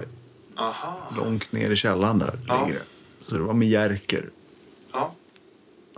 Aha. 0.57 1.12
Långt 1.16 1.53
ner 1.53 1.70
i 1.70 1.76
källaren 1.76 2.18
där 2.18 2.39
Ja. 2.49 2.66
ligger 2.66 2.79
det. 2.79 2.85
Så 3.26 3.35
det 3.35 3.41
var 3.43 3.55
med 3.55 3.68
Jerker. 3.68 4.31
Ja. 4.93 5.14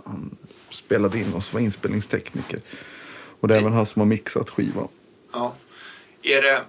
Han 0.05 0.37
spelade 0.69 1.19
in 1.19 1.33
oss, 1.33 1.53
var 1.53 1.59
inspelningstekniker. 1.59 2.59
Och 3.39 3.47
det 3.47 3.55
är 3.55 3.59
även 3.59 3.73
han 3.73 3.85
som 3.85 3.99
har 3.99 4.07
mixat 4.07 4.49
skivan. 4.49 4.87
Ja. 5.33 5.55
Är 6.23 6.41
det, 6.41 6.63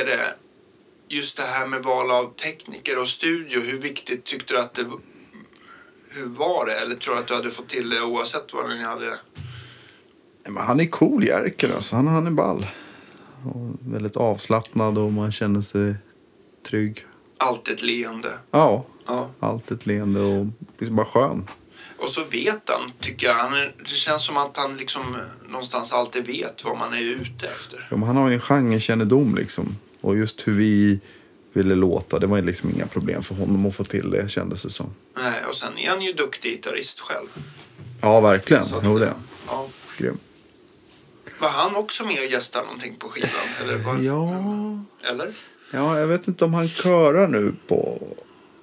är 0.00 0.04
det 0.04 0.34
just 1.08 1.36
det 1.36 1.42
här 1.42 1.66
med 1.66 1.82
val 1.82 2.10
av 2.10 2.34
tekniker 2.34 2.98
och 3.00 3.08
studio, 3.08 3.60
hur 3.60 3.78
viktigt 3.78 4.24
tyckte 4.24 4.54
du 4.54 4.60
att 4.60 4.74
det 4.74 4.84
hur 6.16 6.26
var 6.26 6.66
det? 6.66 6.72
Eller 6.72 6.94
tror 6.94 7.14
du 7.14 7.20
att 7.20 7.26
du 7.26 7.34
hade 7.34 7.50
fått 7.50 7.68
till 7.68 7.90
det 7.90 8.00
oavsett 8.02 8.52
vad 8.52 8.68
ni 8.68 8.82
hade? 8.82 9.18
Men 10.48 10.56
han 10.62 10.80
är 10.80 10.86
cool 10.86 11.24
Jerker 11.24 11.74
alltså. 11.74 11.96
Han, 11.96 12.06
han 12.06 12.26
är 12.26 12.30
ball. 12.30 12.66
Och 13.44 13.92
väldigt 13.92 14.16
avslappnad 14.16 14.98
och 14.98 15.12
man 15.12 15.32
känner 15.32 15.60
sig 15.60 15.94
trygg. 16.68 17.04
Alltid 17.38 17.74
ett 17.74 17.82
leende. 17.82 18.32
Ja, 18.50 18.84
Ja. 19.06 19.28
allt 19.40 19.70
ett 19.70 19.86
leende 19.86 20.20
och 20.20 20.46
liksom 20.78 20.96
bara 20.96 21.06
skön. 21.06 21.48
Och 21.98 22.08
så 22.08 22.24
vet 22.24 22.68
han, 22.68 22.92
tycker 23.00 23.26
jag. 23.26 23.34
Han 23.34 23.52
är, 23.54 23.74
det 23.78 23.86
känns 23.86 24.24
som 24.24 24.36
att 24.36 24.56
han 24.56 24.76
liksom 24.76 25.02
någonstans 25.48 25.92
alltid 25.92 26.26
vet 26.26 26.64
vad 26.64 26.78
man 26.78 26.94
är 26.94 27.00
ute 27.00 27.46
efter. 27.46 27.86
Ja, 27.90 27.96
han 27.96 28.16
har 28.16 28.28
ju 28.28 28.34
en 28.34 28.40
genrekännedom 28.40 29.34
liksom. 29.34 29.76
Och 30.00 30.16
just 30.16 30.48
hur 30.48 30.52
vi 30.54 31.00
ville 31.56 31.74
låta, 31.74 32.18
det 32.18 32.26
var 32.26 32.42
liksom 32.42 32.70
inga 32.70 32.86
problem 32.86 33.22
för 33.22 33.34
honom 33.34 33.66
att 33.66 33.74
få 33.74 33.84
till 33.84 34.10
det 34.10 34.28
kändes 34.30 34.62
det 34.62 34.70
som. 34.70 34.94
Nej, 35.16 35.44
och 35.48 35.54
sen 35.54 35.78
är 35.78 35.88
han 35.90 36.02
ju 36.02 36.12
duktig 36.12 36.50
gitarrist 36.52 37.00
själv. 37.00 37.26
Ja, 38.00 38.20
verkligen. 38.20 38.64
Jo, 38.84 38.98
det. 38.98 39.12
Ja. 39.46 39.68
Grym. 39.98 40.18
Var 41.38 41.48
han 41.50 41.76
också 41.76 42.04
med 42.04 42.18
och 42.18 42.24
gästade 42.32 42.64
någonting 42.64 42.96
på 42.96 43.08
skivan? 43.08 43.30
Eller, 43.62 43.78
var, 43.78 43.98
Ja. 43.98 45.10
eller? 45.10 45.32
ja, 45.70 45.98
jag 45.98 46.06
vet 46.06 46.28
inte 46.28 46.44
om 46.44 46.54
han 46.54 46.68
körar 46.68 47.28
nu 47.28 47.52
på 47.68 48.02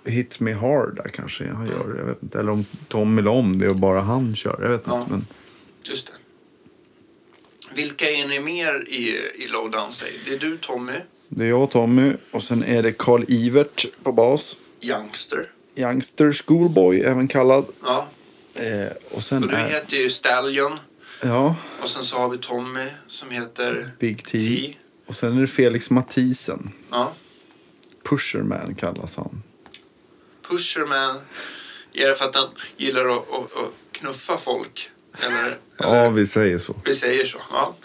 Hit 0.06 0.40
Me 0.40 0.54
Hard 0.54 0.96
där 0.96 1.10
kanske 1.14 1.48
han 1.54 1.68
gör. 1.68 1.96
Jag 1.98 2.06
vet 2.06 2.24
inte. 2.24 2.40
Eller 2.40 2.52
om 2.52 2.66
Tommy 2.88 3.22
la 3.22 3.32
om 3.32 3.60
det 3.60 3.70
och 3.70 3.76
bara 3.76 4.02
han 4.02 4.36
kör. 4.36 4.60
Jag 4.62 4.70
vet 4.70 4.84
Ja. 4.86 5.00
inte. 5.00 5.12
Men 5.12 5.26
Just 5.84 6.08
det. 6.08 6.14
Vilka 7.76 8.10
är 8.10 8.28
ni 8.28 8.40
mer 8.40 8.86
i, 8.88 9.08
i 9.44 9.48
Lowdown 9.48 9.94
Say? 9.94 10.12
Det 10.26 10.34
är 10.34 10.40
du, 10.40 10.58
Tommy, 10.58 10.94
det 11.36 11.46
är 11.46 11.50
jag 11.50 11.64
och 11.64 11.72
Tommy 11.72 12.14
och 12.32 12.44
sen 12.44 12.64
är 12.64 12.84
det 12.84 12.92
Carl 12.98 13.24
Ivert 13.28 13.86
på 14.04 14.12
bas. 14.12 14.58
Youngster. 14.82 15.52
Youngster 15.76 16.32
Schoolboy 16.32 17.02
även 17.02 17.28
kallad. 17.28 17.66
Ja. 17.84 18.08
Eh, 18.56 18.92
och 19.12 19.24
sen 19.24 19.44
Och 19.44 19.50
du 19.50 19.56
är... 19.56 19.70
heter 19.70 19.98
ju 19.98 20.10
Stallion. 20.10 20.80
Ja, 21.22 21.56
Och 21.82 21.90
sen 21.90 22.04
så 22.04 22.18
har 22.18 22.30
vi 22.30 22.38
Tommy 22.38 22.88
som 23.08 23.30
heter 23.32 23.92
Big 24.00 24.26
T. 24.26 24.40
T. 24.40 24.78
Och 25.08 25.16
sen 25.16 25.38
är 25.38 25.42
det 25.42 25.48
Felix 25.48 25.90
Mathisen. 25.90 26.72
Ja. 26.92 27.14
Pusherman 28.10 28.76
kallas 28.76 29.16
han. 29.16 29.44
Pusherman. 30.50 31.18
Är 31.94 32.10
det 32.10 32.16
för 32.16 32.26
att 32.26 32.36
han 32.36 32.50
gillar 32.78 33.06
att, 33.06 33.18
att, 33.34 33.58
att 33.58 33.72
knuffa 33.92 34.38
folk? 34.38 34.90
Eller, 35.22 35.58
Ja, 35.78 35.96
eller 35.96 36.10
vi 36.10 36.28
säger 36.28 36.58
så. 36.58 36.76
vi 36.86 36.96
säger 36.96 37.26
så. 37.26 37.38
Ja. 37.52 37.76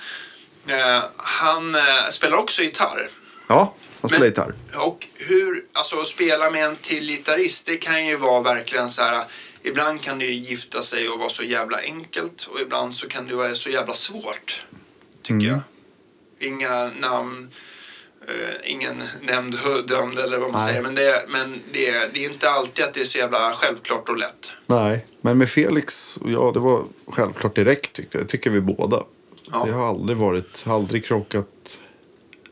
Eh, 0.66 1.02
han 1.16 1.74
eh, 1.74 2.08
spelar 2.10 2.36
också 2.36 2.62
gitarr. 2.62 3.08
Ja, 3.48 3.74
han 4.00 4.08
spelar 4.08 4.26
gitarr. 4.26 4.54
Och 4.76 5.06
hur, 5.28 5.64
alltså 5.72 6.00
att 6.00 6.06
spela 6.06 6.50
med 6.50 6.64
en 6.64 6.76
till 6.76 7.06
gitarrist, 7.10 7.66
det 7.66 7.76
kan 7.76 8.06
ju 8.06 8.16
vara 8.16 8.40
verkligen 8.42 8.90
så 8.90 9.02
här. 9.02 9.24
Ibland 9.62 10.00
kan 10.00 10.18
det 10.18 10.24
ju 10.24 10.32
gifta 10.34 10.82
sig 10.82 11.08
och 11.08 11.18
vara 11.18 11.28
så 11.28 11.42
jävla 11.44 11.78
enkelt 11.80 12.48
och 12.52 12.60
ibland 12.60 12.94
så 12.94 13.08
kan 13.08 13.26
det 13.26 13.34
vara 13.34 13.54
så 13.54 13.70
jävla 13.70 13.94
svårt. 13.94 14.62
Tycker 15.22 15.34
Mm. 15.34 15.46
jag. 15.46 15.60
Inga 16.48 16.90
namn, 17.00 17.50
eh, 18.28 18.70
ingen 18.72 19.02
nämnd 19.22 19.58
dömd 19.86 20.18
eller 20.18 20.38
vad 20.38 20.50
man 20.52 20.60
Nej. 20.60 20.68
säger. 20.68 20.82
Men, 20.82 20.94
det, 20.94 21.24
men 21.28 21.60
det, 21.72 22.14
det 22.14 22.24
är 22.24 22.30
inte 22.30 22.50
alltid 22.50 22.84
att 22.84 22.94
det 22.94 23.00
är 23.00 23.04
så 23.04 23.18
jävla 23.18 23.52
självklart 23.52 24.08
och 24.08 24.16
lätt. 24.18 24.50
Nej, 24.66 25.06
men 25.20 25.38
med 25.38 25.48
Felix, 25.48 26.18
ja 26.26 26.50
det 26.54 26.60
var 26.60 26.84
självklart 27.06 27.54
direkt 27.54 27.92
tyckte 27.92 28.18
jag. 28.18 28.26
Det 28.26 28.30
tycker 28.30 28.50
vi 28.50 28.60
båda. 28.60 29.02
Ja. 29.52 29.64
Det 29.66 29.72
har 29.72 29.88
aldrig 29.88 30.18
varit, 30.18 30.64
aldrig 30.66 31.04
krockat, 31.04 31.78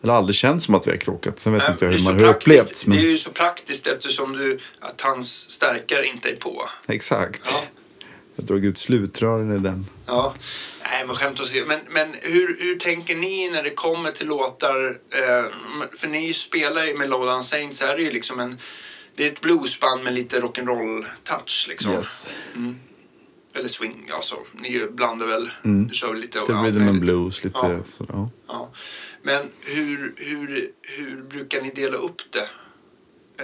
eller 0.03 0.13
aldrig 0.13 0.37
känts 0.37 0.65
som 0.65 0.75
att 0.75 0.87
vi 0.87 0.91
har 0.91 0.99
krockat. 0.99 1.39
Sen 1.39 1.53
vet 1.53 1.63
Men 1.63 1.73
inte 1.73 1.85
jag 1.85 1.93
det 1.95 1.99
hur 1.99 2.05
man 2.05 2.21
har 2.21 2.35
upplevts. 2.35 2.87
Men... 2.87 2.99
Det 2.99 3.05
är 3.05 3.11
ju 3.11 3.19
så 3.19 3.31
praktiskt 3.31 3.87
eftersom 3.87 4.33
du, 4.33 4.59
att 4.81 5.01
hans 5.01 5.51
stärkare 5.51 6.07
inte 6.07 6.29
är 6.29 6.37
på. 6.37 6.69
Exakt. 6.87 7.51
Ja. 7.53 7.63
Jag 8.37 8.47
drog 8.47 8.65
ut 8.65 8.79
slutrören 8.79 9.57
i 9.57 9.59
den. 9.59 9.87
Ja, 10.07 10.35
nej 10.83 11.07
men 11.07 11.17
skämt 11.17 11.41
åsido. 11.41 11.67
Men, 11.69 11.81
men 11.91 12.15
hur, 12.23 12.57
hur 12.61 12.79
tänker 12.79 13.15
ni 13.15 13.51
när 13.51 13.63
det 13.63 13.71
kommer 13.71 14.11
till 14.11 14.27
låtar? 14.27 14.87
Eh, 15.11 15.45
för 15.97 16.09
ni 16.09 16.33
spelar 16.33 16.85
ju 16.85 16.97
med 16.97 17.11
Lowdown 17.11 17.45
Saints, 17.45 17.79
så 17.79 17.87
är 17.87 17.97
det 17.97 18.03
ju 18.03 18.11
liksom 18.11 18.41
en... 18.41 18.59
Det 19.15 19.27
är 19.27 19.33
ett 19.33 19.41
bluesband 19.41 20.05
med 20.05 20.15
lite 20.15 20.41
rock'n'roll-touch 20.41 21.69
liksom. 21.69 21.93
Yes. 21.93 22.27
Eller 23.59 23.69
swing, 23.69 24.07
ja 24.09 24.21
så. 24.23 24.37
Ni 24.53 24.87
blandar 24.91 25.27
väl, 25.27 25.51
du 25.63 25.95
kör 25.95 26.11
väl 26.11 26.21
lite 26.21 26.41
allt 26.41 26.49
rhythm 26.51 26.65
and 26.67 26.77
möjligt. 26.85 27.01
blues, 27.03 27.45
lite 27.45 27.59
Ja. 27.63 27.79
så, 27.99 28.07
ja. 28.09 28.31
Ja. 28.49 28.71
Men 29.23 29.43
hur, 29.61 30.15
hur, 30.17 30.71
hur 30.83 31.23
brukar 31.23 31.63
ni 31.63 31.71
dela 31.71 31.97
upp 31.97 32.23
det? 32.33 32.49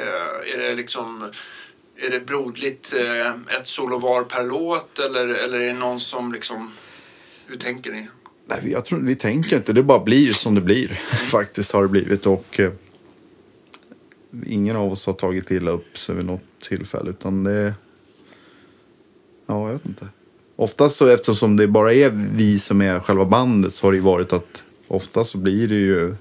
Eh, 0.01 0.55
är 0.55 0.59
det 0.59 0.75
liksom... 0.75 1.31
Är 1.97 2.11
det 2.11 2.21
brodligt 2.27 2.95
eh, 2.95 3.31
ett 3.31 3.69
solo 3.69 3.99
var 3.99 4.25
per 4.25 4.45
låt 4.45 4.99
eller, 4.99 5.29
eller 5.29 5.61
är 5.61 5.67
det 5.67 5.79
någon 5.79 6.01
som 6.01 6.33
liksom... 6.33 6.71
Hur 7.47 7.57
tänker 7.57 7.93
ni? 7.93 8.09
Nej, 8.47 8.71
jag 8.73 8.85
tror, 8.85 8.99
vi 9.01 9.17
tänker 9.17 9.57
inte. 9.57 9.73
Det 9.73 9.83
bara 9.83 10.01
blir 10.05 10.33
som 10.33 10.55
det 10.55 10.61
blir. 10.61 10.89
Faktiskt 11.31 11.73
har 11.73 11.83
det 11.83 11.89
blivit. 11.89 12.27
Och 12.27 12.61
eh, 12.61 12.73
ingen 14.47 14.77
av 14.77 14.93
oss 14.93 15.07
har 15.07 15.13
tagit 15.15 15.51
illa 15.51 15.71
upp 15.71 15.99
sig 15.99 16.15
vid 16.15 16.25
något 16.25 16.43
tillfälle. 16.69 17.11
Utan 17.11 17.45
det... 17.45 17.75
Ja, 19.53 19.67
jag 19.67 19.73
vet 19.73 19.87
inte. 19.87 20.09
Oftast 20.57 20.97
så 20.97 21.07
eftersom 21.07 21.57
det 21.57 21.69
bara 21.69 21.93
är 21.93 22.11
vi 22.35 22.59
som 22.59 22.81
är 22.83 23.01
själva 23.01 23.25
bandet 23.25 23.75
så 23.75 23.87
har 23.87 23.93
det 23.93 23.97
ju 23.97 24.03
varit 24.03 24.33
att 24.33 24.63
ofta 24.89 25.25
så 25.25 25.39
blir 25.39 25.69
det 25.69 25.75
ju 25.75 26.15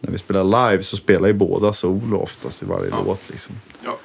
när 0.00 0.10
vi 0.12 0.18
spelar 0.18 0.70
live 0.70 0.82
så 0.82 0.96
spelar 0.96 1.28
ju 1.28 1.34
båda 1.34 1.72
solo 1.72 2.16
oftast 2.18 2.62
i 2.62 2.66
varje 2.66 2.90
Ja. 2.90 3.02
låt 3.06 3.30
liksom. 3.30 3.54
Ja. 3.84 3.98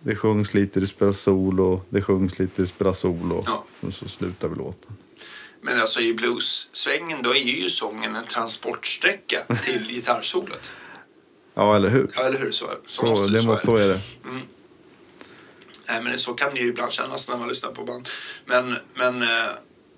Det 0.00 0.16
sjungs 0.16 0.54
lite, 0.54 0.80
det 0.80 0.86
spelas 0.86 1.20
solo, 1.20 1.80
det 1.88 2.02
sjungs 2.02 2.38
lite, 2.38 2.62
det 2.62 2.68
spelas 2.68 2.98
solo. 2.98 3.42
Ja. 3.46 3.64
Och 3.80 3.94
så 3.94 4.08
slutar 4.08 4.48
vi 4.48 4.56
låten. 4.56 4.96
Men 5.62 5.80
alltså 5.80 6.00
i 6.00 6.14
blues-svängen 6.14 7.22
då 7.22 7.30
är 7.30 7.38
ju 7.62 7.68
sången 7.68 8.16
en 8.16 8.24
transportsträcka 8.24 9.38
till 9.64 9.88
gitarrsolot. 9.94 10.70
Ja, 11.54 11.76
eller 11.76 11.88
hur? 11.88 12.10
Ja, 12.14 12.22
eller 12.22 12.38
hur? 12.38 12.50
Så, 12.50 12.66
så, 12.86 13.00
Så, 13.00 13.06
måste 13.06 13.32
det 13.32 13.42
måste, 13.42 13.66
så 13.66 13.76
är 13.76 13.88
det. 13.88 14.00
Nej, 15.88 16.02
men 16.02 16.18
så 16.18 16.34
kan 16.34 16.54
det 16.54 16.60
ju 16.60 16.68
ibland 16.68 16.92
kännas 16.92 17.28
när 17.28 17.36
man 17.36 17.48
lyssnar 17.48 17.70
på 17.70 17.84
band. 17.84 18.08
Men, 18.44 18.76
men, 18.94 19.22
eh, 19.22 19.28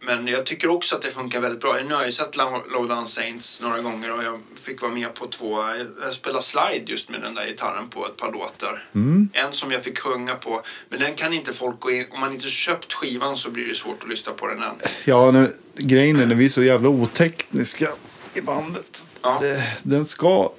men 0.01 0.27
jag 0.27 0.47
tycker 0.47 0.71
också 0.71 0.97
att 0.97 1.03
det 1.03 1.11
funkar 1.11 1.41
väldigt 1.41 1.61
bra. 1.61 1.79
Nu 1.89 1.95
har 1.95 2.01
jag 2.01 2.07
ju 2.07 2.13
sett 2.13 2.37
Low 2.37 2.63
Low 2.73 2.89
Down 2.89 3.09
Saints 3.09 3.63
några 3.63 3.81
gånger 3.81 4.13
och 4.13 4.25
jag 4.25 4.41
fick 4.63 4.83
vara 4.83 4.93
med 4.93 5.15
på 5.15 5.27
två. 5.27 5.65
Jag 6.03 6.15
spelade 6.15 6.43
slide 6.43 6.93
just 6.93 7.11
med 7.11 7.21
den 7.21 7.35
där 7.35 7.47
gitarren 7.47 7.89
på 7.89 8.07
ett 8.07 8.17
par 8.17 8.33
låtar. 8.33 8.85
En 9.33 9.53
som 9.53 9.73
jag 9.73 9.85
fick 9.85 9.99
sjunga 9.99 10.35
på. 10.35 10.63
Men 10.89 11.01
den 11.01 11.15
kan 11.15 11.33
inte 11.33 11.53
folk 11.53 11.81
gå 11.81 11.91
in... 11.91 12.05
Om 12.11 12.21
man 12.21 12.33
inte 12.33 12.49
köpt 12.49 12.93
skivan 12.93 13.37
så 13.37 13.51
blir 13.51 13.69
det 13.69 13.75
svårt 13.75 14.03
att 14.03 14.09
lyssna 14.09 14.33
på 14.33 14.47
den 14.47 14.63
än. 14.63 14.75
Ja, 15.05 15.31
nu, 15.31 15.57
grejen 15.75 16.17
är 16.21 16.27
när 16.27 16.35
vi 16.35 16.45
är 16.45 16.49
så 16.49 16.63
jävla 16.63 16.89
otekniska 16.89 17.89
i 18.35 18.41
bandet. 18.41 19.09
Ja. 19.23 19.39
Det, 19.41 19.63
den 19.83 20.05
ska 20.05 20.53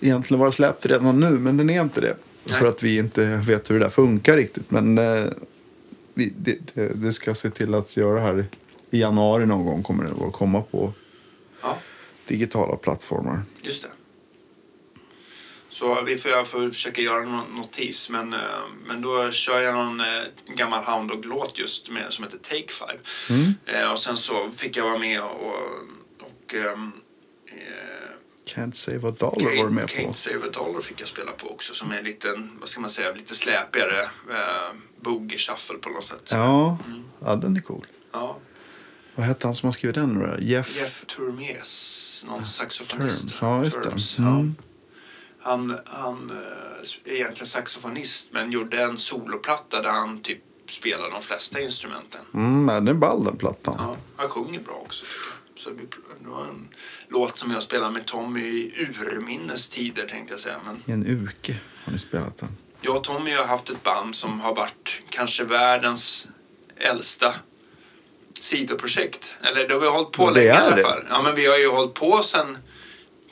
egentligen 0.00 0.40
vara 0.40 0.52
släppt 0.52 0.86
redan 0.86 1.20
nu, 1.20 1.30
men 1.30 1.56
den 1.56 1.70
är 1.70 1.80
inte 1.80 2.00
det. 2.00 2.16
Nej. 2.44 2.58
För 2.58 2.66
att 2.66 2.82
vi 2.82 2.98
inte 2.98 3.36
vet 3.46 3.70
hur 3.70 3.78
det 3.78 3.84
där 3.84 3.90
funkar 3.90 4.36
riktigt. 4.36 4.70
Men 4.70 4.98
eh, 4.98 5.24
vi, 6.14 6.32
det, 6.36 6.58
det, 6.74 6.88
det 6.94 7.12
ska 7.12 7.34
se 7.34 7.50
till 7.50 7.74
att 7.74 7.96
göra 7.96 8.20
här 8.20 8.46
i 8.90 9.00
januari 9.00 9.46
någon 9.46 9.66
gång 9.66 9.82
kommer 9.82 10.04
det 10.04 10.26
att 10.26 10.32
komma 10.32 10.62
på 10.62 10.92
Ja, 11.62 11.78
digitala 12.26 12.76
plattformar. 12.76 13.42
just 13.62 13.82
det. 13.82 13.88
Så 15.70 16.02
vi 16.04 16.16
får, 16.18 16.30
jag 16.30 16.48
får 16.48 16.70
försöka 16.70 17.02
göra 17.02 17.24
någon 17.24 17.56
notis. 17.56 18.10
Men, 18.10 18.32
eh, 18.32 18.38
men 18.86 19.02
då 19.02 19.30
kör 19.30 19.60
jag 19.60 19.74
någon 19.74 20.00
eh, 20.00 20.06
gammal 20.54 20.84
Hound 20.84 21.10
Dog-låt 21.10 21.58
just 21.58 21.90
med, 21.90 22.06
som 22.12 22.24
heter 22.24 22.38
Take 22.38 22.66
Five. 22.68 23.54
Eh, 23.66 23.92
och 23.92 23.98
sen 23.98 24.16
så 24.16 24.50
fick 24.56 24.76
jag 24.76 24.84
vara 24.84 24.98
med 24.98 25.20
och... 25.22 25.54
och 26.20 26.54
eh, 26.54 26.78
Can't 28.54 28.72
save 28.74 29.08
a 29.08 29.14
dollar 29.18 29.44
var 29.44 29.50
du 29.50 29.56
Can't, 29.58 29.70
med 29.70 29.86
på. 29.88 29.92
Can't 29.94 30.12
Save 30.16 30.36
a 30.46 30.50
Dollar 30.52 30.80
fick 30.80 31.00
jag 31.00 31.08
spela 31.08 31.32
på 31.32 31.50
också. 31.50 31.74
Som 31.74 31.92
är 31.92 32.02
lite, 32.02 32.28
vad 32.60 32.68
ska 32.68 32.80
man 32.80 32.90
säga, 32.90 33.12
lite 33.12 33.34
släpigare. 33.34 34.02
Eh, 34.30 34.74
boogie 35.00 35.38
shuffle 35.38 35.78
på 35.78 35.88
något 35.90 36.04
sätt. 36.04 36.28
Ja, 36.30 36.78
ja, 37.24 37.36
den 37.36 37.56
är 37.56 37.60
cool. 37.60 37.86
Ja. 38.12 38.36
Vad 39.14 39.26
hette 39.26 39.46
han 39.46 39.56
som 39.56 39.66
har 39.66 39.72
skrivit 39.72 39.94
den 39.94 40.14
nu? 40.14 40.36
Jeff, 40.40 40.76
Jeff 40.76 41.04
Turmes, 41.06 42.24
någon 42.26 42.46
saxofonist. 42.46 43.20
Terms. 43.20 43.38
Ja, 43.42 43.64
just. 43.64 43.82
Terms, 43.82 44.18
Mm. 44.18 44.54
ja. 44.56 44.62
Han, 45.42 45.78
han 45.84 46.30
eh, 46.30 47.12
är 47.12 47.14
egentligen 47.14 47.46
saxofonist 47.46 48.32
men 48.32 48.52
gjorde 48.52 48.82
en 48.82 48.98
soloplatta 48.98 49.82
där 49.82 49.90
han 49.90 50.18
typ 50.18 50.42
spelar 50.70 51.10
de 51.10 51.22
flesta 51.22 51.60
instrumenten. 51.60 52.20
Mm, 52.34 52.66
den 52.66 52.88
är 52.88 52.94
ball 52.94 53.24
den 53.24 53.36
plattan. 53.36 53.74
Ja, 53.78 53.96
han 54.16 54.28
sjunger 54.28 54.60
bra 54.60 54.74
också. 54.74 55.04
Så 55.56 55.70
det 55.70 56.28
var 56.28 56.44
en 56.44 56.68
låt 57.10 57.38
som 57.38 57.50
jag 57.50 57.62
spelade 57.62 57.92
med 57.92 58.06
Tommy 58.06 58.40
i 58.40 58.86
urminnes 59.00 59.68
tider 59.68 60.06
tänkte 60.06 60.34
jag 60.34 60.40
säga. 60.40 60.56
Men 60.66 60.82
I 60.86 60.92
en 60.92 61.06
uke 61.06 61.56
har 61.84 61.92
ni 61.92 61.98
spelat 61.98 62.36
den. 62.38 62.48
jag 62.80 62.96
och 62.96 63.04
Tommy 63.04 63.30
har 63.34 63.44
haft 63.46 63.70
ett 63.70 63.82
band 63.82 64.14
som 64.16 64.40
har 64.40 64.54
varit 64.54 65.02
kanske 65.10 65.44
världens 65.44 66.28
äldsta 66.76 67.34
sidoprojekt. 68.40 69.34
Eller 69.42 69.68
det 69.68 69.74
har 69.74 69.80
vi 69.80 69.88
hållit 69.88 70.12
på 70.12 70.30
länge 70.30 70.46
i 70.46 70.50
alla 70.50 70.76
fall. 70.76 71.04
Ja, 71.10 71.22
men 71.22 71.34
vi 71.34 71.46
har 71.46 71.58
ju 71.58 71.68
hållit 71.70 71.94
på 71.94 72.22
sedan 72.22 72.58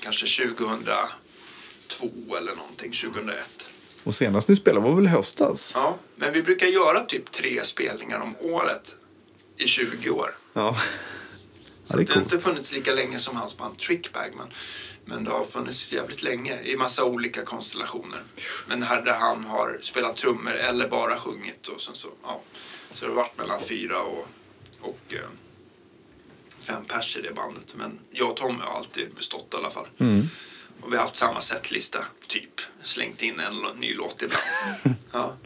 kanske 0.03 0.45
2002 0.49 2.37
eller 2.39 2.57
någonting, 2.57 2.93
2001. 2.93 3.69
Och 4.05 4.15
senast 4.15 4.49
ni 4.49 4.57
spelade 4.57 4.87
var 4.89 4.97
väl 4.97 5.07
höstas? 5.07 5.73
Ja, 5.75 5.99
men 6.17 6.33
vi 6.33 6.43
brukar 6.43 6.67
göra 6.67 7.01
typ 7.01 7.33
tre 7.33 7.65
spelningar 7.65 8.21
om 8.21 8.37
året 8.41 8.97
i 9.57 9.67
20 9.67 10.11
år. 10.11 10.31
Ja. 10.53 10.77
Ja, 11.89 11.93
Så 11.93 11.99
det 11.99 12.05
det 12.05 12.15
har 12.15 12.23
inte 12.23 12.39
funnits 12.39 12.73
lika 12.73 12.93
länge 12.95 13.19
som 13.19 13.37
hans 13.37 13.59
band 13.59 13.79
Trickbag. 13.79 14.33
Men, 14.37 14.47
men 15.05 15.25
det 15.25 15.31
har 15.31 15.45
funnits 15.45 15.93
jävligt 15.93 16.23
länge 16.23 16.63
i 16.63 16.77
massa 16.77 17.05
olika 17.05 17.45
konstellationer. 17.45 18.21
Men 18.67 18.83
här 18.83 19.03
där 19.03 19.15
han 19.15 19.45
har 19.45 19.79
spelat 19.83 20.17
trummor 20.17 20.53
eller 20.53 20.89
bara 20.89 21.19
sjungit. 21.19 21.69
Och 21.69 21.81
sen 21.81 21.95
så, 21.95 22.09
ja, 22.23 22.41
så 22.95 23.05
det 23.05 23.11
har 23.11 23.17
varit 23.17 23.39
mellan 23.39 23.61
fyra 23.61 24.03
och, 24.03 24.29
och 24.81 25.01
eh, 25.09 25.29
fem 26.61 26.85
pers 26.85 27.17
i 27.17 27.23
det 27.23 27.35
bandet. 27.35 27.75
Men 27.77 27.99
jag 28.11 28.31
och 28.31 28.37
Tommy 28.37 28.61
har 28.61 28.79
alltid 28.79 29.15
bestått 29.15 29.55
i 29.55 29.57
alla 29.57 29.71
fall. 29.71 29.87
Mm. 29.99 30.29
Och 30.81 30.93
vi 30.93 30.97
har 30.97 31.05
haft 31.05 31.17
samma 31.17 31.41
setlista, 31.41 31.99
typ. 32.29 32.61
Slängt 32.83 33.23
in 33.23 33.41
en 33.41 33.81
ny 33.81 33.95
låt 33.95 34.23
ibland. 34.23 34.97
ja. 35.13 35.37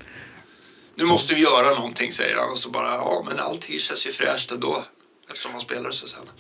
Nu 0.94 1.04
måste 1.04 1.34
vi 1.34 1.40
göra 1.40 1.74
någonting, 1.74 2.12
säger 2.12 2.36
han. 2.36 2.50
Och 2.50 2.58
så 2.58 2.70
bara, 2.70 2.94
ja 2.94 3.24
men 3.28 3.38
allting 3.38 3.78
känns 3.78 4.06
ju 4.06 4.12
fräscht 4.12 4.52
ändå. 4.52 4.84
Eftersom 5.32 5.52
man 5.52 5.60
spelar 5.60 5.90
så 5.90 6.08
sällan. 6.08 6.34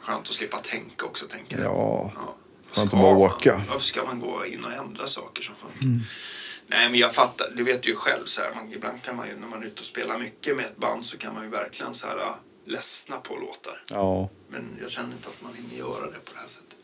Skönt 0.00 0.28
att 0.28 0.34
slippa 0.34 0.58
tänka 0.58 1.06
också, 1.06 1.26
tänker 1.26 1.56
jag. 1.58 1.64
Ja. 1.66 2.12
Ja. 2.14 2.36
Skönt 2.72 2.94
att 2.94 3.00
bara 3.00 3.12
man- 3.12 3.22
åka. 3.22 3.62
Varför 3.68 3.86
ska 3.86 4.04
man 4.04 4.20
gå 4.20 4.46
in 4.46 4.64
och 4.64 4.72
ändra 4.72 5.06
saker 5.06 5.42
som 5.42 5.54
funkar? 5.54 6.00
Nej, 6.68 6.90
men 6.90 6.94
jag 7.00 7.14
fattar. 7.14 7.50
Det 7.56 7.62
vet 7.62 7.82
du 7.82 7.88
ju 7.90 7.96
själv. 7.96 8.24
Så 8.26 8.42
här, 8.42 8.54
man, 8.54 8.72
ibland 8.72 9.02
kan 9.02 9.16
man 9.16 9.28
ju, 9.28 9.36
när 9.36 9.46
man 9.48 9.62
är 9.62 9.66
ute 9.66 9.80
och 9.80 9.86
spelar 9.86 10.18
mycket 10.18 10.56
med 10.56 10.64
ett 10.64 10.76
band 10.76 11.06
så 11.06 11.18
kan 11.18 11.34
man 11.34 11.44
ju 11.44 11.50
verkligen 11.50 11.94
så 11.94 12.06
här, 12.06 12.16
ja, 12.16 12.38
ledsna 12.64 13.16
på 13.16 13.36
låtar. 13.36 13.82
Ja. 13.90 14.28
Men 14.48 14.64
jag 14.80 14.90
känner 14.90 15.12
inte 15.12 15.28
att 15.28 15.42
man 15.42 15.54
hinner 15.54 15.74
göra 15.76 16.06
det 16.06 16.18
på 16.24 16.32
det 16.34 16.38
här 16.38 16.48
sättet. 16.48 16.76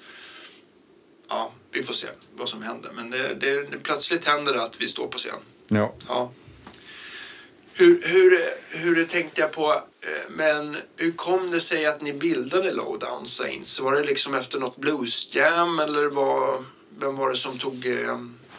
Ja, 1.28 1.50
vi 1.70 1.82
får 1.82 1.94
se 1.94 2.06
vad 2.36 2.48
som 2.48 2.62
händer. 2.62 2.90
Men 2.94 3.10
det, 3.10 3.34
det, 3.34 3.62
det, 3.70 3.78
plötsligt 3.78 4.24
händer 4.24 4.52
det 4.52 4.62
att 4.62 4.80
vi 4.80 4.88
står 4.88 5.06
på 5.08 5.18
scen. 5.18 5.40
Ja. 5.68 5.94
Ja. 6.08 6.30
Hur, 7.74 8.02
hur, 8.04 8.38
hur 8.70 9.04
tänkte 9.04 9.40
jag 9.40 9.52
på, 9.52 9.72
eh, 9.72 10.30
men 10.30 10.76
hur 10.96 11.12
kom 11.12 11.50
det 11.50 11.60
sig 11.60 11.86
att 11.86 12.00
ni 12.00 12.12
bildade 12.12 12.72
Lowdown 12.72 13.26
Saints? 13.26 13.80
Var 13.80 13.92
det 13.92 14.04
liksom 14.04 14.34
efter 14.34 14.58
något 14.58 14.76
bluesjam 14.76 15.78
eller 15.78 16.10
var, 16.10 16.64
vem 17.00 17.16
var 17.16 17.30
det 17.30 17.36
som 17.36 17.58
tog 17.58 17.86
eh, 17.86 18.18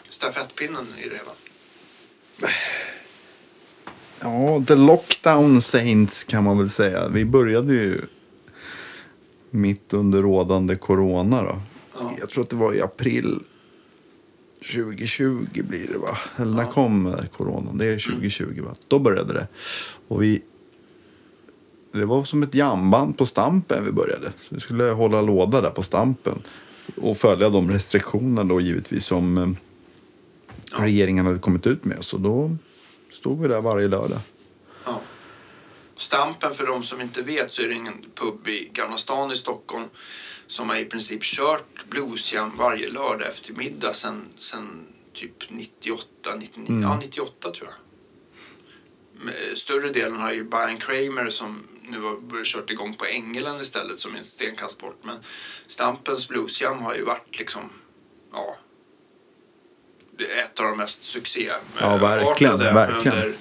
stafettpinnen 0.10 0.88
i 0.98 1.10
det 1.10 1.16
hela? 1.16 1.32
Ja, 4.20 4.64
The 4.68 4.76
Lockdown 4.76 5.62
Saints 5.62 6.24
kan 6.24 6.44
man 6.44 6.58
väl 6.58 6.70
säga. 6.70 7.08
Vi 7.08 7.26
började 7.26 7.74
ju 7.74 8.02
mitt 9.50 9.94
under 9.94 10.22
rådande 10.22 10.76
corona 10.76 11.44
då. 11.44 11.62
Ja. 12.00 12.12
Jag 12.20 12.30
tror 12.30 12.44
att 12.44 12.50
det 12.50 12.56
var 12.56 12.74
i 12.74 12.82
april 12.82 13.40
2020 14.64 15.64
blir 15.64 15.88
det 15.88 15.98
va? 15.98 16.18
Eller 16.36 16.56
när 16.56 16.66
kom 16.66 17.08
eh, 17.08 17.26
coronan? 17.26 17.78
Det 17.78 17.86
är 17.86 18.00
2020 18.00 18.62
va? 18.62 18.76
Då 18.88 19.00
började 19.00 19.34
det. 19.34 19.48
Och 20.08 20.24
vi... 20.24 20.42
Det 21.92 22.06
var 22.06 22.24
som 22.24 22.44
ett 22.44 22.56
jamband 22.56 23.18
på 23.18 23.26
Stampen 23.26 23.86
vi 23.86 23.92
började. 23.92 24.32
Så 24.42 24.56
vi 24.56 24.60
skulle 24.60 24.84
hålla 24.84 25.22
låda 25.22 25.62
där 25.62 25.70
på 25.70 25.84
Stampen. 25.84 26.42
Och 26.96 27.18
följa 27.18 27.50
de 27.50 27.72
restriktionerna 27.72 28.44
då 28.44 28.62
givetvis 28.62 29.06
som 29.06 29.38
eh, 29.38 29.50
regeringen 30.82 31.26
hade 31.26 31.40
kommit 31.40 31.68
ut 31.68 31.86
med. 31.86 31.98
Så 32.04 32.18
då 32.18 32.58
stod 33.12 33.42
vi 33.42 33.48
där 33.48 33.62
varje 33.62 33.88
lördag. 33.88 34.20
Ja. 34.86 35.02
Stampen, 35.96 36.54
för 36.54 36.66
de 36.66 36.84
som 36.84 37.02
inte 37.02 37.22
vet, 37.22 37.52
så 37.52 37.62
är 37.62 37.68
det 37.68 37.74
ingen 37.74 38.06
pub 38.16 38.48
i 38.48 38.70
Gamla 38.74 38.98
stan 38.98 39.32
i 39.32 39.36
Stockholm 39.36 39.86
som 40.48 40.70
har 40.70 40.76
i 40.76 40.86
princip 40.86 41.24
kört 41.24 41.86
bluesjam 41.90 42.52
varje 42.58 42.90
lördag 42.90 43.28
eftermiddag 43.28 43.94
sen, 43.94 44.26
sen 44.40 44.88
typ 45.14 45.50
98, 45.50 46.06
99, 46.38 46.82
ja 46.82 47.00
98 47.02 47.52
tror 47.52 47.70
jag. 47.70 47.76
Men 49.26 49.56
Större 49.56 49.90
delen 49.90 50.20
har 50.20 50.34
ju 50.34 50.44
Brian 50.44 50.78
Kramer 50.78 51.30
som 51.30 51.68
nu 51.90 52.02
har 52.02 52.44
kört 52.44 52.72
igång 52.72 52.94
på 52.94 53.06
Ängelen 53.06 53.62
istället 53.62 54.00
som 54.00 54.16
är 54.16 54.20
en 54.20 54.26
stenkast 54.26 54.80
bort. 54.80 55.00
Men 55.02 55.16
Stampens 55.68 56.28
bluesjam 56.28 56.82
har 56.82 56.96
ju 56.96 57.04
varit 57.04 57.40
liksom, 57.40 57.62
ja, 58.32 58.58
ett 60.20 60.60
av 60.60 60.66
de 60.66 60.78
mest 60.78 61.04
succé 61.04 61.52
Ja, 61.80 61.98
verkligen, 61.98 62.60
verkligen. 62.60 63.18
Under, 63.18 63.36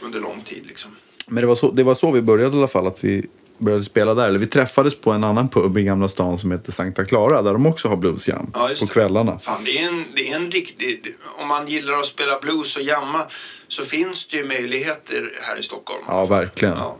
under 0.00 0.20
lång 0.20 0.40
tid 0.40 0.66
liksom. 0.66 0.90
Men 1.28 1.40
det 1.40 1.46
var, 1.46 1.54
så, 1.54 1.70
det 1.70 1.82
var 1.82 1.94
så 1.94 2.10
vi 2.10 2.22
började 2.22 2.56
i 2.56 2.58
alla 2.58 2.68
fall. 2.68 2.86
Att 2.86 3.04
vi 3.04 3.26
började 3.58 3.84
spela 3.84 4.14
där. 4.14 4.28
Eller 4.28 4.38
vi 4.38 4.46
träffades 4.46 4.94
på 5.00 5.10
en 5.12 5.24
annan 5.24 5.48
pub 5.48 5.78
i 5.78 5.82
Gamla 5.82 6.08
stan 6.08 6.38
som 6.38 6.52
heter 6.52 6.72
Sankta 6.72 7.04
Clara. 7.04 7.42
Där 7.42 7.52
de 7.52 7.66
också 7.66 7.88
har 7.88 7.96
bluesjam 7.96 8.50
Ja, 8.54 8.70
på 8.78 8.84
det. 8.84 8.92
kvällarna. 8.92 9.38
Fan, 9.38 9.64
det 9.64 9.78
är 9.78 9.88
en, 9.88 10.04
det 10.16 10.32
är 10.32 10.36
en 10.36 10.50
riktig... 10.50 11.00
det- 11.04 11.42
Om 11.42 11.48
man 11.48 11.66
gillar 11.66 11.98
att 11.98 12.06
spela 12.06 12.38
blues 12.40 12.76
och 12.76 12.82
jamma 12.82 13.26
så 13.68 13.82
finns 13.84 14.28
det 14.28 14.36
ju 14.36 14.44
möjligheter 14.44 15.32
här 15.42 15.56
i 15.58 15.62
Stockholm. 15.62 16.04
Ja, 16.08 16.24
verkligen. 16.24 16.74
Ja, 16.76 16.96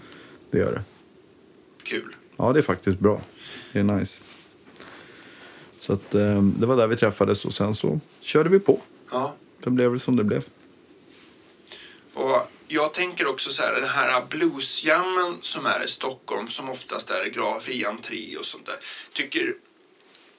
Det 0.51 0.59
gör 0.59 0.73
det. 0.73 0.83
kul. 1.83 2.15
Ja, 2.37 2.53
det 2.53 2.59
är 2.61 2.63
faktiskt 2.63 2.99
bra. 2.99 3.21
Det 3.73 3.79
är 3.79 3.83
nice. 3.85 4.23
Så 5.81 5.93
att, 5.93 6.15
eh, 6.15 6.43
det 6.43 6.67
var 6.67 6.77
där 6.77 6.87
vi 6.87 6.97
träffades 6.97 7.45
och 7.45 7.53
sen 7.55 7.75
så 7.75 8.01
körde 8.21 8.49
vi 8.51 8.59
på. 8.61 8.81
Ja. 9.13 9.35
Det 9.65 9.71
blev 9.71 9.91
väl 9.91 10.01
som 10.01 10.17
det 10.17 10.25
blev. 10.25 10.45
Och 12.15 12.51
jag 12.69 12.95
tänker 12.95 13.27
också 13.27 13.51
så 13.51 13.63
här, 13.63 13.81
den 13.81 13.89
här 13.89 14.27
bluesjammen 14.29 15.39
som 15.43 15.67
är 15.67 15.85
i 15.85 15.89
Stockholm 15.89 16.49
som 16.49 16.71
oftast 16.71 17.11
är 17.11 17.27
grav 17.27 17.61
fri 17.61 17.85
entré 17.85 18.37
och 18.37 18.47
sånt 18.47 18.67
där. 18.67 18.77
Tycker, 19.13 19.55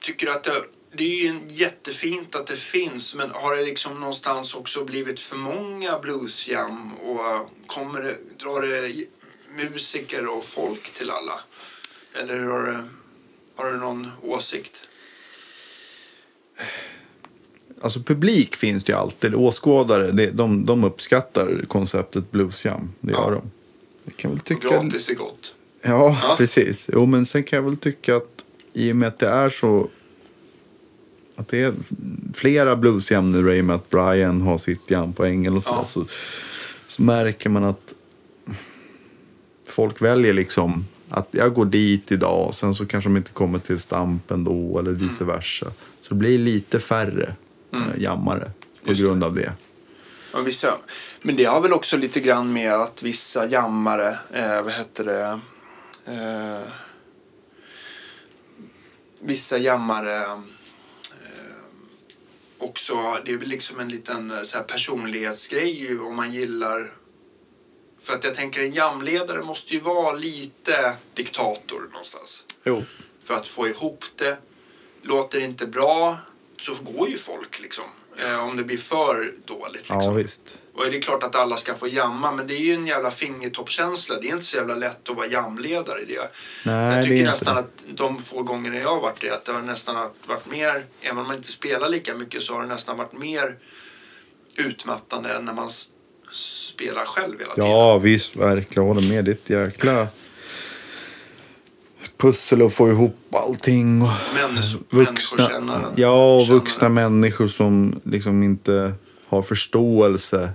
tycker 0.00 0.26
du 0.26 0.32
att 0.32 0.44
det, 0.44 0.64
det 0.92 1.04
är 1.04 1.22
ju 1.22 1.40
jättefint 1.48 2.34
att 2.34 2.46
det 2.46 2.56
finns 2.56 3.14
men 3.14 3.30
har 3.30 3.56
det 3.56 3.62
liksom 3.62 4.00
någonstans 4.00 4.54
också 4.54 4.84
blivit 4.84 5.20
för 5.20 5.36
många 5.36 5.98
bluesjam 5.98 6.94
och 6.94 7.50
kommer 7.66 8.02
det, 8.02 8.16
drar 8.38 8.62
det 8.62 9.06
musiker 9.48 10.26
och 10.26 10.44
folk 10.44 10.92
till 10.92 11.10
alla? 11.10 11.40
Eller 12.14 12.38
har 12.38 12.62
du, 12.62 12.84
har 13.56 13.72
du 13.72 13.78
någon 13.78 14.12
åsikt? 14.22 14.86
Alltså 17.80 18.00
publik 18.02 18.56
finns 18.56 18.84
det 18.84 18.92
ju 18.92 18.98
alltid. 18.98 19.34
Åskådare, 19.34 20.10
det, 20.12 20.30
de, 20.30 20.66
de 20.66 20.84
uppskattar 20.84 21.64
konceptet 21.68 22.30
bluesjam. 22.30 22.90
Det 23.00 23.12
gör 23.12 23.18
Ja. 23.18 23.30
de. 23.30 23.50
Jag 24.04 24.16
kan 24.16 24.30
väl 24.30 24.40
tycka... 24.40 24.68
gratis 24.68 25.08
är 25.10 25.14
gott. 25.14 25.54
Ja, 25.82 26.18
Ja. 26.22 26.34
precis. 26.38 26.90
Jo, 26.92 27.06
men 27.06 27.26
sen 27.26 27.42
kan 27.42 27.56
jag 27.56 27.64
väl 27.64 27.76
tycka 27.76 28.16
att 28.16 28.44
i 28.72 28.92
och 28.92 28.96
med 28.96 29.08
att 29.08 29.18
det 29.18 29.28
är 29.28 29.50
så 29.50 29.88
att 31.36 31.48
det 31.48 31.60
är 31.62 31.72
flera 32.34 32.76
bluesjam 32.76 33.32
nu 33.32 33.54
i 33.56 33.60
och 33.60 33.64
med 33.64 33.76
att 33.76 33.90
Brian 33.90 34.40
har 34.40 34.58
sitt 34.58 34.90
jam 34.90 35.12
på 35.12 35.24
ängel 35.24 35.56
och 35.56 35.64
sådär, 35.64 35.78
Ja. 35.78 35.84
så, 35.84 36.06
så 36.86 37.02
märker 37.02 37.50
man 37.50 37.64
att 37.64 37.94
folk 39.68 40.02
väljer 40.02 40.32
liksom 40.34 40.84
att 41.08 41.28
jag 41.30 41.54
går 41.54 41.64
dit 41.64 42.12
idag 42.12 42.46
och 42.46 42.54
sen 42.54 42.74
så 42.74 42.86
kanske 42.86 43.10
de 43.10 43.16
inte 43.16 43.30
kommer 43.30 43.58
till 43.58 43.78
stampen 43.78 44.44
då 44.44 44.78
eller 44.78 44.90
vice 44.90 45.24
Mm. 45.24 45.36
versa. 45.36 45.66
Så 46.00 46.14
det 46.14 46.18
blir 46.18 46.38
lite 46.38 46.80
färre 46.80 47.34
mm. 47.72 48.02
jammare 48.02 48.50
på 48.84 48.88
Just 48.88 49.00
grund 49.00 49.24
av 49.24 49.34
det. 49.34 49.52
Ja, 50.32 50.40
vissa. 50.40 50.78
Men 51.22 51.36
det 51.36 51.44
har 51.44 51.60
väl 51.60 51.72
också 51.72 51.96
lite 51.96 52.20
grann 52.20 52.52
med 52.52 52.74
att 52.74 53.02
vissa 53.02 53.46
jammare, 53.46 54.18
eh, 54.32 54.62
vad 54.62 54.72
heter 54.72 55.04
det, 55.04 55.40
eh, 56.12 56.72
vissa 59.20 59.58
jammare 59.58 60.16
eh, 60.16 60.38
också, 62.58 62.94
det 63.24 63.32
är 63.32 63.38
väl 63.38 63.48
liksom 63.48 63.80
en 63.80 63.88
liten 63.88 64.30
eh, 64.30 64.42
så 64.42 64.58
här 64.58 64.64
personlighetsgrej 64.64 65.98
om 65.98 66.16
man 66.16 66.32
gillar 66.32 66.90
för 68.00 68.14
att 68.14 68.24
jag 68.24 68.34
tänker 68.34 68.60
en 68.60 68.72
jamledare 68.72 69.42
måste 69.42 69.74
ju 69.74 69.80
vara 69.80 70.12
lite 70.12 70.96
diktator 71.14 71.88
någonstans. 71.92 72.44
Jo. 72.64 72.84
För 73.24 73.34
att 73.34 73.48
få 73.48 73.68
ihop 73.68 74.04
det. 74.16 74.38
Låter 75.02 75.38
det 75.38 75.44
inte 75.44 75.66
bra 75.66 76.18
så 76.60 76.74
går 76.82 77.08
ju 77.08 77.18
folk 77.18 77.60
liksom. 77.60 77.84
Eh, 78.16 78.48
om 78.48 78.56
det 78.56 78.64
blir 78.64 78.78
för 78.78 79.32
dåligt 79.44 79.72
liksom. 79.74 80.02
Ja, 80.02 80.10
visst. 80.10 80.58
Och 80.74 80.90
det 80.90 80.96
är 80.96 81.00
klart 81.00 81.22
att 81.22 81.34
alla 81.34 81.56
ska 81.56 81.74
få 81.74 81.88
jamma, 81.88 82.32
men 82.32 82.46
det 82.46 82.54
är 82.54 82.60
ju 82.60 82.74
en 82.74 82.86
jävla 82.86 83.10
fingertoppskänsla. 83.10 84.20
Det 84.20 84.28
är 84.28 84.32
inte 84.32 84.44
så 84.44 84.56
jävla 84.56 84.74
lätt 84.74 85.10
att 85.10 85.16
vara 85.16 85.26
jamledare 85.26 86.00
i 86.00 86.04
det. 86.04 86.30
Nej, 86.64 86.96
jag 86.96 87.04
tycker 87.04 87.24
det 87.24 87.30
nästan 87.30 87.58
inte 87.58 87.68
att 87.68 87.96
de 87.96 88.22
få 88.22 88.42
gånger 88.42 88.72
jag 88.72 88.94
har 88.94 89.00
varit 89.00 89.20
det, 89.20 89.30
att 89.30 89.44
det 89.44 89.52
har 89.52 89.62
nästan 89.62 90.10
varit 90.26 90.50
mer, 90.50 90.84
även 91.00 91.18
om 91.18 91.26
man 91.26 91.36
inte 91.36 91.52
spelar 91.52 91.88
lika 91.88 92.14
mycket 92.14 92.42
så 92.42 92.54
har 92.54 92.62
det 92.62 92.68
nästan 92.68 92.96
varit 92.96 93.12
mer 93.12 93.56
utmattande 94.56 95.34
än 95.34 95.44
när 95.44 95.52
man 95.52 95.70
spelar 96.30 97.04
själv 97.04 97.40
hela 97.40 97.54
tiden. 97.54 97.70
Ja, 97.70 97.98
visst. 97.98 98.36
Verkligen. 98.36 98.66
Jag 98.86 98.94
håller 98.94 99.08
med. 99.08 99.24
Det 99.24 99.30
är 99.30 99.32
ett 99.32 99.50
jäkla 99.50 100.08
pussel 102.20 102.62
att 102.62 102.72
få 102.72 102.88
ihop 102.88 103.16
allting. 103.30 104.02
och 104.02 104.08
Människor, 104.34 104.80
Vuxna, 104.90 105.92
ja, 105.96 106.36
och 106.36 106.46
vuxna 106.46 106.88
människor 106.88 107.48
som 107.48 108.00
liksom 108.04 108.42
inte 108.42 108.92
har 109.26 109.42
förståelse 109.42 110.50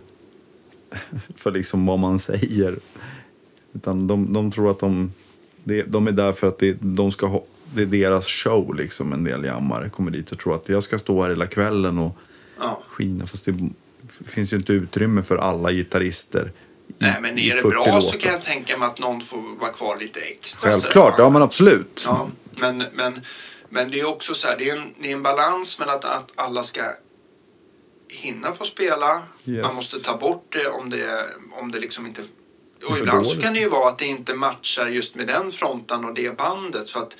för 1.36 1.51
liksom 1.51 1.86
vad 1.86 1.99
man 1.99 2.20
säger. 2.20 2.76
Utan 3.74 4.07
de, 4.07 4.34
de 4.34 4.51
tror 4.51 4.72
att 4.72 4.80
de, 4.80 5.13
de, 5.63 5.84
de 5.88 6.07
är 6.07 6.11
där 6.11 6.32
för 6.32 6.47
att 6.47 6.59
det, 6.59 6.78
de 6.82 7.11
ska 7.11 7.28
ha, 7.28 7.43
det 7.74 7.82
är 7.82 7.86
deras 7.86 8.28
show. 8.28 8.76
Liksom. 8.76 9.13
En 9.13 9.24
del 9.24 9.43
jammare 9.43 9.89
kommer 9.89 10.11
dit 10.11 10.32
och 10.32 10.39
tror 10.39 10.55
att 10.55 10.70
jag 10.70 10.84
ska 10.84 10.99
stå 10.99 11.22
här 11.22 11.30
hela 11.30 11.47
kvällen 11.47 11.99
och 11.99 12.18
Ja, 12.59 12.82
skina. 12.88 13.28
Fast 13.28 13.45
det 13.45 13.70
finns 14.26 14.53
ju 14.53 14.57
inte 14.57 14.74
utrymme 14.74 15.24
för 15.24 15.38
alla 15.38 15.72
gitarrister 15.72 16.51
Nej, 16.98 17.16
men 17.22 17.40
är 17.40 17.56
det 17.56 17.62
40 17.62 17.70
bra 17.70 17.86
så 17.86 17.92
låtar. 17.92 18.18
kan 18.18 18.32
jag 18.32 18.44
tänka 18.44 18.78
mig 18.78 18.88
att 18.88 19.00
någon 19.00 19.22
får 19.22 19.60
vara 19.60 19.72
kvar 19.74 19.98
lite 20.00 20.20
extra. 20.20 20.72
Självklart, 20.72 21.16
ja 21.18 21.30
men 21.30 21.42
absolut. 21.42 22.04
Ja, 22.06 22.30
men, 22.52 22.78
men, 22.94 23.22
men 23.70 23.92
det 23.92 24.00
är 24.00 24.06
också 24.06 24.34
så 24.34 24.48
här, 24.48 24.58
det 24.58 24.70
är 24.70 24.78
en, 24.78 24.94
det 25.00 25.10
är 25.10 25.14
en 25.14 25.24
balans 25.24 25.80
mellan 25.80 25.96
att, 25.96 26.06
att 26.06 26.32
alla 26.36 26.64
ska 26.64 26.82
hinna 28.10 28.52
få 28.52 28.66
spela. 28.66 29.22
Yes. 29.46 29.64
Man 29.64 29.76
måste 29.76 30.00
ta 30.00 30.18
bort 30.18 30.46
det 30.54 30.68
om 30.68 30.90
det, 30.90 31.26
om 31.60 31.72
det 31.72 31.80
liksom 31.80 32.06
inte... 32.08 32.22
Och 32.88 32.98
ibland 32.98 33.28
så 33.28 33.42
kan 33.42 33.54
det 33.54 33.60
ju 33.60 33.70
vara 33.70 33.90
att 33.90 33.98
det 33.98 34.06
inte 34.06 34.34
matchar 34.34 34.88
just 34.88 35.16
med 35.16 35.28
den 35.28 35.52
fronten 35.52 36.06
och 36.06 36.14
det 36.14 36.38
bandet. 36.38 36.90
För 36.92 37.00
att 37.00 37.18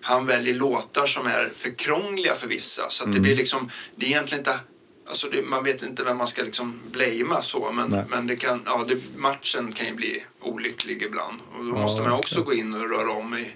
han 0.00 0.26
väljer 0.26 0.54
låtar 0.54 1.06
som 1.06 1.26
är 1.26 1.50
för 1.54 1.78
krångliga 1.78 2.34
för 2.34 2.48
vissa. 2.48 2.82
Så 2.90 3.02
att 3.02 3.06
Mm. 3.06 3.14
det 3.14 3.20
blir 3.20 3.36
liksom, 3.36 3.70
det 3.96 4.06
är 4.06 4.10
egentligen 4.10 4.40
inte... 4.40 4.58
Alltså 5.06 5.28
det, 5.28 5.42
man 5.42 5.64
vet 5.64 5.82
inte 5.82 6.04
vem 6.04 6.16
man 6.16 6.26
ska 6.28 6.42
liksom 6.42 6.80
blamea 6.90 7.42
så, 7.42 7.72
men, 7.72 7.88
Nej. 7.88 8.04
men 8.08 8.26
det 8.26 8.36
kan, 8.36 8.62
ja, 8.66 8.84
det, 8.88 8.96
matchen 9.16 9.72
kan 9.72 9.86
ju 9.86 9.94
bli 9.94 10.24
olycklig 10.40 11.02
ibland. 11.02 11.40
Och 11.52 11.64
då 11.64 11.70
Ja, 11.70 11.82
måste 11.82 12.02
man 12.02 12.12
också 12.12 12.42
gå 12.42 12.54
in 12.54 12.74
och 12.74 12.90
röra 12.90 13.10
om 13.12 13.36
i, 13.36 13.50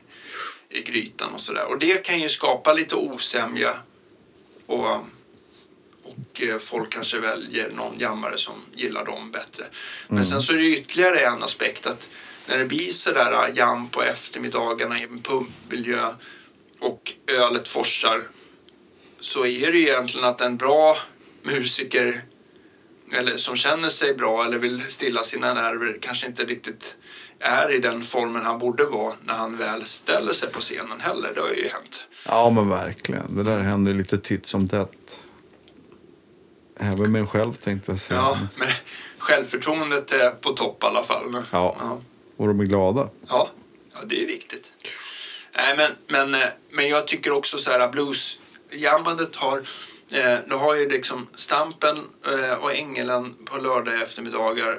i 0.68 0.82
grytan 0.82 1.32
och 1.32 1.40
sådär. 1.40 1.64
Och 1.64 1.78
det 1.78 2.05
kan 2.05 2.20
ju 2.20 2.28
skapa 2.28 2.72
lite 2.72 2.95
osämja 2.95 3.76
och, 4.66 4.97
och 6.03 6.40
eh, 6.40 6.59
folk 6.59 6.92
kanske 6.92 7.18
väljer 7.18 7.70
någon 7.70 7.99
jammare 7.99 8.38
som 8.38 8.55
gillar 8.74 9.05
dem 9.05 9.30
bättre. 9.30 9.64
Men 10.09 10.24
sen 10.24 10.42
så 10.42 10.53
är 10.53 10.57
det 10.57 10.66
ytterligare 10.66 11.18
en 11.20 11.42
aspekt 11.42 11.86
att 11.86 12.09
när 12.49 12.59
det 12.59 12.64
blir 12.64 12.90
sådär 12.90 13.49
eh, 13.49 13.57
jam 13.57 13.88
på 13.88 14.03
eftermiddagarna 14.03 14.99
i 14.99 15.03
en 15.03 15.22
pubmiljö 15.22 16.09
och 16.78 17.12
ölet 17.26 17.68
forsar 17.68 18.22
så 19.20 19.47
är 19.47 19.72
det 19.72 19.78
ju 19.78 19.88
egentligen 19.88 20.26
att 20.26 20.40
en 20.40 20.57
bra 20.57 20.97
musiker 21.45 22.24
eller 23.12 23.36
som 23.36 23.57
känner 23.57 23.88
sig 23.88 24.14
bra 24.14 24.45
eller 24.45 24.59
vill 24.59 24.80
stilla 24.80 25.22
sina 25.22 25.55
nerver 25.55 25.99
kanske 26.01 26.26
inte 26.26 26.45
riktigt 26.45 26.97
är 27.38 27.72
i 27.72 27.78
den 27.78 28.03
formen 28.03 28.42
han 28.42 28.59
borde 28.59 28.84
vara 28.84 29.14
när 29.24 29.34
han 29.34 29.57
väl 29.57 29.84
ställer 29.84 30.32
sig 30.32 30.49
på 30.51 30.61
scenen 30.61 31.01
heller. 31.01 31.32
Det 31.34 31.40
har 31.40 31.49
ju 31.49 31.68
hänt. 31.68 32.07
Ja 32.26 32.51
men 32.51 32.68
verkligen. 32.68 33.36
Det 33.36 33.42
där 33.42 33.59
händer 33.59 33.92
lite 33.95 34.18
titt 34.18 34.47
som 34.47 34.68
tätt. 34.68 35.20
Även 36.80 37.12
mig 37.12 37.26
själv 37.26 37.53
tänkte 37.55 37.90
jag 37.92 38.01
säga. 38.01 38.20
Ja, 38.20 38.38
men 38.57 38.68
självförtroendet 39.18 40.12
är 40.12 40.30
på 40.30 40.51
topp 40.53 40.82
i 40.82 40.86
alla 40.86 41.03
fall. 41.03 41.30
Men, 41.30 41.42
Ja. 41.53 41.76
ja. 41.80 42.01
Och 42.36 42.49
de 42.49 42.61
är 42.61 42.64
glada. 42.64 43.09
Ja, 43.28 43.51
ja 43.95 44.01
det 44.07 44.22
är 44.22 44.26
viktigt. 44.26 44.72
Nej, 45.57 45.76
men, 45.76 45.90
men, 46.07 46.42
eh, 46.42 46.49
men 46.70 46.88
jag 46.88 47.07
tycker 47.07 47.32
också 47.32 47.59
så 47.59 47.70
här 47.70 47.88
bluesjambandet 47.88 49.36
har 49.36 49.62
eh, 50.11 50.39
du 50.49 50.55
har 50.57 50.75
ju 50.75 50.89
liksom 50.89 51.27
Stampen 51.35 51.97
eh, 52.27 52.53
och 52.63 52.73
Ängelen 52.75 53.35
på 53.45 53.59
lördag 53.59 54.03
eftermiddagar 54.03 54.79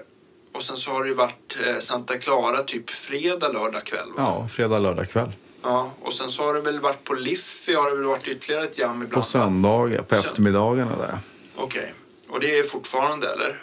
och 0.53 0.63
sen 0.63 0.77
så 0.77 0.91
har 0.91 1.03
det 1.03 1.09
ju 1.09 1.15
varit 1.15 1.57
eh, 1.67 1.79
Santa 1.79 2.17
Clara 2.17 2.63
typ 2.63 2.89
fredag, 2.89 3.47
lördag 3.49 3.83
kväll. 3.83 4.07
Va? 4.07 4.13
Ja, 4.17 4.47
fredag, 4.47 4.79
lördag 4.79 5.09
kväll. 5.09 5.31
Ja, 5.63 5.91
och 6.01 6.13
sen 6.13 6.29
så 6.29 6.43
har 6.43 6.53
det 6.53 6.61
väl 6.61 6.79
varit 6.79 7.03
på 7.03 7.13
Liffey 7.13 7.75
har 7.75 7.89
det 7.89 7.95
väl 7.95 8.05
varit 8.05 8.27
ytterligare 8.27 8.63
ett 8.63 8.77
jam 8.77 8.95
ibland? 8.95 9.11
På 9.13 9.21
söndagar, 9.21 10.01
på 10.01 10.15
eftermiddagarna 10.15 10.97
där. 10.97 11.19
Okej, 11.55 11.93
och 12.29 12.39
det 12.39 12.57
är 12.59 12.63
fortfarande 12.63 13.27
eller? 13.33 13.61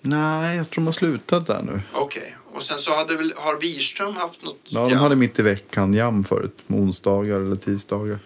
Nej, 0.00 0.56
jag 0.56 0.70
tror 0.70 0.82
de 0.82 0.86
har 0.86 0.92
slutat 0.92 1.46
där 1.46 1.62
nu. 1.62 1.80
Okej, 1.92 2.36
och 2.52 2.62
sen 2.62 2.78
så 2.78 2.94
hade 2.96 3.16
väl, 3.16 3.32
har 3.36 3.60
Wirström 3.60 4.14
haft 4.16 4.42
något 4.44 4.58
Ja, 4.64 4.80
de 4.80 4.90
jam? 4.90 4.98
hade 4.98 5.16
mitt 5.16 5.38
i 5.38 5.42
veckan 5.42 5.94
jam 5.94 6.24
förut. 6.24 6.58
Onsdagar 6.68 7.40
eller 7.40 7.56
tisdagar. 7.56 8.18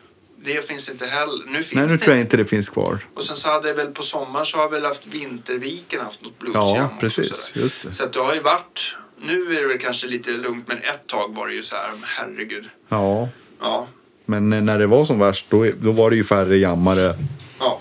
Det 0.45 0.68
finns 0.68 0.88
inte 0.88 1.07
heller. 1.07 1.45
Nu 1.47 1.62
finns 1.62 1.72
Nej, 1.72 1.86
nu 1.86 1.93
det 1.93 1.99
tror 1.99 2.16
jag 2.16 2.24
inte 2.24 2.36
det 2.36 2.45
finns 2.45 2.68
kvar. 2.68 2.99
Och 3.14 3.22
sen 3.22 3.36
så 3.36 3.49
hade 3.49 3.72
väl 3.72 3.86
på 3.86 4.03
sommaren 4.03 4.47
så 4.47 4.59
har 4.59 4.68
väl 4.68 4.84
haft 4.84 5.07
Vinterviken 5.07 6.01
haft 6.01 6.22
något 6.22 6.38
bluesjam 6.38 6.76
Ja, 6.76 6.90
precis. 7.01 7.53
Just 7.55 7.82
det. 7.82 7.93
Så 7.93 8.05
att 8.05 8.12
det 8.12 8.20
har 8.20 8.34
ju 8.34 8.40
varit, 8.40 8.97
nu 9.20 9.57
är 9.57 9.62
det 9.62 9.68
väl 9.68 9.78
kanske 9.78 10.07
lite 10.07 10.30
lugnt 10.30 10.68
men 10.68 10.78
ett 10.78 11.07
tag 11.07 11.36
var 11.36 11.47
det 11.47 11.55
ju 11.55 11.62
så 11.62 11.76
här, 11.76 11.90
herregud. 12.03 12.68
Ja, 12.88 13.28
Ja, 13.62 13.86
men 14.26 14.51
när 14.51 14.78
det 14.78 14.86
var 14.86 15.05
som 15.05 15.18
värst 15.18 15.51
då, 15.51 15.66
då 15.80 15.93
var 15.93 16.11
det 16.11 16.16
ju 16.16 16.24
färre 16.24 16.57
jammare 16.57 17.14
ja. 17.59 17.80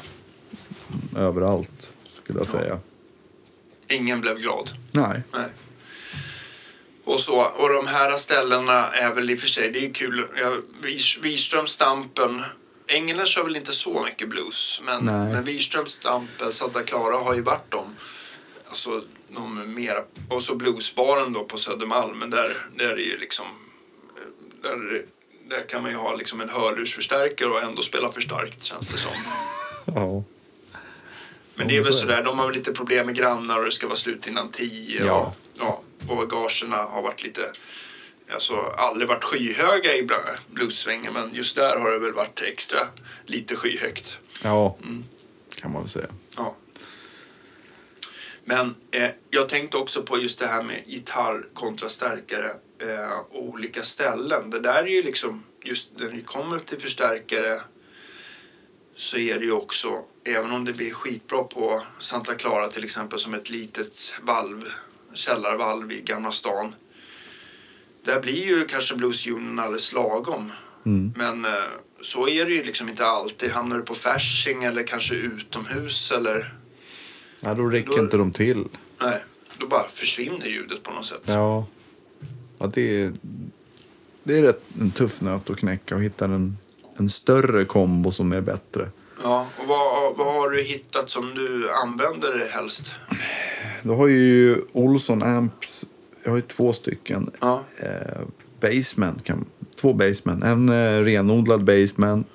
överallt. 1.18 1.94
Skulle 2.24 2.40
jag 2.40 2.48
säga. 2.48 2.80
Ingen 3.88 4.22
blev 4.22 4.38
glad. 4.38 4.70
Nej. 4.92 5.24
Nej. 5.34 5.50
Och 7.04 7.20
så, 7.20 7.36
och 7.42 7.70
de 7.70 7.88
här 7.88 8.18
ställena 8.18 8.88
är 8.88 9.14
väl 9.14 9.30
i 9.30 9.36
och 9.36 9.40
för 9.40 9.48
sig, 9.48 9.72
det 9.72 9.86
är 9.86 9.94
kul. 9.94 10.28
Ja, 10.36 10.56
Wis- 10.82 11.22
Wirström, 11.22 11.68
Stampen. 11.68 12.44
Ängeln 12.88 13.26
kör 13.26 13.44
väl 13.44 13.56
inte 13.56 13.72
så 13.74 14.04
mycket 14.04 14.30
blues, 14.30 14.82
men, 14.86 15.06
Nej. 15.06 15.34
men 15.34 15.44
Wirström, 15.44 15.86
Stampen, 15.86 16.52
Santa 16.52 16.82
Clara 16.82 17.18
har 17.18 17.34
ju 17.34 17.42
varit 17.42 17.72
de. 17.72 17.96
Alltså, 18.68 19.04
de 19.30 19.74
mera, 19.76 20.04
och 20.30 20.44
så 20.44 20.56
bluesbaren 20.56 21.34
då 21.34 21.44
på 21.44 21.58
Södermalm, 21.58 22.20
men 22.20 22.30
där, 22.30 22.52
där 22.76 22.90
är 22.90 22.96
det 22.96 23.02
ju 23.02 23.18
liksom... 23.18 23.46
Där, 24.62 25.06
där 25.50 25.68
kan 25.70 25.82
man 25.82 25.92
ju 25.92 25.98
ha 25.98 26.16
liksom 26.16 26.42
en 26.42 26.50
hörlursförstärkare 26.50 27.50
och 27.50 27.62
ändå 27.62 27.82
spela 27.82 28.12
för 28.12 28.22
starkt 28.22 28.64
känns 28.64 28.90
det 28.90 28.98
som. 28.98 29.12
Ja. 29.96 30.24
Men 31.56 31.68
det 31.68 31.78
är 31.78 31.84
väl 31.84 31.94
sådär, 31.94 32.24
de 32.24 32.40
har 32.40 32.46
väl 32.46 32.56
lite 32.56 32.74
problem 32.74 33.06
med 33.06 33.16
grannar 33.16 33.60
och 33.60 33.66
det 33.66 33.72
ska 33.72 33.88
vara 33.88 33.98
slut 33.98 34.28
innan 34.28 34.52
tio. 34.52 35.06
Ja. 35.06 35.14
Och, 35.20 35.36
ja, 35.60 35.82
och 36.08 36.30
gagerna 36.30 36.78
har 36.78 37.02
varit 37.02 37.24
lite, 37.24 37.52
alltså 38.34 38.56
aldrig 38.56 39.08
varit 39.08 39.24
skyhöga 39.24 39.96
i 39.96 40.08
bluessvängen 40.48 41.14
men 41.14 41.34
just 41.34 41.56
där 41.56 41.80
har 41.80 41.92
det 41.92 42.00
väl 42.00 42.14
varit 42.14 42.42
extra 42.42 42.80
lite 43.26 43.56
skyhögt. 43.56 44.18
Ja, 44.44 44.78
Mm. 44.84 45.04
kan 45.56 45.72
man 45.74 45.82
väl 45.82 45.90
säga. 45.90 46.08
Ja. 46.38 46.56
Men 48.46 48.76
eh, 48.92 49.10
jag 49.30 49.50
tänkte 49.50 49.78
också 49.78 50.02
på 50.04 50.20
just 50.20 50.40
det 50.40 50.48
här 50.48 50.64
med 50.64 50.84
gitarr 50.86 51.46
kontra 51.54 51.90
stärkare 51.90 52.50
eh, 52.80 53.12
och 53.20 53.44
olika 53.44 53.84
ställen. 53.84 54.50
Det 54.50 54.60
där 54.60 54.84
är 54.84 54.88
ju 54.88 55.04
liksom, 55.04 55.44
just 55.64 55.90
när 55.98 56.10
det 56.10 56.22
kommer 56.22 56.60
till 56.60 56.80
förstärkare 56.80 57.62
så 58.96 59.18
är 59.18 59.40
det 59.40 59.46
ju 59.46 59.52
också, 59.52 60.00
även 60.26 60.52
om 60.52 60.66
det 60.66 60.74
blir 60.74 60.94
skitbra 60.94 61.44
på 61.44 61.82
Santa 62.00 62.36
Clara 62.36 62.68
till 62.68 62.84
exempel 62.84 63.20
som 63.20 63.34
ett 63.34 63.50
litet 63.50 64.14
valv, 64.22 64.70
källarvalv 65.14 65.92
i 65.92 66.02
Gamla 66.02 66.32
stan. 66.32 66.76
Där 68.04 68.20
blir 68.22 68.46
ju 68.46 68.66
kanske 68.66 68.96
bluesunionen 68.96 69.60
alldeles 69.60 69.94
lagom. 69.94 70.52
Men 71.16 71.46
eh, 71.46 71.52
så 72.02 72.28
är 72.28 72.46
det 72.46 72.52
ju 72.54 72.64
liksom 72.64 72.90
inte 72.90 73.06
alltid. 73.06 73.52
Hamnar 73.52 73.78
du 73.78 73.84
på 73.84 73.94
Fasching 73.94 74.64
eller 74.64 74.84
kanske 74.84 75.16
utomhus 75.16 76.12
eller 76.12 76.54
Ja, 77.40 77.54
då 77.54 77.64
räcker 77.66 77.90
Då- 77.92 78.00
inte 78.00 78.18
de 78.18 78.32
till. 78.32 78.66
nej, 79.02 79.24
då 79.58 79.68
bara 79.68 79.88
försvinner 79.88 80.46
ljudet 80.46 80.84
på 80.84 80.92
något 80.92 81.06
sätt. 81.06 81.22
Ja, 81.26 81.66
ja 82.60 82.68
det, 82.74 83.02
är, 83.02 83.14
det 84.24 84.38
är 84.38 84.42
rätt 84.42 84.64
en 84.80 84.92
tuff 84.92 85.22
nöt 85.22 85.50
att 85.50 85.58
knäcka 85.58 85.96
och 85.96 86.02
hitta 86.04 86.26
en, 86.26 86.58
en 86.98 87.10
större 87.10 87.66
kombo 87.66 88.12
som 88.12 88.32
är 88.32 88.42
bättre. 88.42 88.90
Ja, 89.24 89.48
och 89.58 89.68
vad, 89.68 90.18
vad 90.18 90.34
har 90.34 90.50
du 90.50 90.62
hittat 90.64 91.10
som 91.10 91.34
du 91.36 91.70
använder 91.86 92.48
helst? 92.50 92.92
Då 93.84 93.96
har 93.96 94.08
ju 94.08 94.58
Olsson 94.72 95.24
Amps, 95.24 95.86
jag 96.24 96.32
har 96.32 96.36
ju 96.36 96.42
två 96.42 96.74
stycken. 96.74 97.32
Ja. 97.40 97.62
Eh, 97.78 98.22
basement, 98.62 99.24
kan, 99.24 99.46
två 99.82 99.94
basement. 99.94 100.44
En 100.44 100.70
eh, 100.70 101.00
renodlad 101.04 101.64
basement. 101.64 102.28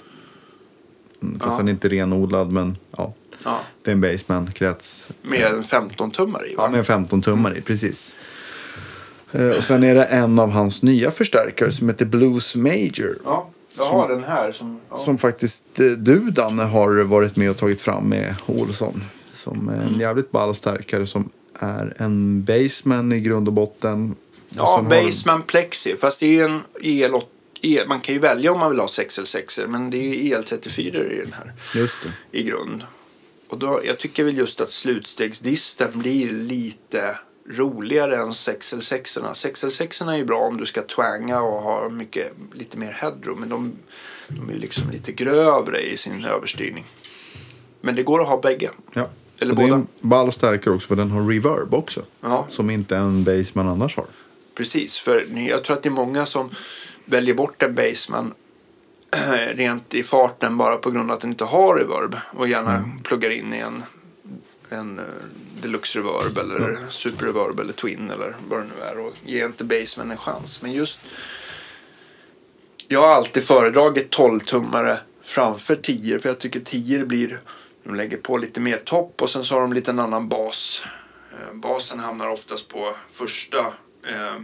Mm, 1.23 1.39
fast 1.41 1.53
Ja. 1.53 1.57
den 1.59 1.69
är 1.69 1.73
inte 1.73 1.89
renodlad 1.89 2.53
men 2.53 2.77
ja. 2.97 3.15
Ja. 3.45 3.61
Det 3.83 3.91
är 3.91 3.93
en 3.95 4.01
basement-krets. 4.01 5.09
Med 5.23 5.43
en 5.43 5.63
15-tummare 5.63 6.45
i 6.47 6.55
va? 6.55 6.63
Ja, 6.63 6.69
med 6.71 6.79
en 6.79 6.85
15 6.85 7.23
tummar 7.23 7.57
i, 7.57 7.61
precis. 7.61 8.17
Eh, 9.33 9.49
och 9.49 9.65
sen 9.65 9.85
är 9.85 9.95
det 9.95 10.05
en 10.05 10.39
av 10.39 10.51
hans 10.51 10.83
nya 10.83 11.11
förstärkare 11.11 11.71
som 11.73 11.89
heter 11.89 12.05
Blues 12.07 12.57
Major. 12.57 13.19
Ja, 13.25 13.51
jag 13.77 13.85
har 13.85 14.09
den 14.09 14.25
här 14.25 14.53
som... 14.53 14.81
Ja. 14.91 14.97
Som 14.99 15.19
faktiskt 15.19 15.81
eh, 15.81 15.87
du, 15.87 16.31
Danne, 16.31 16.63
har 16.63 17.03
varit 17.05 17.37
med 17.37 17.51
och 17.51 17.57
tagit 17.57 17.81
fram 17.81 18.05
med 18.09 18.35
Olsson. 18.47 19.05
Som 19.35 19.69
är 19.69 19.73
en 19.73 19.89
Mm. 19.89 20.01
jävligt 20.01 20.31
ball 20.31 20.55
stärkare 20.55 21.07
som 21.07 21.31
är 21.61 21.95
en 21.99 22.45
baseman 22.45 23.13
i 23.13 23.21
grund 23.21 23.49
och 23.49 23.55
botten. 23.55 24.11
Och 24.11 24.17
Ja, 24.49 24.77
som 24.77 24.87
har- 24.87 25.03
Baseman 25.03 25.43
Plexi. 25.43 25.97
Fast 26.01 26.21
det 26.21 26.27
är 26.27 26.31
ju 26.33 26.41
en 26.43 26.61
el, 26.83 27.11
el 27.63 27.89
Man 27.89 28.01
kan 28.01 28.15
ju 28.15 28.21
välja 28.21 28.53
om 28.53 28.59
man 28.61 28.71
vill 28.71 28.81
ha 28.81 28.89
6 28.89 29.19
eller 29.19 29.27
6 29.27 29.61
men 29.69 29.91
det 29.91 29.97
är 29.97 30.15
ju 30.15 30.37
el34 30.37 31.13
i 31.13 31.21
den 31.25 31.33
här 31.33 31.53
Just 31.75 31.99
det. 32.03 32.39
i 32.39 32.43
grund. 32.43 32.83
Och 33.49 33.59
då, 33.59 33.81
jag 33.85 33.99
tycker 33.99 34.25
väl 34.25 34.37
just 34.37 34.61
att 34.61 34.71
slutstegsdisten 34.71 35.91
blir 35.95 36.31
lite 36.33 37.17
roligare 37.49 38.17
än 38.17 38.33
6 38.33 38.73
eller 38.73 38.83
6 38.83 39.19
6 39.35 39.63
eller 39.65 39.71
6 39.71 40.01
är 40.01 40.17
ju 40.17 40.25
bra 40.25 40.39
om 40.39 40.57
du 40.57 40.67
ska 40.67 40.83
twanga 40.83 41.41
och 41.41 41.63
ha 41.63 41.89
mycket, 41.89 42.33
lite 42.53 42.79
mer 42.79 42.93
headroom. 42.93 43.41
Men 43.41 43.49
de, 43.49 43.73
de 44.29 44.49
är 44.49 44.53
ju 44.53 44.59
liksom 44.59 44.91
lite 44.91 45.13
grövre 45.13 45.81
i 45.81 45.97
sin 45.97 46.25
överstyrning. 46.25 46.85
Men 47.81 47.95
det 47.95 48.03
går 48.03 48.21
att 48.21 48.29
ha 48.29 48.41
bägge. 48.41 48.71
Ja. 48.93 49.09
Eller 49.39 49.53
och 49.53 49.59
det 49.59 49.65
är 49.65 49.69
båda. 49.69 49.75
en 49.75 49.87
ball 50.01 50.33
stärkare 50.33 50.75
också 50.75 50.89
för 50.89 50.97
den 50.97 51.11
har 51.11 51.29
reverb 51.29 51.75
också. 51.75 52.03
Ja. 52.21 52.47
Som 52.51 52.71
inte 52.71 52.97
en 52.97 53.25
baseman 53.25 53.69
annars 53.69 53.97
har. 53.97 54.07
Precis, 54.55 54.99
för 54.99 55.27
jag 55.49 55.65
tror 55.65 55.77
att 55.77 55.83
det 55.83 55.89
är 55.89 55.91
många 55.91 56.27
som 56.27 56.51
väljer 57.05 57.35
bort 57.35 57.63
en 57.63 57.75
baseman 57.75 58.35
rent 59.55 59.95
i 59.95 60.03
farten 60.03 60.57
bara 60.57 60.77
på 60.77 60.91
grund 60.91 61.11
av 61.11 61.15
att 61.15 61.21
den 61.21 61.31
inte 61.31 61.45
har 61.45 61.77
reverb 61.77 62.17
och 62.31 62.49
gärna 62.49 62.85
pluggar 63.05 63.31
in 63.31 63.55
i 63.55 63.59
en 63.59 63.83
en 64.69 64.99
eh, 64.99 65.05
deluxe 65.63 65.99
reverb 65.99 66.39
eller 66.39 66.87
super 66.91 67.27
reverb 67.27 67.61
eller 67.61 67.73
twin 67.73 68.11
eller 68.11 68.35
vad 68.49 68.61
det 68.61 68.67
nu 68.67 68.85
är 68.85 68.99
och 68.99 69.13
ge 69.25 69.45
inte 69.45 69.65
baseman 69.65 70.11
en 70.11 70.17
chans. 70.17 70.63
Men 70.63 70.73
just 70.73 71.01
jag 72.89 73.01
har 73.01 73.15
alltid 73.15 73.45
föredragit 73.45 74.17
12-tummare 74.17 74.97
framför 75.23 75.77
10 75.77 76.19
för 76.19 76.29
jag 76.29 76.39
tycker 76.39 76.61
10 76.61 77.05
blir 77.05 77.41
de 77.85 77.95
lägger 77.95 78.17
på 78.17 78.39
lite 78.39 78.61
mer 78.61 78.77
topp 78.77 79.23
och 79.23 79.31
sen 79.31 79.45
så 79.45 79.55
har 79.55 79.61
de 79.61 79.73
lite 79.73 79.91
en 79.91 79.99
annan 79.99 80.29
bas. 80.29 80.85
Eh, 81.33 81.55
basen 81.55 81.99
hamnar 81.99 82.29
oftast 82.29 82.69
på 82.69 82.97
första, 83.13 83.59
eh, 84.07 84.37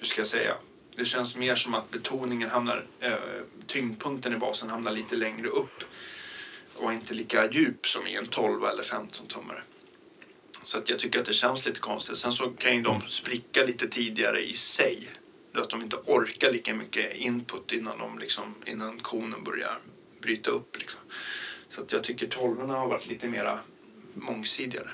hur 0.00 0.06
ska 0.06 0.20
jag 0.20 0.26
säga, 0.26 0.54
det 0.96 1.04
känns 1.04 1.36
mer 1.36 1.54
som 1.54 1.74
att 1.74 1.90
betoningen 1.90 2.50
hamnar, 2.50 2.86
eh, 3.00 3.12
tyngdpunkten 3.66 4.34
i 4.34 4.36
basen 4.36 4.70
hamnar 4.70 4.92
lite 4.92 5.16
längre 5.16 5.48
upp 5.48 5.84
och 6.76 6.92
inte 6.92 7.14
lika 7.14 7.50
djup 7.50 7.86
som 7.86 8.06
i 8.06 8.16
en 8.16 8.26
12 8.26 8.64
eller 8.64 8.82
15 8.82 9.26
tummare. 9.26 9.60
Så 10.66 10.78
att 10.78 10.88
jag 10.88 10.98
tycker 10.98 11.20
att 11.20 11.26
det 11.26 11.32
känns 11.32 11.66
lite 11.66 11.80
konstigt. 11.80 12.18
Sen 12.18 12.32
så 12.32 12.48
kan 12.48 12.76
ju 12.76 12.82
de 12.82 13.02
spricka 13.08 13.64
lite 13.64 13.88
tidigare 13.88 14.44
i 14.44 14.52
sig. 14.52 15.08
Att 15.54 15.70
de 15.70 15.82
inte 15.82 15.96
orkar 15.96 16.52
lika 16.52 16.74
mycket 16.74 17.14
input 17.14 17.72
innan, 17.72 17.98
de 17.98 18.18
liksom, 18.18 18.54
innan 18.64 18.98
konen 18.98 19.44
börjar 19.44 19.78
bryta 20.22 20.50
upp. 20.50 20.78
Liksom. 20.78 21.00
Så 21.68 21.80
att 21.82 21.92
jag 21.92 22.04
tycker 22.04 22.26
12 22.26 22.60
har 22.60 22.88
varit 22.88 23.06
lite 23.06 23.28
mera 23.28 23.58
mångsidigare. 24.14 24.88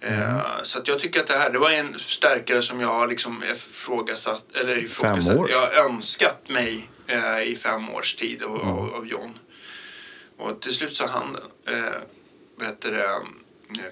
Eh, 0.00 0.62
så 0.62 0.78
att 0.78 0.88
jag 0.88 1.00
tycker 1.00 1.20
att 1.20 1.26
det 1.26 1.38
här 1.38 1.50
det 1.50 1.58
var 1.58 1.70
en 1.70 1.98
stärkare 1.98 2.62
som 2.62 2.80
jag 2.80 2.88
har 2.88 3.08
liksom 3.08 3.44
ifrågasatt, 3.44 4.56
eller 4.56 4.76
ifrågasatt, 4.76 5.38
år. 5.38 5.50
jag 5.50 5.60
har 5.60 5.90
önskat 5.90 6.48
mig 6.48 6.88
eh, 7.06 7.42
i 7.42 7.56
fem 7.56 7.90
års 7.90 8.14
tid 8.14 8.42
av, 8.42 8.60
av, 8.60 8.94
av 8.94 9.06
John. 9.06 9.38
Och 10.36 10.60
till 10.60 10.74
slut 10.74 10.94
så 10.94 11.06
han, 11.06 11.36
eh, 11.66 12.00
vad 12.56 12.66
heter 12.66 12.92
det, 12.92 13.26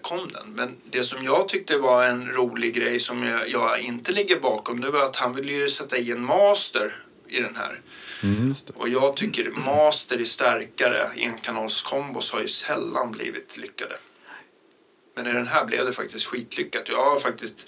kom 0.03 0.29
den. 0.33 0.53
Men 0.55 0.77
det 0.91 1.05
som 1.05 1.25
jag 1.25 1.49
tyckte 1.49 1.79
var 1.79 2.05
en 2.05 2.29
rolig 2.29 2.75
grej 2.75 3.01
som 3.01 3.23
jag, 3.23 3.49
jag 3.49 3.81
inte 3.81 4.13
ligger 4.13 4.41
bakom 4.41 4.81
det 4.81 4.91
var 4.91 5.05
att 5.05 5.17
han 5.17 5.35
ville 5.35 5.53
ju 5.53 5.69
sätta 5.69 5.97
i 5.97 6.11
en 6.11 6.25
master 6.25 6.97
i 7.29 7.41
den 7.41 7.57
här. 7.57 7.81
Mm. 8.23 8.55
Och 8.75 8.89
jag 8.89 9.17
tycker 9.17 9.51
master 9.51 10.21
i 10.21 10.27
starkare 10.27 11.09
enkanalskombos 11.17 12.33
har 12.33 12.41
ju 12.41 12.49
sällan 12.49 13.13
blivit 13.13 13.57
lyckade. 13.57 13.97
Men 15.15 15.27
i 15.27 15.33
den 15.33 15.47
här 15.47 15.65
blev 15.65 15.87
det 15.87 15.93
faktiskt 15.93 16.27
skitlyckat. 16.27 16.89
Jag 16.89 17.05
har 17.05 17.21
faktiskt 17.21 17.67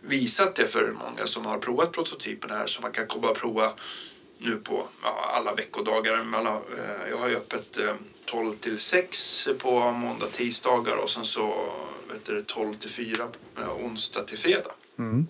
visat 0.00 0.54
det 0.54 0.66
för 0.66 0.92
många 0.92 1.26
som 1.26 1.46
har 1.46 1.58
provat 1.58 1.92
prototypen 1.92 2.50
här 2.50 2.66
så 2.66 2.82
man 2.82 2.92
kan 2.92 3.06
komma 3.06 3.28
och 3.28 3.36
prova 3.36 3.72
nu 4.38 4.56
på 4.56 4.86
ja, 5.02 5.32
alla 5.34 5.54
veckodagar. 5.54 6.14
Eh, 6.14 7.10
jag 7.10 7.16
har 7.16 7.28
ju 7.28 7.36
öppet 7.36 7.78
eh, 7.78 7.94
12 8.26 8.56
till 8.56 8.78
6 8.78 9.48
på 9.58 9.90
måndag, 9.90 10.26
tisdagar 10.26 10.96
och 10.96 11.10
sen 11.10 11.24
så 11.24 11.72
vet 12.08 12.24
du, 12.24 12.42
12 12.42 12.74
till 12.74 12.90
4 12.90 13.28
eh, 13.58 13.84
onsdag 13.84 14.22
till 14.22 14.38
fredag. 14.38 14.70
Mm. 14.98 15.26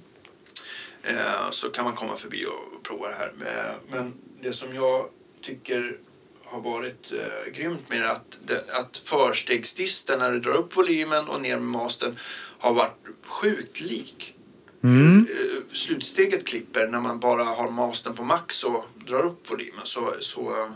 Eh, 1.02 1.50
så 1.50 1.68
kan 1.68 1.84
man 1.84 1.94
komma 1.94 2.16
förbi 2.16 2.46
och 2.46 2.82
prova 2.82 3.08
det 3.08 3.14
här. 3.14 3.32
Men, 3.38 3.74
men 3.90 4.12
det 4.42 4.52
som 4.52 4.74
jag 4.74 5.08
tycker 5.42 5.98
har 6.44 6.60
varit 6.60 7.12
eh, 7.12 7.52
grymt 7.52 7.90
med 7.90 8.10
att, 8.10 8.38
det, 8.46 8.64
att 8.72 8.96
förstegsdisten 8.96 10.18
när 10.18 10.32
du 10.32 10.40
drar 10.40 10.54
upp 10.54 10.76
volymen 10.76 11.28
och 11.28 11.40
ner 11.40 11.56
med 11.56 11.80
mastern 11.80 12.16
har 12.58 12.74
varit 12.74 13.06
sjukt 13.26 13.80
lik. 13.80 14.34
Mm. 14.82 15.26
Eh, 15.30 15.74
slutsteget 15.74 16.46
klipper 16.46 16.86
när 16.86 17.00
man 17.00 17.20
bara 17.20 17.44
har 17.44 17.70
mastern 17.70 18.14
på 18.14 18.24
max 18.24 18.64
och 18.64 18.84
drar 19.06 19.26
upp 19.26 19.50
volymen 19.50 19.80
så, 19.84 20.14
så, 20.20 20.68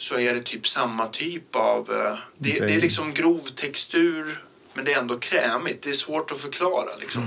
så 0.00 0.18
är 0.18 0.34
det 0.34 0.42
typ 0.42 0.68
samma 0.68 1.06
typ 1.06 1.56
av... 1.56 1.92
eh, 1.92 2.18
Det, 2.38 2.58
det 2.66 2.74
är 2.74 2.80
liksom 2.80 3.14
grov 3.14 3.38
textur 3.38 4.44
men 4.74 4.84
det 4.84 4.92
är 4.92 4.98
ändå 5.00 5.18
krämigt. 5.18 5.82
Det 5.82 5.90
är 5.90 5.94
svårt 5.94 6.30
att 6.30 6.38
förklara 6.38 6.96
liksom. 7.00 7.22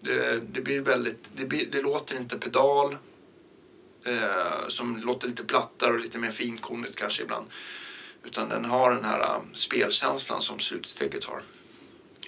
Det, 0.00 0.40
det 0.52 0.60
blir 0.60 0.80
väldigt... 0.80 1.30
Det, 1.36 1.44
blir, 1.44 1.66
det 1.72 1.82
låter 1.82 2.16
inte 2.16 2.38
pedal 2.38 2.96
eh, 4.06 4.68
som 4.68 4.96
låter 4.96 5.28
lite 5.28 5.44
plattare 5.44 5.92
och 5.92 6.00
lite 6.00 6.18
mer 6.18 6.30
finkornigt 6.30 6.96
kanske 6.96 7.22
ibland. 7.22 7.46
Utan 8.24 8.48
den 8.48 8.64
har 8.64 8.90
den 8.94 9.04
här 9.04 9.20
eh, 9.20 9.36
spelkänslan 9.54 10.42
som 10.42 10.58
slutsteget 10.58 11.24
har. 11.24 11.40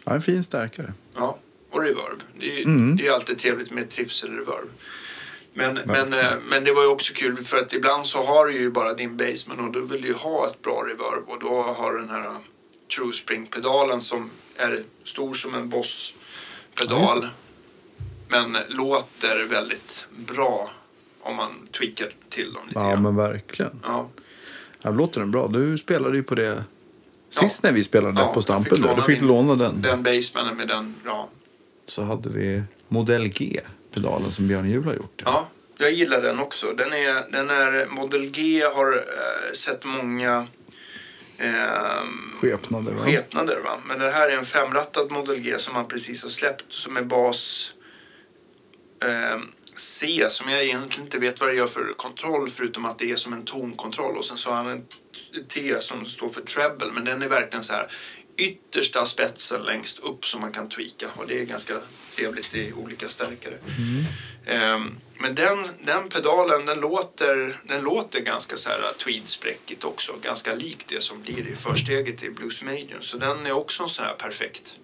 Ja, 0.05 0.14
en 0.14 0.22
fin 0.22 0.44
stärkare. 0.44 0.92
Ja, 1.14 1.38
och 1.70 1.82
reverb. 1.82 2.22
Det 2.38 2.61
är 2.61 2.64
Mm. 2.64 2.97
det 2.97 3.07
är 3.07 3.12
alltid 3.12 3.38
trevligt 3.38 3.70
med 3.70 3.90
trivsel-reverb. 3.90 4.68
Men, 5.59 5.79
men, 5.85 6.13
eh, 6.13 6.33
men 6.51 6.65
det 6.65 6.73
var 6.73 6.83
ju 6.83 6.89
också 6.89 7.13
kul 7.15 7.37
för 7.45 7.59
att 7.59 7.73
ibland 7.73 8.07
så 8.07 8.25
har 8.25 8.47
du 8.47 8.59
ju 8.61 8.71
bara 8.71 8.95
din 8.95 9.17
basement 9.17 9.61
och 9.61 9.73
du 9.73 9.87
vill 9.87 10.05
ju 10.05 10.13
ha 10.13 10.47
ett 10.49 10.63
bra 10.63 10.83
reverb 10.87 11.25
och 11.29 11.41
då 11.41 11.63
har 11.63 11.93
du 11.93 11.99
den 12.01 12.11
här 12.11 12.21
eh, 12.21 12.37
True 12.97 13.13
Spring-pedalen 13.13 14.01
som 14.01 14.31
är 14.57 14.83
stor 15.05 15.35
som 15.35 15.55
en 15.55 15.61
Ja, 15.61 15.67
Boss-pedal. 15.77 17.27
men 18.29 18.57
låter 18.69 19.45
väldigt 19.47 20.07
bra 20.17 20.71
om 21.21 21.37
man 21.37 21.51
tweakar 21.79 22.09
till 22.29 22.53
dem 22.53 22.63
lite 22.69 22.79
Ja, 22.81 22.89
grann. 22.91 23.03
men 23.03 23.17
verkligen. 23.17 23.81
Ja. 23.85 24.09
Ja, 24.83 24.91
låter 24.91 25.21
den 25.21 25.31
bra? 25.31 25.49
Du 25.49 25.79
spelade 25.79 26.17
ju 26.17 26.23
på 26.23 26.35
det 26.35 26.65
Ja. 27.35 27.41
sist 27.49 27.63
när 27.63 27.73
vi 27.73 27.85
spelade 27.85 28.21
Ja, 28.21 28.33
på 28.35 28.43
Stampen. 28.43 28.81
Då. 28.83 28.95
Du 28.95 29.03
fick 29.03 29.21
låna 29.23 29.55
den. 29.55 29.83
Den 29.83 30.03
basemanen 30.03 30.57
med 30.57 30.69
den, 30.69 30.95
ja. 31.05 31.29
Så 31.87 32.03
hade 32.03 32.29
vi 32.31 32.63
Modell 32.89 33.33
G-pedalen 33.97 34.32
som 34.32 34.49
Björn 34.49 34.70
Juhl 34.70 34.84
har 34.84 34.94
gjort. 34.94 35.22
Ja, 35.24 35.49
jag 35.78 35.92
gillar 35.92 36.20
den 36.20 36.38
också. 36.38 36.72
Den 36.72 36.92
är, 36.92 37.32
den 37.32 37.51
är 37.51 37.86
Model 37.86 38.30
G 38.30 38.62
har 38.74 38.97
eh, 38.97 39.55
sett 39.55 39.84
många 39.84 40.47
eh, 41.38 41.53
Skepnader, 42.40 42.92
va? 42.92 43.05
skepnader. 43.05 43.61
Va? 43.64 43.78
Men 43.88 43.99
det 43.99 44.11
här 44.11 44.28
är 44.28 44.36
en 44.36 44.44
femrattad 44.44 45.11
Model 45.11 45.40
G 45.40 45.59
som 45.59 45.74
man 45.74 45.88
precis 45.88 46.22
har 46.22 46.30
släppt 46.30 46.72
som 46.72 46.97
är 46.97 47.03
bas 47.03 47.72
eh, 49.03 49.40
C 49.76 50.26
som 50.30 50.51
jag 50.51 50.64
egentligen 50.64 51.07
inte 51.07 51.18
vet 51.18 51.40
vad 51.40 51.49
det 51.49 51.55
gör 51.55 51.66
för 51.66 51.94
kontroll 51.97 52.51
förutom 52.51 52.86
att 52.86 52.99
det 52.99 53.11
är 53.11 53.16
som 53.16 53.32
en 53.32 53.44
tonkontroll 53.44 54.16
och 54.16 54.24
sen 54.24 54.38
så 54.38 54.51
har 54.51 54.57
han 54.57 54.66
en 54.66 54.84
T 55.49 55.80
som 55.80 56.07
står 56.07 56.28
för 56.28 56.40
treble 56.40 56.86
men 56.94 57.05
den 57.05 57.22
är 57.22 57.28
verkligen 57.28 57.64
så 57.64 57.72
här 57.72 57.86
yttersta 58.36 59.05
spetsen 59.05 59.62
längst 59.62 59.99
upp 59.99 60.24
som 60.24 60.40
man 60.40 60.53
kan 60.53 60.68
tweaka 60.68 61.07
och 61.16 61.26
det 61.26 61.40
är 61.40 61.44
ganska 61.44 61.74
trevligt 62.17 62.55
i 62.55 62.73
olika 62.73 63.09
stärkare. 63.09 63.55
Ehm, 64.47 64.97
men 65.19 65.35
den, 65.35 65.64
den 65.85 66.09
pedalen 66.09 66.67
den 66.67 66.81
låter, 66.81 67.61
den 67.64 67.83
låter 67.83 68.21
ganska 68.21 68.57
så 68.57 68.69
här 68.71 68.93
tweedspräckigt 69.05 69.85
också. 69.85 70.12
Ganska 70.23 70.55
likt 70.55 70.89
det 70.89 71.03
som 71.03 71.23
blir 71.23 71.49
i 71.49 71.57
försteget 71.57 72.23
i 72.23 72.31
Blues 72.31 72.62
Medium. 72.62 73.03
Så 73.03 73.17
den 73.17 73.47
är 73.47 73.53
också 73.53 73.83
en 73.83 73.89
sån 73.89 74.05
här 74.05 74.14
perfekt 74.14 74.79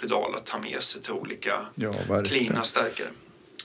pedal 0.00 0.34
att 0.34 0.46
ta 0.46 0.58
med 0.58 0.82
sig 0.82 1.02
till 1.02 1.12
olika 1.12 1.66
Ja, 1.74 1.92
cleana 2.24 2.62
stärkare. 2.62 3.08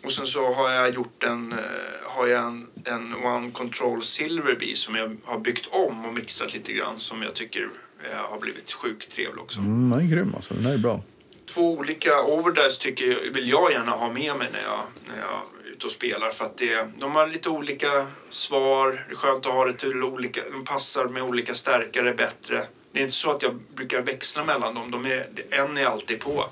Och 0.03 0.11
sen 0.11 0.27
så 0.27 0.53
har 0.53 0.69
jag 0.69 0.93
gjort 0.93 1.23
en, 1.23 1.51
eh, 1.51 1.57
har 2.03 2.27
jag 2.27 2.47
en, 2.47 2.67
en 2.83 3.15
One 3.25 3.51
Control 3.51 4.03
Silverby 4.03 4.75
som 4.75 4.95
jag 4.95 5.17
har 5.23 5.39
byggt 5.39 5.67
om 5.71 6.05
och 6.05 6.13
mixat 6.13 6.53
lite 6.53 6.73
grann 6.73 6.99
som 6.99 7.23
jag 7.23 7.33
tycker 7.33 7.67
eh, 8.03 8.17
har 8.17 8.39
blivit 8.39 8.71
sjukt 8.71 9.11
trevlig 9.11 9.43
också. 9.43 9.59
Mm, 9.59 9.89
den 9.89 9.99
är 9.99 10.15
grym 10.15 10.35
alltså. 10.35 10.53
Den 10.53 10.65
är 10.65 10.77
bra. 10.77 11.01
Två 11.49 11.71
olika 11.71 12.21
overdrives 12.21 12.79
tycker 12.79 13.05
jag, 13.05 13.33
vill 13.33 13.49
jag 13.49 13.71
gärna 13.71 13.91
ha 13.91 14.11
med 14.11 14.35
mig 14.35 14.47
när 14.51 14.63
jag, 14.63 14.83
när 15.07 15.17
jag 15.17 15.41
är 15.65 15.71
ute 15.71 15.85
och 15.85 15.91
spelar 15.91 16.29
för 16.29 16.45
att 16.45 16.57
det, 16.57 16.87
de 16.99 17.15
har 17.15 17.27
lite 17.27 17.49
olika 17.49 18.07
svar. 18.29 19.05
Det 19.07 19.13
är 19.13 19.15
skönt 19.15 19.45
att 19.45 19.53
ha 19.53 19.65
det 19.65 19.73
till 19.73 20.03
olika, 20.03 20.41
de 20.51 20.65
passar 20.65 21.05
med 21.05 21.23
olika 21.23 21.55
stärkare 21.55 22.13
bättre. 22.13 22.63
Det 22.91 22.99
är 22.99 23.03
inte 23.03 23.15
så 23.15 23.31
att 23.31 23.43
jag 23.43 23.59
brukar 23.75 24.01
växla 24.01 24.45
mellan 24.45 24.75
dem. 24.75 24.91
De 24.91 25.05
är, 25.05 25.27
en 25.49 25.77
är 25.77 25.85
alltid 25.85 26.19
på. 26.19 26.45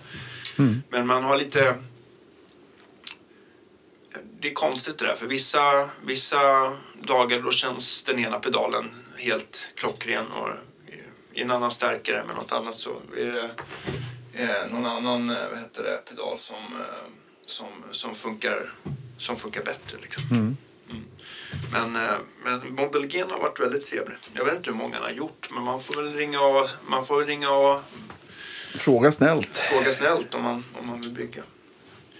Men 0.89 1.07
man 1.07 1.23
har 1.23 1.37
lite... 1.37 1.75
Det 4.39 4.49
är 4.49 4.53
konstigt 4.53 4.97
det 4.97 5.05
där, 5.05 5.15
för 5.15 5.27
vissa, 5.27 5.89
vissa 6.05 6.73
dagar 7.01 7.39
då 7.39 7.51
känns 7.51 8.03
den 8.03 8.19
ena 8.19 8.39
pedalen 8.39 8.85
helt 9.17 9.71
klockren 9.75 10.25
och 10.31 10.49
i 11.33 11.41
en 11.41 11.51
annan 11.51 11.71
stärkare, 11.71 12.23
men 12.27 12.35
något 12.35 12.51
annat 12.51 12.75
så 12.75 12.95
är 13.17 13.25
det 13.25 13.49
eh, 14.35 14.71
någon 14.71 14.85
annan 14.85 15.29
eh, 15.29 15.49
vad 15.49 15.59
heter 15.59 15.83
det, 15.83 15.97
pedal 16.09 16.39
som, 16.39 16.55
eh, 16.55 17.03
som, 17.45 17.67
som, 17.91 18.15
funkar, 18.15 18.71
som 19.17 19.35
funkar 19.35 19.63
bättre. 19.63 19.97
Liksom. 20.01 20.23
Mm. 20.31 20.57
Men, 21.71 21.95
eh, 21.95 22.11
men 22.43 22.75
Model 22.75 23.07
G 23.07 23.23
har 23.29 23.39
varit 23.39 23.59
väldigt 23.59 23.87
trevligt. 23.87 24.29
Jag 24.33 24.45
vet 24.45 24.55
inte 24.55 24.69
hur 24.69 24.77
många 24.77 24.95
han 24.95 25.03
har 25.03 25.11
gjort, 25.11 25.49
men 25.51 25.63
man 25.63 25.81
får 25.81 25.95
väl 26.03 26.13
ringa 26.13 26.41
och, 26.41 26.69
man 26.87 27.05
får 27.05 27.17
väl 27.17 27.27
ringa 27.27 27.49
och 27.49 27.81
Fråga 28.75 29.11
snällt. 29.11 29.55
fråga 29.55 29.93
snällt 29.93 30.35
om 30.35 30.43
man, 30.43 30.63
om 30.79 30.87
man 30.87 31.01
vill 31.01 31.11
bygga. 31.13 31.43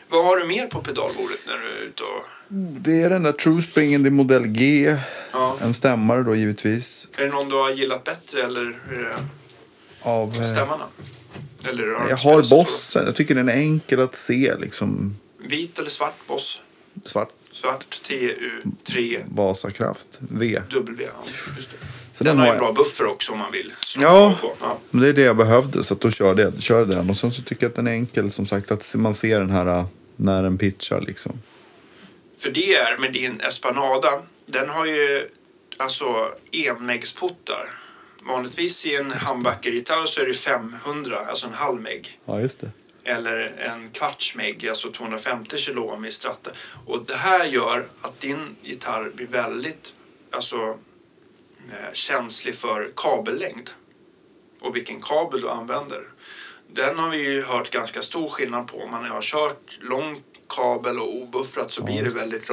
Vad 0.10 0.26
har 0.26 0.38
du 0.38 0.46
mer 0.46 0.68
på 0.68 0.82
pedalbordet 0.82 1.40
när 1.48 1.58
du 1.58 1.68
är 1.68 1.88
ute 1.88 2.04
och... 2.04 2.26
Det 2.82 3.02
är 3.02 3.10
den 3.10 3.24
där 3.24 3.32
True 3.32 3.62
Springen, 3.62 4.04
det 4.04 4.10
är 4.10 4.12
Modell 4.12 4.48
G. 4.48 4.98
Ja. 5.32 5.58
En 5.62 5.74
stämmare 5.74 6.24
då 6.24 6.36
givetvis. 6.36 7.08
Är 7.18 7.24
det 7.24 7.30
någon 7.30 7.50
du 7.50 7.56
har 7.56 7.70
gillat 7.70 8.04
bättre 8.04 8.44
eller 8.44 8.80
Av, 10.02 10.32
stämmarna? 10.32 10.86
Eller 11.70 12.10
jag 12.10 12.18
har 12.18 12.50
bossen. 12.50 13.06
Jag 13.06 13.16
tycker 13.16 13.36
den 13.36 13.50
är 13.50 13.58
enkel 13.58 14.00
att 14.00 14.16
se. 14.16 14.56
Liksom 14.60 15.16
Vit 15.38 15.80
eller 15.80 15.90
svart 15.90 16.28
boss? 16.28 16.62
svart. 17.04 17.30
Svart 17.52 18.02
TU3 18.10 19.24
Vasakraft 19.28 20.20
V. 20.20 20.62
W. 20.72 21.08
Just 21.56 21.72
det. 21.72 21.78
Så 22.14 22.24
den, 22.24 22.38
den 22.38 22.40
har 22.40 22.46
ju 22.46 22.50
en 22.50 22.56
jag. 22.56 22.64
bra 22.64 22.84
buffer 22.84 23.06
också 23.06 23.32
om 23.32 23.40
man 23.40 23.52
vill. 23.52 23.74
Ja. 23.98 24.36
ja. 24.62 24.78
Det 24.92 25.08
är 25.08 25.14
det 25.14 25.22
jag 25.22 25.38
behövde 25.38 25.84
så 25.84 25.94
att 25.94 26.02
då 26.02 26.12
körde 26.12 26.42
jag, 26.42 26.62
körde 26.62 26.96
den. 26.96 27.10
Och 27.10 27.18
sen 27.18 27.32
så 27.32 27.42
tycker 27.42 27.64
jag 27.64 27.70
att 27.70 27.76
den 27.76 27.88
är 27.88 27.92
enkel 27.92 28.32
som 28.32 28.46
sagt 28.46 28.72
att 28.72 28.96
man 28.98 29.14
ser 29.14 29.40
den 29.40 29.50
här 29.50 29.66
äh, 29.78 29.86
när 30.16 30.44
den 30.44 30.58
pitchar 30.58 31.02
liksom. 31.02 31.42
För 32.38 32.52
det 32.52 32.76
är 32.76 32.98
med 32.98 33.14
din 33.14 33.40
Espanada, 33.42 34.22
den 34.46 34.70
har 34.70 34.86
ju 34.86 35.30
alltså 35.78 36.06
enmeggsputtar. 36.52 37.85
Vanligtvis 38.28 38.86
i 38.86 38.96
en 38.96 39.12
humbucker-gitarr 39.12 40.06
så 40.06 40.22
är 40.22 40.26
det 40.26 40.34
500, 40.34 41.18
alltså 41.30 41.48
en 41.48 41.54
halv 41.54 41.82
meg. 41.82 42.20
Ja 42.26 42.42
just 42.42 42.60
det. 42.60 42.72
Eller 43.04 43.40
en 43.58 43.90
kvarts 43.90 44.36
meg, 44.36 44.68
alltså 44.68 44.92
250 44.92 45.58
kilo 45.58 45.82
ohm 45.82 46.06
i 46.06 46.12
strata. 46.12 46.52
Och 46.86 47.06
det 47.06 47.16
här 47.16 47.46
gör 47.46 47.88
att 48.02 48.20
din 48.20 48.56
gitarr 48.62 49.12
blir 49.16 49.28
väldigt 49.28 49.94
alltså, 50.32 50.78
eh, 51.72 51.94
känslig 51.94 52.56
för 52.56 52.92
kabellängd. 52.96 53.70
Och 54.62 54.76
vilken 54.76 55.02
kabel 55.02 55.42
du 55.42 55.50
använder. 55.50 56.08
Den 56.68 57.00
har 57.00 57.10
vi 57.10 57.18
ju 57.18 57.42
hört 57.44 57.70
ganska 57.70 58.02
stor 58.02 58.30
skillnad 58.30 58.68
på. 58.68 58.78
Om 58.78 58.92
man 58.92 59.06
har 59.06 59.22
kört 59.22 59.80
lång 59.82 60.22
kabel 60.50 61.00
och 61.00 61.16
obuffrat 61.16 61.74
så 61.74 61.82
Ja, 61.82 61.86
blir 61.86 62.04
det 62.04 62.10
väldigt 62.10 62.50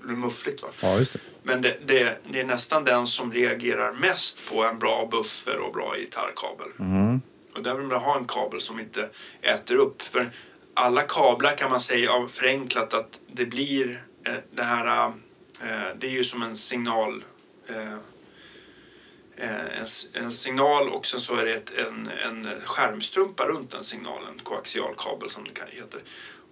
muffligt. 0.00 0.62
Va? 0.62 0.68
Ja 0.80 0.98
just 0.98 1.12
det. 1.12 1.18
Men 1.42 1.62
det, 1.62 1.76
det, 1.86 2.18
det 2.30 2.40
är 2.40 2.44
nästan 2.44 2.84
den 2.84 3.06
som 3.06 3.32
reagerar 3.32 3.92
mest 3.92 4.50
på 4.50 4.64
en 4.64 4.78
bra 4.78 5.08
buffer 5.10 5.58
och 5.58 5.72
bra 5.72 5.94
gitarrkabel. 5.96 6.68
Mm. 6.78 7.20
Och 7.54 7.62
där 7.62 7.74
vill 7.74 7.86
man 7.86 8.00
ha 8.02 8.18
en 8.18 8.26
kabel 8.26 8.60
som 8.60 8.80
inte 8.80 9.08
äter 9.42 9.76
upp. 9.76 10.02
För 10.02 10.30
alla 10.74 11.02
kablar 11.02 11.56
kan 11.56 11.70
man 11.70 11.80
säga 11.80 12.26
förenklat 12.28 12.94
att 12.94 13.20
det 13.32 13.46
blir 13.46 14.04
eh, 14.26 14.34
det 14.54 14.62
här, 14.62 15.06
eh, 15.60 15.96
det 15.98 16.06
är 16.06 16.10
ju 16.10 16.24
som 16.24 16.42
en 16.42 16.56
signal. 16.56 17.24
Eh, 17.68 17.92
eh, 19.36 19.80
en, 19.80 19.86
en 20.24 20.30
signal 20.30 20.88
och 20.88 21.06
sen 21.06 21.20
så 21.20 21.36
är 21.36 21.44
det 21.44 21.54
ett, 21.54 21.72
en, 21.78 22.10
en 22.26 22.60
skärmstrumpa 22.64 23.46
runt 23.46 23.70
den 23.70 23.84
signalen, 23.84 24.40
koaxialkabel 24.42 25.30
som 25.30 25.44
det 25.44 25.76
heta. 25.76 25.98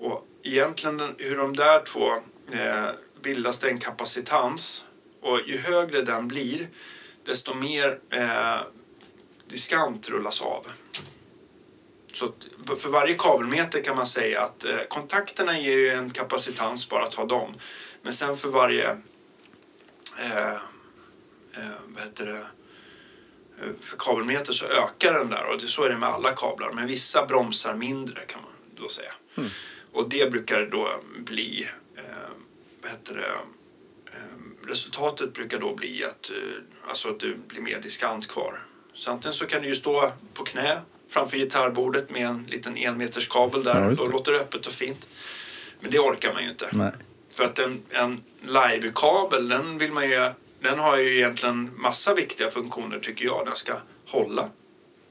Och 0.00 0.26
egentligen 0.42 0.96
den, 0.96 1.14
hur 1.18 1.36
de 1.36 1.56
där 1.56 1.84
två 1.84 2.12
eh, 2.52 2.86
bildas 3.22 3.58
det 3.58 3.68
en 3.68 3.78
kapacitans 3.78 4.84
och 5.22 5.40
ju 5.46 5.58
högre 5.58 6.02
den 6.02 6.28
blir 6.28 6.68
desto 7.24 7.54
mer 7.54 7.98
eh, 8.10 8.60
diskant 9.48 10.08
rullas 10.08 10.42
av. 10.42 10.66
Så 12.12 12.32
för 12.78 12.88
varje 12.88 13.14
kabelmeter 13.14 13.82
kan 13.82 13.96
man 13.96 14.06
säga 14.06 14.42
att 14.42 14.64
eh, 14.64 14.78
kontakterna 14.88 15.58
ger 15.58 15.76
ju 15.76 15.88
en 15.88 16.10
kapacitans 16.10 16.88
bara 16.88 17.04
att 17.04 17.14
ha 17.14 17.24
dem. 17.24 17.54
Men 18.02 18.12
sen 18.12 18.36
för 18.36 18.48
varje 18.48 18.90
eh, 20.18 20.54
eh, 21.54 21.78
vad 21.86 22.02
heter 22.04 22.26
det, 22.26 22.46
eh, 23.62 23.72
för 23.80 23.96
kabelmeter 23.96 24.52
så 24.52 24.66
ökar 24.66 25.14
den 25.14 25.30
där 25.30 25.44
och 25.44 25.60
det, 25.60 25.68
så 25.68 25.82
är 25.82 25.90
det 25.90 25.96
med 25.96 26.08
alla 26.08 26.32
kablar. 26.32 26.72
Men 26.72 26.86
vissa 26.86 27.26
bromsar 27.26 27.74
mindre 27.74 28.20
kan 28.20 28.42
man 28.42 28.50
då 28.82 28.88
säga. 28.88 29.12
Mm. 29.36 29.50
Och 29.92 30.08
det 30.08 30.30
brukar 30.32 30.66
då 30.66 30.88
bli, 31.18 31.66
eh, 31.96 32.04
vad 32.82 32.90
heter 32.90 33.14
det, 33.14 33.32
eh, 34.16 34.68
resultatet 34.68 35.32
brukar 35.32 35.58
då 35.58 35.74
bli 35.74 36.04
att, 36.04 36.30
eh, 36.30 36.36
alltså 36.88 37.08
att 37.08 37.20
det 37.20 37.48
blir 37.48 37.60
mer 37.60 37.80
diskant 37.80 38.28
kvar. 38.28 38.58
Så 38.94 39.10
antingen 39.10 39.34
så 39.34 39.46
kan 39.46 39.62
du 39.62 39.68
ju 39.68 39.74
stå 39.74 40.12
på 40.34 40.44
knä 40.44 40.80
framför 41.08 41.36
gitarrbordet 41.36 42.10
med 42.10 42.26
en 42.26 42.46
liten 42.48 42.76
enmeterskabel 42.76 43.64
där 43.64 43.80
Ja, 43.80 44.04
det. 44.04 44.12
låter 44.12 44.32
det 44.32 44.38
öppet 44.40 44.66
och 44.66 44.72
fint. 44.72 45.06
Men 45.80 45.90
det 45.90 45.98
orkar 45.98 46.32
man 46.32 46.42
ju 46.42 46.48
inte. 46.50 46.68
Nej. 46.72 46.92
För 47.34 47.44
att 47.44 47.58
en, 47.58 47.82
en 47.90 48.20
live-kabel, 48.42 49.48
den 49.48 49.78
vill 49.78 49.92
man 49.92 50.10
ju, 50.10 50.30
den 50.60 50.78
har 50.78 50.98
ju 50.98 51.16
egentligen 51.16 51.70
massa 51.76 52.14
viktiga 52.14 52.50
funktioner 52.50 52.98
tycker 52.98 53.24
jag. 53.24 53.46
Den 53.46 53.56
ska 53.56 53.74
hålla. 54.06 54.50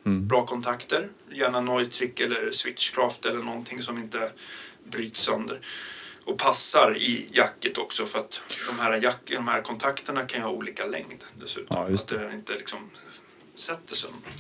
Mm. 0.06 0.28
Bra 0.28 0.46
kontakter, 0.46 1.10
gärna 1.32 1.62
Neutrik 1.62 2.20
eller 2.20 2.52
Switchcraft 2.52 3.26
eller 3.26 3.40
någonting 3.40 3.82
som 3.82 3.98
inte 3.98 4.32
bryts 4.92 5.22
sönder. 5.22 5.60
Och 6.26 6.38
passar 6.38 6.98
i 6.98 7.30
jacket 7.32 7.78
också 7.78 8.06
för 8.06 8.20
att 8.20 8.42
de 8.70 8.82
här, 8.82 9.02
jack, 9.02 9.20
de 9.26 9.48
här 9.48 9.62
kontakterna 9.62 10.26
kan 10.26 10.40
ju 10.40 10.46
ha 10.46 10.52
olika 10.52 10.86
längd 10.86 11.24
dessutom. 11.42 11.78
Ja, 11.78 11.94
Att 11.94 12.08
det 12.08 12.32
inte 12.34 12.54
liksom 12.54 12.80
sätter 13.56 13.96
sönder. 13.96 14.32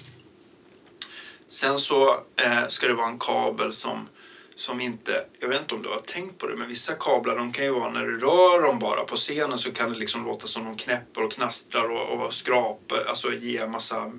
Sen 1.49 1.79
så 1.79 2.09
eh, 2.35 2.67
ska 2.67 2.87
det 2.87 2.93
vara 2.93 3.07
en 3.07 3.19
kabel 3.19 3.73
som, 3.73 4.07
som 4.55 4.81
inte, 4.81 5.25
jag 5.39 5.47
vet 5.47 5.61
inte 5.61 5.75
om 5.75 5.81
du 5.81 5.89
har 5.89 6.01
tänkt 6.01 6.37
på 6.37 6.47
det, 6.47 6.55
men 6.55 6.67
vissa 6.67 6.93
kablar 6.93 7.35
de 7.37 7.51
kan 7.51 7.65
ju 7.65 7.71
vara 7.71 7.91
när 7.91 8.05
du 8.05 8.19
rör 8.19 8.61
dem 8.61 8.79
bara 8.79 9.03
på 9.03 9.15
scenen 9.15 9.59
så 9.59 9.71
kan 9.71 9.93
det 9.93 9.99
liksom 9.99 10.25
låta 10.25 10.47
som 10.47 10.65
de 10.65 10.77
knäpper 10.77 11.23
och 11.23 11.31
knastrar 11.31 11.89
och, 11.89 12.25
och 12.25 12.33
skrapar, 12.33 13.05
alltså 13.09 13.33
ge 13.33 13.57
en 13.57 13.71
massa 13.71 14.11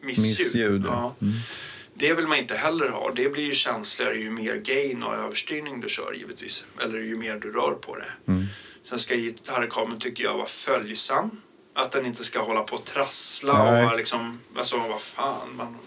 missljud. 0.00 0.38
Missljud. 0.38 0.84
Ja. 0.86 1.14
Mm. 1.22 1.34
Det 1.94 2.14
vill 2.14 2.26
man 2.26 2.38
inte 2.38 2.56
heller 2.56 2.88
ha. 2.88 3.10
Det 3.10 3.28
blir 3.28 3.44
ju 3.44 3.54
känsligare 3.54 4.18
ju 4.18 4.30
mer 4.30 4.56
gain 4.56 5.02
och 5.02 5.14
överstyrning 5.14 5.80
du 5.80 5.88
kör 5.88 6.12
givetvis. 6.12 6.66
Eller 6.82 6.98
ju 6.98 7.16
mer 7.16 7.38
du 7.38 7.52
rör 7.52 7.72
på 7.72 7.96
det. 7.96 8.32
Mm. 8.32 8.46
Sen 8.84 8.98
ska 8.98 9.14
gitarrkabeln 9.14 10.00
tycker 10.00 10.24
jag 10.24 10.34
vara 10.34 10.46
följsam. 10.46 11.40
Att 11.74 11.92
den 11.92 12.06
inte 12.06 12.24
ska 12.24 12.42
hålla 12.42 12.62
på 12.62 12.76
och 12.76 12.84
trassla 12.84 13.72
Nej. 13.72 13.86
och 13.86 13.96
liksom, 13.96 14.40
alltså 14.56 14.78
vad 14.78 15.00
fan. 15.00 15.56
Man, 15.56 15.78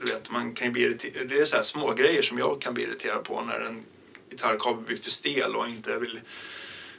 du 0.00 0.12
vet, 0.12 0.30
man 0.30 0.52
kan 0.52 0.66
ju 0.66 0.72
bli 0.72 0.82
irriterad. 0.82 1.28
Det 1.28 1.38
är 1.38 1.44
så 1.44 1.56
här 1.56 1.62
små 1.62 1.92
grejer 1.92 2.22
som 2.22 2.38
jag 2.38 2.60
kan 2.60 2.74
bli 2.74 2.82
irriterad 2.82 3.24
på 3.24 3.40
när 3.40 3.60
en 3.60 3.84
gitarrkabel 4.30 4.84
blir 4.84 4.96
för 4.96 5.10
stel 5.10 5.56
och 5.56 5.68
inte 5.68 5.98
vill 5.98 6.20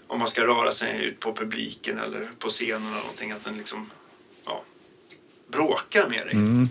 om 0.08 0.20
man 0.20 0.28
ska 0.28 0.44
röra 0.44 0.72
sig 0.72 1.06
ut 1.06 1.20
på 1.20 1.36
publiken 1.36 2.00
eller 2.00 2.28
på 2.40 2.50
scenen 2.50 2.88
eller 2.88 2.98
någonting 2.98 3.32
att 3.32 3.44
den 3.44 3.58
liksom 3.58 3.92
ja, 4.46 4.64
bråkar 5.52 6.10
med 6.10 6.26
dig. 6.26 6.34
Mm. 6.36 6.70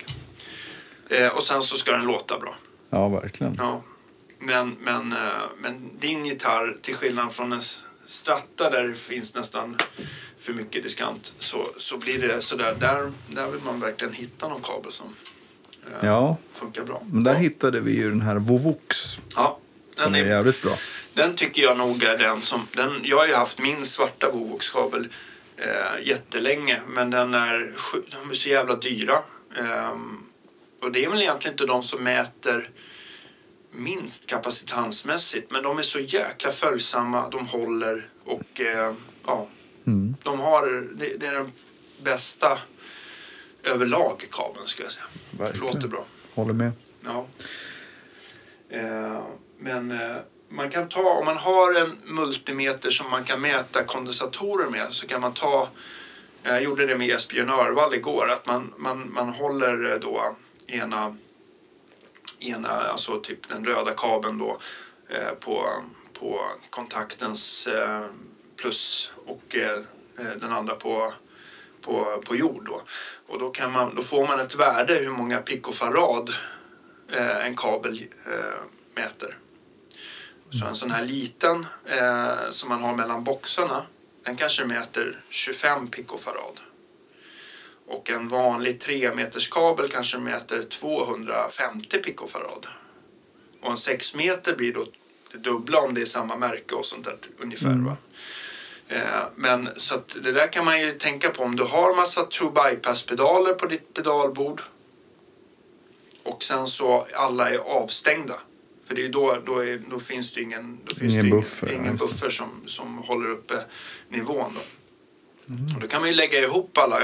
Eh, 1.08 1.28
och 1.28 1.42
sen 1.42 1.62
så 1.62 1.76
ska 1.76 1.92
den 1.92 2.04
låta 2.04 2.38
bra. 2.38 2.56
Ja, 2.90 3.08
verkligen. 3.08 3.54
Ja. 3.58 3.82
Men, 4.38 4.76
men, 4.80 5.12
eh, 5.12 5.18
men 5.60 5.90
din 5.98 6.26
gitarr, 6.26 6.76
till 6.82 6.94
skillnad 6.94 7.32
från 7.32 7.52
en 7.52 7.62
stratta 8.06 8.70
där 8.70 8.84
det 8.84 8.94
finns 8.94 9.34
nästan 9.34 9.76
för 10.38 10.52
mycket 10.52 10.82
diskant, 10.82 11.34
så, 11.38 11.68
så 11.78 11.98
blir 11.98 12.28
det 12.28 12.40
sådär. 12.42 12.74
Där, 12.80 13.12
där 13.28 13.46
vill 13.50 13.60
man 13.64 13.80
verkligen 13.80 14.14
hitta 14.14 14.48
någon 14.48 14.62
kabel 14.62 14.92
som 14.92 15.06
eh, 15.86 16.06
Ja, 16.08 16.36
funkar 16.52 16.84
bra. 16.84 17.02
men 17.12 17.22
där 17.24 17.32
ja. 17.32 17.38
hittade 17.38 17.80
vi 17.80 17.92
ju 17.96 18.10
den 18.10 18.20
här 18.20 18.36
Vovox 18.36 19.20
Ja, 19.34 19.58
den, 19.96 20.14
är 20.14 20.24
är, 20.24 20.28
jävligt 20.28 20.62
bra. 20.62 20.72
den 21.14 21.34
tycker 21.34 21.62
jag 21.62 21.78
nog 21.78 22.02
är 22.02 22.18
den 22.18 22.42
som... 22.42 22.66
Den, 22.72 22.90
jag 23.02 23.16
har 23.18 23.26
ju 23.26 23.34
haft 23.34 23.58
min 23.58 23.86
svarta 23.86 24.30
Vovox-kabel 24.30 25.08
eh, 25.56 26.06
jättelänge, 26.06 26.80
men 26.88 27.10
den 27.10 27.34
är, 27.34 27.74
de 28.10 28.30
är 28.30 28.34
så 28.34 28.48
jävla 28.48 28.74
dyra. 28.76 29.16
Ehm, 29.56 30.18
och 30.82 30.92
det 30.92 31.04
är 31.04 31.10
väl 31.10 31.22
egentligen 31.22 31.54
inte 31.54 31.66
de 31.66 31.82
som 31.82 32.04
mäter 32.04 32.70
minst 33.70 34.26
kapacitansmässigt, 34.26 35.50
men 35.50 35.62
de 35.62 35.78
är 35.78 35.82
så 35.82 35.98
jäkla 36.00 36.50
följsamma, 36.50 37.28
de 37.28 37.46
håller 37.46 38.06
och 38.24 38.60
eh, 38.60 38.92
ja, 39.26 39.46
Mm. 39.86 40.14
de 40.22 40.40
har, 40.40 40.66
det, 40.98 41.16
det 41.16 41.26
är 41.26 41.32
den 41.34 41.52
bästa 42.02 42.58
överlag 43.62 44.24
kabeln 44.30 44.66
skulle 44.66 44.86
jag 44.86 44.92
säga. 44.92 45.06
Verkligen. 45.38 45.74
Låter 45.74 45.88
bra. 45.88 46.04
Håller 46.34 46.54
med. 46.54 46.72
Ja. 47.04 47.26
Eh, 48.70 49.22
men 49.58 49.90
eh, 49.90 50.16
man 50.48 50.70
kan 50.70 50.88
ta, 50.88 51.00
om 51.00 51.24
man 51.24 51.36
har 51.36 51.74
en 51.80 51.96
multimeter 52.14 52.90
som 52.90 53.10
man 53.10 53.24
kan 53.24 53.40
mäta 53.40 53.84
kondensatorer 53.84 54.70
med 54.70 54.86
så 54.90 55.06
kan 55.06 55.20
man 55.20 55.32
ta, 55.34 55.68
jag 56.42 56.62
gjorde 56.62 56.86
det 56.86 56.98
med 56.98 57.10
Esbjörn 57.10 57.50
Örvall 57.50 57.94
igår, 57.94 58.30
att 58.30 58.46
man, 58.46 58.74
man, 58.76 59.12
man 59.14 59.28
håller 59.28 59.92
eh, 59.92 59.98
då 59.98 60.36
ena, 60.68 61.16
ena, 62.38 62.68
alltså 62.68 63.20
typ 63.20 63.48
den 63.48 63.64
röda 63.64 63.94
kabeln 63.96 64.38
då 64.38 64.58
eh, 65.08 65.30
på, 65.30 65.82
på 66.12 66.40
kontaktens 66.70 67.66
eh, 67.66 68.04
plus 68.56 69.12
och 69.26 69.56
eh, 69.56 69.78
eh, 70.18 70.36
den 70.40 70.52
andra 70.52 70.74
på 70.74 71.12
på, 71.80 72.22
på 72.26 72.36
jord 72.36 72.66
då. 72.66 72.82
Och 73.26 73.38
då, 73.38 73.50
kan 73.50 73.72
man, 73.72 73.94
då 73.94 74.02
får 74.02 74.26
man 74.26 74.40
ett 74.40 74.54
värde 74.54 74.94
hur 74.94 75.10
många 75.10 75.38
picofarad 75.38 76.30
eh, 77.12 77.46
en 77.46 77.56
kabel 77.56 78.06
eh, 78.26 78.60
mäter. 78.94 79.36
Så 80.50 80.66
en 80.66 80.76
sån 80.76 80.90
här 80.90 81.04
liten 81.04 81.66
eh, 81.84 82.50
som 82.50 82.68
man 82.68 82.80
har 82.80 82.94
mellan 82.94 83.24
boxarna 83.24 83.82
den 84.22 84.36
kanske 84.36 84.64
mäter 84.64 85.20
25 85.28 85.88
picofarad. 85.88 86.60
Och 87.88 88.10
en 88.10 88.28
vanlig 88.28 88.80
3 88.80 89.14
meters 89.14 89.48
kabel 89.50 89.88
kanske 89.88 90.18
mäter 90.18 90.62
250 90.62 91.98
picofarad. 91.98 92.66
Och 93.60 93.70
en 93.70 93.76
6 93.76 94.14
meter 94.14 94.56
blir 94.56 94.72
då 94.72 94.84
det 95.32 95.38
dubbla 95.38 95.78
om 95.80 95.94
det 95.94 96.00
är 96.00 96.06
samma 96.06 96.36
märke 96.36 96.74
och 96.74 96.84
sånt 96.84 97.04
där 97.04 97.16
ungefär. 97.38 97.74
Va? 97.86 97.96
Eh, 98.88 99.00
Men 99.34 99.68
så 99.76 99.94
att 99.94 100.16
det 100.22 100.32
där 100.32 100.52
kan 100.52 100.64
man 100.64 100.80
ju 100.80 100.92
tänka 100.92 101.30
på 101.30 101.42
om 101.42 101.56
du 101.56 101.64
har 101.64 101.96
massa 101.96 102.24
true 102.24 102.50
bypass-pedaler 102.50 103.52
på 103.52 103.66
ditt 103.66 103.94
pedalbord 103.94 104.62
och 106.22 106.42
sen 106.42 106.66
så 106.66 107.06
alla 107.14 107.50
är 107.50 107.58
avstängda 107.58 108.34
För 108.86 108.94
det 108.94 109.04
är 109.04 109.08
då, 109.08 109.38
då, 109.46 109.58
är, 109.58 109.82
då 109.90 110.00
finns 110.00 110.34
det 110.34 110.40
ingen, 110.40 110.78
då 110.84 110.94
finns 110.94 111.12
Ingen 111.12 111.24
det 111.24 111.30
buffer, 111.30 111.68
ingen, 111.68 111.80
ingen 111.84 111.96
buffer 111.96 112.30
som, 112.30 112.62
som 112.66 112.98
håller 112.98 113.30
uppe 113.30 113.54
nivån. 114.08 114.52
Då. 114.54 114.60
Mm. 115.54 115.74
Och 115.74 115.80
då 115.80 115.86
kan 115.86 116.00
man 116.00 116.10
ju 116.10 116.16
lägga 116.16 116.38
ihop 116.38 116.78
alla, 116.78 117.00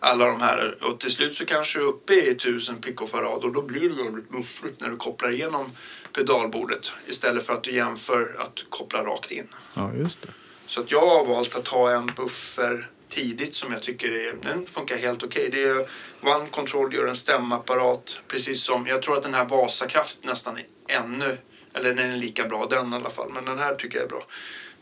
alla 0.00 0.26
de 0.26 0.40
här 0.40 0.78
och 0.80 1.00
till 1.00 1.10
slut 1.10 1.36
så 1.36 1.46
kanske 1.46 1.78
du 1.78 1.84
är 1.84 1.88
uppe 1.88 2.14
i 2.14 2.30
1000 2.30 2.80
picofarad 2.80 3.44
och 3.44 3.52
då 3.52 3.62
blir 3.62 3.88
det 3.88 4.02
väldigt 4.04 4.30
muffligt 4.30 4.80
när 4.80 4.88
du 4.88 4.96
kopplar 4.96 5.30
igenom 5.30 5.70
pedalbordet 6.12 6.92
istället 7.06 7.46
för 7.46 7.54
att 7.54 7.62
du 7.62 7.72
jämför 7.72 8.36
att 8.38 8.64
koppla 8.68 9.04
rakt 9.04 9.30
in. 9.30 9.48
Ja, 9.74 9.92
just 9.94 10.22
det. 10.22 10.28
Så 10.66 10.80
att 10.80 10.90
jag 10.90 11.06
har 11.06 11.24
valt 11.26 11.54
att 11.54 11.68
ha 11.68 11.90
en 11.90 12.06
buffer 12.16 12.90
tidigt 13.08 13.54
som 13.54 13.72
jag 13.72 13.82
tycker 13.82 14.12
är, 14.12 14.32
den 14.42 14.66
funkar 14.66 14.96
helt 14.96 15.22
okej. 15.22 15.48
Det 15.52 15.62
är 15.62 15.88
One 16.20 16.46
Control 16.50 16.94
gör 16.94 17.06
en 17.06 17.16
stämapparat 17.16 18.20
precis 18.28 18.62
som, 18.62 18.86
jag 18.86 19.02
tror 19.02 19.16
att 19.16 19.22
den 19.22 19.34
här 19.34 19.44
Vasakraft 19.44 20.18
nästan 20.24 20.58
är 20.58 20.64
ännu, 20.98 21.38
eller 21.74 21.94
den 21.94 22.12
är 22.12 22.16
lika 22.16 22.44
bra 22.44 22.66
den 22.70 22.92
i 22.92 22.96
alla 22.96 23.10
fall, 23.10 23.30
men 23.34 23.44
den 23.44 23.58
här 23.58 23.74
tycker 23.74 23.98
jag 23.98 24.04
är 24.04 24.08
bra. 24.08 24.26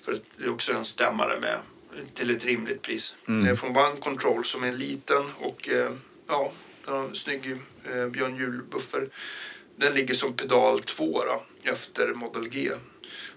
För 0.01 0.19
det 0.37 0.45
är 0.45 0.51
också 0.51 0.73
en 0.73 0.85
stämmare 0.85 1.41
med 1.41 1.59
till 2.15 2.31
ett 2.31 2.45
rimligt 2.45 2.83
pris. 2.83 3.17
Det 3.27 3.51
är 3.51 3.55
från 3.55 3.77
One 3.77 4.01
Control 4.01 4.45
som 4.45 4.65
är 4.65 4.73
liten 4.73 5.23
och 5.39 5.69
eh, 5.69 5.93
ja, 6.27 6.53
den 6.85 6.95
har 6.95 7.05
en 7.05 7.15
snygg 7.15 7.57
eh, 7.85 8.07
Björn 8.07 8.37
Juhl-buffer. 8.37 9.09
Den 9.77 9.95
ligger 9.95 10.15
som 10.15 10.33
pedal 10.33 10.81
2 10.81 11.25
då, 11.25 11.43
efter 11.73 12.15
Model 12.15 12.49
G. 12.49 12.71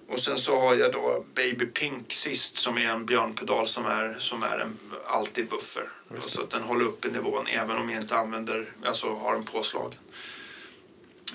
Och 0.09 0.19
sen 0.19 0.37
så 0.37 0.59
har 0.59 0.75
jag 0.75 0.91
då 0.91 1.25
Baby 1.35 1.65
Pink 1.65 2.13
sist 2.13 2.57
som 2.57 2.77
är 2.77 2.85
en 2.85 3.05
björnpedal 3.05 3.67
som 3.67 3.85
är, 3.85 4.15
som 4.19 4.43
är 4.43 4.57
en 4.57 4.79
alltid 5.05 5.49
buffer. 5.49 5.89
Så 6.27 6.41
att 6.41 6.49
den 6.49 6.63
håller 6.63 6.85
uppe 6.85 7.07
nivån 7.07 7.45
även 7.47 7.77
om 7.77 7.89
jag 7.89 8.01
inte 8.01 8.15
använder, 8.15 8.65
alltså 8.85 9.13
har 9.13 9.33
den 9.33 9.43
påslagen. 9.43 9.99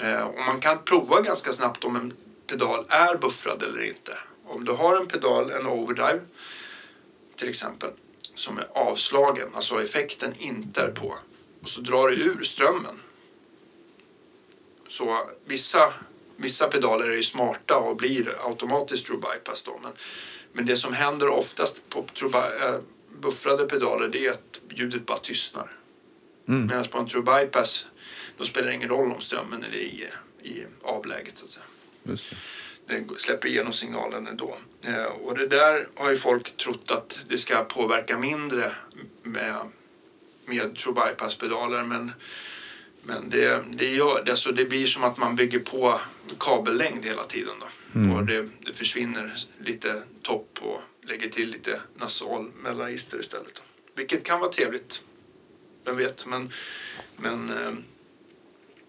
Eh, 0.03 0.23
och 0.23 0.39
man 0.47 0.61
kan 0.61 0.85
prova 0.85 1.21
ganska 1.21 1.53
snabbt 1.53 1.85
om 1.85 1.97
en 1.97 2.13
pedal 2.47 2.85
är 2.89 3.17
buffrad 3.17 3.63
eller 3.63 3.83
inte. 3.83 4.13
Om 4.45 4.65
du 4.65 4.73
har 4.73 4.97
en 4.97 5.07
pedal, 5.07 5.51
en 5.51 5.67
overdrive 5.67 6.21
till 7.43 7.51
exempel, 7.51 7.91
som 8.35 8.59
är 8.59 8.67
avslagen, 8.73 9.49
alltså 9.55 9.83
effekten 9.83 10.35
inte 10.39 10.83
är 10.83 10.91
på, 10.91 11.17
och 11.63 11.69
så 11.69 11.81
drar 11.81 12.09
du 12.09 12.15
ur 12.15 12.43
strömmen. 12.43 13.01
Så 14.89 15.19
vissa, 15.45 15.93
vissa 16.37 16.69
pedaler 16.69 17.11
är 17.11 17.17
ju 17.17 17.23
smarta 17.23 17.77
och 17.77 17.97
blir 17.97 18.35
automatiskt 18.47 19.07
true 19.07 19.19
bypass 19.19 19.65
då, 19.65 19.81
men, 19.83 19.93
men 20.53 20.67
det 20.67 20.77
som 20.77 20.93
händer 20.93 21.29
oftast 21.29 21.89
på 21.89 22.07
true 22.19 22.39
äh, 22.39 22.81
buffrade 23.21 23.65
pedaler 23.65 24.09
det 24.09 24.27
är 24.27 24.31
att 24.31 24.61
ljudet 24.71 25.07
bara 25.07 25.19
tystnar. 25.19 25.73
Mm. 26.49 26.67
Medan 26.67 26.85
på 26.85 26.99
en 26.99 27.09
true 27.09 27.23
bypass 27.23 27.87
då 28.39 28.45
spelar 28.45 28.69
det 28.69 28.75
ingen 28.75 28.89
roll 28.89 29.13
om 29.13 29.21
strömmen 29.21 29.65
är 29.65 29.75
i, 29.75 30.09
i 30.43 30.67
avläget 30.83 31.37
så 31.37 31.45
att 31.45 31.51
säga 31.51 31.65
det. 32.87 32.95
den 32.95 33.15
släpper 33.19 33.49
igenom 33.49 33.73
signalen 33.73 34.27
ändå. 34.27 34.57
Eh, 34.85 35.05
och 35.05 35.39
det 35.39 35.47
där 35.47 35.87
har 35.95 36.11
ju 36.11 36.17
folk 36.17 36.57
trott 36.57 36.91
att 36.91 37.25
det 37.29 37.39
ska 37.39 37.65
påverka 37.65 38.19
mindre 38.19 38.73
med, 39.23 39.57
med 40.47 40.77
true 40.77 40.95
bypass-pedaler 40.95 41.83
men, 41.83 42.13
men 43.03 43.31
det, 43.31 43.63
det, 43.71 43.87
gör, 43.87 44.25
det, 44.25 44.31
alltså 44.31 44.53
det 44.53 44.65
blir 44.65 44.87
som 44.87 45.05
att 45.05 45.17
man 45.17 45.37
bygger 45.37 45.59
på 45.59 46.01
kabellängd 46.39 47.05
hela 47.05 47.25
tiden. 47.25 47.55
Då. 47.61 48.17
Och 48.17 48.25
det, 48.25 48.49
det 48.67 48.73
försvinner 48.73 49.33
lite 49.65 50.03
topp 50.23 50.59
och 50.61 50.81
lägger 51.03 51.29
till 51.29 51.51
lite 51.51 51.81
nasal 51.97 52.51
mellanregister 52.63 53.21
istället. 53.21 53.55
Då. 53.55 53.63
Vilket 53.95 54.25
kan 54.25 54.41
vara 54.41 54.53
trevligt. 54.53 55.03
Vem 55.85 55.97
vet. 55.97 56.27
Men, 56.27 56.53
men 57.17 57.51
eh, 57.51 57.73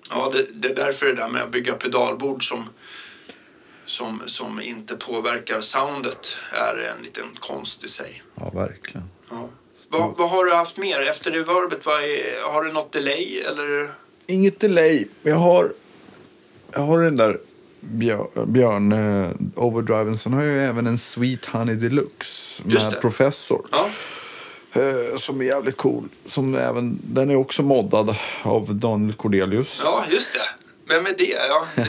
ja, 0.09 0.31
det, 0.33 0.47
det 0.53 0.69
är 0.69 0.75
därför 0.75 1.05
det 1.05 1.13
där 1.13 1.29
med 1.29 1.43
att 1.43 1.51
bygga 1.51 1.73
pedalbord 1.73 2.49
som 2.49 2.69
som, 3.85 4.21
som 4.25 4.61
inte 4.61 4.95
påverkar 4.95 5.61
soundet 5.61 6.35
är 6.51 6.93
en 6.97 7.03
liten 7.03 7.25
konst 7.39 7.83
i 7.83 7.87
sig. 7.87 8.21
Ja, 8.35 8.49
verkligen. 8.49 9.09
Ja. 9.29 9.49
Vad, 9.89 10.17
vad 10.17 10.29
har 10.29 10.45
du 10.45 10.53
haft 10.53 10.77
mer? 10.77 11.01
Efter 11.01 11.31
reverbet, 11.31 11.85
vad 11.85 12.03
är, 12.03 12.51
har 12.53 12.63
du 12.63 12.71
något 12.71 12.91
delay 12.91 13.39
eller? 13.39 13.91
Inget 14.27 14.59
delay. 14.59 15.07
Jag 15.23 15.35
har, 15.35 15.73
jag 16.71 16.79
har 16.79 16.99
den 16.99 17.17
där 17.17 17.39
björn, 18.45 18.91
eh, 18.91 19.31
overdriven. 19.55 20.17
Sen 20.17 20.33
har 20.33 20.43
jag 20.43 20.53
ju 20.53 20.63
även 20.63 20.87
en 20.87 20.97
Sweet 20.97 21.45
Honey 21.45 21.75
Deluxe 21.75 22.63
med. 22.65 23.01
Professor. 23.01 23.67
Ja, 23.71 23.89
Eh, 24.75 25.17
som 25.17 25.41
är 25.41 25.45
jävligt 25.45 25.77
cool. 25.77 26.09
Som 26.25 26.55
även, 26.55 26.99
den 27.03 27.29
är 27.31 27.35
också 27.35 27.63
moddad 27.63 28.15
av 28.43 28.75
Daniel 28.75 29.13
Cordelius. 29.13 29.81
ja 29.83 30.05
just 30.09 30.33
det. 30.33 30.39
Vem 30.93 31.05
är 31.05 31.15
det? 31.17 31.37
Ja. 31.49 31.67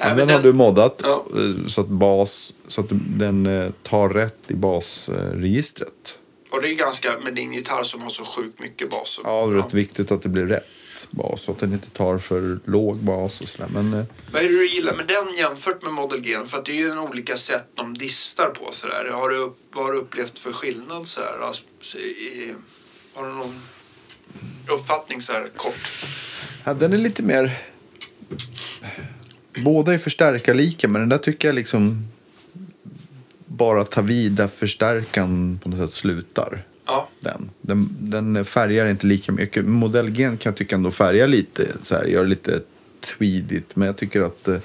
Även 0.00 0.16
den 0.16 0.30
har 0.36 0.42
du 0.42 0.52
moddat 0.52 1.00
Ja. 1.04 1.24
eh, 1.36 1.68
så 1.68 1.80
att, 1.80 1.88
bas, 1.88 2.54
så 2.66 2.80
att 2.80 2.86
den 2.90 3.46
eh, 3.46 3.70
tar 3.82 4.08
rätt 4.08 4.38
i 4.48 4.54
basregistret. 4.54 6.18
Och 6.52 6.62
det 6.62 6.68
är 6.68 6.74
ganska 6.74 7.08
med 7.24 7.34
din 7.34 7.52
gitarr 7.52 7.82
som 7.82 8.02
har 8.02 8.10
så 8.10 8.24
sjukt 8.24 8.60
mycket 8.60 8.90
bas. 8.90 9.20
Ja, 9.24 9.46
det 9.46 9.52
är 9.52 9.62
rätt 9.62 9.74
viktigt 9.74 10.10
att 10.10 10.22
det 10.22 10.28
blir 10.28 10.46
rätt 10.46 10.66
bas 11.10 11.42
så 11.42 11.52
att 11.52 11.58
den 11.58 11.72
inte 11.72 11.90
tar 11.90 12.18
för 12.18 12.58
låg 12.64 12.96
bas 12.96 13.40
och 13.40 13.48
sådär. 13.48 13.68
Men 13.72 13.94
eh, 13.94 14.04
Vad 14.32 14.42
är 14.42 14.48
det 14.48 14.54
du 14.54 14.66
gillar 14.68 14.94
med 14.96 15.06
den 15.06 15.34
jämfört 15.36 15.82
med 15.82 15.92
Model 15.92 16.20
G? 16.20 16.36
För 16.46 16.62
det 16.64 16.72
är 16.72 16.76
ju 16.76 16.90
en 16.90 16.98
olika 16.98 17.36
sätt 17.36 17.66
de 17.74 17.98
distar 17.98 18.46
på 18.48 18.72
sådär. 18.72 19.10
Har 19.12 19.28
du, 19.28 19.52
vad 19.72 19.84
har 19.84 19.92
du 19.92 19.98
upplevt 19.98 20.38
för 20.38 20.52
skillnad 20.52 21.06
sådär? 21.06 21.38
Alltså, 21.42 21.98
i, 21.98 22.54
har 23.14 23.26
du 23.26 23.32
någon 23.32 23.60
uppfattning 24.68 25.22
så 25.22 25.32
här 25.32 25.50
kort? 25.56 25.90
ja, 26.64 26.74
den 26.74 26.92
är 26.92 26.98
lite 26.98 27.22
mer... 27.22 27.58
Båda 29.64 29.94
är 29.94 29.98
förstärkarlika 29.98 30.88
men 30.88 31.00
den 31.00 31.08
där 31.08 31.18
tycker 31.18 31.48
jag 31.48 31.54
liksom 31.54 32.08
bara 33.46 33.84
tar 33.84 34.02
vid 34.02 34.32
där 34.32 34.48
förstärkan 34.48 35.60
på 35.62 35.68
något 35.68 35.78
sätt 35.78 35.92
slutar. 35.92 36.64
Ja, 36.86 37.08
Den. 37.20 37.50
Den, 37.60 37.88
den 38.00 38.44
färgar 38.44 38.86
inte 38.86 39.06
lika 39.06 39.32
mycket. 39.32 39.64
Modell 39.64 40.10
G 40.10 40.24
kan 40.24 40.38
jag 40.42 40.56
tycka 40.56 40.76
ändå 40.76 40.90
färgar 40.90 41.26
lite, 41.28 41.68
så 41.82 41.94
här, 41.94 42.04
gör 42.04 42.26
lite 42.26 42.60
tweedigt. 43.00 43.76
Men 43.76 43.86
jag 43.86 43.96
tycker 43.96 44.20
att 44.22 44.48
eh, 44.48 44.58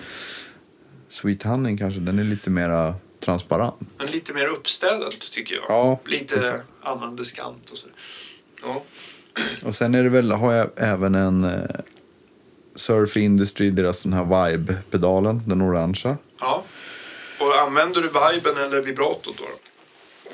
Sweet 1.10 1.44
Honey 1.44 1.78
kanske, 1.78 2.00
den 2.00 2.20
är 2.20 2.24
lite 2.24 2.50
mera 2.50 2.96
transparent. 3.20 3.76
men 3.98 4.08
lite 4.08 4.34
mer 4.34 4.48
uppstädad 4.48 5.12
tycker 5.32 5.56
jag. 5.56 5.64
Ja, 5.68 6.00
lite 6.06 6.36
precis. 6.36 6.52
annan 6.82 7.16
diskant 7.16 7.70
och 7.72 7.78
så. 7.78 7.88
Ja. 8.62 8.84
Och 9.64 9.76
sen 9.76 9.96
är 9.96 10.04
det 10.04 10.10
väl, 10.10 10.32
har 10.32 10.54
jag 10.54 10.70
även 10.76 11.16
en 11.16 11.44
eh, 11.44 11.62
Surf 12.76 13.18
Industry, 13.18 13.70
deras 13.70 14.04
den 14.04 14.14
här 14.14 14.24
Vibe-pedalen, 14.24 15.42
den 15.46 15.62
orangea. 15.62 16.18
ja. 16.40 16.64
Och 17.40 17.60
använder 17.60 18.02
du 18.02 18.08
viben 18.08 18.58
eller 18.58 18.82
vibratot 18.82 19.38
då? 19.38 19.46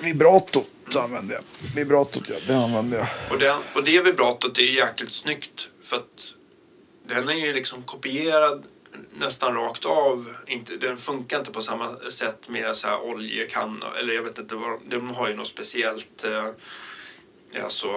Vibratot 0.04 0.96
använder 0.96 1.36
jag. 1.36 1.44
Vibratot, 1.76 2.30
ja, 2.30 2.36
det 2.48 2.56
använder 2.56 2.98
jag. 2.98 3.08
Och, 3.30 3.40
den, 3.40 3.58
och 3.76 3.84
det 3.84 4.02
vibratot 4.02 4.58
är 4.58 4.62
jäkligt 4.62 5.12
snyggt 5.12 5.68
för 5.84 5.98
att 5.98 6.34
den 7.08 7.30
är 7.30 7.34
ju 7.34 7.54
liksom 7.54 7.84
kopierad 7.84 8.64
nästan 9.20 9.56
rakt 9.56 9.86
av. 9.86 10.36
Inte, 10.48 10.78
den 10.78 10.98
funkar 10.98 11.40
inte 11.40 11.52
på 11.52 11.62
samma 11.62 11.96
sätt 12.12 12.50
med 12.50 12.76
så 12.76 12.88
här 12.88 13.02
oljekanna 13.02 13.86
eller 14.00 14.14
jag 14.14 14.24
vet 14.24 14.38
inte 14.38 14.56
vad 14.56 14.80
de, 14.90 15.10
har 15.10 15.30
ju 15.30 15.36
något 15.36 15.48
speciellt 15.48 16.24
eh, 16.24 17.64
alltså, 17.64 17.88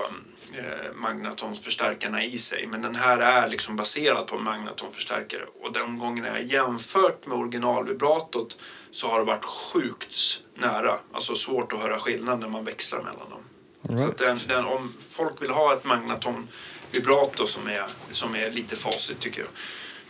magnatonförstärkarna 0.94 2.24
i 2.24 2.38
sig. 2.38 2.66
Men 2.66 2.82
den 2.82 2.94
här 2.94 3.18
är 3.18 3.48
liksom 3.48 3.76
baserad 3.76 4.26
på 4.26 4.36
en 4.36 4.44
magnatonförstärkare. 4.44 5.44
Och 5.62 5.72
den 5.72 5.98
gången 5.98 6.24
jag 6.24 6.42
jämfört 6.42 7.26
med 7.26 7.38
originalvibratot 7.38 8.58
så 8.90 9.08
har 9.08 9.18
det 9.18 9.24
varit 9.24 9.44
sjukt 9.44 10.42
nära. 10.54 10.98
Alltså 11.12 11.34
svårt 11.34 11.72
att 11.72 11.78
höra 11.78 11.98
skillnad 11.98 12.40
när 12.40 12.48
man 12.48 12.64
växlar 12.64 12.98
mellan 12.98 13.30
dem. 13.30 13.42
All 13.88 13.98
Så 13.98 14.04
right. 14.06 14.10
att 14.10 14.18
den, 14.18 14.38
den, 14.48 14.64
om 14.64 14.92
folk 15.10 15.42
vill 15.42 15.50
ha 15.50 15.72
ett 15.72 15.84
magnaton 15.84 16.48
vibrato 16.92 17.46
som 17.46 17.68
är, 17.68 17.84
som 18.10 18.34
är 18.34 18.50
lite 18.50 18.76
facit 18.76 19.20
tycker 19.20 19.40
jag 19.40 19.48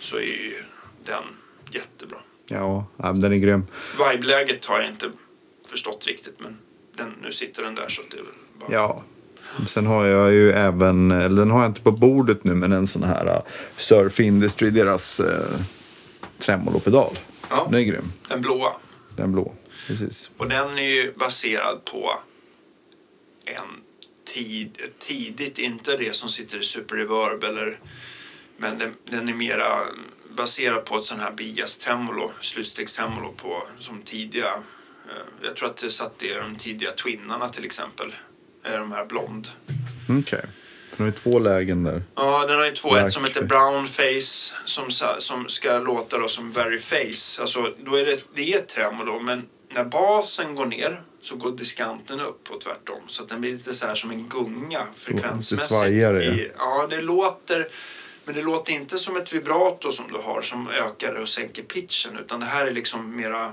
så 0.01 0.17
är 0.17 0.21
ju 0.21 0.63
den 1.05 1.25
jättebra. 1.71 2.19
Ja, 2.47 2.87
den 2.97 3.33
är 3.33 3.37
grym. 3.37 3.67
Vibe-läget 3.99 4.67
har 4.67 4.79
jag 4.81 4.89
inte 4.89 5.11
förstått 5.69 6.07
riktigt 6.07 6.41
men 6.41 6.59
den, 6.95 7.15
nu 7.23 7.33
sitter 7.33 7.63
den 7.63 7.75
där 7.75 7.89
så 7.89 8.03
det 8.11 8.17
är 8.17 8.23
väl 8.23 8.33
bara... 8.59 8.73
Ja. 8.73 9.03
Sen 9.67 9.87
har 9.87 10.07
jag 10.07 10.33
ju 10.33 10.53
även, 10.53 11.11
eller 11.11 11.43
den 11.43 11.51
har 11.51 11.61
jag 11.61 11.71
inte 11.71 11.81
på 11.81 11.93
bordet 11.93 12.45
nu, 12.45 12.55
men 12.55 12.73
en 12.73 12.87
sån 12.87 13.03
här 13.03 13.27
uh, 13.27 13.41
Surf 13.79 14.21
Industry, 14.21 14.71
deras 14.71 15.21
uh, 15.21 15.27
tremolopedal. 16.39 17.19
Ja. 17.51 17.67
Den 17.71 17.81
är 17.81 17.85
grym. 17.85 18.13
Den 18.29 18.41
blåa. 18.41 18.73
Den 19.17 19.33
blå. 19.33 19.55
Precis. 19.87 20.31
Och 20.37 20.49
den 20.49 20.79
är 20.79 20.89
ju 20.89 21.13
baserad 21.13 21.85
på 21.85 22.11
en 23.45 23.81
tid, 24.35 24.79
tidigt, 24.99 25.59
inte 25.59 25.97
det 25.97 26.15
som 26.15 26.29
sitter 26.29 26.59
i 26.59 26.63
Super 26.63 26.97
Reverb 26.97 27.45
eller 27.45 27.79
men 28.57 28.79
den, 28.79 28.95
den 29.05 29.29
är 29.29 29.35
mera 29.35 29.67
baserad 30.37 30.85
på 30.85 30.97
ett 30.97 31.05
sån 31.05 31.21
här 31.21 31.33
bias 31.33 31.79
tremolo, 31.79 32.31
slutstegstremolo 32.41 33.33
på 33.33 33.63
som 33.79 34.03
tidiga 34.03 34.55
eh, 35.09 35.27
jag 35.43 35.57
tror 35.57 35.69
att 35.69 35.77
det 35.77 35.91
satt 35.91 36.23
i 36.23 36.35
de 36.35 36.57
tidiga 36.57 36.93
twinnarna 36.93 37.49
till 37.49 37.65
exempel. 37.65 38.15
Eh, 38.65 38.73
De 38.79 38.93
här 38.93 39.05
blond. 39.07 39.49
Okej. 40.21 40.45
Den 40.91 40.99
har 40.99 41.07
ju 41.07 41.13
två 41.13 41.39
lägen 41.39 41.85
där. 41.85 42.03
Ja, 42.15 42.47
den 42.47 42.57
har 42.59 42.65
ju 42.65 42.71
två. 42.73 42.91
Black 42.91 43.07
Ett 43.07 43.13
som 43.13 43.25
heter 43.25 43.43
brown 43.45 43.87
face 43.87 44.55
som, 44.65 44.91
som 45.19 45.49
ska 45.49 45.79
låta 45.79 46.19
då 46.19 46.29
som 46.29 46.53
very 46.53 46.79
face. 46.79 47.41
Alltså, 47.41 47.75
då 47.85 47.95
är 47.97 48.05
det, 48.07 48.25
det 48.35 48.55
är 48.55 48.61
tremolo, 48.61 49.21
men 49.21 49.43
när 49.75 49.85
basen 49.85 50.55
går 50.55 50.67
ner 50.67 51.03
så 51.23 51.37
går 51.37 51.53
diskanten 51.57 52.21
upp 52.21 52.51
och 52.51 52.61
tvärtom. 52.61 53.01
Så 53.09 53.23
att 53.23 53.29
den 53.29 53.41
blir 53.41 53.53
lite 53.53 53.75
så 53.75 53.87
här 53.87 53.95
som 53.95 54.11
en 54.11 54.29
gunga 54.29 54.87
frekvensmässigt. 54.97 55.73
svajigare, 55.73 56.25
ja. 56.25 56.33
I, 56.33 56.51
ja, 56.59 56.87
det 56.91 57.01
låter... 57.01 57.67
Men 58.27 58.35
det 58.35 58.43
låter 58.43 58.73
inte 58.73 58.99
som 58.99 59.17
ett 59.17 59.33
vibrato 59.33 59.93
som 59.93 60.05
du 60.13 60.19
har 60.19 60.43
som 60.43 60.69
ökar 60.71 61.13
och 61.13 61.29
sänker 61.29 61.63
pitchen. 61.63 62.19
Utan 62.21 62.41
det 62.41 62.47
här 62.47 62.67
är 62.67 62.71
liksom 62.71 63.17
mera... 63.17 63.53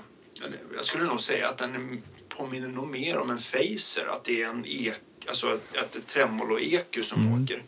Jag 0.75 0.85
skulle 0.85 1.03
nog 1.03 1.21
säga 1.21 1.47
att 1.49 1.57
den 1.57 1.75
är- 1.75 2.01
påminner 2.41 2.67
nog 2.67 2.87
mer 2.87 3.17
om 3.17 3.29
en 3.29 3.37
phaser. 3.37 4.05
Att 4.13 4.23
det 4.23 4.41
är 4.43 4.49
en 4.49 4.65
ek, 4.65 4.93
alltså 5.27 5.47
att 5.47 5.77
att 5.77 5.91
det 5.91 5.99
är 5.99 6.03
tremolo-eku 6.03 7.01
som 7.03 7.21
Mm. 7.21 7.43
åker. 7.43 7.61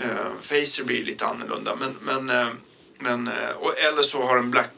Uh, 0.00 0.32
Phaser 0.48 0.84
blir 0.84 1.04
lite 1.04 1.26
annorlunda. 1.26 1.76
Men, 1.76 1.96
men, 2.00 2.40
eh, 2.40 2.52
men, 2.98 3.28
eh, 3.28 3.50
och, 3.56 3.78
eller 3.78 4.02
så 4.02 4.22
har 4.22 4.36
den 4.36 4.50
black... 4.50 4.70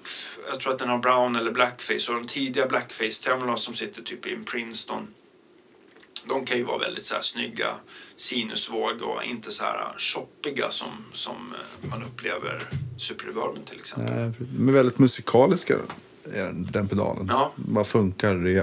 Jag 0.50 0.60
tror 0.60 0.72
att 0.72 0.78
den 0.78 0.88
har 0.88 0.98
brown 0.98 1.36
eller 1.36 1.50
blackface. 1.50 2.12
Och 2.12 2.14
de 2.14 2.26
tidiga 2.26 2.66
blackface-tremolorna 2.66 3.56
som 3.56 3.74
sitter 3.74 4.02
typ 4.02 4.26
i 4.26 4.34
en 4.34 4.44
Princeton. 4.44 5.08
De 6.28 6.44
kan 6.46 6.56
ju 6.56 6.64
vara 6.64 6.78
väldigt 6.78 7.04
så 7.04 7.14
här 7.14 7.22
snygga 7.22 7.74
sinusvåg 8.16 9.02
och 9.02 9.24
inte 9.24 9.52
så 9.52 9.64
här 9.64 9.94
shoppiga 9.98 10.70
som, 10.70 10.88
som 11.12 11.54
man 11.90 12.02
upplever 12.02 12.62
Super 12.98 13.24
Reverben 13.24 13.64
till 13.64 13.78
exempel. 13.78 14.14
Nej, 14.14 14.68
är 14.68 14.72
väldigt 14.72 14.98
musikaliska, 14.98 15.76
den, 16.32 16.68
den 16.72 16.88
pedalen. 16.88 17.26
Ja. 17.28 17.52
Bara 17.56 17.84
funkar 17.84 18.48
i 18.48 18.62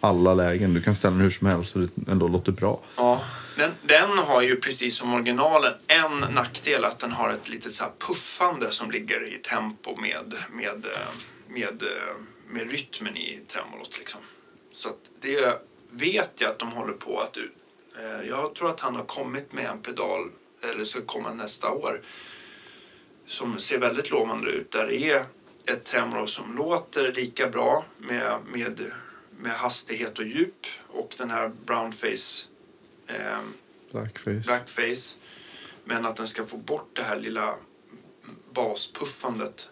alla 0.00 0.34
lägen. 0.34 0.74
Du 0.74 0.82
kan 0.82 0.94
ställa 0.94 1.12
den 1.12 1.20
hur 1.20 1.30
som 1.30 1.46
helst 1.46 1.76
och 1.76 1.82
det 1.82 2.10
ändå 2.12 2.28
låter 2.28 2.52
bra. 2.52 2.80
Ja, 2.96 3.22
den, 3.56 3.70
den 3.82 4.18
har 4.18 4.42
ju 4.42 4.56
precis 4.56 4.96
som 4.96 5.14
originalen 5.14 5.72
en 5.86 6.34
nackdel 6.34 6.84
att 6.84 6.98
den 6.98 7.12
har 7.12 7.30
ett 7.30 7.48
litet 7.48 7.72
så 7.72 7.84
puffande 7.98 8.70
som 8.70 8.90
ligger 8.90 9.34
i 9.34 9.38
tempo 9.38 10.00
med, 10.00 10.34
med, 10.52 10.86
eh, 10.86 11.08
med, 11.48 11.82
eh, 11.82 12.14
med 12.48 12.70
rytmen 12.70 13.16
i 13.16 13.40
tremolot. 13.48 13.98
Liksom. 13.98 14.20
Så 14.72 14.88
det 15.20 15.62
vet 15.90 16.30
jag 16.38 16.50
att 16.50 16.58
de 16.58 16.72
håller 16.72 16.92
på 16.92 17.20
att 17.20 17.36
ut. 17.36 17.52
eh, 17.98 18.28
Jag 18.28 18.54
tror 18.54 18.70
att 18.70 18.80
han 18.80 18.96
har 18.96 19.04
kommit 19.04 19.52
med 19.52 19.64
en 19.64 19.78
pedal, 19.78 20.30
eller 20.72 20.84
ska 20.84 21.00
komma 21.00 21.32
nästa 21.32 21.70
år, 21.70 22.00
som 23.26 23.58
ser 23.58 23.80
väldigt 23.80 24.10
lovande 24.10 24.50
ut. 24.50 24.70
Där 24.70 24.86
det 24.86 25.10
är 25.10 25.22
ett 25.66 25.84
tremolo 25.84 26.26
som 26.26 26.56
låter 26.56 27.12
lika 27.12 27.48
bra 27.48 27.84
med, 27.98 28.38
med, 28.52 28.80
med 29.38 29.52
hastighet 29.52 30.18
och 30.18 30.24
djup 30.24 30.66
och 30.88 31.14
den 31.18 31.30
här 31.30 31.50
brownface 31.66 32.46
eh, 33.06 33.38
Blackface. 33.92 34.42
blackface. 34.46 35.16
Men 35.84 36.06
att 36.06 36.16
den 36.16 36.26
ska 36.26 36.44
få 36.44 36.56
bort 36.56 36.90
det 36.92 37.02
här 37.02 37.16
lilla 37.16 37.54
baspuffandet. 38.52 39.68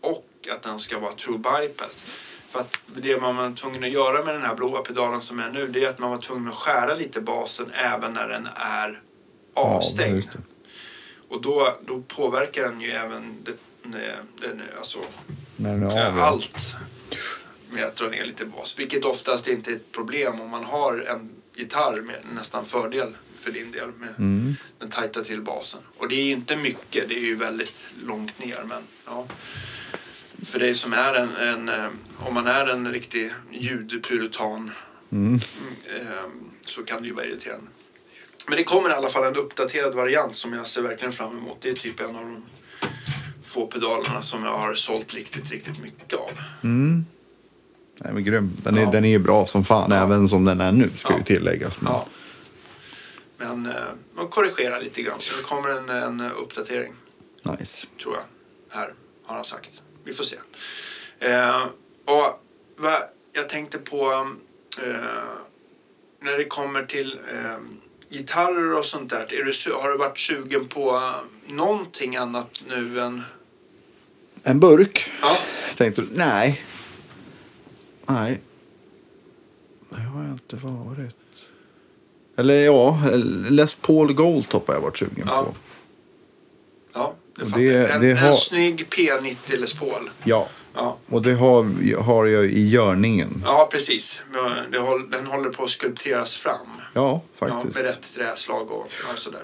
Och 0.00 0.28
att 0.52 0.62
den 0.62 0.78
ska 0.78 0.98
vara 0.98 1.12
true 1.12 1.38
bypass. 1.38 2.02
För 2.48 2.60
att 2.60 2.80
det 2.86 3.20
man 3.20 3.36
var 3.36 3.52
tvungen 3.52 3.84
att 3.84 3.90
göra 3.90 4.24
med 4.24 4.34
den 4.34 4.42
här 4.42 4.54
blåa 4.54 4.82
pedalen 4.82 5.20
som 5.20 5.40
är 5.40 5.50
nu, 5.50 5.66
det 5.66 5.84
är 5.84 5.88
att 5.88 5.98
man 5.98 6.10
var 6.10 6.18
tvungen 6.18 6.48
att 6.48 6.54
skära 6.54 6.94
lite 6.94 7.20
basen 7.20 7.70
även 7.70 8.12
när 8.12 8.28
den 8.28 8.48
är 8.54 9.02
avstängd. 9.54 10.28
det. 10.32 10.38
och 11.28 11.42
då, 11.42 11.76
då 11.86 12.02
påverkar 12.02 12.62
den 12.62 12.80
ju 12.80 12.90
även 12.90 13.36
det, 13.44 13.52
det, 13.84 14.16
den, 14.40 14.62
alltså, 14.78 14.98
När 15.56 15.70
den 15.70 15.82
är 15.82 16.06
av. 16.06 16.16
ja. 16.18 16.24
allt 16.24 16.76
med 17.70 17.84
att 17.84 17.96
dra 17.96 18.08
ner 18.08 18.24
lite 18.24 18.44
bas. 18.44 18.78
Vilket 18.78 19.04
oftast 19.04 19.48
inte 19.48 19.70
är 19.70 19.74
ett 19.76 19.92
problem 19.92 20.40
om 20.40 20.50
man 20.50 20.64
har 20.64 20.98
en 21.08 21.30
gitarr 21.54 22.00
med 22.02 22.20
nästan 22.34 22.64
fördel 22.64 23.12
för 23.40 23.50
din 23.50 23.72
del 23.72 23.88
med 23.98 24.08
Mm. 24.18 24.54
den 24.78 24.88
tajta 24.90 25.22
till 25.22 25.40
basen. 25.42 25.80
Och 25.98 26.08
det 26.08 26.14
är 26.14 26.24
ju 26.24 26.32
inte 26.32 26.56
mycket, 26.56 27.08
det 27.08 27.14
är 27.14 27.24
ju 27.24 27.34
väldigt 27.36 27.86
långt 28.06 28.38
ner. 28.38 28.64
Men 28.68 28.82
ja, 29.06 29.26
för 30.46 30.58
dig 30.58 30.74
som 30.74 30.92
är 30.92 31.14
en, 31.14 31.36
en 31.36 31.68
eh, 31.68 31.86
om 32.18 32.34
man 32.34 32.46
är 32.46 32.66
en 32.66 32.92
riktig 32.92 33.32
ljudpuritan 33.50 34.70
Mm. 35.12 35.40
eh, 35.96 36.22
så 36.66 36.82
kan 36.84 37.02
det 37.02 37.08
ju 37.08 37.14
vara 37.14 37.26
irriterande. 37.26 37.66
Men 38.48 38.56
det 38.56 38.64
kommer 38.64 38.90
i 38.90 38.92
alla 38.92 39.08
fall 39.08 39.24
en 39.24 39.36
uppdaterad 39.36 39.94
variant 39.94 40.36
som 40.36 40.52
jag 40.52 40.66
ser 40.66 40.82
verkligen 40.82 41.12
fram 41.12 41.38
emot. 41.38 41.56
Det 41.60 41.70
är 41.70 41.74
typ 41.74 42.00
en 42.00 42.16
av 42.16 42.22
de 42.24 42.42
få 43.52 43.66
pedalerna 43.66 44.22
som 44.22 44.44
jag 44.44 44.58
har 44.58 44.74
sålt 44.74 45.14
riktigt, 45.14 45.50
riktigt 45.50 45.82
mycket 45.82 46.12
av. 46.14 46.30
Mm. 46.62 47.06
Nej, 48.00 48.12
men 48.14 48.24
grym. 48.24 48.50
Den 48.62 48.78
är, 48.78 48.82
Ja. 48.82 48.90
den 48.90 49.04
är 49.04 49.08
ju 49.08 49.18
bra 49.18 49.46
som 49.46 49.64
fan, 49.64 49.90
Ja. 49.90 50.02
även 50.02 50.28
som 50.28 50.44
den 50.44 50.60
är 50.60 50.72
nu, 50.72 50.90
ska 50.96 51.12
Ja. 51.12 51.18
ju 51.18 51.24
tilläggas. 51.24 51.80
Men, 51.80 51.92
Ja. 51.92 52.06
Men 53.38 53.66
eh, 53.66 53.72
man 54.14 54.28
korrigerar 54.28 54.80
lite 54.82 55.02
grann. 55.02 55.20
Så 55.20 55.36
det 55.36 55.42
kommer 55.48 55.68
en, 55.68 55.90
en 55.90 56.32
uppdatering, 56.32 56.92
Nice. 57.58 57.86
tror 58.02 58.14
jag. 58.14 58.24
Här, 58.78 58.92
har 59.24 59.34
han 59.34 59.44
sagt. 59.44 59.70
Vi 60.04 60.14
får 60.14 60.24
se. 60.24 60.36
Eh, 61.18 61.62
och 62.04 62.40
va, 62.78 62.98
jag 63.32 63.48
tänkte 63.48 63.78
på 63.78 64.12
eh, 64.82 64.94
när 66.22 66.38
det 66.38 66.44
kommer 66.44 66.82
till 66.82 67.18
eh, 67.34 67.56
gitarrer 68.10 68.78
och 68.78 68.84
sånt 68.84 69.10
där. 69.10 69.20
Är 69.34 69.44
du, 69.44 69.72
har 69.74 69.90
du 69.90 69.98
varit 69.98 70.18
sugen 70.18 70.68
på 70.68 70.90
eh, 70.96 71.52
någonting 71.54 72.16
annat 72.16 72.64
nu 72.68 73.00
än... 73.00 73.22
En 74.42 74.60
burk. 74.60 75.10
Ja, 75.22 75.36
Tänkte 75.76 76.02
du? 76.02 76.08
Nej. 76.12 76.64
Nej. 78.08 78.40
Det 79.90 80.00
har 80.00 80.22
jag 80.22 80.32
inte 80.32 80.56
varit. 80.56 81.16
Eller 82.36 82.54
ja, 82.64 82.98
Les 83.50 83.74
Paul 83.74 84.12
Goldtop 84.14 84.66
har 84.68 84.74
jag 84.74 84.80
varit 84.80 84.98
sugen 84.98 85.24
Ja. 85.28 85.42
på. 85.44 85.54
ja 86.94 87.14
det 87.38 87.44
fattar 87.44 87.58
det-. 87.58 87.86
En, 87.88 88.00
det 88.00 88.10
en 88.10 88.16
har- 88.18 88.32
snygg 88.32 88.86
P90 88.90 89.56
Les 89.56 89.72
Paul. 89.74 90.10
Ja. 90.24 90.48
Ja. 90.74 90.96
Och 91.08 91.22
det 91.22 91.32
har, 91.32 91.96
har 92.02 92.26
jag 92.26 92.44
i 92.44 92.68
görningen. 92.68 93.42
Ja, 93.44 93.68
precis. 93.72 94.22
Den 95.10 95.26
håller 95.26 95.50
på 95.50 95.64
att 95.64 95.70
skulpteras 95.70 96.34
fram. 96.34 96.54
Ja, 96.94 97.22
Ja, 97.40 97.46
faktiskt. 97.48 97.76
med 97.76 97.84
rätt 97.86 98.14
träslag 98.14 98.70
och, 98.70 98.80
och 98.80 98.92
sådär. 99.18 99.42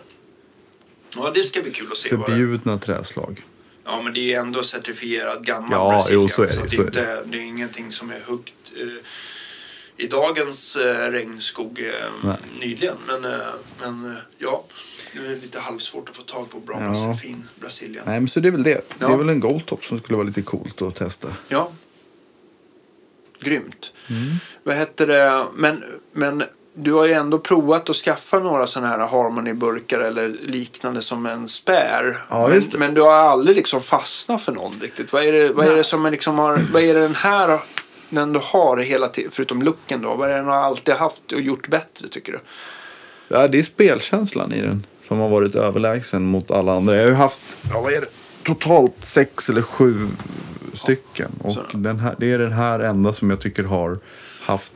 Ja, 1.17 1.31
det 1.35 1.43
ska 1.43 1.61
bli 1.63 1.71
kul 1.71 1.87
att 1.93 1.97
se. 1.99 2.17
vad 2.17 2.27
det- 2.27 2.31
Förbjudna 2.33 2.79
träslag. 2.79 3.43
Ja, 3.91 4.03
men 4.03 4.13
det 4.13 4.35
är 4.35 4.41
ändå 4.41 4.63
certifierad 4.63 5.47
gammal 5.47 5.71
Ja, 5.73 5.91
Brasilien. 5.91 6.23
jo, 6.23 6.29
så 6.29 6.43
är 6.43 6.47
det, 6.47 6.53
Så 6.53 6.61
det, 6.65 6.75
är 6.77 6.79
det. 6.79 6.85
inte, 6.87 7.23
det 7.25 7.39
är 7.39 7.43
ingenting 7.43 7.93
som 7.93 8.11
är 8.11 8.21
huggt 8.27 8.53
eh, 8.77 10.05
i 10.05 10.07
dagens 10.07 10.77
eh, 10.77 11.11
regnskog 11.11 11.79
eh, 12.25 12.35
nyligen. 12.61 12.97
Men, 13.07 13.25
eh, 13.25 13.39
men 13.81 14.11
eh, 14.11 14.17
ja, 14.39 14.65
det 15.13 15.19
är 15.19 15.37
lite 15.37 15.61
halvsvårt 15.61 16.09
att 16.09 16.17
få 16.17 16.23
tag 16.23 16.51
på 16.51 16.61
bra 16.61 16.81
Ja. 16.95 17.15
Fin 17.15 17.45
Brasilien. 17.61 18.05
Nej, 18.07 18.21
men 18.21 18.29
så 18.29 18.41
det 18.41 18.49
är 18.49 18.53
väl 18.53 18.63
det. 18.63 18.75
Det 18.75 18.83
Ja. 19.01 19.13
är 19.13 19.17
väl 19.17 19.29
en 19.29 19.41
Goldtop 19.41 19.85
som 19.85 19.99
skulle 20.01 20.17
vara 20.17 20.27
lite 20.27 20.43
coolt 20.43 20.83
att 20.83 20.95
testa. 20.97 21.29
Ja. 21.49 21.73
Grymt. 23.41 23.93
Mm. 24.11 24.23
Vad 24.63 24.77
heter 24.77 25.07
det? 25.07 25.47
Men, 25.55 25.85
men 26.13 26.43
du 26.81 26.93
har 26.93 27.07
ju 27.07 27.13
ändå 27.13 27.39
provat 27.39 27.91
att 27.91 27.97
skaffa 27.97 28.39
några 28.39 28.67
sådana 28.67 28.89
här 28.89 29.07
Harmony-burkar 29.07 30.01
eller 30.01 30.29
liknande 30.29 31.03
som 31.03 31.27
en 31.27 31.49
spare. 31.49 32.17
Ja, 32.29 32.49
men, 32.49 32.63
men 32.73 32.95
du 32.95 33.01
har 33.01 33.13
aldrig 33.13 33.57
liksom 33.57 33.81
fastnat 33.81 34.41
för 34.41 34.53
någon 34.53 34.73
riktigt. 34.81 35.13
Vad 35.13 35.23
är 35.23 35.33
det, 35.33 35.49
vad 35.49 35.67
är 35.67 35.77
det 35.77 35.85
som 35.85 36.07
är 36.07 36.11
liksom 36.11 36.39
har, 36.39 36.59
vad 36.73 36.83
är 36.83 36.95
det 36.95 37.01
den 37.01 37.15
här 37.15 37.61
den 38.09 38.33
du 38.33 38.41
har 38.43 38.77
hela 38.77 39.09
tiden, 39.09 39.31
förutom 39.35 39.63
looken 39.63 40.03
då? 40.03 40.15
Vad 40.15 40.29
är 40.29 40.33
det 40.33 40.39
den 40.39 40.49
har 40.49 40.57
alltid 40.57 40.95
haft 40.95 41.33
och 41.33 41.41
gjort 41.41 41.69
bättre 41.69 42.09
tycker 42.09 42.33
du? 42.33 42.39
Ja, 43.29 43.49
det 43.49 43.59
är 43.59 43.63
spelkänslan 43.63 44.53
i 44.53 44.61
den 44.61 44.87
som 45.09 45.19
har 45.19 45.29
varit 45.29 45.55
överlägsen 45.55 46.25
mot 46.25 46.51
alla 46.51 46.77
andra. 46.77 46.97
Jag 46.97 47.03
har 47.03 47.11
ju 47.11 47.15
haft, 47.15 47.59
ja, 47.73 47.81
vad 47.81 47.93
är 47.93 48.01
det? 48.01 48.09
Totalt 48.43 49.05
sex 49.05 49.51
eller 49.51 49.63
sju 49.63 50.09
stycken. 50.73 51.31
Och 51.43 51.57
den 51.73 51.99
här, 51.99 52.15
det 52.19 52.33
är 52.33 52.39
den 52.39 52.53
här 52.53 52.81
enda 52.81 53.13
som 53.13 53.31
jag 53.31 53.41
tycker 53.41 53.65
har 53.65 53.99
haft 54.41 54.73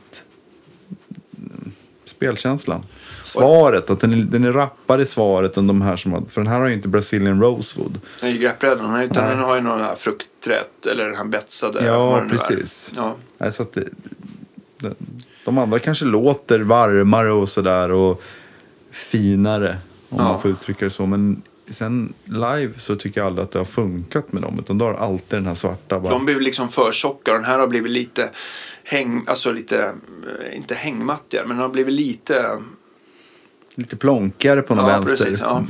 spelkänslan. 2.13 2.83
Svaret, 3.23 3.89
att 3.89 3.99
den 3.99 4.13
är, 4.13 4.17
den 4.17 4.43
är 4.43 4.51
rappare 4.51 5.01
i 5.01 5.05
svaret 5.05 5.57
än 5.57 5.67
de 5.67 5.81
här 5.81 5.95
som 5.95 6.13
har, 6.13 6.21
för 6.21 6.41
den 6.41 6.47
här 6.47 6.59
har 6.59 6.67
ju 6.67 6.73
inte 6.73 6.87
Brazilian 6.87 7.41
Rosewood. 7.41 7.99
Den 8.19 8.29
är 8.29 8.33
ju 8.33 8.39
greppbrädan, 8.39 9.01
utan 9.01 9.23
Nej. 9.23 9.35
den 9.35 9.43
har 9.43 9.55
ju 9.55 9.61
någon 9.61 9.79
här 9.81 9.95
fruktträtt 9.95 10.85
eller 10.85 11.05
den 11.05 11.15
här 11.15 11.23
betsade. 11.25 11.85
Ja, 11.85 12.25
precis. 12.29 12.91
Ja. 12.95 13.15
Nej, 13.37 13.51
så 13.51 13.63
att 13.63 13.73
det, 13.73 13.87
det, 14.77 14.93
de 15.45 15.57
andra 15.57 15.79
kanske 15.79 16.05
låter 16.05 16.59
varmare 16.59 17.31
och 17.31 17.49
sådär 17.49 17.91
och 17.91 18.23
finare 18.91 19.77
om 20.09 20.17
Ja. 20.17 20.23
man 20.23 20.41
får 20.41 20.51
uttrycka 20.51 20.85
det 20.85 20.91
så. 20.91 21.05
Men 21.05 21.41
sen 21.69 22.13
live 22.25 22.73
så 22.77 22.95
tycker 22.95 23.21
jag 23.21 23.27
aldrig 23.27 23.43
att 23.43 23.51
det 23.51 23.59
har 23.59 23.65
funkat 23.65 24.33
med 24.33 24.41
dem. 24.41 24.59
Utan 24.59 24.77
då 24.77 24.85
har 24.85 24.93
alltid 24.93 25.39
den 25.39 25.47
här 25.47 25.55
svarta 25.55 25.99
bara... 25.99 26.13
De 26.13 26.25
blir 26.25 26.39
liksom 26.39 26.69
för 26.69 26.91
tjocka 26.91 27.31
och 27.31 27.37
den 27.37 27.45
här 27.45 27.59
har 27.59 27.67
blivit 27.67 27.91
lite 27.91 28.29
häng, 28.83 29.23
alltså 29.27 29.51
lite, 29.51 29.83
eh, 29.83 30.55
inte 30.57 30.75
hängmattigare, 30.75 31.45
men 31.47 31.57
den 31.57 31.61
har 31.63 31.69
blivit 31.69 31.93
lite... 31.93 32.59
Lite 33.75 33.95
plonkigare 33.95 34.61
på 34.61 34.75
någon 34.75 34.85
Ja, 34.89 34.91
vänster. 34.99 35.17
precis, 35.17 35.39
ja. 35.39 35.63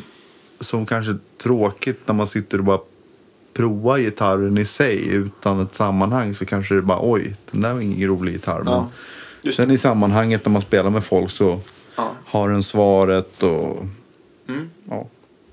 Som 0.60 0.85
kanske 0.85 1.11
är 1.11 1.19
tråkigt 1.38 1.99
när 2.07 2.14
man 2.15 2.27
sitter 2.27 2.57
och 2.57 2.64
bara 2.64 2.80
provar 3.53 3.98
gitarren 3.98 4.57
i 4.57 4.65
sig 4.65 5.07
utan 5.07 5.60
ett 5.61 5.76
sammanhang 5.76 6.35
så 6.35 6.45
kanske 6.45 6.76
det 6.76 6.81
bara 6.81 6.99
oj, 7.02 7.35
den 7.52 7.61
där 7.61 7.73
var 7.73 7.81
ingen 7.81 8.07
rolig 8.10 8.31
gitarr. 8.34 8.64
Men 8.64 8.73
Ja, 8.73 8.90
just 9.41 9.57
sen 9.57 9.72
i 9.72 9.77
sammanhanget 9.77 10.45
när 10.45 10.52
man 10.52 10.61
spelar 10.61 10.90
med 10.90 11.03
folk 11.03 11.31
så 11.31 11.60
har 12.26 12.49
en 12.49 12.64
svaret 12.64 13.44
och... 13.44 13.85
Ja, 14.90 15.07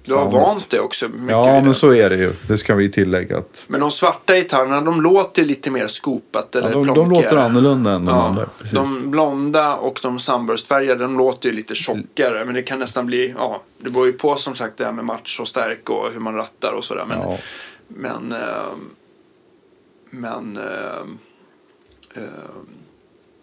Du 0.05 0.12
har 0.14 0.20
soundet. 0.20 0.40
vant 0.43 0.70
dig 0.70 0.81
också 0.81 1.09
mycket 1.09 1.28
Ja, 1.31 1.60
men 1.60 1.74
så 1.74 1.94
är 1.94 2.10
det 2.10 2.16
ju. 2.16 2.32
Det 2.48 2.59
ska 2.59 2.74
vi 2.74 2.90
tillägga. 2.90 3.39
Att, 3.39 3.64
Men 3.68 3.81
de 3.81 3.90
svarta 3.90 4.35
gitarrerna, 4.36 4.81
de 4.81 5.01
låter 5.02 5.44
lite 5.44 5.70
mer 5.70 5.86
skopat 5.86 6.55
eller 6.56 6.68
ja, 6.70 6.74
de, 6.74 6.86
de 6.86 7.10
låter 7.10 7.36
annorlunda 7.36 7.93
än 7.93 8.05
de 8.05 8.14
Ja, 8.16 8.22
andra. 8.22 8.47
Precis. 8.59 8.72
de 8.72 9.10
blonda 9.10 9.74
och 9.74 9.98
de 10.02 10.18
sunburstfärgade, 10.20 11.05
de 11.05 11.18
låter 11.18 11.48
ju 11.48 11.55
lite 11.55 11.74
tjockare. 11.74 12.44
Men 12.44 12.55
det 12.55 12.62
kan 12.62 12.78
nästan 12.78 13.06
bli, 13.06 13.35
ja, 13.39 13.62
det 13.78 13.90
beror 13.90 14.06
ju 14.06 14.12
på 14.12 14.36
som 14.36 14.55
sagt 14.55 14.77
det 14.77 14.85
här 14.85 14.93
med 14.93 15.05
match 15.05 15.40
och 15.40 15.48
stärk 15.48 15.90
och 15.90 16.12
hur 16.12 16.20
man 16.20 16.35
rattar 16.35 16.72
och 16.72 16.85
sådär. 16.85 17.05
Men, 17.09 17.18
Ja. 17.20 17.39
men, 17.89 18.32
ehm, 18.32 18.90
men, 20.10 20.56
ehm, 20.56 21.18
ehm, 22.14 22.68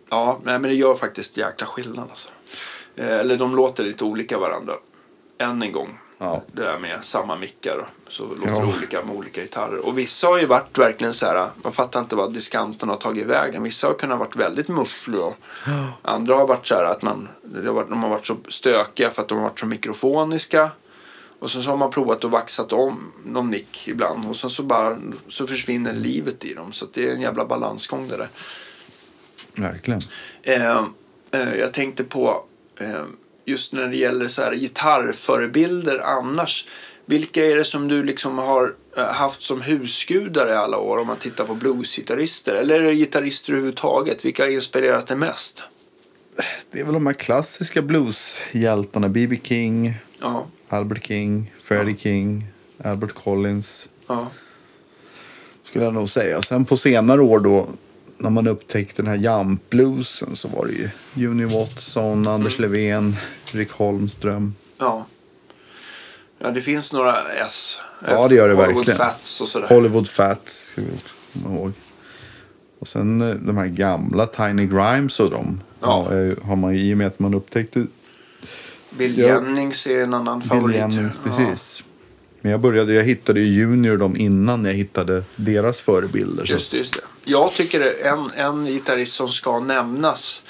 ja, 0.09 0.39
men 0.43 0.61
det 0.61 0.73
gör 0.73 0.95
faktiskt 0.95 1.37
jäkla 1.37 1.67
skillnad 1.67 2.07
alltså. 2.09 2.29
Eh, 2.95 3.19
Eller 3.19 3.37
de 3.37 3.55
låter 3.55 3.83
lite 3.83 4.03
olika 4.03 4.37
varandra. 4.37 4.73
Än 5.39 5.61
en 5.61 5.71
gång. 5.71 5.99
Ja. 6.17 6.43
Det 6.51 6.61
där 6.63 6.79
med 6.79 6.99
samma 7.03 7.35
mickar 7.35 7.85
så 8.07 8.23
låter 8.27 8.47
Ja. 8.47 8.59
det 8.59 8.65
olika 8.77 9.05
med 9.05 9.15
olika 9.15 9.41
gitarrer. 9.41 9.87
Och 9.87 9.97
vissa 9.97 10.27
har 10.27 10.39
ju 10.39 10.45
varit 10.45 10.77
verkligen 10.77 11.13
så 11.13 11.25
här, 11.25 11.49
man 11.63 11.71
fattar 11.73 11.99
inte 11.99 12.15
vad 12.15 12.33
diskanten 12.33 12.89
har 12.89 12.95
tagit 12.95 13.25
vägen. 13.27 13.63
Vissa 13.63 13.87
har 13.87 13.93
kunnat 13.93 14.19
varit 14.19 14.35
väldigt 14.35 14.67
muffliga. 14.67 15.21
och 15.21 15.35
Andra 16.01 16.35
har 16.35 16.47
varit 16.47 16.67
så 16.67 16.75
här 16.75 16.83
att 16.83 17.01
man, 17.01 17.29
det 17.43 17.67
har 17.67 17.73
varit, 17.73 17.89
de 17.89 18.03
har 18.03 18.09
varit 18.09 18.25
så 18.27 18.37
stökiga 18.49 19.09
för 19.09 19.21
att 19.21 19.27
de 19.27 19.37
har 19.37 19.43
varit 19.43 19.59
så 19.59 19.65
mikrofoniska. 19.65 20.71
Och 21.39 21.51
sen 21.51 21.63
så 21.63 21.69
har 21.69 21.77
man 21.77 21.91
provat 21.91 22.23
att 22.25 22.31
vaxat 22.31 22.73
om 22.73 23.11
någon 23.25 23.49
nick 23.49 23.87
ibland 23.87 24.29
och 24.29 24.35
sen 24.35 24.49
så 24.49 24.63
bara 24.63 24.97
så 25.29 25.47
försvinner 25.47 25.93
livet 25.93 26.45
i 26.45 26.53
dem. 26.53 26.73
Så 26.73 26.85
det 26.93 27.09
är 27.09 27.13
en 27.13 27.21
jävla 27.21 27.45
balansgång 27.45 28.07
det 28.07 28.17
där. 28.17 28.27
Verkligen. 29.55 30.01
Eh, 30.43 30.77
eh, 31.31 31.53
jag 31.59 31.73
tänkte 31.73 32.03
på 32.03 32.45
eh, 32.79 33.03
just 33.47 33.73
när 33.73 33.87
det 33.87 33.97
gäller 33.97 34.27
så 34.27 34.41
här 34.41 34.53
gitarrförebilder 34.55 35.97
annars. 35.97 36.67
Vilka 37.05 37.45
är 37.45 37.55
det 37.55 37.65
som 37.65 37.87
du 37.87 38.03
liksom 38.03 38.37
har 38.37 38.73
eh, 38.97 39.03
haft 39.05 39.43
som 39.43 39.61
husgudar 39.61 40.49
i 40.49 40.53
alla 40.53 40.77
år 40.77 40.97
om 40.97 41.07
man 41.07 41.17
tittar 41.17 41.43
på 41.45 41.53
bluesgitarrister? 41.55 42.55
Eller 42.55 42.79
är 42.79 42.83
det 42.83 42.93
gitarrister 42.95 43.53
överhuvudtaget? 43.53 44.25
Vilka 44.25 44.43
har 44.43 44.49
inspirerat 44.49 45.07
dig 45.07 45.17
mest? 45.17 45.61
Det 46.71 46.79
är 46.79 46.83
väl 46.83 46.93
de 46.93 47.05
här 47.07 47.13
klassiska 47.13 47.81
blueshjältarna. 47.81 49.09
B.B. 49.09 49.39
King, 49.43 49.93
Ja, 50.21 50.45
Albert 50.69 51.05
King, 51.05 51.53
Freddie 51.61 51.95
King, 51.97 52.45
Albert 52.83 53.13
Collins. 53.13 53.89
ja, 54.07 54.27
Skulle 55.63 55.85
jag 55.85 55.93
nog 55.93 56.09
säga. 56.09 56.41
Sen 56.41 56.65
på 56.65 56.77
senare 56.77 57.21
år 57.21 57.39
då. 57.39 57.67
När 58.17 58.29
man 58.29 58.47
upptäckte 58.47 59.01
den 59.01 59.09
här 59.11 59.17
jump-bluesen 59.17 60.35
så 60.35 60.47
var 60.47 60.65
det 60.65 60.73
ju 60.73 60.89
Junior 61.13 61.49
Watson, 61.59 62.27
Anders 62.27 62.59
Levén, 62.59 63.15
Rick 63.51 63.71
Holmström. 63.71 64.55
ja. 64.77 65.05
Ja, 66.39 66.51
det 66.51 66.61
finns 66.61 66.93
några 66.93 67.31
S. 67.31 67.79
Ja, 68.07 68.27
det 68.27 68.35
gör 68.35 68.49
det 68.49 68.55
Hollywood 68.55 68.75
verkligen. 68.75 68.97
Fats 68.97 69.41
och 69.41 69.47
sådär. 69.47 69.67
Hollywood 69.67 70.07
Fats 70.07 70.67
ska 70.67 70.81
vi 70.81 70.87
komma 71.43 71.55
ihåg. 71.55 71.71
Och 72.79 72.87
sen 72.87 73.21
eh, 73.21 73.35
de 73.35 73.57
här 73.57 73.65
gamla 73.67 74.25
Tiny 74.25 74.65
Grimes 74.65 75.19
och 75.19 75.29
dem. 75.31 75.61
Ja. 75.81 76.07
Ja. 76.15 76.33
har 76.43 76.55
man 76.55 76.75
i 76.75 76.93
och 76.93 76.97
med 76.97 77.07
att 77.07 77.19
man 77.19 77.33
upptäckte 77.33 77.85
Bill 78.97 79.17
Ja. 79.17 79.27
Jennings 79.27 79.87
är 79.87 80.03
en 80.03 80.13
annan 80.13 80.39
Bill 80.39 80.49
favorit. 80.49 80.75
ju. 80.75 80.79
Jennings, 80.79 81.17
precis. 81.23 81.83
Men 82.47 82.51
jag 82.51 82.61
började, 82.61 82.93
jag 82.93 83.03
hittade 83.03 83.39
ju 83.39 83.45
Junior 83.45 83.97
dem 83.97 84.15
innan 84.17 84.65
jag 84.65 84.73
hittade 84.73 85.23
deras 85.35 85.81
förebilder. 85.81 86.45
Just, 86.45 86.73
just 86.73 86.93
det. 86.93 87.01
Jag 87.23 87.53
tycker 87.53 88.05
en, 88.05 88.31
en 88.35 88.65
gitarrist 88.65 89.13
som 89.13 89.29
ska 89.29 89.59
nämnas 89.59 90.43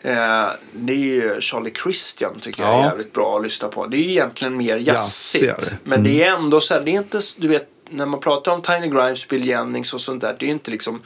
eh, 0.00 0.46
det 0.72 0.92
är 0.92 0.96
ju 0.96 1.40
Charlie 1.40 1.72
Christian 1.82 2.40
tycker 2.40 2.62
jag 2.62 2.72
är 2.72 2.78
Ja. 2.78 2.84
jävligt 2.88 3.12
bra 3.12 3.36
att 3.36 3.42
lyssna 3.42 3.68
på. 3.68 3.86
Det 3.86 3.96
är 3.96 3.98
ju 3.98 4.10
egentligen 4.10 4.56
mer 4.56 4.76
jazzigt. 4.76 5.44
Jazzigare. 5.44 5.78
Men 5.84 6.02
det 6.04 6.24
är 6.24 6.34
ändå 6.36 6.60
så 6.60 6.74
här, 6.74 6.80
det 6.80 6.90
är 6.90 6.98
inte, 6.98 7.20
du 7.38 7.48
vet, 7.48 7.68
när 7.90 8.06
man 8.06 8.20
pratar 8.20 8.52
om 8.52 8.62
Tiny 8.62 8.88
Grimes, 8.88 9.28
Bill 9.28 9.46
Jennings 9.46 9.94
och 9.94 10.00
sånt 10.00 10.20
där, 10.20 10.36
det 10.38 10.44
är 10.44 10.46
ju 10.48 10.52
inte 10.52 10.70
liksom 10.70 11.02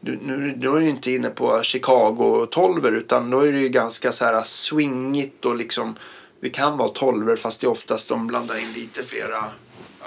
du, 0.00 0.18
nu, 0.22 0.54
då 0.56 0.74
är 0.74 0.80
du 0.80 0.88
inte 0.88 1.10
inne 1.10 1.28
på 1.28 1.62
Chicago 1.62 2.46
12 2.50 2.86
utan 2.86 3.30
då 3.30 3.40
är 3.40 3.52
det 3.52 3.58
ju 3.58 3.68
ganska 3.68 4.12
så 4.12 4.24
här 4.24 4.42
swingigt 4.44 5.44
och 5.44 5.56
liksom 5.56 5.96
det 6.40 6.50
kan 6.50 6.76
vara 6.76 6.88
12 6.88 7.36
fast 7.36 7.60
det 7.60 7.66
är 7.66 7.70
oftast 7.70 8.08
de 8.08 8.26
blandar 8.26 8.58
in 8.58 8.72
lite 8.74 9.02
flera 9.02 9.44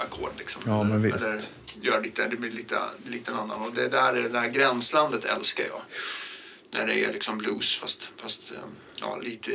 ackord 0.00 0.32
liksom. 0.38 0.62
Ja, 0.66 0.82
men 0.82 1.02
visst. 1.02 1.26
Eller 1.26 1.40
gör 1.80 2.02
lite, 2.02 2.28
det 2.28 2.36
blir 2.36 2.50
lite, 2.50 2.78
lite 3.06 3.32
annan. 3.32 3.62
Och 3.62 3.72
det 3.74 3.88
där, 3.88 4.12
det 4.12 4.28
där 4.28 4.48
gränslandet 4.48 5.24
älskar 5.24 5.64
jag. 5.64 5.80
När 6.70 6.86
det 6.86 7.04
är 7.04 7.12
liksom 7.12 7.38
blues 7.38 7.76
fast, 7.76 8.10
fast 8.16 8.50
eh, 8.50 8.58
ja, 9.00 9.16
lite, 9.22 9.50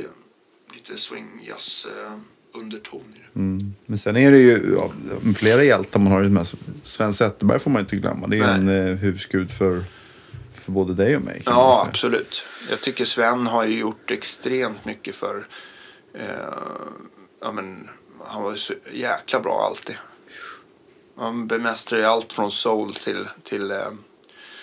lite 0.73 0.97
swing-jazz 0.97 1.85
eh, 1.85 2.13
underton 2.53 3.13
i 3.15 3.17
det. 3.17 3.39
Mm. 3.39 3.73
Men 3.85 3.97
sen 3.97 4.17
är 4.17 4.31
det 4.31 4.39
ju 4.39 4.75
ja, 4.77 4.91
flera 5.37 5.63
hjältar 5.63 5.99
man 5.99 6.11
har 6.11 6.23
ju 6.23 6.29
med. 6.29 6.47
Sven 6.83 7.13
Zetterberg 7.13 7.59
får 7.59 7.71
man 7.71 7.81
inte 7.81 7.95
glömma. 7.95 8.27
Det 8.27 8.37
är 8.37 8.57
Nej. 8.57 8.75
en 8.75 8.89
eh, 8.89 8.95
husgud 8.95 9.51
för, 9.51 9.83
för 10.53 10.71
både 10.71 10.93
dig 10.93 11.15
och 11.15 11.21
mig. 11.21 11.41
Ja, 11.45 11.87
absolut. 11.89 12.43
Jag 12.69 12.81
tycker 12.81 13.05
Sven 13.05 13.47
har 13.47 13.65
ju 13.65 13.79
gjort 13.79 14.11
extremt 14.11 14.85
mycket 14.85 15.15
för... 15.15 15.47
Eh, 16.13 16.25
ja, 17.41 17.51
men, 17.51 17.89
han 18.25 18.43
var 18.43 18.51
ju 18.51 18.57
så 18.57 18.73
jäkla 18.91 19.39
bra 19.39 19.67
alltid. 19.69 19.95
Han 21.15 21.47
bemästrar 21.47 21.99
ju 21.99 22.05
allt 22.05 22.33
från 22.33 22.51
soul 22.51 22.93
till, 22.95 23.27
till, 23.43 23.71
eh, 23.71 23.77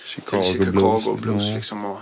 Chicago, 0.05 0.41
till 0.41 0.51
Chicago 0.51 0.71
Blues. 0.71 1.21
blues. 1.21 1.45
Ja, 1.47 1.55
liksom, 1.55 1.85
och, 1.85 1.99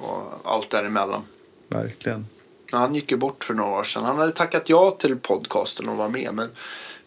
och 0.00 0.40
allt 0.44 0.70
däremellan. 0.70 1.22
Verkligen. 1.68 2.26
Han 2.72 2.94
gick 2.94 3.10
ju 3.10 3.16
bort 3.16 3.44
för 3.44 3.54
några 3.54 3.70
år 3.70 3.84
sedan. 3.84 4.04
Han 4.04 4.18
hade 4.18 4.32
tackat 4.32 4.68
ja 4.68 4.90
till 4.90 5.16
podcasten 5.16 5.88
och 5.88 5.96
var 5.96 6.08
med. 6.08 6.34
Men, 6.34 6.48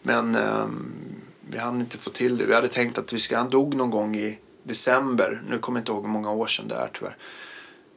men 0.02 0.34
ehm, 0.34 0.92
vi 1.50 1.58
hann 1.58 1.80
inte 1.80 1.98
få 1.98 2.10
till 2.10 2.38
det. 2.38 2.44
Vi 2.46 2.54
hade 2.54 2.68
tänkt 2.68 2.98
att 2.98 3.12
vi 3.12 3.18
ska, 3.18 3.38
han 3.38 3.50
dog 3.50 3.74
någon 3.74 3.90
gång 3.90 4.16
i 4.16 4.38
december. 4.62 5.42
Nu 5.50 5.58
kommer 5.58 5.78
jag 5.78 5.82
inte 5.82 5.92
ihåg 5.92 6.02
hur 6.02 6.10
många 6.10 6.30
år 6.30 6.46
sedan 6.46 6.68
det 6.68 6.74
är 6.74 6.90
tyvärr. 6.98 7.16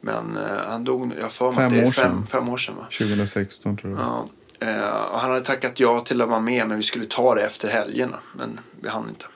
Men 0.00 0.36
eh, 0.36 0.56
han 0.68 0.84
dog, 0.84 1.12
jag 1.20 1.32
för 1.32 1.52
mig 1.52 1.54
Fem 1.54 1.66
att 1.66 1.72
det 1.72 1.80
är 1.80 1.86
år 1.86 1.90
fem, 1.90 2.10
sedan. 2.10 2.26
fem 2.30 2.48
år 2.48 2.56
sedan. 2.56 2.76
Va? 2.76 2.86
2016 2.98 3.76
tror 3.76 3.92
jag. 3.92 4.00
Ja, 4.00 4.26
eh, 4.60 4.90
och 4.90 5.20
han 5.20 5.30
hade 5.30 5.44
tackat 5.44 5.80
ja 5.80 6.00
till 6.00 6.22
att 6.22 6.28
vara 6.28 6.40
med 6.40 6.68
men 6.68 6.76
vi 6.76 6.82
skulle 6.82 7.04
ta 7.04 7.34
det 7.34 7.42
efter 7.42 7.68
helgerna. 7.68 8.18
Men 8.36 8.60
vi 8.80 8.88
hann 8.88 9.08
inte. 9.08 9.26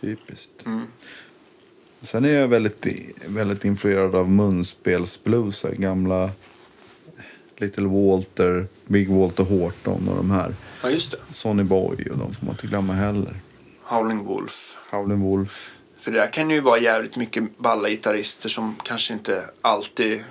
Typiskt. 0.00 0.66
Mm. 0.66 0.86
Sen 2.00 2.24
är 2.24 2.28
jag 2.28 2.48
väldigt, 2.48 2.86
väldigt 3.26 3.64
influerad 3.64 4.14
av 4.14 4.30
munspelsblues. 4.30 5.62
Gamla 5.62 6.30
Little 7.56 7.86
Walter, 7.88 8.66
Big 8.86 9.10
Walter 9.10 9.44
Horton 9.44 10.08
och 10.08 10.16
de 10.16 10.30
här. 10.30 10.54
Ja, 10.82 10.90
just 10.90 11.10
det. 11.10 11.18
Sonny 11.30 11.62
Boy 11.62 11.96
och 12.10 12.18
de 12.18 12.34
får 12.34 12.46
man 12.46 12.54
inte 12.54 12.66
glömma 12.66 12.92
heller. 12.92 13.34
Howling 13.82 14.24
Wolf. 14.24 14.76
Howlin' 14.90 15.22
Wolf. 15.22 15.70
För 15.98 16.10
det 16.10 16.18
där 16.18 16.32
kan 16.32 16.50
ju 16.50 16.60
vara 16.60 16.78
jävligt 16.78 17.16
mycket 17.16 17.58
balla 17.58 17.88
gitarrister 17.88 18.48
som 18.48 18.76
kanske 18.82 19.12
inte 19.12 19.44
alltid 19.62 20.24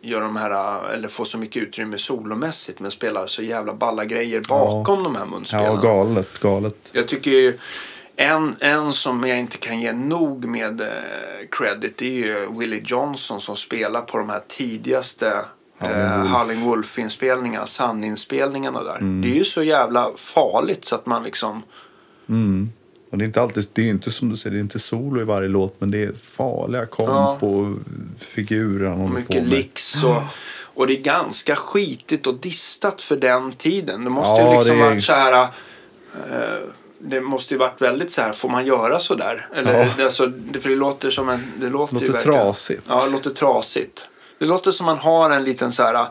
gör 0.00 0.20
de 0.20 0.36
här, 0.36 0.84
eller 0.92 1.08
får 1.08 1.24
så 1.24 1.38
mycket 1.38 1.62
utrymme 1.62 1.98
solomässigt 1.98 2.80
men 2.80 2.90
spelar 2.90 3.26
så 3.26 3.42
jävla 3.42 3.74
balla 3.74 4.04
grejer 4.04 4.42
bakom 4.48 5.02
de 5.02 5.16
här 5.16 5.26
munspelarna. 5.26 5.68
Ja, 5.68 5.94
galet, 5.94 6.38
galet. 6.38 6.76
Jag 6.92 7.08
tycker 7.08 7.30
ju 7.30 7.58
en, 8.16 8.56
en 8.60 8.92
som 8.92 9.28
jag 9.28 9.38
inte 9.38 9.58
kan 9.58 9.80
ge 9.80 9.92
nog 9.92 10.44
med 10.44 10.80
eh, 10.80 10.86
credit 11.50 11.96
det 11.96 12.06
är 12.06 12.26
ju 12.26 12.48
Willie 12.58 12.82
Johnson 12.84 13.40
som 13.40 13.56
spelar 13.56 14.00
på 14.00 14.18
de 14.18 14.28
här 14.28 14.42
tidigaste 14.48 15.44
Howlin' 15.78 16.12
eh, 16.12 16.18
Wolf. 16.18 16.30
Howlin' 16.30 16.64
Wolf-inspelningarna, 16.64 17.66
Sun-inspelningarna 17.66 18.82
där. 18.82 18.96
Mm. 18.96 19.22
Det 19.22 19.28
är 19.28 19.34
ju 19.34 19.44
så 19.44 19.62
jävla 19.62 20.10
farligt 20.16 20.84
så 20.84 20.94
att 20.94 21.06
man 21.06 21.22
liksom 21.22 21.62
Mm. 22.28 22.72
Och 23.10 23.18
det 23.18 23.24
är 23.24 23.26
inte 23.26 23.42
alltid, 23.42 23.66
det 23.72 23.82
är 23.82 23.88
inte 23.90 24.10
som 24.10 24.28
du 24.28 24.36
säger, 24.36 24.54
det 24.54 24.58
är 24.60 24.62
inte 24.62 24.78
solo 24.78 25.20
i 25.20 25.24
varje 25.24 25.48
låt 25.48 25.74
men 25.80 25.90
det 25.90 26.02
är 26.04 26.12
farliga 26.22 26.86
komp 26.86 27.42
och 27.42 27.66
figurer 28.18 28.88
han 28.88 29.14
mycket 29.14 29.44
licks 29.46 30.04
och, 30.04 30.22
och 30.74 30.86
det 30.86 30.92
är 30.98 31.02
ganska 31.02 31.56
skitigt 31.56 32.26
och 32.26 32.34
distat 32.40 33.02
för 33.02 33.16
den 33.16 33.52
tiden. 33.52 34.04
Det 34.04 34.10
måste 34.10 34.28
Ja, 34.42 34.52
ju 34.52 34.58
liksom 34.58 34.78
det 34.78 34.84
varit 34.84 35.04
så 35.04 35.12
här... 35.12 35.42
eh, 35.42 35.48
det 37.00 37.20
måste 37.20 37.54
ju 37.54 37.58
varit 37.58 37.82
väldigt 37.82 38.10
så 38.10 38.22
här, 38.22 38.32
får 38.32 38.48
man 38.48 38.66
göra 38.66 38.98
så 38.98 39.14
där? 39.14 39.46
Eller, 39.54 39.78
Ja. 39.84 39.88
det, 39.96 40.04
alltså, 40.04 40.26
det, 40.26 40.60
för 40.60 40.68
det 40.70 40.76
låter 40.76 41.10
som 41.10 41.28
en... 41.28 41.52
Det 41.60 41.68
låter, 41.70 41.94
ju 41.94 42.00
Låter 42.00 42.12
verkligen- 42.12 42.38
trasigt. 42.38 42.82
Ja, 42.88 43.04
det 43.04 43.10
låter 43.10 43.30
trasigt. 43.30 44.08
Det 44.38 44.44
låter 44.44 44.70
som 44.70 44.86
man 44.86 44.98
har 44.98 45.30
en 45.30 45.44
liten 45.44 45.72
så 45.72 45.82
här 45.82 46.06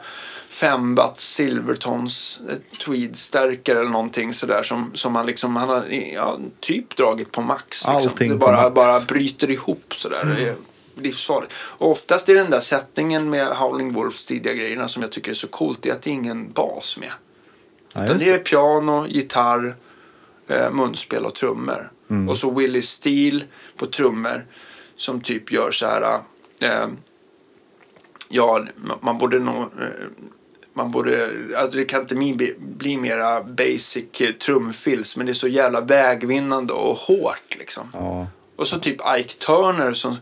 fembatt 0.60 1.18
silvertons 1.20 2.40
eh, 2.50 2.56
tweedstärkare 2.86 3.80
eller 3.80 3.90
någonting 3.90 4.34
sådär 4.34 4.64
som, 4.64 4.92
som 4.94 5.14
man 5.14 5.26
liksom, 5.26 5.56
han 5.56 5.70
har 5.70 5.86
ja, 6.14 6.40
typ 6.60 6.96
dragit 6.96 7.32
på 7.32 7.42
max. 7.42 7.64
Liksom. 7.68 7.96
Allting 7.96 8.32
det 8.32 8.38
bara, 8.38 8.52
max. 8.52 8.62
Mm. 8.62 8.74
bara 8.74 9.00
bryter 9.00 9.50
ihop 9.52 9.94
sådär. 9.96 10.36
Det 10.38 10.50
är 10.50 10.56
livsfarligt. 10.96 11.54
Och 11.58 11.92
oftast 11.92 12.30
är 12.30 12.34
den 12.36 12.50
där 12.50 12.60
sättningen 12.60 13.30
med 13.30 13.48
Howling 13.48 13.94
Wolfs 13.94 14.26
tidiga 14.26 14.54
grejerna 14.54 14.88
som 14.88 15.02
jag 15.02 15.12
tycker 15.12 15.32
är 15.32 15.36
så 15.36 15.48
coolt, 15.48 15.82
det 15.82 15.90
är 15.90 15.94
att 15.94 16.02
det 16.02 16.10
är 16.10 16.14
ingen 16.14 16.52
bas 16.52 16.98
med. 17.00 17.12
Ja, 17.94 18.04
Utan 18.06 18.18
det 18.18 18.30
är 18.30 18.38
piano, 18.40 19.06
gitarr, 19.08 19.76
eh, 20.48 20.72
munspel 20.72 21.26
och 21.26 21.36
trummor. 21.36 21.92
Mm. 22.10 22.30
Och 22.30 22.38
så 22.38 22.52
Willie 22.52 22.82
Steele 22.82 23.42
på 23.78 23.86
trummor 23.86 24.46
som 24.96 25.22
typ 25.22 25.52
gör 25.52 25.72
så 25.72 25.86
här. 25.86 26.20
Eh, 26.62 26.88
ja, 28.30 28.66
man- 28.76 28.98
man 29.02 29.18
borde 29.18 29.40
nog... 29.40 29.62
Eh, 29.62 29.88
man 30.78 30.92
borde, 30.92 31.30
alltså 31.58 31.78
det 31.78 31.86
kan 31.86 32.02
inte 32.02 32.16
bli, 32.16 32.56
bli 32.60 32.98
mera 32.98 33.44
basic 33.44 34.06
trumfills 34.46 35.18
men 35.18 35.26
det 35.26 35.32
är 35.32 35.34
så 35.34 35.48
jävla 35.48 35.82
vägvinnande 35.82 36.74
och 36.74 36.98
hårt 36.98 37.56
liksom. 37.58 37.90
Ja. 37.94 38.28
Och 38.56 38.68
så 38.68 38.80
typ 38.80 38.98
Ike 39.18 39.34
Turner 39.34 39.94
som, 39.94 40.18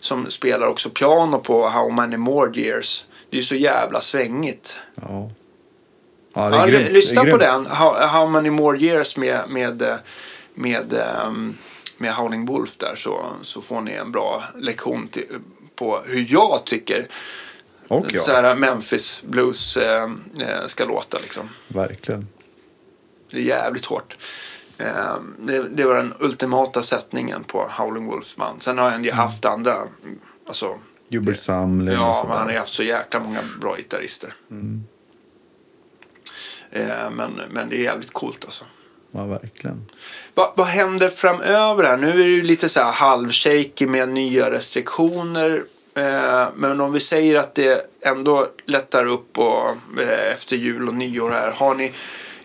som 0.00 0.30
spelar 0.30 0.66
också 0.66 0.90
piano 0.90 1.38
på 1.38 1.68
How 1.68 1.90
Many 1.90 2.16
More 2.16 2.60
Years. 2.60 3.04
Det 3.30 3.38
är 3.38 3.42
så 3.42 3.54
jävla 3.54 4.00
svängigt. 4.00 4.78
Ja. 4.94 5.30
Ja, 6.34 6.56
Ja, 6.56 6.66
grymt. 6.66 6.90
lyssna 6.90 7.24
på 7.24 7.36
den, 7.36 7.66
How, 7.66 7.92
How 8.06 8.26
Many 8.28 8.50
More 8.50 8.78
Years 8.78 9.16
med, 9.16 9.40
med, 9.48 9.98
med, 10.54 10.92
ehm, 10.92 11.56
med 11.98 12.14
Howling 12.14 12.46
Wolf 12.46 12.76
där 12.76 12.94
så, 12.96 13.20
så 13.42 13.62
får 13.62 13.80
ni 13.80 13.92
en 13.92 14.12
bra 14.12 14.44
lektion 14.58 15.08
till, 15.08 15.26
på 15.76 16.00
hur 16.06 16.26
jag 16.30 16.64
tycker 16.64 17.08
Och 17.88 18.06
ja, 18.12 18.22
så 18.22 18.32
här 18.32 18.54
Memphis 18.54 19.22
Blues 19.26 19.76
eh, 19.76 20.10
eh, 20.40 20.66
ska 20.66 20.84
låta 20.84 21.18
liksom. 21.18 21.48
verkligen. 21.68 22.28
Det 23.30 23.38
är 23.38 23.42
jävligt 23.42 23.84
hårt. 23.84 24.16
Eh, 24.78 25.16
det, 25.38 25.62
det 25.62 25.84
var 25.84 25.94
den 25.94 26.14
ultimata 26.18 26.82
sättningen 26.82 27.44
på 27.44 27.68
Howling 27.78 28.06
Wolfs 28.06 28.36
band. 28.36 28.62
Sen 28.62 28.78
har 28.78 28.90
han 28.90 29.04
ju 29.04 29.12
haft 29.12 29.44
andra, 29.44 29.74
mm, 29.74 30.20
alltså, 30.46 30.74
Jubelsamling 31.08 31.98
och 31.98 32.04
ja, 32.04 32.12
sådär. 32.14 32.28
men 32.28 32.38
han 32.38 32.46
har 32.46 32.52
ju 32.52 32.58
haft 32.58 32.74
så 32.74 32.82
jäkla 32.82 33.20
många 33.20 33.40
bra 33.60 33.76
gitarrister. 33.76 34.34
Eh, 36.70 37.10
men, 37.10 37.40
men 37.50 37.68
det 37.68 37.76
är 37.76 37.82
jävligt 37.82 38.12
coolt 38.12 38.44
alltså. 38.44 38.64
Ja, 39.10 39.24
verkligen. 39.24 39.86
Va, 40.34 40.52
vad 40.56 40.66
händer 40.66 41.08
framöver 41.08 41.84
här? 41.84 41.96
Nu 41.96 42.10
är 42.10 42.16
det 42.16 42.22
ju 42.22 42.42
lite 42.42 42.68
så 42.68 42.80
här 42.80 42.92
halvshaky 42.92 43.86
med 43.86 44.08
nya 44.08 44.50
restriktioner. 44.50 45.64
Eh, 45.98 46.48
men 46.54 46.80
om 46.80 46.92
vi 46.92 47.00
säger 47.00 47.38
att 47.38 47.54
det 47.54 47.86
ändå 48.00 48.48
lättar 48.66 49.06
upp 49.06 49.38
och, 49.38 49.68
eh, 50.00 50.32
efter 50.32 50.56
jul 50.56 50.88
och 50.88 50.94
nyår 50.94 51.30
här. 51.30 51.50
Har 51.50 51.74
ni, 51.74 51.92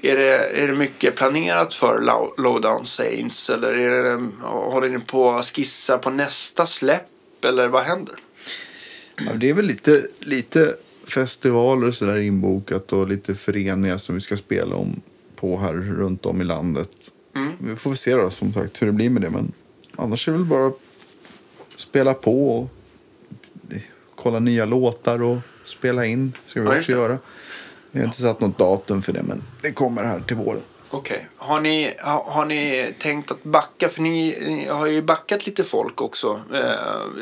är, 0.01 0.17
det, 0.17 0.61
är 0.61 0.67
det 0.67 0.73
mycket 0.73 1.15
planerat 1.15 1.73
för 1.73 1.99
Low- 1.99 2.41
Lowdown 2.41 2.85
Saints? 2.85 3.49
Eller 3.49 3.73
är 3.73 4.03
det, 4.03 4.29
håller 4.41 4.89
ni 4.89 4.99
på 4.99 5.31
att 5.31 5.45
skissa 5.45 5.97
på 5.97 6.09
nästa 6.09 6.65
släpp? 6.65 7.45
Eller 7.45 7.67
vad 7.67 7.83
händer? 7.83 8.15
Ja, 9.17 9.31
det 9.35 9.49
är 9.49 9.53
väl 9.53 9.65
lite, 9.65 10.07
lite 10.19 10.75
festivaler 11.07 11.87
och 11.87 11.95
sådär 11.95 12.19
inbokat 12.19 12.93
och 12.93 13.07
lite 13.07 13.35
föreningar 13.35 13.97
som 13.97 14.15
vi 14.15 14.21
ska 14.21 14.37
spela 14.37 14.75
om 14.75 15.01
på 15.35 15.59
här 15.59 15.73
runt 15.73 16.25
om 16.25 16.41
i 16.41 16.43
landet. 16.43 16.89
Mm. 17.35 17.51
Vi 17.59 17.75
får 17.75 17.93
se 17.93 18.15
då 18.15 18.29
som 18.29 18.53
sagt 18.53 18.81
hur 18.81 18.87
det 18.87 18.93
blir 18.93 19.09
med 19.09 19.21
det. 19.21 19.29
Men 19.29 19.51
annars 19.95 20.27
är 20.27 20.31
det 20.31 20.37
väl 20.37 20.47
bara 20.47 20.67
att 20.67 20.79
spela 21.77 22.13
på 22.13 22.59
och 22.59 22.69
kolla 24.23 24.39
nya 24.39 24.65
låtar 24.65 25.23
och 25.23 25.37
spela 25.65 26.05
in. 26.05 26.33
Ska 26.45 26.61
vi 26.61 26.67
Ja, 26.67 26.77
också 26.77 26.91
det. 26.91 26.97
göra. 26.97 27.17
Vi 27.91 27.99
har 27.99 28.05
inte 28.07 28.21
satt 28.21 28.39
något 28.39 28.57
datum 28.57 29.01
för 29.01 29.13
det 29.13 29.23
men 29.23 29.43
det 29.61 29.71
kommer 29.71 30.03
här 30.03 30.19
till 30.19 30.35
våren. 30.35 30.61
Okej. 30.89 31.27
Har, 31.37 31.59
ni, 31.61 31.93
har, 31.99 32.23
har 32.23 32.45
ni 32.45 32.93
tänkt 32.99 33.31
att 33.31 33.43
backa? 33.43 33.89
För 33.89 34.01
ni, 34.01 34.37
ni 34.47 34.67
har 34.67 34.85
ju 34.87 35.01
backat 35.01 35.45
lite 35.45 35.63
folk 35.63 36.01
också. 36.01 36.39
Eh, 36.53 36.59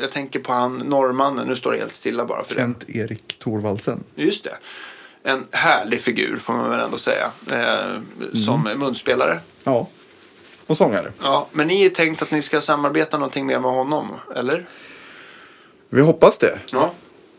jag 0.00 0.10
tänker 0.12 0.38
på 0.40 0.52
han 0.52 0.76
norrmannen. 0.78 1.46
Nu 1.46 1.56
står 1.56 1.72
det 1.72 1.78
helt 1.78 1.94
stilla 1.94 2.24
bara 2.24 2.44
för 2.44 2.54
det. 2.54 2.60
Kent-Erik 2.60 3.38
Thorvaldsen. 3.38 4.04
Just 4.14 4.44
det. 4.44 4.56
En 5.30 5.46
härlig 5.50 6.00
figur 6.00 6.36
får 6.36 6.52
man 6.52 6.70
väl 6.70 6.80
ändå 6.80 6.96
säga. 6.98 7.30
Eh, 7.50 8.00
som 8.46 8.68
munspelare. 8.76 9.40
Ja. 9.64 9.88
Och 10.66 10.76
sångare. 10.76 11.12
Ja, 11.22 11.46
men 11.52 11.66
ni 11.66 11.84
är 11.84 11.90
tänkt 11.90 12.22
att 12.22 12.30
ni 12.30 12.42
ska 12.42 12.60
samarbeta 12.60 13.18
någonting 13.18 13.46
mer 13.46 13.58
med 13.60 13.70
honom, 13.70 14.08
eller? 14.36 14.66
Vi 15.94 16.00
hoppas 16.02 16.38
det. 16.38 16.58
Ja. 16.72 16.92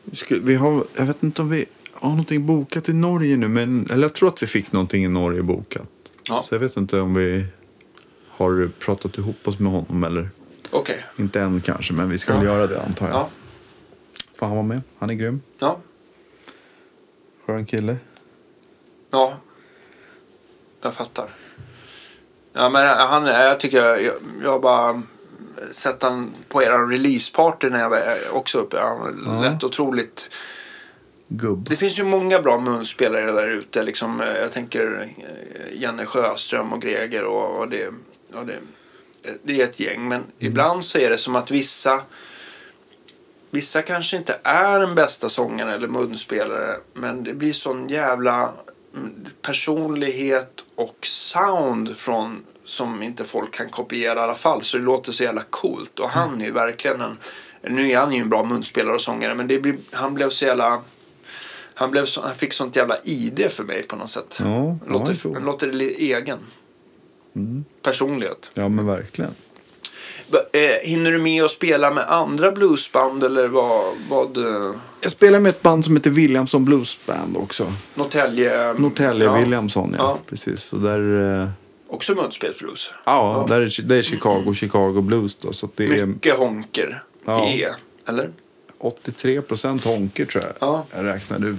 Vi 0.04 0.16
ska- 0.16 0.36
Vi 0.42 0.56
har, 0.56 0.84
jag 0.96 1.06
vet 1.06 1.24
inte 1.24 1.42
om 1.42 1.50
vi 1.50 1.66
har 1.94 2.10
någonting 2.10 2.46
bokat 2.46 2.90
i 2.90 2.94
Norge 2.94 3.38
nu. 3.38 3.48
Men, 3.48 3.88
eller 3.92 4.02
jag 4.04 4.14
tror 4.14 4.30
att 4.30 4.44
vi 4.44 4.48
fick 4.48 4.72
någonting 4.72 5.06
i 5.06 5.08
Norge 5.08 5.42
bokat. 5.44 5.90
Ja. 6.24 6.42
Så 6.42 6.56
jag 6.56 6.60
vet 6.60 6.78
inte 6.78 7.00
om 7.00 7.14
vi 7.14 7.46
har 8.30 8.70
pratat 8.80 9.18
ihop 9.18 9.48
oss 9.48 9.60
med 9.60 9.72
honom 9.72 10.04
eller 10.04 10.30
Okej. 10.72 11.06
inte 11.18 11.42
än 11.42 11.62
kanske. 11.62 11.94
Men 11.94 12.10
vi 12.10 12.18
ska 12.18 12.34
väl 12.34 12.46
Ja. 12.46 12.54
göra 12.54 12.68
det 12.68 12.82
antar 12.82 13.08
jag. 13.08 13.16
Ja. 13.16 13.30
Får 14.36 14.46
han 14.46 14.56
vara 14.56 14.66
med? 14.68 14.82
Han 15.00 15.10
är 15.10 15.14
grym. 15.14 15.42
Ja. 15.60 15.78
Skön 17.46 17.66
kille. 17.66 17.98
Ja. 19.12 19.34
Jag 20.82 20.94
fattar. 20.94 21.30
Ja, 22.54 22.70
men 22.70 22.88
han, 22.98 23.26
jag 23.26 23.60
tycker 23.60 23.78
jag, 23.86 24.12
jag, 24.44 24.62
bara 24.62 25.02
sett 25.72 26.04
han 26.04 26.32
på 26.50 26.64
era 26.64 26.78
releaseparty 26.78 27.70
när 27.70 27.80
jag 27.80 27.90
var 27.90 28.04
också 28.32 28.58
uppe. 28.60 28.80
Han 28.80 29.24
Ja. 29.26 29.42
lät 29.42 29.64
otroligt 29.64 30.30
Gubb. 31.28 31.70
Det 31.70 31.76
finns 31.76 32.00
ju 32.00 32.04
många 32.04 32.40
bra 32.42 32.60
munspelare 32.60 33.32
där 33.32 33.48
ute. 33.50 33.84
Liksom, 33.84 34.22
eh, 34.22 34.28
jag 34.38 34.52
tänker 34.52 35.10
eh, 35.18 35.82
Janne 35.82 36.06
Sjöström 36.06 36.74
och 36.74 36.82
Greger 36.82 37.24
och, 37.24 37.58
och 37.60 37.70
det, 37.70 37.88
och 38.34 38.46
det, 38.46 38.54
eh, 39.24 39.34
det 39.44 39.62
är 39.62 39.64
ett 39.64 39.80
gäng. 39.80 40.08
Men 40.08 40.24
ibland 40.40 40.86
så 40.86 40.98
är 40.98 41.10
det 41.10 41.18
som 41.18 41.36
att 41.36 41.52
vissa 41.52 42.02
Vissa 43.52 43.82
kanske 43.82 44.18
inte 44.18 44.38
är 44.44 44.80
den 44.80 44.96
bästa 44.96 45.30
sångaren 45.30 45.74
eller 45.74 45.88
munspelare. 45.88 46.76
Men 46.94 47.24
det 47.24 47.34
blir 47.34 47.54
sån 47.54 47.90
jävla 47.90 48.54
mm, 48.96 49.26
personlighet 49.42 50.52
och 50.76 50.98
sound 51.08 51.98
från 51.98 52.44
som 52.66 53.04
inte 53.04 53.24
folk 53.24 53.54
kan 53.54 53.70
kopiera 53.70 54.20
i 54.20 54.24
alla 54.24 54.36
fall. 54.36 54.62
Så 54.62 54.78
det 54.78 54.84
låter 54.84 55.12
så 55.12 55.24
jävla 55.24 55.44
coolt. 55.50 56.00
Och 56.00 56.10
han 56.10 56.42
är 56.42 56.46
ju 56.46 56.52
verkligen 56.52 57.02
en... 57.02 57.18
Nu 57.62 57.92
är 57.92 57.98
han 57.98 58.14
ju 58.14 58.22
en 58.22 58.30
bra 58.30 58.44
munspelare 58.44 58.96
och 58.96 59.02
sångare. 59.02 59.36
Men 59.36 59.48
det 59.48 59.60
blir, 59.60 59.76
han 59.92 60.14
blev 60.14 60.30
så 60.30 60.46
jävla... 60.46 60.82
Han, 61.74 61.92
blev 61.92 62.06
så, 62.06 62.22
han 62.22 62.36
fick 62.36 62.54
sånt 62.54 62.76
jävla 62.76 62.98
ID 63.04 63.46
för 63.50 63.64
mig 63.64 63.84
på 63.84 63.96
något 63.96 64.10
sätt. 64.10 64.38
Ja, 64.40 64.78
ja, 64.86 64.92
låter, 64.94 65.34
han 65.34 65.44
låter 65.44 65.82
egen. 65.82 66.40
Personlighet. 67.82 68.52
Ja 68.54 68.70
men 68.70 68.86
verkligen. 68.86 69.36
Eh, 70.54 70.90
hinner 70.90 71.12
du 71.12 71.18
med 71.18 71.44
att 71.44 71.52
spela 71.52 71.92
med 71.92 72.04
andra 72.08 72.52
bluesband 72.52 73.24
eller 73.24 73.48
vad? 73.48 73.94
vad 74.10 74.38
eh, 74.38 74.76
Jag 75.02 75.12
spelar 75.12 75.40
med 75.40 75.50
ett 75.50 75.62
band 75.62 75.86
som 75.86 75.96
heter 75.96 76.10
Williamson 76.10 76.66
Blues 76.66 77.06
Band 77.06 77.38
också. 77.38 77.74
Norrtälje? 77.96 78.74
Norrtälje 78.74 79.26
ja. 79.26 79.38
Williamson, 79.38 79.96
ja. 79.98 80.04
Ja. 80.04 80.20
Precis. 80.30 80.62
Så 80.62 80.78
där, 80.78 81.42
eh, 81.42 81.50
Också 81.94 82.14
munspelsblues. 82.16 82.90
ja, 83.06 83.46
Där 83.50 83.62
är, 83.62 83.82
det 83.82 83.96
är 83.96 84.02
Chicago, 84.02 84.54
Chicago 84.54 85.02
Blues 85.02 85.36
då. 85.36 85.54
Så 85.54 85.70
det 85.76 85.86
är 86.00 86.06
Mycket 86.06 86.36
honker 86.38 87.04
Ja. 87.26 87.48
i 87.50 87.62
E, 87.62 87.68
eller? 88.08 88.30
83 88.80 89.42
procent 89.42 89.84
honker 89.84 90.26
tror 90.26 90.44
jag. 90.44 90.54
Ja. 90.60 90.86
Jag 90.96 91.06
räknade 91.06 91.48
ut. 91.48 91.58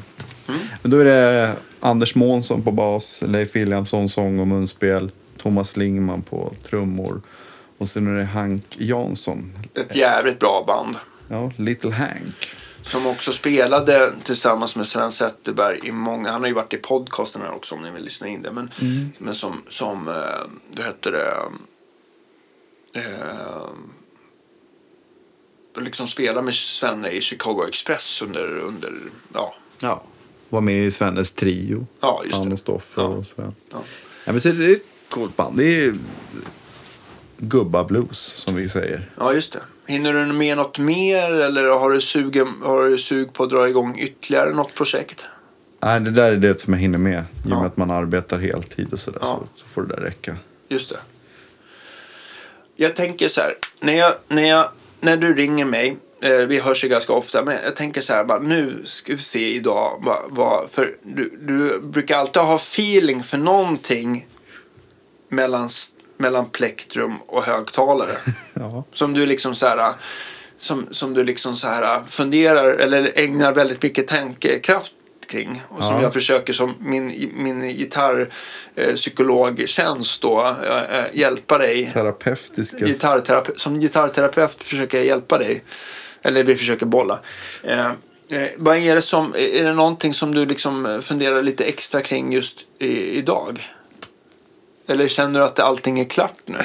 Men 0.82 0.90
då 0.90 0.98
är 0.98 1.04
det 1.04 1.52
Anders 1.80 2.14
Månsson 2.14 2.62
på 2.62 2.70
bas, 2.72 3.22
Leif 3.26 3.56
Williamson 3.56 4.08
sång 4.08 4.40
och 4.40 4.46
munspel, 4.46 5.10
Thomas 5.38 5.76
Lingman 5.76 6.22
på 6.22 6.52
trummor. 6.68 7.22
Och 7.78 7.88
sen 7.88 8.06
är 8.06 8.18
det 8.18 8.24
Hank 8.24 8.64
Jansson. 8.78 9.52
Ett 9.74 9.96
jävligt 9.96 10.38
bra 10.38 10.64
band. 10.66 10.96
Ja, 11.28 11.52
Little 11.56 11.90
Hank. 11.90 12.34
Som 12.84 13.06
också 13.06 13.32
spelade 13.32 14.12
tillsammans 14.24 14.76
med 14.76 14.86
Sven 14.86 15.12
Zetterberg 15.12 15.80
i 15.84 15.92
många, 15.92 16.30
han 16.32 16.40
har 16.40 16.48
ju 16.48 16.54
varit 16.54 16.72
i 16.72 16.76
podcasten 16.76 17.42
här 17.42 17.52
också 17.54 17.74
om 17.74 17.82
ni 17.82 17.90
vill 17.90 18.04
lyssna 18.04 18.26
in 18.28 18.42
det. 18.42 18.52
Men, 18.52 18.70
men 19.18 19.34
som, 19.34 19.62
som, 19.68 20.08
eh, 20.08 20.14
det 20.72 20.82
hette 20.82 21.10
det, 21.10 21.34
eh, 23.00 23.68
liksom 25.82 26.06
spela 26.06 26.42
med 26.42 26.54
Svenne 26.54 27.08
i 27.10 27.20
Chicago 27.20 27.64
Express 27.68 28.22
under, 28.22 28.58
under 28.58 28.92
ja, 29.34 29.54
Ja. 29.80 30.02
Var 30.48 30.60
med 30.60 30.84
i 30.86 30.90
Svennes 30.90 31.32
trio. 31.32 31.86
Ja, 32.00 32.22
just 32.24 32.36
Han 32.38 32.52
och 32.52 32.58
Stoffer 32.58 33.02
Ja. 33.02 33.08
och 33.08 33.26
Sven. 33.26 33.54
ja. 33.70 33.78
Ja, 34.24 34.32
men 34.32 34.40
det 34.42 34.48
är 34.48 34.72
ett 34.74 34.82
coolt 35.08 35.36
band. 35.36 35.58
Det 35.58 35.84
är 35.84 35.94
gubba 37.38 37.84
blues 37.84 38.18
som 38.18 38.54
vi 38.54 38.68
säger. 38.68 39.10
ja, 39.18 39.32
just 39.32 39.52
det. 39.52 39.62
Hinner 39.86 40.12
du 40.12 40.32
med 40.32 40.56
något 40.56 40.78
mer 40.78 41.32
eller 41.32 41.68
har 41.78 41.90
du, 41.90 42.00
sugen, 42.00 42.54
har 42.62 42.82
du 42.84 42.98
sug 42.98 43.32
på 43.32 43.44
att 43.44 43.50
dra 43.50 43.68
igång 43.68 43.98
ytterligare 43.98 44.52
något 44.52 44.74
projekt? 44.74 45.24
Nej, 45.80 46.00
det 46.00 46.10
där 46.10 46.32
är 46.32 46.36
det 46.36 46.60
som 46.60 46.72
jag 46.72 46.80
hinner 46.80 46.98
med. 46.98 47.12
I 47.14 47.44
och 47.44 47.48
med 47.50 47.58
Ja. 47.58 47.66
att 47.66 47.76
man 47.76 47.90
arbetar 47.90 48.38
heltid 48.38 48.92
och 48.92 48.98
sådär. 49.00 49.18
Ja. 49.22 49.40
Så, 49.54 49.60
så 49.60 49.66
får 49.66 49.82
det 49.82 49.94
där 49.96 50.02
räcka. 50.02 50.36
Just 50.68 50.90
det. 50.90 50.98
Jag 52.76 52.96
tänker 52.96 53.28
så 53.28 53.40
här, 53.40 53.54
när, 53.80 53.92
jag, 53.92 54.14
när, 54.28 54.42
jag, 54.48 54.68
när 55.00 55.16
du 55.16 55.34
ringer 55.34 55.64
mig, 55.64 55.96
eh, 56.22 56.30
vi 56.38 56.60
hörs 56.60 56.84
ju 56.84 56.88
ganska 56.88 57.12
ofta, 57.12 57.44
men 57.44 57.58
jag 57.64 57.76
tänker 57.76 58.00
så 58.00 58.12
här, 58.12 58.24
bara, 58.24 58.38
nu 58.38 58.82
ska 58.84 59.12
vi 59.12 59.18
se 59.18 59.54
idag, 59.54 60.02
vad, 60.06 60.18
vad, 60.30 60.70
för 60.70 60.96
du, 61.02 61.38
du 61.42 61.80
brukar 61.80 62.18
alltid 62.18 62.42
ha 62.42 62.54
feeling 62.54 63.22
för 63.22 63.38
någonting 63.38 64.26
mellan, 65.28 65.68
mellan 66.16 66.50
plektrum 66.50 67.14
och 67.26 67.44
högtalare. 67.44 68.12
Ja. 68.54 68.84
Som 68.92 69.14
du 69.14 69.26
liksom 69.26 69.54
så 69.54 69.66
här, 69.66 69.92
som, 70.58 70.86
som 70.90 71.14
du 71.14 71.24
liksom 71.24 71.56
så 71.56 71.66
här 71.68 72.00
funderar 72.08 72.70
eller 72.70 73.12
ägnar 73.18 73.52
väldigt 73.52 73.82
mycket 73.82 74.08
tankekraft 74.08 74.92
kring. 75.28 75.62
Och 75.68 75.82
som 75.82 75.92
Ja. 75.94 76.02
jag 76.02 76.12
försöker 76.12 76.52
som 76.52 76.74
min, 76.80 77.30
min 77.34 77.76
gitarrpsykologtjänst 77.76 80.22
då 80.22 80.56
eh, 80.66 80.98
eh, 80.98 81.04
hjälpa 81.12 81.58
dig. 81.58 81.90
Terapeutiska. 81.92 82.76
Gitarrterape- 82.86 83.58
som 83.58 83.80
gitarrterapeut 83.80 84.64
försöker 84.64 84.98
jag 84.98 85.06
hjälpa 85.06 85.38
dig. 85.38 85.62
Eller 86.22 86.44
vi 86.44 86.56
försöker 86.56 86.86
bolla. 86.86 87.18
Eh, 87.62 87.90
Eh, 88.30 88.48
vad 88.56 88.76
är 88.76 88.94
det 88.94 89.02
som, 89.02 89.34
är 89.38 89.64
det 89.64 89.72
någonting 89.72 90.14
som 90.14 90.34
du 90.34 90.46
liksom 90.46 91.02
funderar 91.04 91.42
lite 91.42 91.64
extra 91.64 92.02
kring 92.02 92.32
just 92.32 92.58
i, 92.78 93.18
idag? 93.18 93.62
Eller 94.86 95.08
känner 95.08 95.40
du 95.40 95.46
att 95.46 95.58
allting 95.58 96.00
är 96.00 96.04
klart 96.04 96.38
nu? 96.46 96.58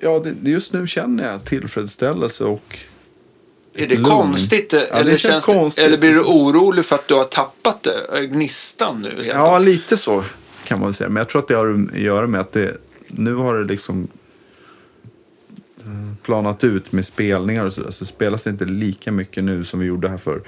Ja, 0.00 0.18
det, 0.18 0.50
just 0.50 0.72
nu 0.72 0.86
känner 0.86 1.30
jag 1.30 1.44
tillfredsställelse 1.44 2.44
och 2.44 2.78
Är 3.74 3.86
det 3.86 3.94
lugn. 3.94 4.04
konstigt? 4.04 4.72
Ja, 4.72 4.78
eller, 4.80 5.10
det 5.10 5.16
känns 5.16 5.44
konstigt. 5.44 5.84
eller 5.84 5.98
blir 5.98 6.12
du 6.12 6.20
orolig 6.20 6.84
för 6.84 6.96
att 6.96 7.08
du 7.08 7.14
har 7.14 7.24
tappat 7.24 7.82
det? 7.82 8.26
Gnistan 8.26 9.02
nu? 9.02 9.26
Ja, 9.28 9.58
lite 9.58 9.96
så 9.96 10.24
kan 10.64 10.78
man 10.80 10.88
väl 10.88 10.94
säga. 10.94 11.08
Men 11.10 11.16
jag 11.20 11.28
tror 11.28 11.42
att 11.42 11.48
det 11.48 11.54
har 11.54 11.86
att 11.92 11.98
göra 11.98 12.26
med 12.26 12.40
att 12.40 12.52
det, 12.52 12.76
nu 13.06 13.34
har 13.34 13.54
det 13.54 13.64
liksom 13.64 14.08
eh, 15.78 16.16
planat 16.22 16.64
ut 16.64 16.92
med 16.92 17.04
spelningar 17.04 17.66
och 17.66 17.72
sådär. 17.72 17.90
Så 17.90 18.04
spelas 18.04 18.42
det 18.42 18.50
inte 18.50 18.64
lika 18.64 19.12
mycket 19.12 19.44
nu 19.44 19.64
som 19.64 19.80
vi 19.80 19.86
gjorde 19.86 20.08
här 20.08 20.18
för 20.18 20.42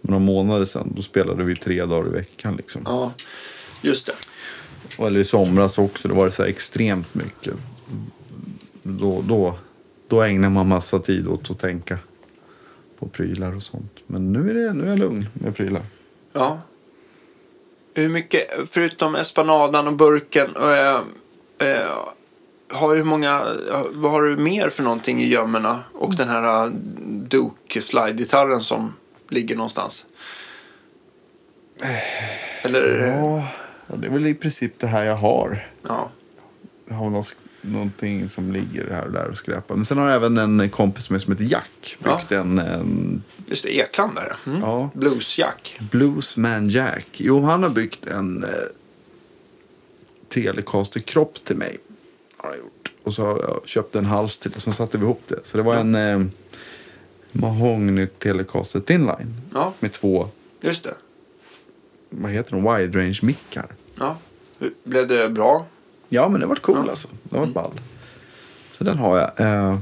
några 0.00 0.18
månader 0.18 0.64
sedan. 0.64 0.92
Då 0.96 1.02
spelade 1.02 1.44
vi 1.44 1.56
tre 1.56 1.84
dagar 1.84 2.08
i 2.08 2.12
veckan 2.12 2.56
liksom. 2.56 2.82
ja, 2.84 3.12
just 3.82 4.06
det. 4.06 4.12
Och- 4.98 5.06
Eller 5.06 5.20
i 5.20 5.24
somras 5.24 5.78
också. 5.78 6.08
Då 6.08 6.14
var 6.14 6.24
det 6.24 6.30
så 6.30 6.44
extremt 6.44 7.14
mycket. 7.14 7.54
Då, 8.82 9.22
då, 9.28 9.54
då 10.08 10.22
ägnar 10.22 10.50
man 10.50 10.68
massa 10.68 10.98
tid 10.98 11.26
åt 11.28 11.50
att 11.50 11.58
tänka 11.58 11.98
på 12.98 13.08
prylar 13.08 13.54
och 13.56 13.62
sånt. 13.62 14.02
Men 14.06 14.32
nu 14.32 14.50
är, 14.50 14.54
det, 14.54 14.72
nu 14.72 14.84
är 14.84 14.88
jag 14.88 14.98
lugn 14.98 15.26
med 15.32 15.56
prylar. 15.56 15.82
Ja. 16.32 16.58
Hur 17.94 18.08
mycket, 18.08 18.46
förutom 18.70 19.14
espanadan 19.14 19.86
och 19.86 19.92
burken, 19.96 20.56
äh, 20.56 21.00
äh, 21.68 21.90
har 22.72 22.96
hur 22.96 23.04
många, 23.04 23.44
vad 23.92 24.12
har 24.12 24.22
du 24.22 24.36
mer 24.36 24.68
för 24.70 24.82
någonting 24.82 25.20
i 25.22 25.26
gömmorna? 25.28 25.78
Och 25.94 26.14
den 26.16 26.28
här 26.28 26.64
äh, 26.66 26.70
Duke 27.06 27.80
slide-gitarren 27.82 28.60
som 28.60 28.94
ligger 29.28 29.56
någonstans? 29.56 30.06
Eller? 32.62 33.06
Ja. 33.06 33.48
Ja, 33.90 33.96
det 33.96 34.06
är 34.06 34.10
väl 34.10 34.26
i 34.26 34.34
princip 34.34 34.78
det 34.78 34.86
här 34.86 35.04
jag 35.04 35.16
har. 35.16 35.68
ja. 35.88 36.10
Jag 36.88 36.94
har 36.96 37.10
någon, 37.10 37.22
någonting 37.60 38.28
som 38.28 38.52
ligger 38.52 38.90
här 38.90 39.06
och 39.06 39.12
där 39.12 39.28
och 39.28 39.36
skräpar. 39.36 39.74
Men 39.74 39.84
sen 39.84 39.98
har 39.98 40.06
jag 40.06 40.16
även 40.16 40.38
en 40.60 40.70
kompis 40.70 41.10
med 41.10 41.22
som 41.22 41.32
heter 41.32 41.44
Jack. 41.44 41.96
Ja. 42.04 42.16
Byggt 42.16 42.32
en, 42.32 42.58
en 42.58 43.22
Just 43.46 43.62
det, 43.62 43.76
Ekland 43.78 44.14
där. 44.14 44.32
Mm. 44.46 44.60
ja, 44.60 44.90
Bluesjack. 44.94 45.78
Bluesman 45.90 46.68
Jack. 46.68 47.06
Jo, 47.12 47.40
han 47.42 47.62
har 47.62 47.70
byggt 47.70 48.06
en 48.06 48.44
eh, 48.44 48.48
Telecaster-kropp 50.28 51.44
till 51.44 51.56
mig. 51.56 51.76
Har 52.38 52.56
gjort. 52.56 52.92
Och 53.02 53.14
så 53.14 53.22
har 53.26 53.38
jag 53.38 53.60
köpt 53.68 53.96
en 53.96 54.04
hals 54.04 54.38
till 54.38 54.52
och 54.56 54.62
sen 54.62 54.72
satte 54.72 54.98
vi 54.98 55.04
ihop 55.04 55.22
det. 55.26 55.38
Så 55.44 55.56
det 55.56 55.62
var 55.62 55.74
en 55.76 55.94
eh, 55.94 56.20
Mahogny 57.32 58.06
Telecaster 58.06 58.80
Thinline. 58.80 59.40
Ja, 59.54 59.72
Med 59.80 59.92
två, 59.92 60.28
just 60.60 60.84
det. 60.84 60.94
vad 62.10 62.30
heter 62.30 62.50
de, 62.52 62.76
wide 62.76 62.98
range 62.98 63.18
mickar. 63.22 63.66
Ja. 64.00 64.16
Blev 64.84 65.08
det 65.08 65.28
bra? 65.28 65.66
Ja, 66.08 66.28
men 66.28 66.40
det 66.40 66.46
var 66.46 66.56
cool 66.56 66.74
Ja. 66.74 66.78
Mm. 66.80 66.90
alltså. 66.90 67.08
Det 67.22 67.38
var 67.38 67.46
ball. 67.46 67.80
Så 68.78 68.84
den 68.84 68.98
har 68.98 69.18
jag. 69.18 69.40
Eh, 69.40 69.78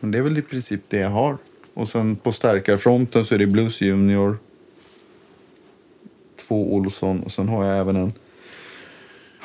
men 0.00 0.10
det 0.10 0.18
är 0.18 0.22
väl 0.22 0.38
i 0.38 0.42
princip 0.42 0.80
det 0.88 0.98
jag 0.98 1.10
har. 1.10 1.36
Och 1.74 1.88
sen 1.88 2.16
på 2.16 2.32
stärkarfronten 2.32 3.24
så 3.24 3.34
är 3.34 3.38
det 3.38 3.46
Blues 3.46 3.80
Junior. 3.80 4.38
Två 6.48 6.74
Olsson 6.74 7.22
och 7.22 7.32
sen 7.32 7.48
har 7.48 7.64
jag 7.64 7.78
även 7.78 7.96
en 7.96 8.12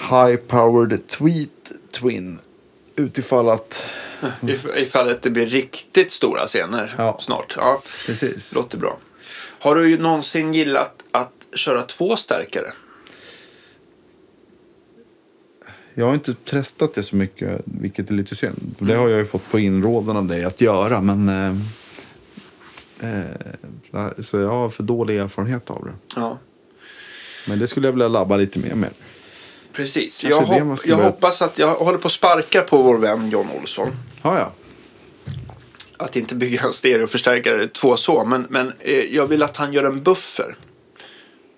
High 0.09 0.35
Powered 0.35 1.07
Tweet 1.07 1.49
Twin. 1.91 2.39
Utifall 2.95 3.49
att... 3.49 3.85
If- 4.41 4.75
Ifall 4.77 5.09
att 5.09 5.21
det 5.21 5.29
blir 5.29 5.47
riktigt 5.47 6.11
stora 6.11 6.47
scener 6.47 6.95
Ja. 6.97 7.17
snart. 7.21 7.53
Ja, 7.57 7.81
Precis. 8.05 8.55
låter 8.55 8.77
bra. 8.77 8.97
Har 9.59 9.75
du 9.75 9.97
någonsin 9.97 10.53
gillat 10.53 11.03
att 11.11 11.31
köra 11.55 11.81
två 11.81 12.15
stärkare? 12.15 12.71
Jag 15.97 16.05
har 16.05 16.13
inte 16.13 16.33
testat 16.33 16.93
det 16.93 17.03
så 17.03 17.15
mycket, 17.15 17.61
vilket 17.65 18.09
är 18.09 18.13
lite 18.13 18.35
synd. 18.35 18.75
Det 18.79 18.93
har 18.95 19.09
jag 19.09 19.19
ju 19.19 19.25
fått 19.25 19.51
på 19.51 19.59
inrådan 19.59 20.17
av 20.17 20.25
dig 20.25 20.43
att 20.43 20.61
göra, 20.61 21.01
men... 21.01 21.29
Eh, 22.99 23.09
eh, 23.09 24.11
så 24.23 24.37
jag 24.37 24.47
har 24.49 24.69
för 24.69 24.83
dålig 24.83 25.17
erfarenhet 25.17 25.69
av 25.69 25.85
det. 25.85 25.93
Ja, 26.15 26.37
Men 27.47 27.59
det 27.59 27.67
skulle 27.67 27.87
jag 27.87 27.91
vilja 27.93 28.07
labba 28.07 28.37
lite 28.37 28.59
mer 28.59 28.75
med. 28.75 28.89
precis. 29.73 30.21
Kanske 30.21 30.39
Jag, 30.41 30.49
det 30.49 30.59
hop- 30.61 30.67
man 30.67 30.77
ska 30.77 30.89
jag 30.89 30.97
börja- 30.97 31.09
hoppas 31.09 31.41
att 31.41 31.59
jag 31.59 31.75
håller 31.75 31.97
på 31.97 32.07
att 32.07 32.11
sparka 32.11 32.61
på 32.61 32.81
vår 32.81 32.97
vän 32.97 33.29
John 33.29 33.47
Olsson. 33.61 33.87
Ja, 34.21 34.39
ja. 34.39 34.51
Att 35.97 36.15
inte 36.15 36.35
bygga 36.35 36.61
en 36.61 36.73
stereoförstärkare 36.73 37.67
två 37.67 37.97
så, 37.97 38.25
men, 38.25 38.47
men 38.49 38.73
eh, 38.79 38.93
jag 38.99 39.27
vill 39.27 39.43
att 39.43 39.57
han 39.57 39.73
gör 39.73 39.83
en 39.83 40.03
buffer. 40.03 40.55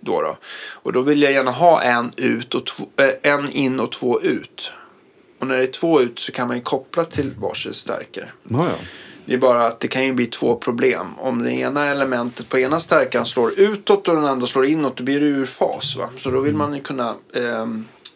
Då 0.07 0.21
då. 0.21 0.37
Och 0.73 0.93
då 0.93 1.01
vill 1.01 1.21
jag 1.21 1.31
gärna 1.31 1.51
ha 1.51 1.81
en, 1.81 2.11
ut 2.17 2.53
och 2.53 2.65
två, 2.65 2.83
eh, 2.97 3.33
en 3.33 3.49
in 3.49 3.79
och 3.79 3.91
två 3.91 4.21
ut. 4.21 4.71
Och 5.39 5.47
när 5.47 5.57
det 5.57 5.63
är 5.63 5.71
två 5.71 6.01
ut 6.01 6.19
så 6.19 6.31
kan 6.31 6.47
man 6.47 6.57
ju 6.57 6.63
koppla 6.63 7.05
till 7.05 7.31
varsin 7.37 7.73
stärkare. 7.73 8.29
ja, 8.43 8.65
ja. 8.69 8.75
Det 9.27 9.33
är 9.33 9.37
bara 9.37 9.67
att 9.67 9.79
det 9.79 9.87
kan 9.87 10.05
ju 10.05 10.13
bli 10.13 10.25
två 10.25 10.55
problem. 10.55 11.07
Om 11.17 11.43
det 11.43 11.51
ena 11.51 11.85
elementet 11.85 12.49
på 12.49 12.59
ena 12.59 12.79
stärkan 12.79 13.25
slår 13.25 13.59
utåt 13.59 14.07
och 14.07 14.15
den 14.15 14.25
andra 14.25 14.47
slår 14.47 14.65
inåt, 14.65 14.97
då 14.97 15.03
blir 15.03 15.19
det 15.19 15.25
ur 15.25 15.45
fas. 15.45 15.95
Va? 15.95 16.09
Så 16.17 16.29
då 16.29 16.39
vill 16.39 16.53
man 16.53 16.75
ju 16.75 16.81
kunna 16.81 17.15
eh, 17.33 17.61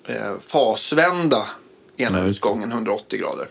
eh, 0.05 0.33
fasvända 0.47 1.45
ena 1.97 2.21
det. 2.21 2.29
utgången 2.29 2.71
180 2.71 3.19
grader. 3.19 3.47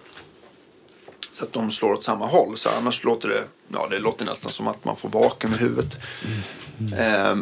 Så 1.33 1.45
att 1.45 1.53
de 1.53 1.71
slår 1.71 1.93
åt 1.93 2.05
samma 2.05 2.27
håll. 2.27 2.57
Så 2.57 2.69
annars 2.79 3.05
låter 3.05 3.29
det, 3.29 3.45
ja 3.69 3.87
det 3.91 3.99
låter 3.99 4.25
nästan 4.25 4.51
som 4.51 4.69
att 4.69 4.85
man 4.85 4.97
får 4.97 5.09
vakuum 5.09 5.53
i 5.53 5.57
huvudet. 5.57 5.99
Eh, 6.99 7.37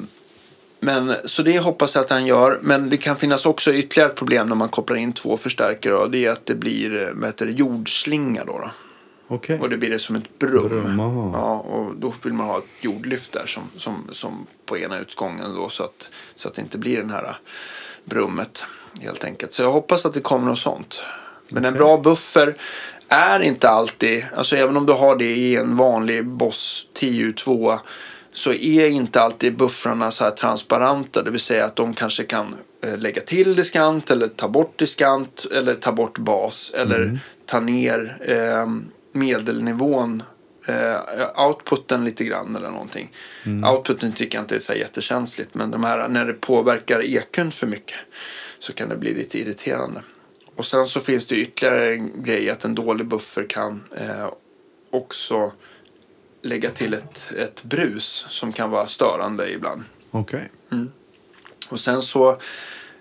men, 0.81 1.17
så 1.25 1.43
det 1.43 1.59
hoppas 1.59 1.95
jag 1.95 2.05
att 2.05 2.11
han 2.11 2.27
gör. 2.27 2.59
Men 2.63 2.91
det 2.91 2.97
kan 2.97 3.17
finnas 3.17 3.47
också 3.47 3.73
ytterligare 3.73 4.11
ett 4.11 4.17
problem 4.17 4.49
när 4.49 4.57
man 4.57 4.69
kopplar 4.69 4.97
in 4.97 5.13
två 5.13 5.37
förstärkare. 5.37 5.95
Och 5.95 6.11
det 6.11 6.25
är 6.25 6.31
att 6.31 6.47
det 6.47 6.55
blir 6.55 7.13
vad 7.15 7.29
heter 7.29 7.47
det, 7.47 7.53
jordslinga 7.53 8.45
då. 8.45 8.59
då. 8.59 8.71
Okej. 9.29 9.59
Och 9.61 9.71
det 9.71 9.77
blir 9.77 9.91
det 9.91 9.99
som 9.99 10.17
ett 10.17 10.39
brum. 10.39 10.69
Brum, 10.69 10.99
ja, 11.35 11.59
och 11.59 11.95
då 11.97 12.15
vill 12.23 12.33
man 12.33 12.47
ha 12.47 12.59
ett 12.59 12.65
jordlyft 12.81 13.33
där 13.33 13.47
som, 13.47 13.63
som, 13.77 14.09
som 14.13 14.47
på 14.67 14.79
ena 14.79 14.99
utgången 14.99 15.55
då 15.55 15.69
så 15.69 15.85
att, 15.85 16.11
så 16.35 16.49
att 16.49 16.55
det 16.55 16.63
inte 16.63 16.79
blir 16.79 16.97
den 16.97 17.11
här 17.11 17.39
brummet 18.05 18.65
helt 19.01 19.25
enkelt. 19.25 19.53
Så 19.53 19.63
jag 19.63 19.73
hoppas 19.73 20.07
att 20.07 20.15
det 20.15 20.21
kommer 20.21 20.47
något 20.47 20.59
sånt. 20.59 21.01
Men 21.49 21.65
en 21.65 21.75
Okej. 21.75 21.79
bra 21.79 21.97
buffer 21.97 22.55
är 23.09 23.41
inte 23.41 23.69
alltid, 23.69 24.25
alltså 24.37 24.57
även 24.57 24.77
om 24.77 24.87
du 24.87 24.93
har 24.93 25.17
det 25.17 25.37
i 25.37 25.57
en 25.57 25.77
vanlig 25.77 26.27
Boss 26.27 26.89
10U2 27.01 27.79
så 28.33 28.53
är 28.53 28.87
inte 28.87 29.21
alltid 29.21 29.57
buffrarna 29.57 30.11
så 30.11 30.25
här 30.25 30.31
transparenta. 30.31 31.23
Det 31.23 31.31
vill 31.31 31.41
säga 31.41 31.65
att 31.65 31.77
de 31.77 31.95
kanske 31.95 32.25
kan 32.25 32.55
eh, 32.85 32.99
lägga 32.99 33.23
till 33.23 33.55
diskant 33.55 34.11
eller 34.11 34.29
ta 34.29 34.49
bort 34.49 34.79
diskant 34.79 35.47
eller 35.53 35.75
ta 35.75 35.93
bort 35.93 36.19
bas 36.19 36.73
eller 36.75 37.19
ta 37.47 37.61
ner 37.61 38.17
eh, 38.21 38.67
medelnivån 39.13 40.23
eh, 40.67 41.47
outputen 41.47 42.05
lite 42.05 42.25
grann 42.25 42.57
eller 42.57 42.71
någonting. 42.71 43.11
Outputen 43.65 44.13
tycker 44.13 44.39
jag 44.39 44.43
inte 44.43 44.55
är 44.55 44.59
så 44.59 44.75
jättekänsligt 44.75 45.55
men 45.55 45.71
de 45.71 45.85
här, 45.85 46.09
när 46.09 46.27
det 46.27 46.33
påverkar 46.33 47.01
EQn 47.01 47.51
för 47.51 47.67
mycket 47.67 47.97
så 48.59 48.73
kan 48.73 48.89
det 48.89 48.97
bli 48.97 49.15
lite 49.15 49.39
irriterande. 49.39 50.03
Och 50.59 50.65
sen 50.65 50.87
så 50.87 51.01
finns 51.01 51.27
det 51.27 51.37
ytterligare 51.37 51.95
en 51.95 52.23
grej 52.23 52.51
att 52.51 52.65
en 52.65 52.75
dålig 52.75 53.07
buffer 53.07 53.47
kan 53.49 53.85
eh, 53.97 54.33
också 54.91 55.53
lägga 56.43 56.71
till 56.71 56.95
ett, 56.95 57.33
ett 57.37 57.65
brus 57.65 58.27
som 58.29 58.53
kan 58.53 58.71
vara 58.71 58.87
störande 58.87 59.53
ibland. 59.53 59.83
Okej. 60.11 60.51
Och 61.69 61.81
sen 61.81 62.03
så 62.03 62.31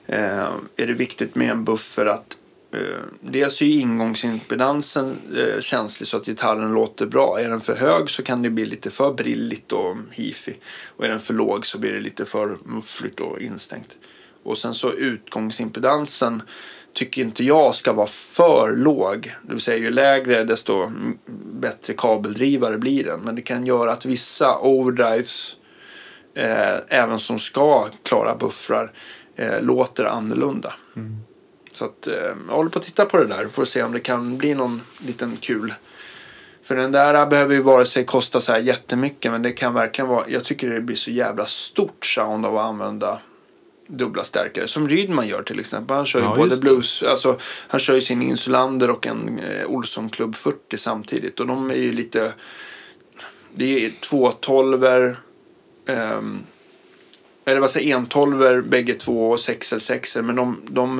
eh, 0.06 0.50
är 0.76 0.88
det 0.88 0.94
viktigt 0.94 1.36
med 1.36 1.52
en 1.52 1.64
buffer 1.64 2.06
att 2.06 2.38
eh, 2.74 2.80
dels 3.22 3.62
är 3.62 3.66
ingångsimpedansen 3.66 5.18
eh, 5.36 5.62
känslig 5.62 6.08
så 6.08 6.18
att 6.18 6.26
gitarren 6.26 6.72
låter 6.72 7.06
bra. 7.06 7.40
Är 7.40 7.50
den 7.50 7.62
för 7.62 7.76
hög 7.76 8.10
så 8.10 8.24
kan 8.24 8.42
det 8.42 8.50
bli 8.50 8.66
lite 8.66 8.90
för 8.90 9.14
brilligt 9.14 9.72
och 9.72 9.98
hifi. 10.12 10.58
Och 10.96 11.06
är 11.06 11.10
den 11.10 11.20
för 11.20 11.34
låg 11.34 11.66
så 11.66 11.78
blir 11.78 11.92
det 11.92 12.00
lite 12.00 12.26
för 12.26 12.58
muffligt 12.66 13.20
och 13.20 13.42
instängt. 13.42 13.98
Och 14.44 14.58
sen 14.58 14.74
så 14.74 14.92
utgångsimpedansen 14.92 16.42
tycker 16.98 17.22
inte 17.22 17.44
jag 17.44 17.76
ska 17.76 17.94
vara 17.94 18.07
för 18.07 18.76
låg. 18.76 19.34
Det 19.41 19.53
vill 19.53 19.61
säga 19.61 19.78
ju 19.78 19.91
lägre 19.91 20.44
desto 20.44 20.84
mm, 20.84 21.18
bättre 21.60 21.94
kabeldrivare 21.94 22.78
blir 22.78 23.03
den. 23.03 23.19
Men 23.19 23.36
det 23.36 23.41
kan 23.41 23.65
göra 23.65 23.91
att 23.91 24.06
vissa 24.06 24.57
overdrives 24.60 25.56
eh, 26.36 26.76
även 26.88 27.19
som 27.19 27.40
ska 27.40 27.88
klara 28.03 28.36
buffrar 28.36 28.91
eh, 29.36 29.61
låter 29.61 30.06
annorlunda. 30.06 30.74
Så 31.74 31.86
att, 31.86 32.07
eh, 32.07 32.14
jag 32.48 32.56
håller 32.56 32.69
på 32.69 32.80
att 32.80 32.86
titta 32.86 33.06
på 33.06 33.18
det 33.18 33.26
där 33.26 33.48
för 33.52 33.61
att 33.61 33.68
se 33.68 33.84
om 33.84 33.91
det 33.91 33.99
kan 33.99 34.38
bli 34.38 34.53
någon 34.53 34.82
liten 35.06 35.38
kul. 35.38 35.74
För 36.64 36.76
den 36.76 36.91
där 36.91 37.26
behöver 37.26 37.56
ju 37.56 37.61
vare 37.61 37.86
sig 37.86 38.06
kosta 38.06 38.40
så 38.40 38.52
här 38.52 38.60
jättemycket 38.60 39.32
men 39.32 39.41
det 39.41 39.52
kan 39.52 39.74
verkligen 39.74 40.10
vara, 40.10 40.30
jag 40.30 40.44
tycker 40.44 40.69
det 40.69 40.82
blir 40.82 40.95
så 40.95 41.11
jävla 41.11 41.45
stort 41.45 42.06
sound 42.06 42.45
av 42.45 42.57
att 42.57 42.65
använda 42.65 43.19
dubbla 43.88 44.24
stärkare. 44.24 44.68
Som 44.68 44.90
Rydman 44.90 45.28
gör 45.28 45.44
till 45.44 45.60
exempel. 45.60 45.98
Han 45.98 46.06
kör 46.06 46.20
ju 46.20 46.26
Ja, 46.26 46.36
både 46.36 46.58
blues, 46.58 47.04
alltså 47.04 47.38
han 47.42 47.80
kör 47.80 47.96
ju 47.96 48.02
sin 48.02 48.22
Insulander 48.22 48.90
och 48.90 49.08
en 49.08 49.40
eh, 49.40 49.66
Olsson 49.68 50.10
Club 50.10 50.36
40 50.36 50.78
samtidigt. 50.78 51.40
Och 51.40 51.48
de 51.48 51.72
är 51.72 51.76
ju 51.76 51.94
lite, 51.94 52.34
det 53.54 53.86
är 53.86 53.90
två 53.90 54.32
tolver 54.32 55.18
ehm, 55.86 56.40
eller 57.46 57.62
vad 57.62 57.72
säger 57.72 57.96
entolver 57.96 58.62
bägge 58.62 58.94
två 58.94 59.30
och 59.30 59.38
6L6 59.38 60.22
men 60.22 60.36
de, 60.36 60.62
de 60.68 61.00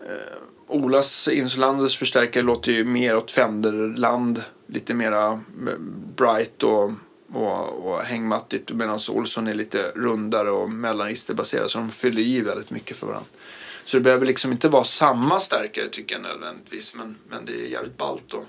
eh, 0.00 0.38
Olas 0.66 1.28
Insulanders 1.28 1.98
förstärkare 1.98 2.42
låter 2.42 2.72
ju 2.72 2.84
mer 2.84 3.16
åt 3.16 3.30
Fenderland. 3.30 4.42
Lite 4.66 4.94
mera 4.94 5.26
eh, 5.32 5.78
bright 6.16 6.62
och, 6.62 6.92
och, 7.32 7.86
och 7.92 8.00
hängmattigt 8.02 8.70
medan 8.70 9.00
Olsson 9.08 9.46
är 9.46 9.54
lite 9.54 9.92
rundare 9.94 10.50
och 10.50 10.70
mellanregisterbaserad 10.70 11.70
så 11.70 11.78
de 11.78 11.90
fyller 11.92 12.22
i 12.22 12.40
väldigt 12.40 12.70
mycket 12.70 12.96
för 12.96 13.06
varandra. 13.06 13.28
Så 13.84 13.96
det 13.96 14.00
behöver 14.00 14.26
liksom 14.26 14.52
inte 14.52 14.68
vara 14.68 14.84
samma 14.84 15.40
stärkare 15.40 15.88
tycker 15.88 16.14
jag 16.14 16.22
nödvändigtvis 16.22 16.94
men, 16.94 17.16
men 17.30 17.44
det 17.44 17.52
är 17.52 17.66
jävligt 17.68 17.96
ballt 17.98 18.24
då. 18.26 18.44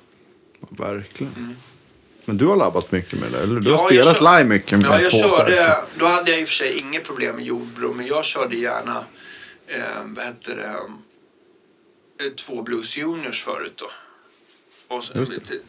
Verkligen. 0.69 1.55
Men 2.25 2.37
du 2.37 2.45
har 2.45 2.55
labbat 2.55 2.91
mycket 2.91 3.19
med 3.19 3.31
det, 3.31 3.39
eller? 3.39 3.59
Du 3.59 3.69
Ja, 3.69 3.77
har 3.77 3.89
spelat 3.89 4.17
kör- 4.17 4.37
live 4.37 4.49
mycket 4.49 4.71
med 4.81 4.89
Ja, 4.91 5.01
jag 5.01 5.11
två 5.11 5.17
körde, 5.17 5.29
starka. 5.53 5.85
då 5.99 6.05
hade 6.05 6.31
jag 6.31 6.39
i 6.41 6.43
och 6.43 6.47
för 6.47 6.55
sig 6.55 6.79
inget 6.79 7.03
problem 7.03 7.35
med 7.35 7.45
jordbro, 7.45 7.93
men 7.93 8.05
jag 8.07 8.25
körde 8.25 8.55
gärna, 8.55 9.03
eh, 9.67 9.79
vad 10.05 10.25
heter 10.25 10.55
det, 10.55 10.65
eh, 12.25 12.31
två 12.31 12.61
Blues 12.61 12.97
Juniors 12.97 13.43
förut 13.43 13.73
då. 13.75 13.89
Och 14.95 15.03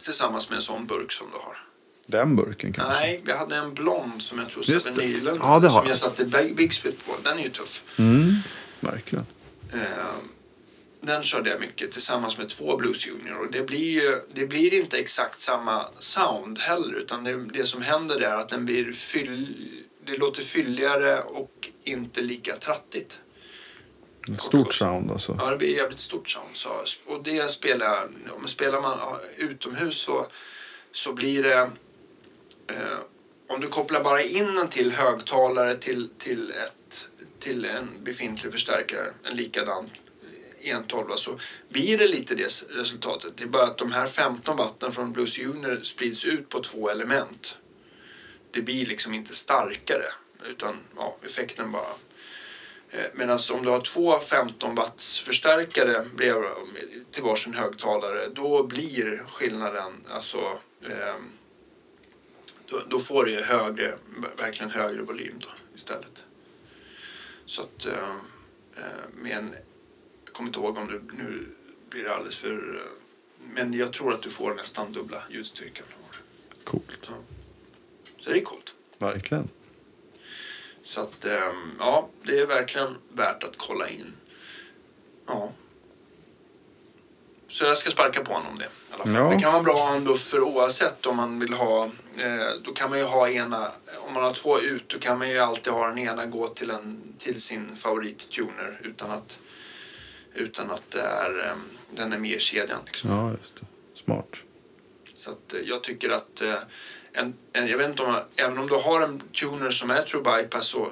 tillsammans 0.03 0.49
med 0.49 0.55
en 0.55 0.61
sån 0.61 0.85
burk 0.85 1.11
som 1.11 1.27
du 1.31 1.37
har. 1.37 1.57
Den 2.09 2.35
burken 2.35 2.73
kanske? 2.73 2.93
Nej, 2.93 3.21
vi 3.25 3.31
hade 3.31 3.55
en 3.55 3.73
blond 3.73 4.21
som 4.21 4.39
jag 4.39 4.49
tror 4.49 4.69
Just 4.69 4.85
det. 4.85 4.91
nylen. 5.05 5.37
Ja, 5.41 5.59
det 5.59 5.67
har 5.67 5.79
som 5.81 5.87
jag. 5.89 5.97
satte 5.97 6.25
Big 6.25 6.55
Big 6.55 6.73
Split 6.73 7.05
på. 7.05 7.15
Den 7.23 7.39
är 7.39 7.43
ju 7.43 7.49
tuff. 7.49 7.83
Mm, 7.99 8.33
verkligen. 8.79 9.25
Eh, 9.73 9.79
den 11.01 11.23
körde 11.23 11.49
jag 11.49 11.59
mycket 11.59 11.91
tillsammans 11.91 12.37
med 12.37 12.49
två 12.49 12.77
Blues 12.77 13.07
Junior. 13.07 13.39
Och 13.39 13.51
det 13.51 13.67
blir 13.67 13.91
ju 14.01 14.19
det 14.33 14.45
blir 14.47 14.73
inte 14.73 14.97
exakt 14.97 15.39
samma 15.41 15.85
sound 15.99 16.59
heller. 16.59 16.93
Utan 16.97 17.23
det, 17.23 17.45
det 17.45 17.65
som 17.65 17.81
händer 17.81 18.21
är 18.21 18.35
att 18.35 18.49
den 18.49 18.65
blir 18.65 18.93
fyll, 18.93 19.55
det 20.05 20.17
låter 20.17 20.41
fylligare 20.41 21.19
och 21.21 21.69
inte 21.83 22.21
lika 22.21 22.55
trattigt. 22.55 23.19
Ett 24.33 24.41
stort 24.41 24.73
sound 24.73 25.11
alltså. 25.11 25.35
Ja, 25.39 25.49
det 25.49 25.57
blir 25.57 25.75
jävligt 25.77 25.99
stort 25.99 26.29
sound. 26.29 26.49
Så, 26.53 26.69
och 27.05 27.23
det 27.23 27.51
spelar, 27.51 28.07
om 28.37 28.47
spelar 28.47 28.81
man 28.81 28.97
utomhus 29.37 29.97
så, 30.01 30.27
så 30.91 31.13
blir 31.13 31.43
det... 31.43 31.69
Eh, 32.67 32.99
om 33.47 33.61
du 33.61 33.67
kopplar 33.67 34.03
bara 34.03 34.23
in 34.23 34.57
en 34.57 34.67
till 34.67 34.91
högtalare 34.91 35.75
till, 35.75 36.09
till, 36.17 36.51
ett, 36.51 37.07
till 37.39 37.65
en 37.65 37.89
befintlig 38.03 38.51
förstärkare, 38.51 39.13
en 39.23 39.35
likadan 39.35 39.89
entolva, 40.63 41.15
så 41.17 41.39
blir 41.69 41.97
det 41.97 42.07
lite 42.07 42.35
det 42.35 42.49
resultatet. 42.69 43.37
Det 43.37 43.43
är 43.43 43.47
bara 43.47 43.63
att 43.63 43.77
de 43.77 43.91
här 43.91 44.07
15 44.07 44.57
watten 44.57 44.91
från 44.91 45.13
Blues 45.13 45.37
Junior 45.37 45.79
sprids 45.83 46.25
ut 46.25 46.49
på 46.49 46.59
två 46.59 46.89
element. 46.89 47.57
Det 48.51 48.61
blir 48.61 48.85
liksom 48.85 49.13
inte 49.13 49.35
starkare, 49.35 50.05
utan 50.45 50.75
ja, 50.95 51.17
effekten 51.25 51.71
bara 51.71 51.93
eh, 52.89 53.05
Medan 53.13 53.39
om 53.53 53.63
du 53.63 53.69
har 53.69 53.81
två 53.81 54.19
15 54.19 54.75
watts 54.75 55.19
förstärkare 55.19 56.05
till 57.11 57.23
varsin 57.23 57.53
högtalare 57.53 58.27
då 58.27 58.63
blir 58.63 59.23
skillnaden 59.27 59.93
alltså 60.09 60.59
eh, 60.89 61.15
då, 62.67 62.81
då 62.89 62.99
får 62.99 63.25
du 63.25 63.31
ju 63.31 63.41
högre, 63.41 63.93
verkligen 64.37 64.71
högre 64.71 65.01
volym 65.01 65.35
då 65.39 65.49
istället. 65.75 66.25
Så 67.45 67.61
att 67.61 67.85
eh, 67.85 68.15
eh, 68.75 68.83
med 69.13 69.37
en, 69.37 69.55
jag 70.25 70.33
kommer 70.33 70.49
inte 70.49 70.59
ihåg 70.59 70.77
om 70.77 70.87
det 70.87 71.23
nu 71.23 71.47
blir 71.89 72.03
det 72.03 72.15
alldeles 72.15 72.35
för 72.35 72.75
eh, 72.75 72.91
men 73.53 73.73
jag 73.73 73.93
tror 73.93 74.13
att 74.13 74.21
du 74.21 74.29
får 74.29 74.55
nästan 74.55 74.91
dubbla 74.91 75.23
ljudstyrkan. 75.29 75.85
Coolt. 76.63 77.09
Så 78.19 78.29
det 78.29 78.39
är 78.39 78.43
coolt. 78.43 78.73
Verkligen. 78.99 79.49
Så 80.83 81.01
att, 81.01 81.25
ehm, 81.25 81.71
ja, 81.79 82.09
det 82.23 82.39
är 82.39 82.45
verkligen 82.45 82.95
värt 83.13 83.43
att 83.43 83.57
kolla 83.57 83.89
in. 83.89 84.13
Ja. 85.25 85.51
Så 87.57 87.63
jag 87.63 87.77
ska 87.77 87.91
sparka 87.91 88.23
på 88.23 88.33
honom 88.33 88.57
det 88.57 88.65
i 88.65 88.67
alla 88.93 89.03
fall. 89.03 89.13
Ja. 89.13 89.29
Det 89.29 89.41
kan 89.41 89.53
vara 89.53 89.63
bra 89.63 89.73
att 89.73 89.79
ha 89.79 89.95
en 89.95 90.03
buffer 90.03 90.41
oavsett 90.41 91.05
om 91.05 91.17
man 91.17 91.39
vill 91.39 91.53
ha. 91.53 91.83
Eh, 92.17 92.49
då 92.63 92.73
kan 92.73 92.89
man 92.89 92.99
ju 92.99 93.05
ha 93.05 93.29
ena, 93.29 93.71
om 94.07 94.13
man 94.13 94.23
har 94.23 94.33
två 94.33 94.59
ut 94.59 94.89
då 94.89 94.99
kan 94.99 95.19
man 95.19 95.29
ju 95.29 95.37
alltid 95.37 95.73
ha 95.73 95.87
den 95.87 95.97
ena 95.97 96.25
gå 96.25 96.47
till, 96.47 96.69
en, 96.69 97.15
till 97.17 97.41
sin 97.41 97.75
favorittuner 97.75 98.79
utan 98.83 99.11
att, 99.11 99.39
utan 100.33 100.71
att 100.71 100.91
det 100.91 101.01
är, 101.01 101.49
ehm, 101.51 101.59
den 101.89 102.13
är 102.13 102.17
med 102.17 102.31
i 102.31 102.39
kedjan. 102.39 102.79
Liksom. 102.85 103.11
Ja, 103.11 103.31
just 103.31 103.55
det. 103.55 103.65
Smart. 103.93 104.43
Så 105.15 105.31
att 105.31 105.53
eh, 105.53 105.59
jag 105.59 105.83
tycker 105.83 106.09
att 106.09 106.41
eh, 106.41 106.55
en, 107.11 107.33
en, 107.53 107.67
jag 107.67 107.77
vet 107.77 107.89
inte 107.89 108.03
om, 108.03 108.19
även 108.35 108.57
om 108.57 108.67
du 108.67 108.75
har 108.75 109.01
en 109.01 109.19
tuner 109.19 109.69
som 109.69 109.91
är 109.91 110.01
true 110.01 110.23
bypass 110.23 110.73
och, 110.73 110.89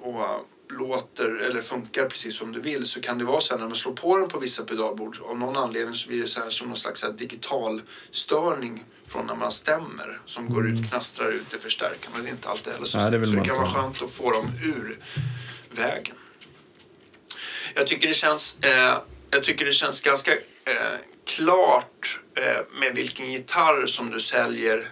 och 0.00 0.20
eh, 0.20 0.40
låter 0.78 1.36
eller 1.36 1.62
funkar 1.62 2.06
precis 2.06 2.36
som 2.36 2.52
du 2.52 2.60
vill 2.60 2.86
så 2.88 3.00
kan 3.00 3.18
det 3.18 3.24
vara 3.24 3.40
så 3.40 3.54
här 3.54 3.60
när 3.60 3.66
man 3.66 3.76
slår 3.76 3.92
på 3.92 4.16
den 4.18 4.28
på 4.28 4.38
vissa 4.38 4.64
pedalbord 4.64 5.18
av 5.22 5.38
någon 5.38 5.56
anledning 5.56 5.94
så 5.94 6.08
blir 6.08 6.22
det 6.22 6.28
så 6.28 6.40
här 6.40 6.50
som 6.50 6.68
någon 6.68 6.76
slags 6.76 7.04
digital 7.16 7.82
störning 8.10 8.84
från 9.06 9.26
när 9.26 9.34
man 9.34 9.52
stämmer 9.52 10.20
som 10.26 10.48
går 10.50 10.68
ut, 10.68 10.88
knastrar 10.90 11.28
ut 11.28 11.54
i 11.54 11.58
förstärkaren. 11.58 12.12
Men 12.14 12.22
det 12.22 12.28
är 12.28 12.32
inte 12.32 12.48
alltid 12.48 12.72
heller 12.72 12.86
så 12.86 12.98
Nej, 12.98 13.10
det 13.10 13.26
Så 13.26 13.32
det 13.32 13.44
kan 13.44 13.56
vara 13.56 13.70
skönt 13.70 14.02
att 14.02 14.10
få 14.10 14.30
dem 14.30 14.46
ur 14.62 14.98
vägen. 15.70 16.16
Jag 17.74 17.86
tycker 17.86 18.08
det 18.08 18.14
känns, 18.14 18.58
eh, 18.60 18.98
jag 19.30 19.44
tycker 19.44 19.64
det 19.64 19.72
känns 19.72 20.00
ganska 20.00 20.32
eh, 20.32 20.98
klart 21.24 22.20
eh, 22.34 22.80
med 22.80 22.94
vilken 22.94 23.32
gitarr 23.32 23.86
som 23.86 24.10
du 24.10 24.20
säljer 24.20 24.88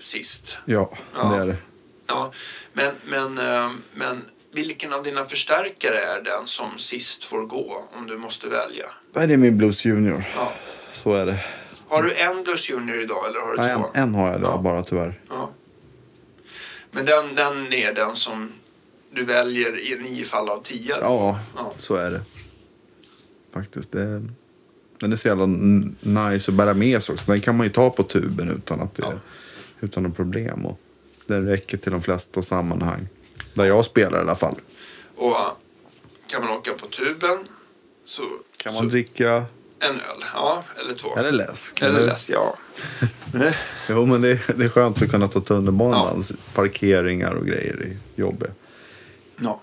sist. 0.00 0.58
Ja, 0.64 0.96
Ja. 1.14 1.28
det 1.28 1.36
är 1.42 1.46
det. 1.46 1.56
Ja, 2.06 2.32
men, 2.72 2.94
men, 3.04 3.38
eh, 3.38 3.70
men 3.94 4.24
vilken 4.56 4.92
av 4.92 5.02
dina 5.02 5.24
förstärkare 5.24 5.98
är 6.00 6.22
den 6.22 6.46
som 6.46 6.78
sist 6.78 7.24
får 7.24 7.46
gå 7.46 7.84
om 7.98 8.06
du 8.06 8.16
måste 8.16 8.48
välja? 8.48 8.84
Nej, 9.14 9.26
det 9.26 9.32
är 9.32 9.38
min 9.38 9.58
Blues 9.58 9.84
Junior. 9.84 10.24
Ja. 10.36 10.52
Så 10.94 11.14
är 11.14 11.26
det. 11.26 11.38
Har 11.88 12.02
du 12.02 12.14
en 12.14 12.42
Blues 12.44 12.70
Junior 12.70 13.00
idag 13.00 13.26
eller 13.28 13.40
har 13.40 13.50
du 13.52 13.56
Nej, 13.56 13.70
en, 13.70 13.80
två? 13.82 13.88
en 13.94 14.14
har 14.14 14.26
jag 14.28 14.38
idag 14.38 14.52
Ja. 14.54 14.62
bara 14.62 14.82
tyvärr. 14.82 15.20
Ja. 15.28 15.50
Men 16.90 17.04
den, 17.04 17.34
den 17.34 17.72
är 17.72 17.92
den 17.94 18.16
som 18.16 18.52
du 19.14 19.24
väljer 19.24 19.92
i 19.92 19.98
nio 19.98 20.24
fall 20.24 20.48
av 20.48 20.62
tio? 20.62 20.94
Ja, 21.00 21.40
Ja. 21.56 21.72
så 21.78 21.94
är 21.94 22.10
det. 22.10 22.20
Faktiskt. 23.54 23.92
Det, 23.92 24.22
den 25.00 25.12
är 25.12 25.16
så 25.16 25.28
jävla 25.28 25.46
nice 25.46 26.50
att 26.50 26.56
bära 26.56 26.74
med 26.74 27.02
sig 27.02 27.12
också. 27.12 27.30
Den 27.32 27.40
kan 27.40 27.56
man 27.56 27.66
ju 27.66 27.72
ta 27.72 27.90
på 27.90 28.02
tuben 28.02 28.50
utan 28.50 28.80
att 28.80 28.94
det 28.94 29.02
Ja. 29.02 29.12
utan 29.80 30.02
något 30.02 30.16
problem. 30.16 30.66
Och 30.66 30.80
den 31.26 31.46
räcker 31.46 31.76
till 31.76 31.92
de 31.92 32.02
flesta 32.02 32.42
sammanhang. 32.42 33.08
Där 33.56 33.64
jag 33.64 33.84
spelar 33.84 34.18
i 34.18 34.20
alla 34.20 34.36
fall. 34.36 34.54
Och 35.16 35.36
kan 36.26 36.44
man 36.44 36.50
åka 36.56 36.72
på 36.72 36.86
tuben 36.86 37.38
så... 38.04 38.22
Kan 38.56 38.72
så 38.72 38.78
man 38.82 38.88
dricka 38.88 39.44
En 39.78 39.90
öl, 39.90 40.24
ja, 40.34 40.62
eller 40.80 40.94
två. 40.94 41.16
eller 41.16 41.32
läsk. 41.32 41.82
Eller 41.82 42.00
läsk, 42.06 42.30
ja. 42.30 42.56
Jo, 43.88 44.06
men 44.06 44.20
det, 44.20 44.58
det 44.58 44.64
är 44.64 44.68
skönt 44.68 45.02
att 45.02 45.10
kunna 45.10 45.28
ta 45.28 45.40
tunnelbanan. 45.40 46.24
Parkeringar 46.54 47.34
och 47.34 47.46
grejer 47.46 47.74
är 47.82 47.96
jobbiga. 48.20 48.50
ja. 49.36 49.60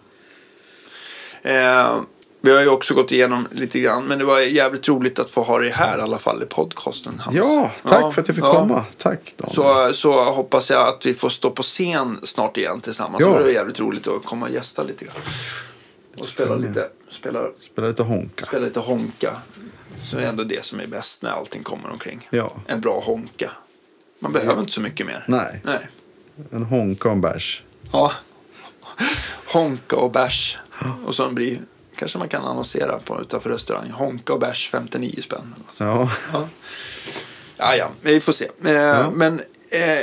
Eh, 1.41 2.02
vi 2.45 2.52
har 2.52 2.61
ju 2.61 2.68
också 2.70 2.94
gått 2.94 3.11
igenom 3.11 3.48
lite 3.52 3.80
grann, 3.80 4.06
men 4.06 4.20
det 4.20 4.26
var 4.26 4.40
jävligt 4.40 4.88
roligt 4.88 5.20
att 5.20 5.30
få 5.30 5.44
ha 5.44 5.60
dig 5.60 5.70
här 5.70 5.98
i 5.98 6.02
alla 6.02 6.18
fall 6.18 6.44
i 6.44 6.45
podcasten. 6.45 7.20
Hans. 7.20 7.38
Ja, 7.38 7.72
tack 7.84 8.02
Ja, 8.02 8.11
för 8.11 8.22
att 8.22 8.28
jag 8.28 8.36
fick 8.36 8.45
ja. 8.45 8.53
komma. 8.53 8.86
Tack 8.98 9.34
Daniel. 9.38 9.56
Så, 9.56 9.94
så 9.94 10.24
hoppas 10.32 10.70
jag 10.70 10.88
att 10.88 11.06
vi 11.06 11.14
får 11.14 11.30
stå 11.30 11.52
på 11.52 11.64
scen 11.64 12.20
snart 12.24 12.57
igen 12.57 12.82
tillsammans. 12.82 13.22
Ja. 13.22 13.28
Det 13.38 13.44
var 13.44 13.49
jävligt 13.49 13.80
roligt 13.80 14.07
att 14.07 14.26
komma 14.26 14.45
och 14.45 14.52
gästa 14.52 14.84
lite 14.84 15.06
grann. 15.06 15.15
Och 16.20 16.28
spela 16.30 16.56
lite, 16.56 16.90
spela, 17.10 17.48
Spela 17.61 17.88
lite 17.88 18.03
honka. 18.03 18.45
spela 18.45 18.65
lite 18.65 18.80
honka. 18.80 19.36
Så 20.03 20.15
det 20.15 20.24
är 20.24 20.30
ändå 20.30 20.44
det 20.44 20.65
som 20.65 20.80
är 20.80 20.88
bäst 20.88 21.24
när 21.24 21.32
allting 21.32 21.64
kommer 21.64 21.91
omkring. 21.91 22.28
Ja. 22.30 22.52
En 22.68 22.82
bra 22.82 22.99
honka. 23.06 23.52
Man 24.20 24.32
behöver 24.32 24.60
inte 24.60 24.72
så 24.74 24.82
mycket 24.82 25.06
mer. 25.07 25.24
Nej. 25.28 25.61
Nej. 25.64 25.88
En 26.52 26.64
honka 26.64 27.07
och 27.07 27.14
en 27.15 27.22
bärs. 27.22 27.64
Ja. 27.91 28.11
Honka 29.45 29.95
och 29.95 30.11
bärs. 30.11 30.57
Och 31.06 31.15
så 31.15 31.30
blir, 31.30 31.60
kanske 32.04 32.18
man 32.18 32.30
kan 32.30 32.46
annonsera 32.46 33.00
på 33.00 33.22
utanför 33.22 33.50
restaurangen. 33.50 33.92
Honka 33.92 34.34
och 34.34 34.40
bärs 34.40 34.70
59 34.72 35.22
spänn. 35.22 35.56
Ja. 35.80 36.10
Ja. 36.34 36.48
ja, 37.58 37.76
ja, 37.76 37.90
vi 38.02 38.22
får 38.22 38.34
se. 38.34 38.46
Eh, 38.66 39.12
Men 39.12 39.42
eh, 39.70 40.00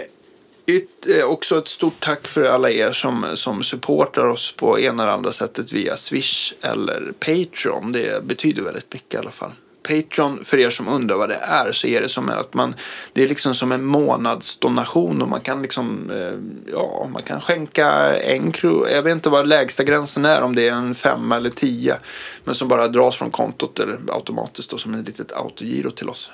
yt, 0.66 1.06
eh, 1.06 1.24
också 1.24 1.58
ett 1.58 1.68
stort 1.68 2.00
tack 2.00 2.28
för 2.28 2.44
alla 2.44 2.70
er 2.70 2.92
som, 2.92 3.26
som 3.34 3.62
supportar 3.62 4.26
oss 4.26 4.56
på 4.56 4.80
ena 4.80 5.02
eller 5.02 5.12
andra 5.12 5.32
sättet 5.32 5.72
via 5.72 5.96
Swish 5.96 6.54
eller 6.60 7.12
Patreon. 7.18 7.92
Det 7.92 8.24
betyder 8.24 8.62
väldigt 8.62 8.92
mycket 8.92 9.14
i 9.14 9.18
alla 9.18 9.30
fall. 9.30 9.52
Patreon, 9.82 10.44
för 10.44 10.58
er 10.58 10.70
som 10.70 10.88
undrar 10.88 11.16
vad 11.16 11.28
det 11.28 11.36
är, 11.42 11.72
så 11.72 11.86
är 11.86 12.00
det 12.00 12.08
som 12.08 12.30
att 12.30 12.54
man, 12.54 12.74
det 13.12 13.22
är 13.22 13.28
liksom 13.28 13.54
som 13.54 13.72
en 13.72 13.84
månadsdonation 13.84 15.22
och 15.22 15.28
man 15.28 15.40
kan 15.40 15.62
liksom, 15.62 16.10
eh, 16.10 16.72
ja, 16.72 17.08
man 17.12 17.22
kan 17.22 17.40
skänka 17.40 18.16
en 18.16 18.52
krona, 18.52 18.90
jag 18.90 19.02
vet 19.02 19.12
inte 19.12 19.28
vad 19.28 19.46
lägsta 19.46 19.84
gränsen 19.84 20.24
är, 20.24 20.42
om 20.42 20.54
det 20.54 20.68
är 20.68 20.72
en 20.72 20.94
femma 20.94 21.36
eller 21.36 21.50
tio, 21.50 21.96
men 22.44 22.54
som 22.54 22.68
bara 22.68 22.88
dras 22.88 23.16
från 23.16 23.30
kontot 23.30 23.78
eller 23.78 23.98
automatiskt 24.08 24.70
då, 24.70 24.78
som 24.78 24.94
ett 24.94 25.06
litet 25.06 25.32
autogiro 25.32 25.90
till 25.90 26.08
oss. 26.08 26.32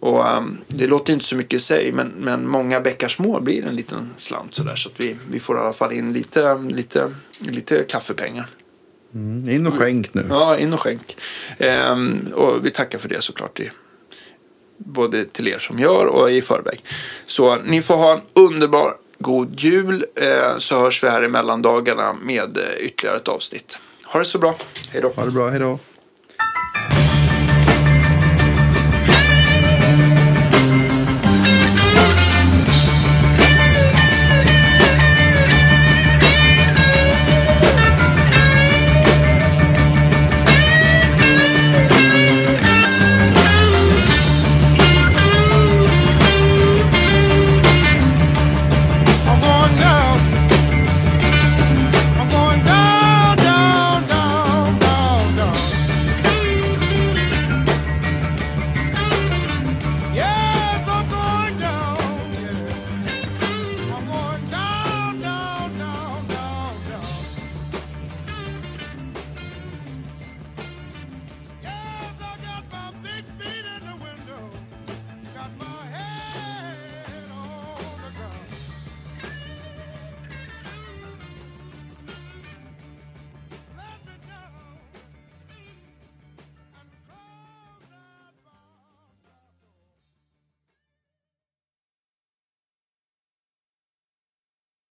Och 0.00 0.36
um, 0.36 0.58
det 0.66 0.86
låter 0.86 1.12
inte 1.12 1.24
så 1.24 1.36
mycket 1.36 1.54
i 1.54 1.60
sig, 1.60 1.92
men, 1.92 2.08
men 2.08 2.48
många 2.48 2.80
bäckar 2.80 3.08
små 3.08 3.40
blir 3.40 3.66
en 3.66 3.76
liten 3.76 4.10
slant 4.18 4.54
sådär, 4.54 4.76
så 4.76 4.88
att 4.88 5.00
vi, 5.00 5.16
vi 5.30 5.40
får 5.40 5.56
i 5.56 5.60
alla 5.60 5.72
fall 5.72 5.92
in 5.92 6.12
lite, 6.12 6.58
lite, 6.68 7.10
lite 7.40 7.82
kaffepengar. 7.82 8.46
Mm, 9.14 9.50
in 9.50 9.66
och 9.66 9.74
skänk 9.74 10.14
nu. 10.14 10.26
Ja, 10.28 10.58
in 10.58 10.72
och 10.72 10.80
skänk. 10.80 11.16
Ehm, 11.58 12.32
och 12.34 12.66
vi 12.66 12.70
tackar 12.70 12.98
för 12.98 13.08
det 13.08 13.22
såklart. 13.22 13.60
I, 13.60 13.70
både 14.76 15.24
till 15.24 15.48
er 15.48 15.58
som 15.58 15.78
gör 15.78 16.06
och 16.06 16.30
i 16.30 16.42
förväg. 16.42 16.80
Så 17.24 17.56
ni 17.56 17.82
får 17.82 17.96
ha 17.96 18.12
en 18.12 18.20
underbar 18.32 18.94
god 19.18 19.60
jul. 19.60 20.04
Eh, 20.14 20.58
så 20.58 20.80
hörs 20.80 21.04
vi 21.04 21.08
här 21.08 21.24
i 21.24 21.28
mellandagarna 21.28 22.12
med 22.22 22.58
ytterligare 22.78 23.16
ett 23.16 23.28
avsnitt. 23.28 23.78
Ha 24.04 24.18
det 24.18 24.24
så 24.24 24.38
bra. 24.38 24.54
Hej 24.92 25.02
då. 25.02 25.08
Ha 25.08 25.24
det 25.24 25.30
bra, 25.30 25.48
hej 25.48 25.60
då. 25.60 25.78